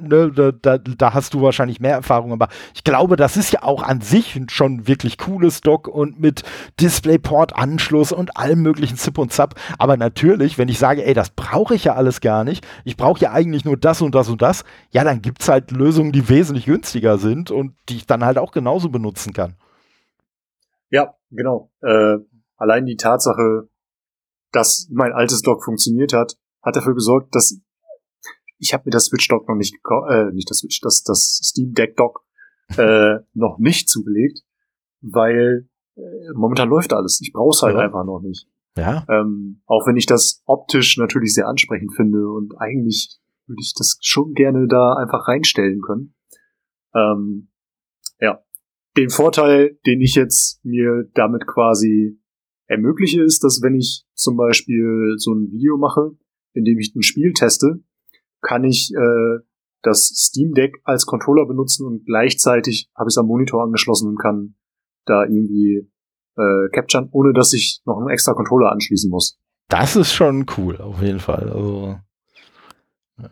ne, 0.00 0.30
da, 0.32 0.52
da, 0.52 0.78
da 0.78 1.14
hast 1.14 1.34
du 1.34 1.42
wahrscheinlich 1.42 1.80
mehr 1.80 1.94
Erfahrung, 1.94 2.32
aber 2.32 2.48
ich 2.74 2.84
glaube, 2.84 3.16
das 3.16 3.36
ist 3.36 3.52
ja 3.52 3.62
auch 3.62 3.82
an 3.82 4.00
sich 4.00 4.40
schon 4.48 4.86
wirklich 4.86 5.18
cooles 5.18 5.60
Dock 5.60 5.88
und 5.88 6.20
mit 6.20 6.42
DisplayPort-Anschluss 6.80 8.12
und 8.12 8.36
allem 8.36 8.62
möglichen 8.62 8.96
Zip 8.96 9.18
und 9.18 9.32
Zap. 9.32 9.54
Aber 9.78 9.96
natürlich, 9.96 10.58
wenn 10.58 10.68
ich 10.68 10.78
sage, 10.78 11.04
ey, 11.04 11.14
das 11.14 11.30
brauche 11.30 11.74
ich 11.74 11.84
ja 11.84 11.94
alles 11.94 12.20
gar 12.20 12.44
nicht, 12.44 12.66
ich 12.84 12.96
brauche 12.96 13.20
ja 13.20 13.32
eigentlich 13.32 13.64
nur 13.64 13.76
das 13.76 14.02
und 14.02 14.14
das 14.14 14.28
und 14.28 14.42
das, 14.42 14.64
ja, 14.90 15.04
dann 15.04 15.22
gibt 15.22 15.42
es 15.42 15.48
halt 15.48 15.70
Lösungen, 15.70 16.12
die 16.12 16.28
wesentlich 16.28 16.66
günstiger 16.66 17.18
sind 17.18 17.50
und 17.50 17.74
die 17.88 17.96
ich 17.96 18.06
dann 18.06 18.24
halt 18.24 18.38
auch 18.38 18.52
genauso 18.52 18.88
benutzen 18.88 19.32
kann. 19.32 19.54
Ja, 20.90 21.14
genau. 21.30 21.70
Äh, 21.82 22.16
allein 22.60 22.86
die 22.86 22.96
Tatsache, 22.96 23.68
dass 24.52 24.88
mein 24.92 25.12
altes 25.12 25.42
Dock 25.42 25.64
funktioniert 25.64 26.12
hat, 26.12 26.36
hat 26.62 26.76
dafür 26.76 26.94
gesorgt, 26.94 27.34
dass 27.34 27.60
ich 28.58 28.74
habe 28.74 28.84
mir 28.86 28.90
das 28.90 29.06
Switch 29.06 29.26
Dock 29.28 29.48
noch 29.48 29.56
nicht 29.56 29.74
äh, 30.10 30.30
nicht 30.32 30.50
das 30.50 30.58
Switch, 30.58 30.80
das 30.80 31.02
das 31.02 31.40
Steam 31.42 31.72
Deck 31.72 31.96
Dock 31.96 32.20
äh, 32.76 33.16
noch 33.34 33.58
nicht 33.58 33.88
zugelegt, 33.88 34.40
weil 35.00 35.68
äh, 35.96 36.00
momentan 36.34 36.68
läuft 36.68 36.92
alles. 36.92 37.20
Ich 37.22 37.32
brauche 37.32 37.50
es 37.56 37.62
halt 37.62 37.76
Ja. 37.76 37.80
einfach 37.82 38.04
noch 38.04 38.20
nicht. 38.20 38.46
Ja, 38.76 39.04
Ähm, 39.08 39.62
auch 39.66 39.86
wenn 39.86 39.96
ich 39.96 40.06
das 40.06 40.42
optisch 40.46 40.96
natürlich 40.96 41.34
sehr 41.34 41.48
ansprechend 41.48 41.94
finde 41.96 42.28
und 42.28 42.54
eigentlich 42.60 43.18
würde 43.46 43.60
ich 43.60 43.74
das 43.76 43.98
schon 44.00 44.32
gerne 44.34 44.68
da 44.68 44.94
einfach 44.94 45.26
reinstellen 45.26 45.80
können. 45.80 46.14
Ähm, 46.94 47.50
ja. 48.20 48.42
Den 48.96 49.10
Vorteil, 49.10 49.78
den 49.86 50.00
ich 50.00 50.14
jetzt 50.14 50.64
mir 50.64 51.08
damit 51.14 51.46
quasi 51.48 52.19
ermögliche, 52.70 53.22
ist, 53.22 53.42
dass 53.42 53.60
wenn 53.62 53.74
ich 53.74 54.04
zum 54.14 54.36
Beispiel 54.36 55.14
so 55.16 55.34
ein 55.34 55.50
Video 55.50 55.76
mache, 55.76 56.12
in 56.54 56.64
dem 56.64 56.78
ich 56.78 56.94
ein 56.94 57.02
Spiel 57.02 57.32
teste, 57.32 57.82
kann 58.40 58.64
ich 58.64 58.92
äh, 58.94 59.38
das 59.82 60.06
Steam 60.06 60.52
Deck 60.54 60.76
als 60.84 61.04
Controller 61.04 61.46
benutzen 61.46 61.86
und 61.86 62.06
gleichzeitig 62.06 62.88
habe 62.96 63.08
ich 63.08 63.14
es 63.14 63.18
am 63.18 63.26
Monitor 63.26 63.64
angeschlossen 63.64 64.08
und 64.08 64.18
kann 64.18 64.54
da 65.04 65.24
irgendwie 65.24 65.90
äh, 66.36 66.68
capturen, 66.72 67.08
ohne 67.10 67.32
dass 67.32 67.52
ich 67.52 67.80
noch 67.86 67.98
einen 67.98 68.08
extra 68.08 68.34
Controller 68.34 68.70
anschließen 68.70 69.10
muss. 69.10 69.38
das 69.68 69.96
ist 69.96 70.12
schon 70.12 70.46
cool, 70.56 70.76
auf 70.76 71.02
jeden 71.02 71.20
Fall. 71.20 71.50
Also 71.50 71.98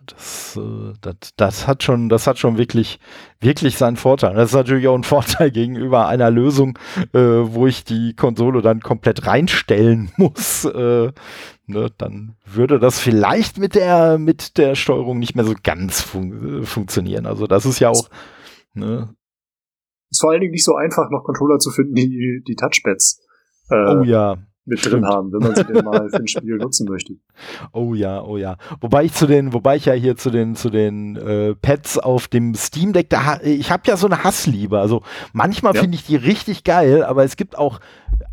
das, 0.06 0.56
äh, 0.56 0.92
das, 1.00 1.16
das 1.36 1.66
hat 1.66 1.82
schon, 1.82 2.08
das 2.08 2.26
hat 2.26 2.38
schon 2.38 2.58
wirklich, 2.58 2.98
wirklich 3.40 3.76
seinen 3.76 3.96
Vorteil. 3.96 4.34
Das 4.34 4.50
ist 4.50 4.54
natürlich 4.54 4.88
auch 4.88 4.94
ein 4.94 5.02
Vorteil 5.04 5.50
gegenüber 5.50 6.06
einer 6.06 6.30
Lösung, 6.30 6.78
äh, 7.12 7.18
wo 7.18 7.66
ich 7.66 7.84
die 7.84 8.14
Konsole 8.14 8.62
dann 8.62 8.80
komplett 8.80 9.26
reinstellen 9.26 10.10
muss. 10.16 10.64
Äh, 10.64 11.12
ne, 11.66 11.90
dann 11.98 12.36
würde 12.46 12.78
das 12.78 12.98
vielleicht 12.98 13.58
mit 13.58 13.74
der, 13.74 14.18
mit 14.18 14.58
der 14.58 14.74
Steuerung 14.74 15.18
nicht 15.18 15.34
mehr 15.34 15.44
so 15.44 15.54
ganz 15.62 16.00
fun 16.00 16.62
äh, 16.62 16.66
funktionieren. 16.66 17.26
Also 17.26 17.46
das 17.46 17.66
ist 17.66 17.78
ja 17.78 17.90
auch, 17.90 18.08
ne, 18.74 19.14
Ist 20.10 20.20
vor 20.20 20.30
allen 20.30 20.40
Dingen 20.40 20.52
nicht 20.52 20.64
so 20.64 20.74
einfach, 20.74 21.10
noch 21.10 21.24
Controller 21.24 21.58
zu 21.58 21.70
finden, 21.70 21.94
die 21.94 22.42
die 22.46 22.56
Touchpads 22.56 23.20
äh, 23.70 23.74
oh 23.74 24.02
ja, 24.02 24.36
mit 24.64 24.80
stimmt. 24.80 24.94
drin 24.94 25.06
haben, 25.06 25.32
wenn 25.32 25.40
man 25.40 25.54
sie 25.54 25.64
denn 25.64 25.84
mal 25.84 26.08
für 26.10 26.16
ein 26.16 26.28
Spiel 26.28 26.56
nutzen 26.56 26.88
möchte. 26.88 27.14
Oh 27.72 27.94
ja, 27.94 28.22
oh 28.22 28.36
ja. 28.36 28.56
Wobei 28.80 29.04
ich 29.04 29.12
zu 29.12 29.26
den, 29.26 29.52
wobei 29.52 29.76
ich 29.76 29.86
ja 29.86 29.92
hier 29.92 30.16
zu 30.16 30.30
den 30.30 30.56
zu 30.56 30.70
den 30.70 31.16
äh, 31.16 31.54
Pads 31.54 31.98
auf 31.98 32.28
dem 32.28 32.54
Steam 32.54 32.92
Deck, 32.92 33.10
da 33.10 33.38
ich 33.42 33.70
habe 33.70 33.82
ja 33.86 33.96
so 33.96 34.06
eine 34.06 34.24
Hassliebe. 34.24 34.78
Also 34.78 35.02
manchmal 35.32 35.74
Ja. 35.74 35.80
finde 35.82 35.96
ich 35.96 36.04
die 36.04 36.16
richtig 36.16 36.64
geil, 36.64 37.04
aber 37.04 37.24
es 37.24 37.36
gibt 37.36 37.56
auch 37.56 37.80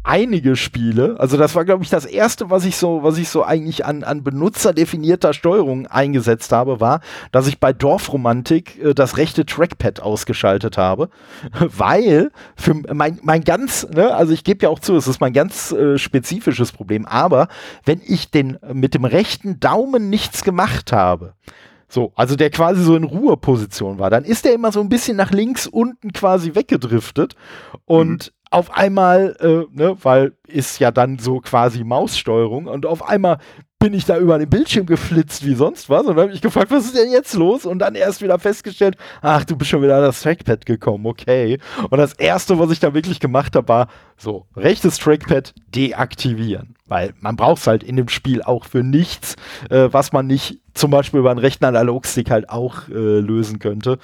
einige 0.04 0.56
Spiele. 0.56 1.16
Also 1.20 1.38
das 1.38 1.56
war 1.56 1.66
glaube 1.66 1.84
ich 1.84 1.90
das 1.90 2.06
erste, 2.06 2.50
was 2.50 2.66
ich 2.66 2.78
so, 2.78 3.04
was 3.04 3.18
ich 3.18 3.30
so 3.30 3.44
eigentlich 3.44 3.86
an 3.86 4.04
an 4.04 4.24
benutzerdefinierter 4.24 5.34
Steuerung 5.34 5.88
eingesetzt 5.88 6.52
habe, 6.52 6.80
war, 6.80 7.02
dass 7.32 7.48
ich 7.48 7.60
bei 7.60 7.74
Dorfromantik 7.74 8.84
äh, 8.84 8.94
das 8.94 9.18
rechte 9.18 9.46
Trackpad 9.46 10.00
ausgeschaltet 10.02 10.78
habe, 10.78 11.10
weil 11.60 12.32
für 12.56 12.74
mein 12.94 13.20
mein 13.22 13.44
ganz, 13.44 13.88
ne, 13.90 14.14
also 14.14 14.34
ich 14.34 14.44
gebe 14.44 14.64
ja 14.64 14.70
auch 14.70 14.80
zu, 14.80 14.96
es 14.96 15.08
ist 15.08 15.22
mein 15.22 15.34
ganz 15.34 15.72
äh, 15.72 15.98
spezifisches 15.98 16.72
Problem, 16.72 17.06
aber 17.06 17.48
wenn 17.86 18.02
ich 18.04 18.32
den 18.32 18.58
mit 18.74 18.95
dem 18.96 19.06
rechten 19.06 19.60
Daumen 19.60 20.10
nichts 20.10 20.44
gemacht 20.44 20.92
habe, 20.92 21.34
so, 21.88 22.12
also 22.16 22.36
der 22.36 22.50
quasi 22.50 22.84
so 22.84 22.96
in 22.96 23.04
Ruheposition 23.04 24.00
war, 24.00 24.10
dann 24.10 24.24
ist 24.26 24.46
der 24.46 24.54
immer 24.54 24.72
so 24.72 24.82
ein 24.82 24.90
bisschen 24.90 25.18
nach 25.18 25.32
links 25.32 25.68
unten 25.68 26.12
quasi 26.14 26.56
weggedriftet 26.56 27.36
und 27.86 28.34
auf 28.52 28.76
einmal, 28.76 29.36
äh, 29.40 29.66
ne, 29.76 29.98
weil 30.02 30.34
ist 30.48 30.80
ja 30.80 30.92
dann 30.92 31.20
so 31.20 31.42
quasi 31.42 31.84
Maussteuerung 31.84 32.68
und 32.68 32.86
auf 32.86 33.08
einmal 33.08 33.38
bin 33.80 33.94
ich 33.94 34.06
da 34.06 34.18
über 34.18 34.40
den 34.40 34.50
Bildschirm 34.50 34.86
geflitzt 34.86 35.46
wie 35.46 35.54
sonst 35.54 35.90
was 35.90 36.06
und 36.06 36.18
habe 36.18 36.32
ich 36.32 36.42
gefragt, 36.42 36.72
was 36.72 36.86
ist 36.86 36.98
denn 36.98 37.12
jetzt 37.12 37.34
los? 37.34 37.66
Und 37.66 37.80
dann 37.80 37.96
erst 37.96 38.22
wieder 38.22 38.40
festgestellt, 38.40 38.96
ach, 39.22 39.44
du 39.44 39.56
bist 39.56 39.70
schon 39.70 39.82
wieder 39.84 39.98
an 39.98 40.04
das 40.04 40.22
Trackpad 40.22 40.66
gekommen, 40.66 41.06
okay. 41.06 41.60
Und 41.90 41.98
das 41.98 42.14
erste, 42.14 42.58
was 42.58 42.72
ich 42.72 42.80
da 42.80 42.94
wirklich 42.94 43.20
gemacht 43.20 43.56
habe, 43.56 43.68
war 43.68 43.88
so, 44.18 44.48
rechtes 44.56 44.98
Trackpad 44.98 45.54
deaktivieren. 45.68 46.75
Weil 46.88 47.16
man 47.20 47.36
braucht 47.36 47.62
es 47.62 47.68
halt 47.68 47.84
in 47.84 47.96
dem 47.96 48.10
Spiel 48.10 48.44
auch 48.44 48.66
für 48.66 48.84
nichts, 48.84 49.36
äh, 49.72 49.90
was 49.92 50.14
man 50.14 50.28
nicht 50.28 50.62
zum 50.76 50.92
Beispiel 50.92 51.20
über 51.20 51.32
einen 51.32 51.40
rechten 51.40 51.66
Analogstick 51.66 52.30
halt 52.30 52.50
auch 52.50 52.88
äh, 52.90 53.20
lösen 53.20 53.58
könnte. 53.58 53.98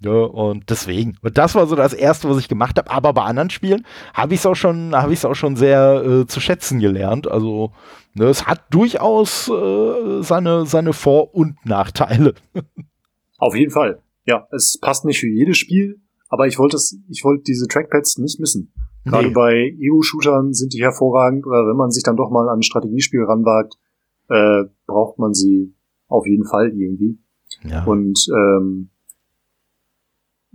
Ja, 0.00 0.12
und 0.12 0.70
deswegen. 0.70 1.16
Und 1.22 1.36
das 1.36 1.56
war 1.56 1.66
so 1.66 1.74
das 1.74 1.94
erste, 1.94 2.28
was 2.28 2.38
ich 2.38 2.48
gemacht 2.48 2.78
habe. 2.78 2.90
Aber 2.90 3.12
bei 3.12 3.22
anderen 3.22 3.50
Spielen 3.50 3.84
habe 4.14 4.34
ich 4.34 4.40
es 4.40 4.46
auch 4.46 4.54
schon, 4.54 4.94
habe 4.94 5.12
ich 5.12 5.18
es 5.18 5.24
auch 5.24 5.34
schon 5.34 5.56
sehr 5.56 6.04
äh, 6.04 6.26
zu 6.26 6.38
schätzen 6.38 6.78
gelernt. 6.78 7.28
Also 7.28 7.72
ne, 8.14 8.26
es 8.26 8.46
hat 8.46 8.62
durchaus 8.70 9.48
äh, 9.48 10.22
seine, 10.22 10.64
seine 10.66 10.92
Vor- 10.92 11.34
und 11.34 11.56
Nachteile. 11.66 12.34
Auf 13.38 13.56
jeden 13.56 13.72
Fall. 13.72 14.00
Ja, 14.26 14.46
es 14.52 14.78
passt 14.80 15.04
nicht 15.04 15.18
für 15.18 15.28
jedes 15.28 15.56
Spiel, 15.56 16.00
aber 16.28 16.46
ich 16.46 16.58
wollte 16.58 16.76
ich 17.08 17.24
wollte 17.24 17.44
diese 17.44 17.66
Trackpads 17.66 18.18
nicht 18.18 18.38
missen. 18.38 18.72
Gerade 19.08 19.28
nee. 19.28 19.34
bei 19.34 19.76
EU-Shootern 19.80 20.52
sind 20.52 20.72
die 20.72 20.82
hervorragend 20.82 21.46
oder 21.46 21.66
wenn 21.68 21.76
man 21.76 21.90
sich 21.90 22.02
dann 22.02 22.16
doch 22.16 22.30
mal 22.30 22.48
an 22.48 22.58
ein 22.58 22.62
Strategiespiel 22.62 23.22
ranwagt, 23.22 23.74
äh, 24.28 24.64
braucht 24.86 25.18
man 25.18 25.34
sie 25.34 25.74
auf 26.08 26.26
jeden 26.26 26.44
Fall 26.44 26.72
irgendwie. 26.74 27.18
Ja. 27.64 27.84
Und 27.84 28.18
ähm, 28.34 28.90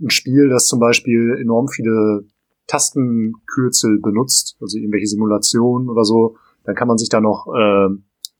ein 0.00 0.10
Spiel, 0.10 0.48
das 0.48 0.66
zum 0.66 0.80
Beispiel 0.80 1.38
enorm 1.40 1.68
viele 1.68 2.26
Tastenkürzel 2.66 4.00
benutzt, 4.00 4.56
also 4.60 4.78
irgendwelche 4.78 5.06
Simulationen 5.06 5.88
oder 5.88 6.04
so, 6.04 6.36
dann 6.64 6.74
kann 6.74 6.88
man 6.88 6.98
sich 6.98 7.08
da 7.08 7.20
noch 7.20 7.46
äh, 7.54 7.88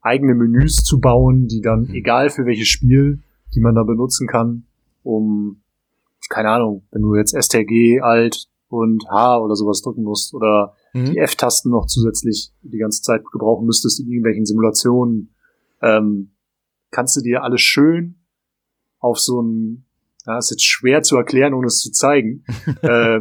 eigene 0.00 0.34
Menüs 0.34 0.76
zu 0.76 1.00
bauen, 1.00 1.46
die 1.46 1.60
dann, 1.60 1.82
mhm. 1.82 1.94
egal 1.94 2.30
für 2.30 2.46
welches 2.46 2.68
Spiel, 2.68 3.20
die 3.54 3.60
man 3.60 3.74
da 3.74 3.82
benutzen 3.82 4.26
kann, 4.26 4.64
um, 5.02 5.62
keine 6.30 6.50
Ahnung, 6.50 6.86
wenn 6.90 7.02
du 7.02 7.14
jetzt 7.14 7.34
STG, 7.34 8.00
Alt 8.00 8.48
und 8.74 9.08
H 9.08 9.38
oder 9.38 9.54
sowas 9.54 9.82
drücken 9.82 10.02
musst 10.02 10.34
oder 10.34 10.74
mhm. 10.92 11.06
die 11.06 11.18
F-Tasten 11.18 11.70
noch 11.70 11.86
zusätzlich 11.86 12.52
die 12.62 12.78
ganze 12.78 13.02
Zeit 13.02 13.22
gebrauchen 13.30 13.66
müsstest 13.66 14.00
in 14.00 14.08
irgendwelchen 14.08 14.44
Simulationen, 14.44 15.34
ähm, 15.80 16.32
kannst 16.90 17.16
du 17.16 17.20
dir 17.20 17.42
alles 17.42 17.60
schön 17.60 18.16
auf 18.98 19.18
so 19.18 19.40
ein, 19.40 19.84
ja, 20.26 20.38
ist 20.38 20.50
jetzt 20.50 20.64
schwer 20.64 21.02
zu 21.02 21.16
erklären, 21.16 21.54
ohne 21.54 21.66
es 21.66 21.80
zu 21.80 21.92
zeigen. 21.92 22.44
äh, 22.82 23.20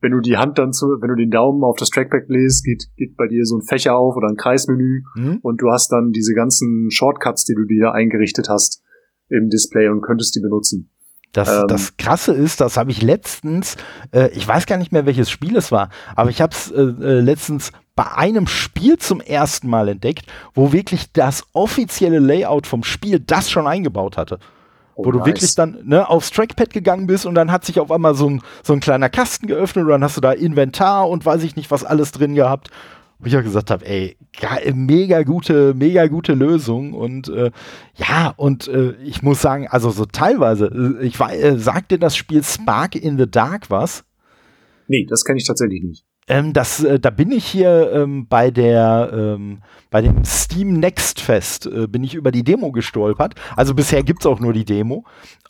wenn 0.00 0.12
du 0.12 0.20
die 0.20 0.36
Hand 0.36 0.58
dann 0.58 0.72
zu, 0.72 0.86
wenn 1.00 1.08
du 1.08 1.16
den 1.16 1.30
Daumen 1.30 1.64
auf 1.64 1.76
das 1.76 1.90
Trackpad 1.90 2.28
lässt, 2.28 2.64
geht, 2.64 2.88
geht 2.96 3.16
bei 3.16 3.26
dir 3.26 3.44
so 3.44 3.56
ein 3.56 3.62
Fächer 3.62 3.96
auf 3.96 4.16
oder 4.16 4.28
ein 4.28 4.36
Kreismenü 4.36 5.02
mhm. 5.16 5.38
und 5.42 5.60
du 5.60 5.70
hast 5.70 5.90
dann 5.90 6.12
diese 6.12 6.34
ganzen 6.34 6.90
Shortcuts, 6.90 7.44
die 7.44 7.54
du 7.54 7.64
dir 7.64 7.92
eingerichtet 7.92 8.48
hast 8.48 8.82
im 9.28 9.50
Display 9.50 9.88
und 9.88 10.00
könntest 10.00 10.34
die 10.36 10.40
benutzen. 10.40 10.90
Das, 11.32 11.48
ähm, 11.48 11.68
das 11.68 11.96
Krasse 11.96 12.32
ist, 12.32 12.60
das 12.60 12.76
habe 12.76 12.90
ich 12.90 13.02
letztens, 13.02 13.76
äh, 14.12 14.28
ich 14.30 14.46
weiß 14.46 14.66
gar 14.66 14.78
nicht 14.78 14.92
mehr, 14.92 15.06
welches 15.06 15.30
Spiel 15.30 15.56
es 15.56 15.70
war, 15.70 15.90
aber 16.16 16.30
ich 16.30 16.40
habe 16.40 16.54
es 16.54 16.70
äh, 16.70 16.80
äh, 16.80 17.20
letztens 17.20 17.72
bei 17.94 18.10
einem 18.12 18.46
Spiel 18.46 18.96
zum 18.96 19.20
ersten 19.20 19.68
Mal 19.68 19.88
entdeckt, 19.88 20.26
wo 20.54 20.72
wirklich 20.72 21.12
das 21.12 21.44
offizielle 21.52 22.18
Layout 22.18 22.66
vom 22.66 22.84
Spiel 22.84 23.20
das 23.20 23.50
schon 23.50 23.66
eingebaut 23.66 24.16
hatte. 24.16 24.38
Oh, 24.94 25.04
wo 25.04 25.12
du 25.12 25.18
nice. 25.18 25.26
wirklich 25.26 25.54
dann 25.54 25.78
ne, 25.84 26.08
aufs 26.08 26.30
Trackpad 26.30 26.72
gegangen 26.72 27.06
bist 27.06 27.26
und 27.26 27.34
dann 27.34 27.52
hat 27.52 27.64
sich 27.64 27.78
auf 27.78 27.90
einmal 27.92 28.14
so 28.14 28.28
ein, 28.28 28.42
so 28.64 28.72
ein 28.72 28.80
kleiner 28.80 29.08
Kasten 29.08 29.46
geöffnet 29.46 29.84
und 29.84 29.90
dann 29.90 30.02
hast 30.02 30.16
du 30.16 30.20
da 30.20 30.32
Inventar 30.32 31.08
und 31.08 31.24
weiß 31.24 31.42
ich 31.44 31.56
nicht 31.56 31.70
was 31.70 31.84
alles 31.84 32.10
drin 32.10 32.34
gehabt 32.34 32.70
wo 33.18 33.26
ich 33.26 33.36
auch 33.36 33.42
gesagt 33.42 33.70
habe, 33.70 33.86
ey, 33.86 34.16
mega 34.74 35.22
gute, 35.22 35.74
mega 35.74 36.06
gute 36.06 36.34
Lösung 36.34 36.92
und 36.92 37.28
äh, 37.28 37.50
ja, 37.96 38.32
und 38.36 38.68
äh, 38.68 38.92
ich 39.02 39.22
muss 39.22 39.40
sagen, 39.40 39.66
also 39.68 39.90
so 39.90 40.04
teilweise, 40.04 40.66
äh, 41.00 41.04
ich 41.06 41.18
war, 41.18 41.32
äh, 41.32 41.58
sagt 41.58 41.90
dir 41.90 41.98
das 41.98 42.16
Spiel 42.16 42.44
Spark 42.44 42.94
in 42.94 43.18
the 43.18 43.28
Dark 43.28 43.70
was? 43.70 44.04
Nee, 44.86 45.06
das 45.08 45.24
kenne 45.24 45.38
ich 45.38 45.46
tatsächlich 45.46 45.82
nicht. 45.82 46.04
Ähm, 46.28 46.52
das, 46.52 46.84
äh, 46.84 47.00
da 47.00 47.10
bin 47.10 47.32
ich 47.32 47.46
hier 47.46 47.90
ähm, 47.92 48.28
bei 48.28 48.50
der, 48.50 49.10
ähm, 49.12 49.62
bei 49.90 50.02
dem 50.02 50.24
Steam 50.24 50.74
Next 50.74 51.20
Fest, 51.20 51.66
äh, 51.66 51.86
bin 51.86 52.04
ich 52.04 52.14
über 52.14 52.30
die 52.30 52.44
Demo 52.44 52.70
gestolpert. 52.70 53.34
Also 53.56 53.74
bisher 53.74 54.02
gibt 54.02 54.20
es 54.20 54.26
auch 54.26 54.38
nur 54.38 54.52
die 54.52 54.66
Demo. 54.66 55.04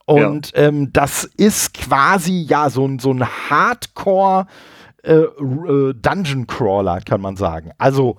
Und 0.07 0.53
ja. 0.53 0.69
ähm, 0.69 0.93
das 0.93 1.25
ist 1.37 1.75
quasi 1.75 2.47
ja 2.49 2.71
so, 2.71 2.89
so 2.99 3.13
ein 3.13 3.25
Hardcore- 3.25 4.47
äh, 5.09 5.23
äh, 5.23 5.95
Dungeon 5.95 6.47
Crawler, 6.47 7.01
kann 7.01 7.21
man 7.21 7.37
sagen. 7.37 7.73
Also, 7.79 8.19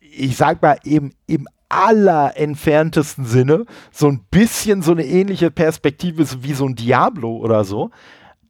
ich 0.00 0.36
sag 0.36 0.62
mal, 0.62 0.78
eben 0.84 1.12
im 1.26 1.46
allerentferntesten 1.68 3.24
Sinne 3.24 3.66
so 3.90 4.08
ein 4.08 4.20
bisschen 4.30 4.82
so 4.82 4.92
eine 4.92 5.04
ähnliche 5.04 5.50
Perspektive 5.50 6.26
wie 6.42 6.54
so 6.54 6.64
ein 6.64 6.74
Diablo 6.74 7.36
oder 7.36 7.64
so. 7.64 7.90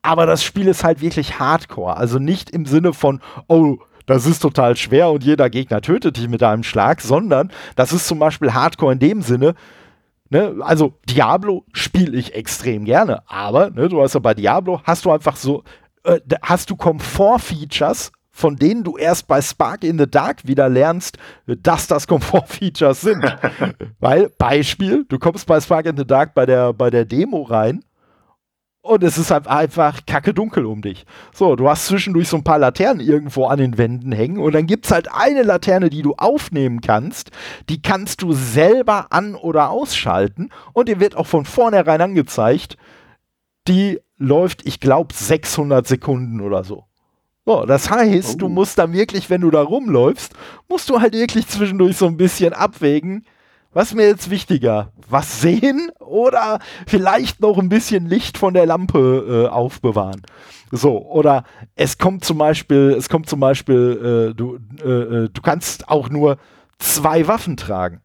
Aber 0.02 0.26
das 0.26 0.44
Spiel 0.44 0.68
ist 0.68 0.84
halt 0.84 1.00
wirklich 1.00 1.40
hardcore. 1.40 1.96
Also 1.96 2.18
nicht 2.18 2.50
im 2.50 2.66
Sinne 2.66 2.92
von, 2.92 3.20
oh, 3.48 3.78
das 4.04 4.26
ist 4.26 4.40
total 4.40 4.76
schwer 4.76 5.10
und 5.10 5.24
jeder 5.24 5.50
Gegner 5.50 5.80
tötet 5.80 6.18
dich 6.18 6.28
mit 6.28 6.42
einem 6.42 6.62
Schlag, 6.62 7.00
sondern 7.00 7.50
das 7.74 7.92
ist 7.92 8.06
zum 8.06 8.20
Beispiel 8.20 8.54
hardcore 8.54 8.92
in 8.92 8.98
dem 9.00 9.22
Sinne, 9.22 9.54
Ne, 10.28 10.56
also 10.60 10.94
Diablo 11.08 11.64
spiele 11.72 12.16
ich 12.18 12.34
extrem 12.34 12.84
gerne, 12.84 13.22
aber 13.28 13.70
ne, 13.70 13.88
du 13.88 14.02
hast 14.02 14.14
ja 14.14 14.20
bei 14.20 14.34
Diablo 14.34 14.80
hast 14.82 15.04
du 15.04 15.12
einfach 15.12 15.36
so 15.36 15.62
äh, 16.06 16.20
hast 16.42 16.70
du 16.70 16.76
Komfort-Features, 16.76 18.12
von 18.30 18.56
denen 18.56 18.84
du 18.84 18.96
erst 18.96 19.26
bei 19.26 19.40
Spark 19.40 19.82
in 19.82 19.98
the 19.98 20.08
Dark 20.08 20.46
wieder 20.46 20.68
lernst, 20.68 21.18
dass 21.46 21.86
das 21.86 22.06
Komfort-Features 22.06 23.00
sind. 23.00 23.24
Weil, 24.00 24.28
Beispiel, 24.38 25.04
du 25.08 25.18
kommst 25.18 25.46
bei 25.46 25.60
Spark 25.60 25.86
in 25.86 25.96
the 25.96 26.06
Dark 26.06 26.34
bei 26.34 26.46
der, 26.46 26.72
bei 26.72 26.90
der 26.90 27.04
Demo 27.04 27.42
rein 27.42 27.82
und 28.86 29.02
es 29.02 29.18
ist 29.18 29.30
halt 29.30 29.46
einfach 29.46 30.06
kacke 30.06 30.32
dunkel 30.32 30.64
um 30.64 30.80
dich. 30.80 31.04
So, 31.34 31.56
du 31.56 31.68
hast 31.68 31.86
zwischendurch 31.86 32.28
so 32.28 32.36
ein 32.36 32.44
paar 32.44 32.58
Laternen 32.58 33.06
irgendwo 33.06 33.46
an 33.46 33.58
den 33.58 33.78
Wänden 33.78 34.12
hängen 34.12 34.38
und 34.38 34.54
dann 34.54 34.66
gibt 34.66 34.86
es 34.86 34.92
halt 34.92 35.08
eine 35.12 35.42
Laterne, 35.42 35.90
die 35.90 36.02
du 36.02 36.14
aufnehmen 36.16 36.80
kannst. 36.80 37.30
Die 37.68 37.82
kannst 37.82 38.22
du 38.22 38.32
selber 38.32 39.06
an- 39.10 39.34
oder 39.34 39.70
ausschalten 39.70 40.50
und 40.72 40.88
dir 40.88 41.00
wird 41.00 41.16
auch 41.16 41.26
von 41.26 41.44
vornherein 41.44 42.00
angezeigt, 42.00 42.76
die 43.68 44.00
läuft, 44.18 44.66
ich 44.66 44.80
glaube, 44.80 45.14
600 45.14 45.86
Sekunden 45.86 46.40
oder 46.40 46.64
so. 46.64 46.84
So, 47.44 47.64
das 47.64 47.90
heißt, 47.90 48.34
oh. 48.34 48.38
du 48.38 48.48
musst 48.48 48.78
dann 48.78 48.92
wirklich, 48.92 49.30
wenn 49.30 49.42
du 49.42 49.50
da 49.50 49.62
rumläufst, 49.62 50.32
musst 50.68 50.90
du 50.90 51.00
halt 51.00 51.14
wirklich 51.14 51.46
zwischendurch 51.46 51.96
so 51.96 52.06
ein 52.06 52.16
bisschen 52.16 52.52
abwägen, 52.52 53.24
was 53.72 53.94
mir 53.94 54.06
jetzt 54.06 54.30
wichtiger? 54.30 54.90
Was 55.08 55.42
sehen 55.42 55.92
oder 56.00 56.60
vielleicht 56.86 57.40
noch 57.40 57.58
ein 57.58 57.68
bisschen 57.68 58.06
Licht 58.06 58.38
von 58.38 58.54
der 58.54 58.64
Lampe 58.64 59.44
äh, 59.46 59.52
aufbewahren? 59.52 60.22
So, 60.72 61.04
oder 61.06 61.44
es 61.74 61.98
kommt 61.98 62.24
zum 62.24 62.38
Beispiel, 62.38 62.94
es 62.96 63.08
kommt 63.08 63.28
zum 63.28 63.38
Beispiel, 63.38 64.30
äh, 64.30 64.34
du, 64.34 64.58
äh, 64.82 64.88
äh 64.88 65.28
du 65.28 65.42
kannst 65.42 65.88
auch 65.88 66.08
nur 66.08 66.38
zwei 66.78 67.28
Waffen 67.28 67.56
tragen. 67.56 68.00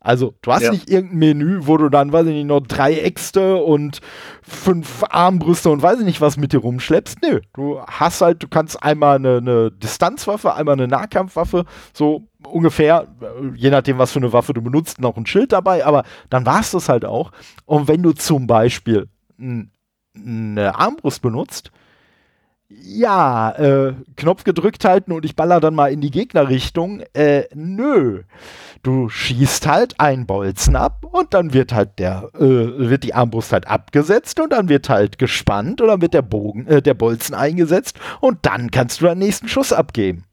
Also, 0.00 0.34
du 0.42 0.52
hast 0.52 0.62
ja. 0.62 0.70
nicht 0.70 0.88
irgendein 0.88 1.18
Menü, 1.18 1.60
wo 1.62 1.76
du 1.76 1.88
dann, 1.88 2.12
weiß 2.12 2.26
ich 2.26 2.34
nicht, 2.34 2.46
noch 2.46 2.60
drei 2.60 2.94
Äxte 2.94 3.56
und 3.56 4.00
fünf 4.42 5.04
Armbrüste 5.08 5.70
und 5.70 5.82
weiß 5.82 5.98
ich 5.98 6.04
nicht 6.04 6.20
was 6.20 6.36
mit 6.36 6.52
dir 6.52 6.60
rumschleppst. 6.60 7.18
Nö, 7.22 7.40
du 7.54 7.80
hast 7.80 8.20
halt, 8.20 8.42
du 8.42 8.48
kannst 8.48 8.82
einmal 8.82 9.16
eine, 9.16 9.38
eine 9.38 9.70
Distanzwaffe, 9.72 10.54
einmal 10.54 10.74
eine 10.74 10.86
Nahkampfwaffe, 10.86 11.64
so 11.92 12.28
ungefähr, 12.46 13.08
je 13.54 13.70
nachdem, 13.70 13.98
was 13.98 14.12
für 14.12 14.20
eine 14.20 14.32
Waffe 14.32 14.54
du 14.54 14.62
benutzt, 14.62 15.00
noch 15.00 15.16
ein 15.16 15.26
Schild 15.26 15.52
dabei, 15.52 15.84
aber 15.84 16.04
dann 16.30 16.46
war 16.46 16.60
es 16.60 16.70
das 16.70 16.88
halt 16.88 17.04
auch. 17.04 17.32
Und 17.64 17.88
wenn 17.88 18.02
du 18.02 18.12
zum 18.12 18.46
Beispiel 18.46 19.08
eine 19.38 20.78
Armbrust 20.78 21.22
benutzt, 21.22 21.72
ja, 22.68 23.50
äh, 23.52 23.94
Knopf 24.16 24.44
gedrückt 24.44 24.84
halten 24.84 25.12
und 25.12 25.24
ich 25.24 25.36
baller 25.36 25.60
dann 25.60 25.74
mal 25.74 25.90
in 25.90 26.00
die 26.00 26.10
Gegnerrichtung. 26.10 27.02
Äh, 27.14 27.44
nö. 27.54 28.24
Du 28.82 29.08
schießt 29.08 29.66
halt 29.66 29.98
einen 29.98 30.26
Bolzen 30.26 30.76
ab 30.76 31.04
und 31.10 31.32
dann 31.34 31.54
wird 31.54 31.72
halt 31.72 31.98
der, 31.98 32.30
äh, 32.34 32.40
wird 32.40 33.04
die 33.04 33.14
Armbrust 33.14 33.52
halt 33.52 33.66
abgesetzt 33.66 34.38
und 34.38 34.52
dann 34.52 34.68
wird 34.68 34.88
halt 34.88 35.18
gespannt 35.18 35.80
oder 35.80 36.00
wird 36.00 36.14
der 36.14 36.22
Bogen, 36.22 36.66
äh, 36.66 36.82
der 36.82 36.94
Bolzen 36.94 37.34
eingesetzt 37.34 37.98
und 38.20 38.38
dann 38.42 38.70
kannst 38.70 39.00
du 39.00 39.06
den 39.06 39.18
nächsten 39.18 39.48
Schuss 39.48 39.72
abgeben. 39.72 40.24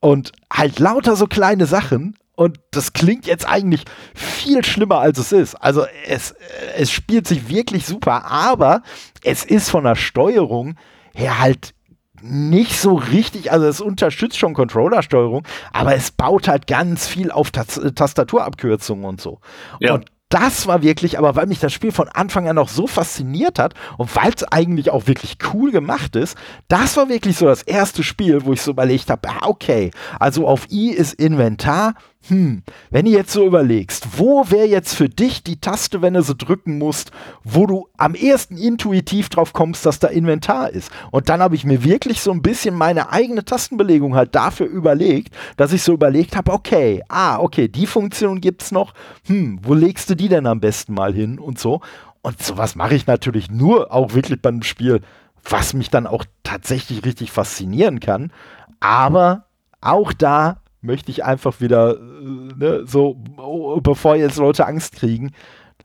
Und 0.00 0.32
halt 0.52 0.78
lauter 0.78 1.16
so 1.16 1.26
kleine 1.26 1.66
Sachen 1.66 2.16
und 2.34 2.58
das 2.72 2.92
klingt 2.92 3.26
jetzt 3.26 3.48
eigentlich 3.48 3.84
viel 4.14 4.64
schlimmer, 4.64 4.98
als 4.98 5.18
es 5.18 5.32
ist. 5.32 5.54
Also 5.54 5.86
es, 6.06 6.34
es 6.76 6.90
spielt 6.90 7.26
sich 7.26 7.48
wirklich 7.48 7.86
super, 7.86 8.26
aber 8.26 8.82
es 9.24 9.44
ist 9.44 9.70
von 9.70 9.84
der 9.84 9.94
Steuerung 9.94 10.76
her 11.16 11.38
halt 11.40 11.74
nicht 12.22 12.78
so 12.80 12.94
richtig, 12.94 13.52
also 13.52 13.66
es 13.66 13.80
unterstützt 13.80 14.38
schon 14.38 14.54
Controllersteuerung, 14.54 15.46
aber 15.72 15.94
es 15.94 16.10
baut 16.10 16.48
halt 16.48 16.66
ganz 16.66 17.06
viel 17.06 17.30
auf 17.30 17.50
Tas 17.50 17.80
Tastaturabkürzungen 17.94 19.04
und 19.04 19.20
so. 19.20 19.40
Ja. 19.80 19.94
Und 19.94 20.06
das 20.28 20.66
war 20.66 20.82
wirklich, 20.82 21.18
aber 21.18 21.36
weil 21.36 21.46
mich 21.46 21.60
das 21.60 21.72
Spiel 21.72 21.92
von 21.92 22.08
Anfang 22.08 22.48
an 22.48 22.58
auch 22.58 22.68
so 22.68 22.88
fasziniert 22.88 23.60
hat 23.60 23.74
und 23.96 24.14
weil 24.16 24.32
es 24.34 24.42
eigentlich 24.50 24.90
auch 24.90 25.06
wirklich 25.06 25.38
cool 25.52 25.70
gemacht 25.70 26.16
ist, 26.16 26.36
das 26.66 26.96
war 26.96 27.08
wirklich 27.08 27.36
so 27.36 27.46
das 27.46 27.62
erste 27.62 28.02
Spiel, 28.02 28.44
wo 28.44 28.52
ich 28.52 28.60
so 28.60 28.72
überlegt 28.72 29.08
habe, 29.08 29.28
ah, 29.28 29.46
okay, 29.46 29.92
also 30.18 30.48
auf 30.48 30.66
I 30.70 30.90
ist 30.90 31.14
Inventar, 31.14 31.94
hm, 32.28 32.62
wenn 32.90 33.04
du 33.04 33.10
jetzt 33.10 33.32
so 33.32 33.46
überlegst, 33.46 34.18
wo 34.18 34.50
wäre 34.50 34.66
jetzt 34.66 34.94
für 34.94 35.08
dich 35.08 35.42
die 35.42 35.60
Taste, 35.60 36.02
wenn 36.02 36.14
du 36.14 36.22
sie 36.22 36.34
drücken 36.34 36.78
musst, 36.78 37.10
wo 37.44 37.66
du 37.66 37.88
am 37.96 38.14
ehesten 38.14 38.56
intuitiv 38.56 39.28
drauf 39.28 39.52
kommst, 39.52 39.86
dass 39.86 39.98
da 39.98 40.08
Inventar 40.08 40.70
ist? 40.70 40.90
Und 41.10 41.28
dann 41.28 41.40
habe 41.40 41.54
ich 41.54 41.64
mir 41.64 41.84
wirklich 41.84 42.20
so 42.20 42.32
ein 42.32 42.42
bisschen 42.42 42.74
meine 42.74 43.10
eigene 43.10 43.44
Tastenbelegung 43.44 44.14
halt 44.14 44.34
dafür 44.34 44.66
überlegt, 44.66 45.34
dass 45.56 45.72
ich 45.72 45.82
so 45.82 45.92
überlegt 45.92 46.36
habe, 46.36 46.52
okay, 46.52 47.02
ah, 47.08 47.38
okay, 47.38 47.68
die 47.68 47.86
Funktion 47.86 48.40
gibt's 48.40 48.72
noch, 48.72 48.94
hm, 49.26 49.60
wo 49.62 49.74
legst 49.74 50.10
du 50.10 50.16
die 50.16 50.28
denn 50.28 50.46
am 50.46 50.60
besten 50.60 50.94
mal 50.94 51.14
hin 51.14 51.38
und 51.38 51.58
so? 51.58 51.80
Und 52.22 52.42
sowas 52.42 52.74
mache 52.74 52.96
ich 52.96 53.06
natürlich 53.06 53.50
nur 53.50 53.92
auch 53.92 54.14
wirklich 54.14 54.42
bei 54.42 54.48
einem 54.48 54.64
Spiel, 54.64 55.00
was 55.48 55.74
mich 55.74 55.90
dann 55.90 56.06
auch 56.06 56.24
tatsächlich 56.42 57.04
richtig 57.04 57.30
faszinieren 57.30 58.00
kann. 58.00 58.32
Aber 58.80 59.44
auch 59.80 60.12
da 60.12 60.60
möchte 60.86 61.10
ich 61.10 61.24
einfach 61.24 61.60
wieder, 61.60 61.96
äh, 61.96 62.54
ne, 62.56 62.82
so, 62.86 63.16
oh, 63.36 63.80
bevor 63.80 64.16
jetzt 64.16 64.38
Leute 64.38 64.66
Angst 64.66 64.94
kriegen, 64.94 65.32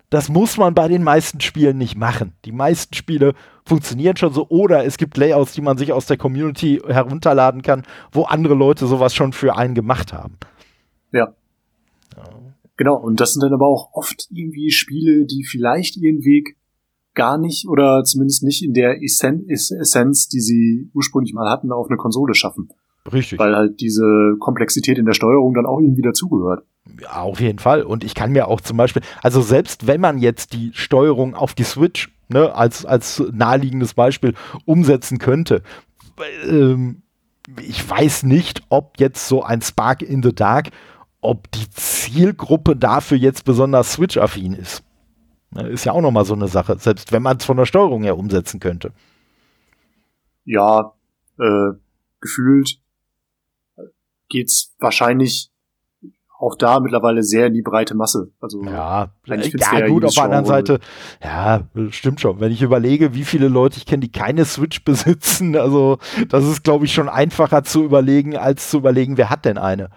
das 0.10 0.30
muss 0.30 0.58
man 0.58 0.74
bei 0.74 0.88
den 0.88 1.04
meisten 1.04 1.40
Spielen 1.40 1.78
nicht 1.78 1.96
machen. 1.96 2.34
Die 2.44 2.52
meisten 2.52 2.94
Spiele 2.94 3.34
funktionieren 3.66 4.18
schon 4.18 4.34
so 4.34 4.48
oder 4.50 4.86
es 4.86 4.98
gibt 4.98 5.18
Layouts, 5.18 5.54
die 5.54 5.62
man 5.62 5.78
sich 5.78 5.94
aus 5.94 6.06
der 6.06 6.18
Community 6.18 6.82
herunterladen 6.86 7.62
kann, 7.62 7.84
wo 8.12 8.24
andere 8.24 8.54
Leute 8.54 8.88
sowas 8.88 9.16
schon 9.16 9.32
für 9.32 9.56
einen 9.56 9.74
gemacht 9.74 10.12
haben. 10.12 10.38
Ja. 11.14 11.34
ja. 12.18 12.24
Genau, 12.76 12.96
und 12.96 13.20
das 13.20 13.34
sind 13.34 13.44
dann 13.44 13.54
aber 13.54 13.68
auch 13.68 13.94
oft 13.94 14.28
irgendwie 14.32 14.72
Spiele, 14.72 15.26
die 15.26 15.46
vielleicht 15.46 15.96
ihren 15.98 16.26
Weg 16.26 16.58
gar 17.14 17.38
nicht 17.38 17.68
oder 17.68 18.04
zumindest 18.04 18.44
nicht 18.44 18.64
in 18.64 18.74
der 18.74 19.02
Essenz, 19.02 20.28
die 20.28 20.40
sie 20.40 20.90
ursprünglich 20.94 21.34
mal 21.34 21.50
hatten, 21.50 21.72
auf 21.72 21.88
eine 21.88 21.98
Konsole 21.98 22.34
schaffen. 22.34 22.70
Richtig. 23.12 23.40
Weil 23.40 23.56
halt 23.56 23.80
diese 23.80 24.36
Komplexität 24.40 24.98
in 24.98 25.06
der 25.06 25.14
Steuerung 25.14 25.54
dann 25.54 25.66
auch 25.66 25.80
irgendwie 25.80 26.02
dazugehört. 26.02 26.64
Ja, 27.00 27.22
auf 27.22 27.40
jeden 27.40 27.60
Fall. 27.60 27.84
Und 27.84 28.04
ich 28.04 28.16
kann 28.16 28.32
mir 28.32 28.48
auch 28.48 28.62
zum 28.62 28.78
Beispiel, 28.78 29.02
also 29.22 29.42
selbst 29.42 29.88
wenn 29.88 30.02
man 30.02 30.18
jetzt 30.18 30.54
die 30.54 30.72
Steuerung 30.74 31.36
auf 31.36 31.54
die 31.54 31.64
Switch 31.64 32.12
ne, 32.28 32.54
als, 32.54 32.86
als 32.86 33.24
naheliegendes 33.32 33.94
Beispiel 33.94 34.34
umsetzen 34.66 35.18
könnte, 35.18 35.64
ähm, 36.48 37.04
ich 37.60 37.88
weiß 37.90 38.24
nicht, 38.24 38.64
ob 38.70 39.00
jetzt 39.00 39.28
so 39.28 39.44
ein 39.44 39.62
Spark 39.62 40.02
in 40.02 40.22
the 40.22 40.34
Dark, 40.34 40.70
ob 41.22 41.52
die 41.52 41.70
Zielgruppe 41.70 42.76
dafür 42.76 43.18
jetzt 43.18 43.46
besonders 43.46 43.94
Switch-affin 43.94 44.54
ist. 44.54 44.84
Ne, 45.52 45.68
ist 45.68 45.86
ja 45.86 45.92
auch 45.92 46.02
nochmal 46.02 46.26
so 46.26 46.34
eine 46.34 46.48
Sache, 46.48 46.78
selbst 46.80 47.12
wenn 47.12 47.24
man 47.24 47.38
es 47.38 47.46
von 47.46 47.58
der 47.58 47.66
Steuerung 47.66 48.04
her 48.04 48.18
umsetzen 48.18 48.60
könnte. 48.60 48.92
Ja, 50.46 50.94
äh, 51.40 51.72
gefühlt 52.20 52.81
geht's 54.32 54.74
wahrscheinlich 54.80 55.52
auch 56.40 56.56
da 56.56 56.80
mittlerweile 56.80 57.22
sehr 57.22 57.48
in 57.48 57.54
die 57.54 57.62
breite 57.62 57.94
Masse. 57.94 58.32
Also 58.40 58.64
ja, 58.64 59.12
ja 59.28 59.88
gut, 59.88 60.04
auf 60.06 60.16
der 60.16 60.24
anderen 60.24 60.46
Seite, 60.46 60.80
ja, 61.24 61.68
stimmt 61.92 62.20
schon. 62.20 62.40
Wenn 62.40 62.52
ich 62.52 62.64
überlege, 62.64 63.14
wie 63.14 63.26
viele 63.26 63.48
Leute 63.48 63.78
ich 63.78 63.86
kenne, 63.86 64.02
die 64.02 64.12
keine 64.12 64.46
Switch 64.46 64.84
besitzen, 64.86 65.56
also 65.56 66.00
das 66.30 66.46
ist, 66.46 66.64
glaube 66.64 66.86
ich, 66.86 66.94
schon 66.94 67.10
einfacher 67.10 67.64
zu 67.64 67.84
überlegen, 67.84 68.36
als 68.36 68.72
zu 68.72 68.78
überlegen, 68.78 69.18
wer 69.18 69.30
hat 69.30 69.46
denn 69.46 69.60
eine. 69.60 69.92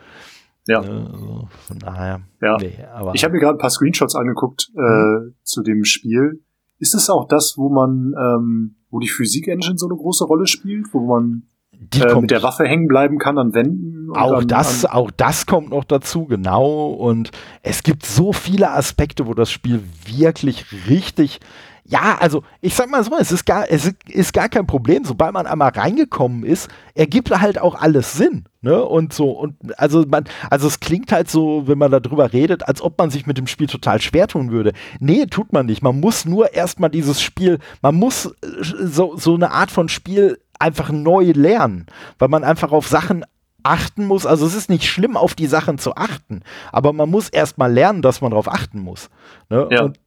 Ja. 0.66 0.80
Also, 0.80 1.48
von 1.66 1.78
daher. 1.78 2.20
Ja. 2.42 2.56
Nee, 2.58 2.78
ich 3.14 3.24
habe 3.24 3.34
mir 3.34 3.40
gerade 3.40 3.56
ein 3.56 3.60
paar 3.60 3.70
Screenshots 3.70 4.14
angeguckt 4.14 4.70
äh, 4.76 4.80
mhm. 4.80 5.34
zu 5.42 5.62
dem 5.62 5.84
Spiel. 5.84 6.42
Ist 6.78 6.94
es 6.94 7.08
auch 7.08 7.26
das, 7.26 7.54
wo 7.56 7.70
man, 7.70 8.14
ähm, 8.18 8.76
wo 8.90 8.98
die 8.98 9.08
Physik-Engine 9.08 9.78
so 9.78 9.86
eine 9.86 9.96
große 9.96 10.24
Rolle 10.24 10.46
spielt, 10.46 10.92
wo 10.92 11.00
man 11.00 11.44
die 11.78 12.00
äh, 12.00 12.14
mit 12.20 12.30
der 12.30 12.42
Waffe 12.42 12.64
hängen 12.64 12.88
bleiben 12.88 13.18
kann 13.18 13.38
an 13.38 13.54
Wänden. 13.54 14.10
Auch 14.14 14.38
an, 14.38 14.48
das, 14.48 14.84
an 14.84 14.92
auch 14.92 15.10
das 15.10 15.46
kommt 15.46 15.70
noch 15.70 15.84
dazu, 15.84 16.26
genau. 16.26 16.88
Und 16.88 17.30
es 17.62 17.82
gibt 17.82 18.06
so 18.06 18.32
viele 18.32 18.70
Aspekte, 18.70 19.26
wo 19.26 19.34
das 19.34 19.50
Spiel 19.50 19.82
wirklich 20.06 20.66
richtig 20.88 21.40
ja, 21.86 22.16
also 22.18 22.42
ich 22.62 22.74
sag 22.74 22.88
mal 22.88 23.04
so, 23.04 23.12
es 23.18 23.30
ist 23.30 23.44
gar, 23.44 23.70
es 23.70 23.92
ist 24.08 24.32
gar 24.32 24.48
kein 24.48 24.66
Problem, 24.66 25.04
sobald 25.04 25.34
man 25.34 25.46
einmal 25.46 25.70
reingekommen 25.70 26.42
ist, 26.42 26.70
ergibt 26.94 27.30
halt 27.30 27.60
auch 27.60 27.74
alles 27.74 28.14
Sinn. 28.14 28.44
Ne? 28.62 28.82
Und 28.82 29.12
so, 29.12 29.32
und 29.32 29.56
also 29.78 30.04
man, 30.08 30.24
also 30.48 30.66
es 30.66 30.80
klingt 30.80 31.12
halt 31.12 31.30
so, 31.30 31.68
wenn 31.68 31.76
man 31.76 31.90
darüber 31.90 32.32
redet, 32.32 32.66
als 32.66 32.80
ob 32.80 32.96
man 32.96 33.10
sich 33.10 33.26
mit 33.26 33.36
dem 33.36 33.46
Spiel 33.46 33.66
total 33.66 34.00
schwer 34.00 34.28
tun 34.28 34.50
würde. 34.50 34.72
Nee, 34.98 35.26
tut 35.26 35.52
man 35.52 35.66
nicht. 35.66 35.82
Man 35.82 36.00
muss 36.00 36.24
nur 36.24 36.54
erstmal 36.54 36.88
dieses 36.88 37.20
Spiel, 37.20 37.58
man 37.82 37.96
muss 37.96 38.26
äh, 38.26 38.30
so, 38.62 39.14
so 39.16 39.34
eine 39.34 39.50
Art 39.50 39.70
von 39.70 39.90
Spiel 39.90 40.38
einfach 40.58 40.90
neu 40.90 41.32
lernen, 41.34 41.86
weil 42.18 42.28
man 42.28 42.44
einfach 42.44 42.72
auf 42.72 42.86
Sachen 42.86 43.24
achten 43.62 44.06
muss. 44.06 44.26
Also 44.26 44.46
es 44.46 44.54
ist 44.54 44.70
nicht 44.70 44.88
schlimm, 44.88 45.16
auf 45.16 45.34
die 45.34 45.46
Sachen 45.46 45.78
zu 45.78 45.96
achten, 45.96 46.42
aber 46.70 46.92
man 46.92 47.10
muss 47.10 47.28
erstmal 47.28 47.72
lernen, 47.72 48.02
dass 48.02 48.20
man 48.20 48.30
darauf 48.30 48.48
achten 48.48 48.78
muss. 48.78 49.10
Ne? 49.48 49.68
Ja. 49.70 49.84
Und 49.84 49.98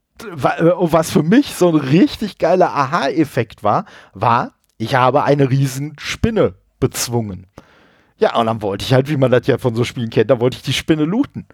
was 0.92 1.12
für 1.12 1.24
mich 1.24 1.54
so 1.54 1.70
ein 1.70 1.76
richtig 1.76 2.38
geiler 2.38 2.74
Aha-Effekt 2.74 3.64
war, 3.64 3.86
war, 4.14 4.54
ich 4.78 4.96
habe 4.96 5.24
eine 5.24 5.50
riesen 5.50 5.96
Spinne 6.00 6.56
bezwungen. 6.80 7.48
Ja, 8.18 8.36
und 8.36 8.48
dann 8.48 8.62
wollte 8.62 8.84
ich 8.84 8.94
halt, 8.94 9.10
wie 9.10 9.18
man 9.18 9.32
das 9.32 9.46
ja 9.46 9.58
von 9.58 9.76
so 9.76 9.84
Spielen 9.84 10.10
kennt, 10.10 10.32
da 10.32 10.40
wollte 10.40 10.58
ich 10.58 10.64
die 10.64 10.74
Spinne 10.74 11.06
looten. 11.06 11.46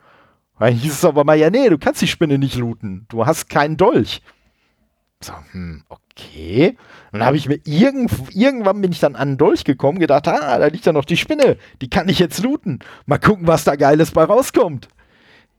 Dann 0.60 0.74
hieß 0.74 0.94
es 0.94 1.06
aber 1.06 1.26
mal, 1.26 1.38
ja, 1.38 1.50
nee, 1.50 1.68
du 1.68 1.78
kannst 1.78 2.02
die 2.02 2.08
Spinne 2.08 2.38
nicht 2.38 2.56
looten. 2.56 3.06
Du 3.10 3.26
hast 3.26 3.50
keinen 3.50 3.76
Dolch. 3.76 4.22
So, 5.24 5.34
hm, 5.52 5.84
okay. 5.88 6.78
Dann 7.12 7.24
habe 7.24 7.38
ich 7.38 7.48
mir 7.48 7.60
irgend, 7.64 8.12
irgendwann 8.34 8.82
bin 8.82 8.92
ich 8.92 9.00
dann 9.00 9.16
an 9.16 9.30
den 9.30 9.38
Dolch 9.38 9.64
gekommen, 9.64 10.00
gedacht, 10.00 10.28
ah, 10.28 10.60
da 10.60 10.68
liegt 10.68 10.86
ja 10.86 10.92
noch 10.92 11.06
die 11.06 11.18
Spinne, 11.18 11.58
die 11.82 11.90
kann 11.90 12.10
ich 12.10 12.20
jetzt 12.20 12.44
looten. 12.44 12.80
Mal 13.06 13.20
gucken, 13.20 13.48
was 13.48 13.64
da 13.64 13.76
Geiles 13.76 14.12
bei 14.12 14.24
rauskommt. 14.24 14.90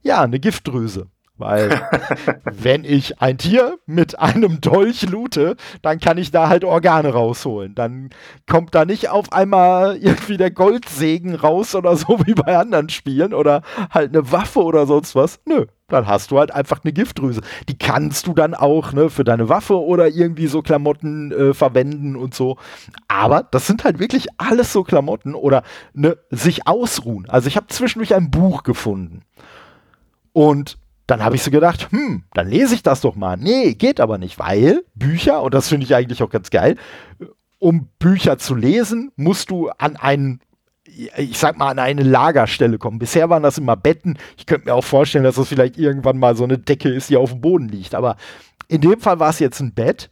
Ja, 0.03 0.21
eine 0.21 0.39
Giftdrüse. 0.39 1.07
Weil 1.37 1.81
wenn 2.45 2.85
ich 2.85 3.21
ein 3.21 3.37
Tier 3.37 3.77
mit 3.85 4.17
einem 4.19 4.61
Dolch 4.61 5.03
loote, 5.03 5.55
dann 5.81 5.99
kann 5.99 6.17
ich 6.17 6.31
da 6.31 6.47
halt 6.47 6.63
Organe 6.63 7.09
rausholen. 7.09 7.75
Dann 7.75 8.09
kommt 8.47 8.73
da 8.73 8.85
nicht 8.85 9.09
auf 9.09 9.33
einmal 9.33 9.97
irgendwie 9.97 10.37
der 10.37 10.51
Goldsegen 10.51 11.35
raus 11.35 11.75
oder 11.75 11.95
so 11.97 12.19
wie 12.25 12.33
bei 12.33 12.57
anderen 12.57 12.89
Spielen 12.89 13.33
oder 13.33 13.63
halt 13.91 14.15
eine 14.15 14.31
Waffe 14.31 14.63
oder 14.63 14.85
sonst 14.85 15.15
was. 15.15 15.39
Nö, 15.45 15.65
dann 15.89 16.07
hast 16.07 16.31
du 16.31 16.39
halt 16.39 16.51
einfach 16.51 16.79
eine 16.83 16.93
Giftdrüse. 16.93 17.41
Die 17.67 17.77
kannst 17.77 18.27
du 18.27 18.33
dann 18.33 18.53
auch 18.53 18.93
ne, 18.93 19.09
für 19.09 19.23
deine 19.23 19.49
Waffe 19.49 19.79
oder 19.79 20.07
irgendwie 20.07 20.47
so 20.47 20.61
Klamotten 20.61 21.31
äh, 21.31 21.53
verwenden 21.53 22.15
und 22.15 22.33
so. 22.33 22.57
Aber 23.09 23.43
das 23.43 23.67
sind 23.67 23.83
halt 23.83 23.99
wirklich 23.99 24.27
alles 24.37 24.71
so 24.71 24.83
Klamotten 24.83 25.35
oder 25.35 25.63
ne, 25.93 26.17
sich 26.29 26.65
ausruhen. 26.65 27.29
Also 27.29 27.49
ich 27.49 27.57
habe 27.57 27.67
zwischendurch 27.67 28.15
ein 28.15 28.31
Buch 28.31 28.63
gefunden. 28.63 29.23
Und 30.31 30.77
dann 31.07 31.23
habe 31.23 31.35
ich 31.35 31.43
so 31.43 31.51
gedacht, 31.51 31.91
hm, 31.91 32.23
dann 32.33 32.49
lese 32.49 32.75
ich 32.75 32.83
das 32.83 33.01
doch 33.01 33.15
mal. 33.15 33.37
Nee, 33.37 33.73
geht 33.73 33.99
aber 33.99 34.17
nicht, 34.17 34.39
weil 34.39 34.83
Bücher, 34.95 35.43
und 35.43 35.53
das 35.53 35.69
finde 35.69 35.85
ich 35.85 35.95
eigentlich 35.95 36.23
auch 36.23 36.29
ganz 36.29 36.49
geil, 36.49 36.77
um 37.59 37.89
Bücher 37.99 38.37
zu 38.37 38.55
lesen, 38.55 39.11
musst 39.15 39.49
du 39.49 39.69
an 39.69 39.95
einen, 39.95 40.41
ich 40.85 41.37
sag 41.37 41.57
mal, 41.57 41.69
an 41.69 41.79
eine 41.79 42.03
Lagerstelle 42.03 42.77
kommen. 42.77 42.99
Bisher 42.99 43.29
waren 43.29 43.43
das 43.43 43.57
immer 43.57 43.75
Betten. 43.75 44.17
Ich 44.37 44.45
könnte 44.45 44.67
mir 44.67 44.73
auch 44.73 44.83
vorstellen, 44.83 45.23
dass 45.23 45.35
das 45.35 45.47
vielleicht 45.47 45.77
irgendwann 45.77 46.17
mal 46.17 46.35
so 46.35 46.43
eine 46.43 46.57
Decke 46.57 46.89
ist, 46.89 47.09
die 47.09 47.17
auf 47.17 47.31
dem 47.31 47.41
Boden 47.41 47.69
liegt. 47.69 47.95
Aber 47.95 48.17
in 48.67 48.81
dem 48.81 48.99
Fall 48.99 49.19
war 49.19 49.29
es 49.29 49.39
jetzt 49.39 49.59
ein 49.59 49.73
Bett. 49.73 50.11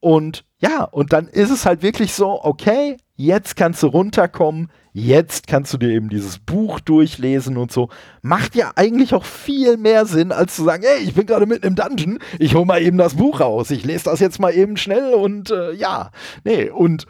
Und 0.00 0.44
ja, 0.60 0.84
und 0.84 1.12
dann 1.12 1.26
ist 1.26 1.50
es 1.50 1.64
halt 1.64 1.82
wirklich 1.82 2.12
so, 2.12 2.44
okay, 2.44 2.98
jetzt 3.16 3.56
kannst 3.56 3.82
du 3.82 3.86
runterkommen, 3.86 4.70
jetzt 4.92 5.46
kannst 5.46 5.72
du 5.72 5.78
dir 5.78 5.88
eben 5.88 6.10
dieses 6.10 6.38
Buch 6.38 6.80
durchlesen 6.80 7.56
und 7.56 7.72
so. 7.72 7.88
Macht 8.20 8.54
ja 8.54 8.72
eigentlich 8.76 9.14
auch 9.14 9.24
viel 9.24 9.78
mehr 9.78 10.04
Sinn, 10.04 10.32
als 10.32 10.56
zu 10.56 10.64
sagen, 10.64 10.84
hey, 10.86 11.02
ich 11.02 11.14
bin 11.14 11.24
gerade 11.24 11.46
mitten 11.46 11.66
im 11.66 11.76
Dungeon, 11.76 12.18
ich 12.38 12.54
hole 12.54 12.66
mal 12.66 12.82
eben 12.82 12.98
das 12.98 13.14
Buch 13.14 13.40
raus, 13.40 13.70
ich 13.70 13.84
lese 13.84 14.04
das 14.04 14.20
jetzt 14.20 14.38
mal 14.38 14.54
eben 14.54 14.76
schnell 14.76 15.14
und 15.14 15.50
äh, 15.50 15.72
ja, 15.72 16.10
nee, 16.44 16.68
und 16.68 17.06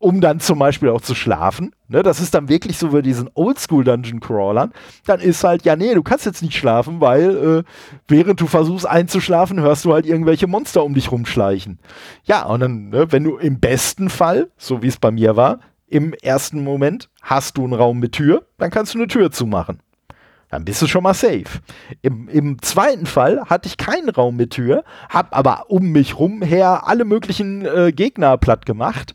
um 0.00 0.20
dann 0.20 0.40
zum 0.40 0.58
Beispiel 0.58 0.88
auch 0.88 1.02
zu 1.02 1.14
schlafen. 1.14 1.72
Ne, 1.86 2.02
das 2.02 2.20
ist 2.20 2.34
dann 2.34 2.48
wirklich 2.48 2.78
so 2.78 2.92
wie 2.92 3.02
diesen 3.02 3.30
Oldschool-Dungeon-Crawlern. 3.34 4.72
Dann 5.06 5.20
ist 5.20 5.44
halt, 5.44 5.64
ja, 5.64 5.76
nee, 5.76 5.94
du 5.94 6.02
kannst 6.02 6.24
jetzt 6.26 6.42
nicht 6.42 6.56
schlafen, 6.56 7.00
weil 7.00 7.36
äh, 7.36 7.62
während 8.08 8.40
du 8.40 8.46
versuchst 8.46 8.86
einzuschlafen, 8.88 9.60
hörst 9.60 9.84
du 9.84 9.92
halt 9.92 10.06
irgendwelche 10.06 10.46
Monster 10.46 10.84
um 10.84 10.94
dich 10.94 11.12
rumschleichen. 11.12 11.78
Ja, 12.24 12.44
und 12.46 12.60
dann, 12.60 12.88
ne, 12.88 13.12
wenn 13.12 13.24
du 13.24 13.36
im 13.36 13.60
besten 13.60 14.08
Fall, 14.08 14.50
so 14.56 14.82
wie 14.82 14.88
es 14.88 14.96
bei 14.96 15.10
mir 15.10 15.36
war, 15.36 15.60
im 15.86 16.14
ersten 16.14 16.64
Moment 16.64 17.10
hast 17.20 17.58
du 17.58 17.64
einen 17.64 17.74
Raum 17.74 17.98
mit 17.98 18.12
Tür, 18.12 18.46
dann 18.58 18.70
kannst 18.70 18.94
du 18.94 18.98
eine 18.98 19.06
Tür 19.08 19.30
zumachen. 19.30 19.80
dann 20.50 20.64
bist 20.64 20.82
du 20.82 20.86
schon 20.86 21.02
mal 21.04 21.14
safe. 21.14 21.60
Im, 22.02 22.28
Im 22.28 22.60
zweiten 22.60 23.06
Fall 23.06 23.42
hatte 23.46 23.68
ich 23.68 23.76
keinen 23.76 24.08
Raum 24.08 24.36
mit 24.36 24.50
Tür, 24.50 24.84
hab 25.08 25.36
aber 25.36 25.66
um 25.68 25.92
mich 25.92 26.18
rum 26.18 26.42
her 26.42 26.86
alle 26.86 27.04
möglichen 27.04 27.64
äh, 27.64 27.92
Gegner 27.92 28.36
platt 28.36 28.66
gemacht. 28.66 29.14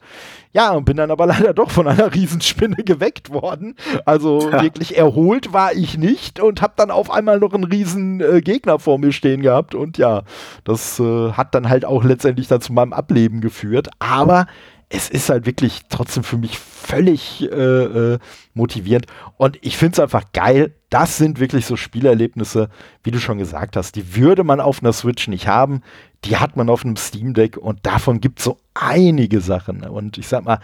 Ja, 0.55 0.71
und 0.71 0.85
bin 0.85 0.95
dann 0.95 1.11
aber 1.11 1.25
leider 1.25 1.53
doch 1.53 1.69
von 1.69 1.85
einer 1.85 2.15
Riesenspinne 2.15 2.77
geweckt 2.77 3.29
worden. 3.29 3.75
Also 4.05 4.49
ja. 4.49 4.63
wirklich 4.63 4.97
erholt 4.97 5.51
war 5.51 5.73
ich 5.73 5.97
nicht 5.97 6.39
und 6.39 6.61
hab 6.61 6.77
dann 6.77 6.91
auf 6.91 7.11
einmal 7.11 7.39
noch 7.39 7.53
einen 7.53 7.65
riesen 7.65 8.21
äh, 8.21 8.39
Gegner 8.39 8.79
vor 8.79 8.97
mir 8.97 9.11
stehen 9.11 9.41
gehabt. 9.41 9.75
Und 9.75 9.97
ja, 9.97 10.21
das 10.63 10.97
äh, 10.97 11.33
hat 11.33 11.53
dann 11.53 11.67
halt 11.67 11.83
auch 11.83 12.05
letztendlich 12.05 12.47
dann 12.47 12.61
zu 12.61 12.71
meinem 12.71 12.93
Ableben 12.93 13.41
geführt. 13.41 13.89
Aber 13.99 14.47
es 14.96 15.09
ist 15.09 15.30
halt 15.30 15.46
wirklich 15.46 15.82
trotzdem 15.89 16.24
für 16.24 16.38
mich 16.38 16.58
völlig 16.58 17.42
äh, 17.42 18.13
äh, 18.13 18.20
motivierend. 18.54 19.08
Und 19.36 19.58
ich 19.62 19.76
finde 19.76 19.93
es 19.93 20.00
einfach 20.00 20.32
geil. 20.32 20.74
Das 20.89 21.17
sind 21.17 21.39
wirklich 21.39 21.66
so 21.66 21.76
Spielerlebnisse, 21.76 22.70
wie 23.04 23.12
du 23.12 23.20
schon 23.20 23.38
gesagt 23.38 23.76
hast. 23.76 23.96
Die 23.97 24.16
würde 24.16 24.46
man 24.46 24.62
auf 24.62 24.82
einer 24.82 24.93
Switch 24.93 25.28
nicht 25.28 25.47
haben. 25.47 25.82
Die 26.24 26.38
hat 26.38 26.55
man 26.55 26.70
auf 26.70 26.86
einem 26.86 26.96
Steam 26.96 27.34
Deck 27.34 27.58
und 27.58 27.86
davon 27.86 28.22
gibt 28.22 28.39
es 28.39 28.46
so 28.46 28.58
einige 28.74 29.42
Sachen. 29.42 29.84
Und 29.84 30.17
ich 30.17 30.28
sag 30.28 30.46
mal, 30.46 30.59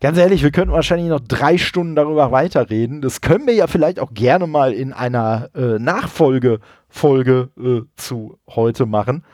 ganz 0.00 0.16
ehrlich, 0.16 0.42
wir 0.42 0.50
könnten 0.50 0.72
wahrscheinlich 0.72 1.08
noch 1.08 1.20
drei 1.20 1.58
Stunden 1.58 1.94
darüber 1.94 2.32
weiterreden. 2.32 3.02
Das 3.02 3.20
können 3.20 3.46
wir 3.46 3.54
ja 3.54 3.66
vielleicht 3.66 4.00
auch 4.00 4.14
gerne 4.14 4.46
mal 4.46 4.72
in 4.72 4.94
einer 4.94 5.50
äh, 5.54 5.78
Nachfolgefolge 5.78 7.50
äh, 7.58 7.82
zu 7.96 8.38
heute 8.48 8.86
machen. 8.86 9.24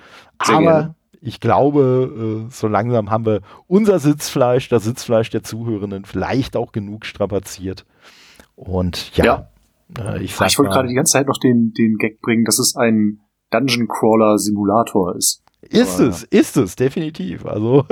Sehr 0.44 0.56
Aber 0.56 0.64
gerne 0.64 0.94
ich 1.20 1.40
glaube, 1.40 2.46
äh, 2.48 2.50
so 2.50 2.66
langsam 2.66 3.10
haben 3.10 3.26
wir 3.26 3.40
unser 3.66 3.98
Sitzfleisch, 3.98 4.68
das 4.68 4.84
Sitzfleisch 4.84 5.30
der 5.30 5.42
Zuhörenden, 5.42 6.04
vielleicht 6.04 6.56
auch 6.56 6.72
genug 6.72 7.04
strapaziert. 7.04 7.84
Und 8.56 9.16
ja, 9.16 9.24
ja. 9.24 9.50
Äh, 9.98 10.22
ich, 10.22 10.32
ich 10.32 10.58
wollte 10.58 10.72
gerade 10.72 10.88
die 10.88 10.94
ganze 10.94 11.12
Zeit 11.12 11.26
noch 11.26 11.38
den, 11.38 11.72
den 11.76 11.96
Gag 11.96 12.20
bringen, 12.20 12.44
dass 12.44 12.58
es 12.58 12.74
ein 12.76 13.20
Dungeon 13.50 13.88
Crawler 13.88 14.38
Simulator 14.38 15.16
ist. 15.16 15.42
Ist 15.62 16.00
Aber, 16.00 16.08
es, 16.08 16.22
ist 16.24 16.56
es, 16.56 16.76
definitiv. 16.76 17.44
Also 17.44 17.84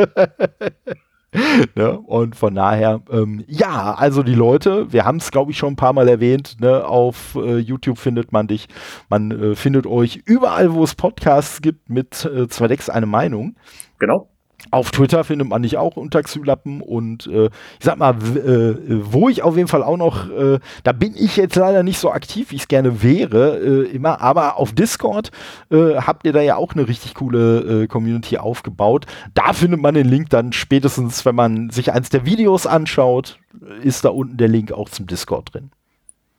ne? 1.75 1.99
Und 1.99 2.37
von 2.37 2.55
daher, 2.55 3.03
ähm, 3.11 3.45
ja, 3.47 3.95
also 3.95 4.23
die 4.23 4.35
Leute, 4.35 4.93
wir 4.93 5.05
haben 5.05 5.19
es, 5.19 5.31
glaube 5.31 5.51
ich, 5.51 5.59
schon 5.59 5.75
ein 5.75 5.77
paar 5.77 5.93
Mal 5.93 6.09
erwähnt, 6.09 6.57
ne? 6.61 6.87
auf 6.87 7.35
äh, 7.35 7.59
YouTube 7.59 7.99
findet 7.99 8.33
man 8.33 8.47
dich, 8.47 8.67
man 9.11 9.31
äh, 9.31 9.55
findet 9.55 9.87
euch 9.87 10.23
überall, 10.25 10.73
wo 10.73 10.85
es 10.85 10.95
Podcasts 10.95 11.61
gibt, 11.61 11.91
mit 11.91 12.25
äh, 12.25 12.49
zwei 12.49 12.69
Decks 12.69 12.89
eine 12.89 13.07
Meinung. 13.07 13.57
Genau. 13.99 14.29
Auf 14.71 14.91
Twitter 14.91 15.25
findet 15.25 15.49
man 15.49 15.63
dich 15.63 15.79
auch 15.79 15.97
unter 15.97 16.23
Xylappen 16.23 16.83
und 16.83 17.27
äh, 17.29 17.47
ich 17.47 17.85
sag 17.85 17.97
mal, 17.97 18.15
äh, 18.15 18.75
wo 19.05 19.29
ich 19.29 19.43
auf 19.43 19.57
jeden 19.57 19.69
Fall 19.69 19.83
auch 19.83 19.97
noch, 19.97 20.29
äh, 20.31 20.59
da 20.83 20.93
bin 20.93 21.15
ich 21.17 21.37
jetzt 21.37 21.57
leider 21.57 21.83
nicht 21.83 21.99
so 21.99 22.11
aktiv, 22.11 22.51
wie 22.51 22.57
ich 22.57 22.63
es 22.63 22.69
gerne 22.69 23.03
wäre, 23.03 23.59
äh, 23.59 23.91
immer, 23.91 24.21
aber 24.21 24.59
auf 24.59 24.73
Discord 24.73 25.31
äh, 25.71 25.95
habt 25.95 26.27
ihr 26.27 26.33
da 26.33 26.43
ja 26.43 26.57
auch 26.57 26.75
eine 26.75 26.87
richtig 26.87 27.15
coole 27.15 27.85
äh, 27.85 27.87
Community 27.87 28.37
aufgebaut. 28.37 29.07
Da 29.33 29.53
findet 29.53 29.81
man 29.81 29.95
den 29.95 30.09
Link 30.09 30.29
dann 30.31 30.53
spätestens, 30.53 31.25
wenn 31.25 31.37
man 31.37 31.71
sich 31.71 31.93
eins 31.93 32.11
der 32.11 32.27
Videos 32.27 32.67
anschaut, 32.67 33.39
ist 33.83 34.05
da 34.05 34.11
unten 34.11 34.37
der 34.37 34.49
Link 34.49 34.73
auch 34.73 34.91
zum 34.91 35.07
Discord 35.07 35.55
drin. 35.55 35.71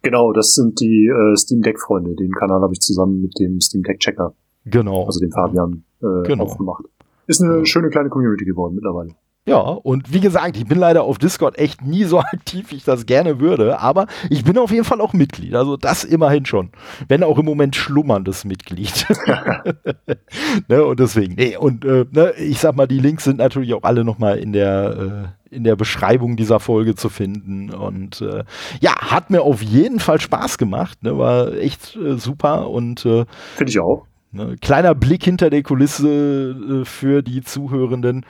Genau, 0.01 0.33
das 0.33 0.53
sind 0.53 0.79
die 0.79 1.11
Steam 1.35 1.61
Deck 1.61 1.79
Freunde. 1.79 2.15
Den 2.15 2.31
Kanal 2.31 2.61
habe 2.61 2.73
ich 2.73 2.79
zusammen 2.79 3.21
mit 3.21 3.37
dem 3.39 3.59
Steam 3.59 3.83
Deck 3.83 3.99
Checker, 3.99 4.33
genau, 4.65 5.05
also 5.05 5.19
dem 5.19 5.31
Fabian, 5.31 5.83
genau. 5.99 6.43
aufgemacht. 6.43 6.85
Ist 7.29 7.43
eine 7.43 7.63
schöne 7.67 7.89
kleine 7.89 8.09
Community 8.09 8.43
geworden 8.43 8.73
mittlerweile. 8.73 9.11
Ja, 9.45 9.59
und 9.59 10.11
wie 10.11 10.19
gesagt, 10.19 10.57
ich 10.57 10.65
bin 10.65 10.79
leider 10.79 11.03
auf 11.03 11.19
Discord 11.19 11.59
echt 11.59 11.83
nie 11.83 12.03
so 12.03 12.19
aktiv, 12.33 12.71
wie 12.71 12.77
ich 12.77 12.83
das 12.83 13.05
gerne 13.05 13.39
würde, 13.39 13.79
aber 13.79 14.07
ich 14.31 14.43
bin 14.43 14.57
auf 14.57 14.71
jeden 14.71 14.83
Fall 14.83 14.99
auch 14.99 15.13
Mitglied, 15.13 15.53
also 15.53 15.77
das 15.77 16.03
immerhin 16.03 16.47
schon. 16.47 16.71
Wenn 17.07 17.23
auch 17.23 17.37
im 17.37 17.45
Moment 17.45 17.75
schlummerndes 17.75 18.45
Mitglied. 18.45 19.05
ne, 20.67 20.83
und 20.83 20.99
deswegen, 20.99 21.35
nee, 21.35 21.55
und 21.55 21.85
äh, 21.85 22.05
ne, 22.11 22.33
ich 22.33 22.59
sag 22.59 22.75
mal, 22.75 22.87
die 22.87 22.99
Links 22.99 23.25
sind 23.25 23.37
natürlich 23.37 23.75
auch 23.75 23.83
alle 23.83 24.03
nochmal 24.03 24.39
in 24.39 24.51
der, 24.51 25.33
äh, 25.51 25.55
in 25.55 25.63
der 25.63 25.75
Beschreibung 25.75 26.35
dieser 26.35 26.59
Folge 26.59 26.95
zu 26.95 27.09
finden. 27.09 27.69
Und 27.69 28.21
äh, 28.21 28.43
ja, 28.81 28.95
hat 28.95 29.29
mir 29.29 29.43
auf 29.43 29.61
jeden 29.61 29.99
Fall 29.99 30.19
Spaß 30.19 30.57
gemacht, 30.57 31.03
ne, 31.03 31.15
war 31.15 31.53
echt 31.53 31.95
äh, 31.95 32.17
super 32.17 32.71
und 32.71 33.05
äh, 33.05 33.25
finde 33.55 33.69
ich 33.69 33.79
auch. 33.79 34.08
Ne, 34.31 34.57
kleiner 34.61 34.93
Blick 34.93 35.23
hinter 35.23 35.49
der 35.49 35.63
Kulisse 35.63 36.81
äh, 36.81 36.85
für 36.85 37.23
die 37.23 37.41
Zuhörenden. 37.41 38.25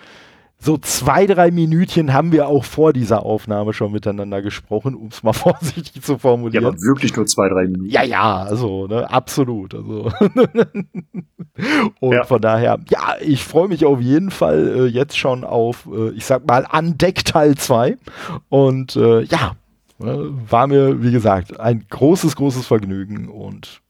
So 0.61 0.77
zwei, 0.77 1.25
drei 1.25 1.51
Minütchen 1.51 2.11
haben 2.11 2.33
wir 2.33 2.47
auch 2.47 2.65
vor 2.65 2.91
dieser 2.91 3.25
Aufnahme 3.25 3.71
schon 3.71 3.93
miteinander 3.93 4.41
gesprochen, 4.41 4.93
um 4.93 5.07
es 5.07 5.23
mal 5.23 5.31
vorsichtig 5.33 6.01
zu 6.03 6.17
formulieren. 6.17 6.63
Ja, 6.63 6.69
aber 6.69 6.77
wirklich 6.81 7.15
nur 7.15 7.25
zwei, 7.25 7.47
drei 7.47 7.63
Minuten. 7.63 7.89
Ja, 7.89 8.03
ja, 8.03 8.43
also, 8.43 8.87
ne, 8.87 9.09
absolut. 9.09 9.73
Also. 9.73 10.11
Und 11.99 12.13
ja. 12.13 12.23
von 12.23 12.41
daher, 12.41 12.79
ja, 12.89 13.15
ich 13.21 13.43
freue 13.43 13.69
mich 13.69 13.85
auf 13.85 14.01
jeden 14.01 14.31
Fall 14.31 14.67
äh, 14.67 14.85
jetzt 14.85 15.17
schon 15.17 15.45
auf, 15.45 15.87
äh, 15.91 16.11
ich 16.11 16.25
sag 16.25 16.45
mal, 16.45 16.65
Andeck 16.69 17.23
Teil 17.23 17.55
2. 17.55 17.97
Und 18.49 18.97
äh, 18.97 19.23
ja, 19.23 19.55
ne, 19.97 20.29
war 20.49 20.67
mir, 20.67 21.01
wie 21.01 21.11
gesagt, 21.11 21.59
ein 21.59 21.85
großes, 21.89 22.35
großes 22.35 22.67
Vergnügen 22.67 23.29
und 23.29 23.81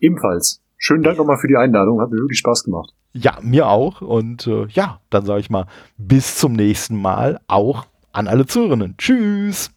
ebenfalls. 0.00 0.60
Schönen 0.86 1.02
Dank 1.02 1.18
nochmal 1.18 1.36
für 1.36 1.48
die 1.48 1.56
Einladung, 1.56 2.00
hat 2.00 2.12
mir 2.12 2.18
wirklich 2.18 2.38
Spaß 2.38 2.62
gemacht. 2.62 2.94
Ja, 3.12 3.38
mir 3.42 3.66
auch. 3.66 4.02
Und 4.02 4.46
äh, 4.46 4.66
ja, 4.68 5.00
dann 5.10 5.26
sage 5.26 5.40
ich 5.40 5.50
mal, 5.50 5.66
bis 5.96 6.38
zum 6.38 6.52
nächsten 6.52 6.94
Mal, 6.94 7.40
auch 7.48 7.86
an 8.12 8.28
alle 8.28 8.46
Zuhörenden. 8.46 8.94
Tschüss. 8.96 9.72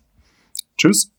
Tschüss. 0.78 1.12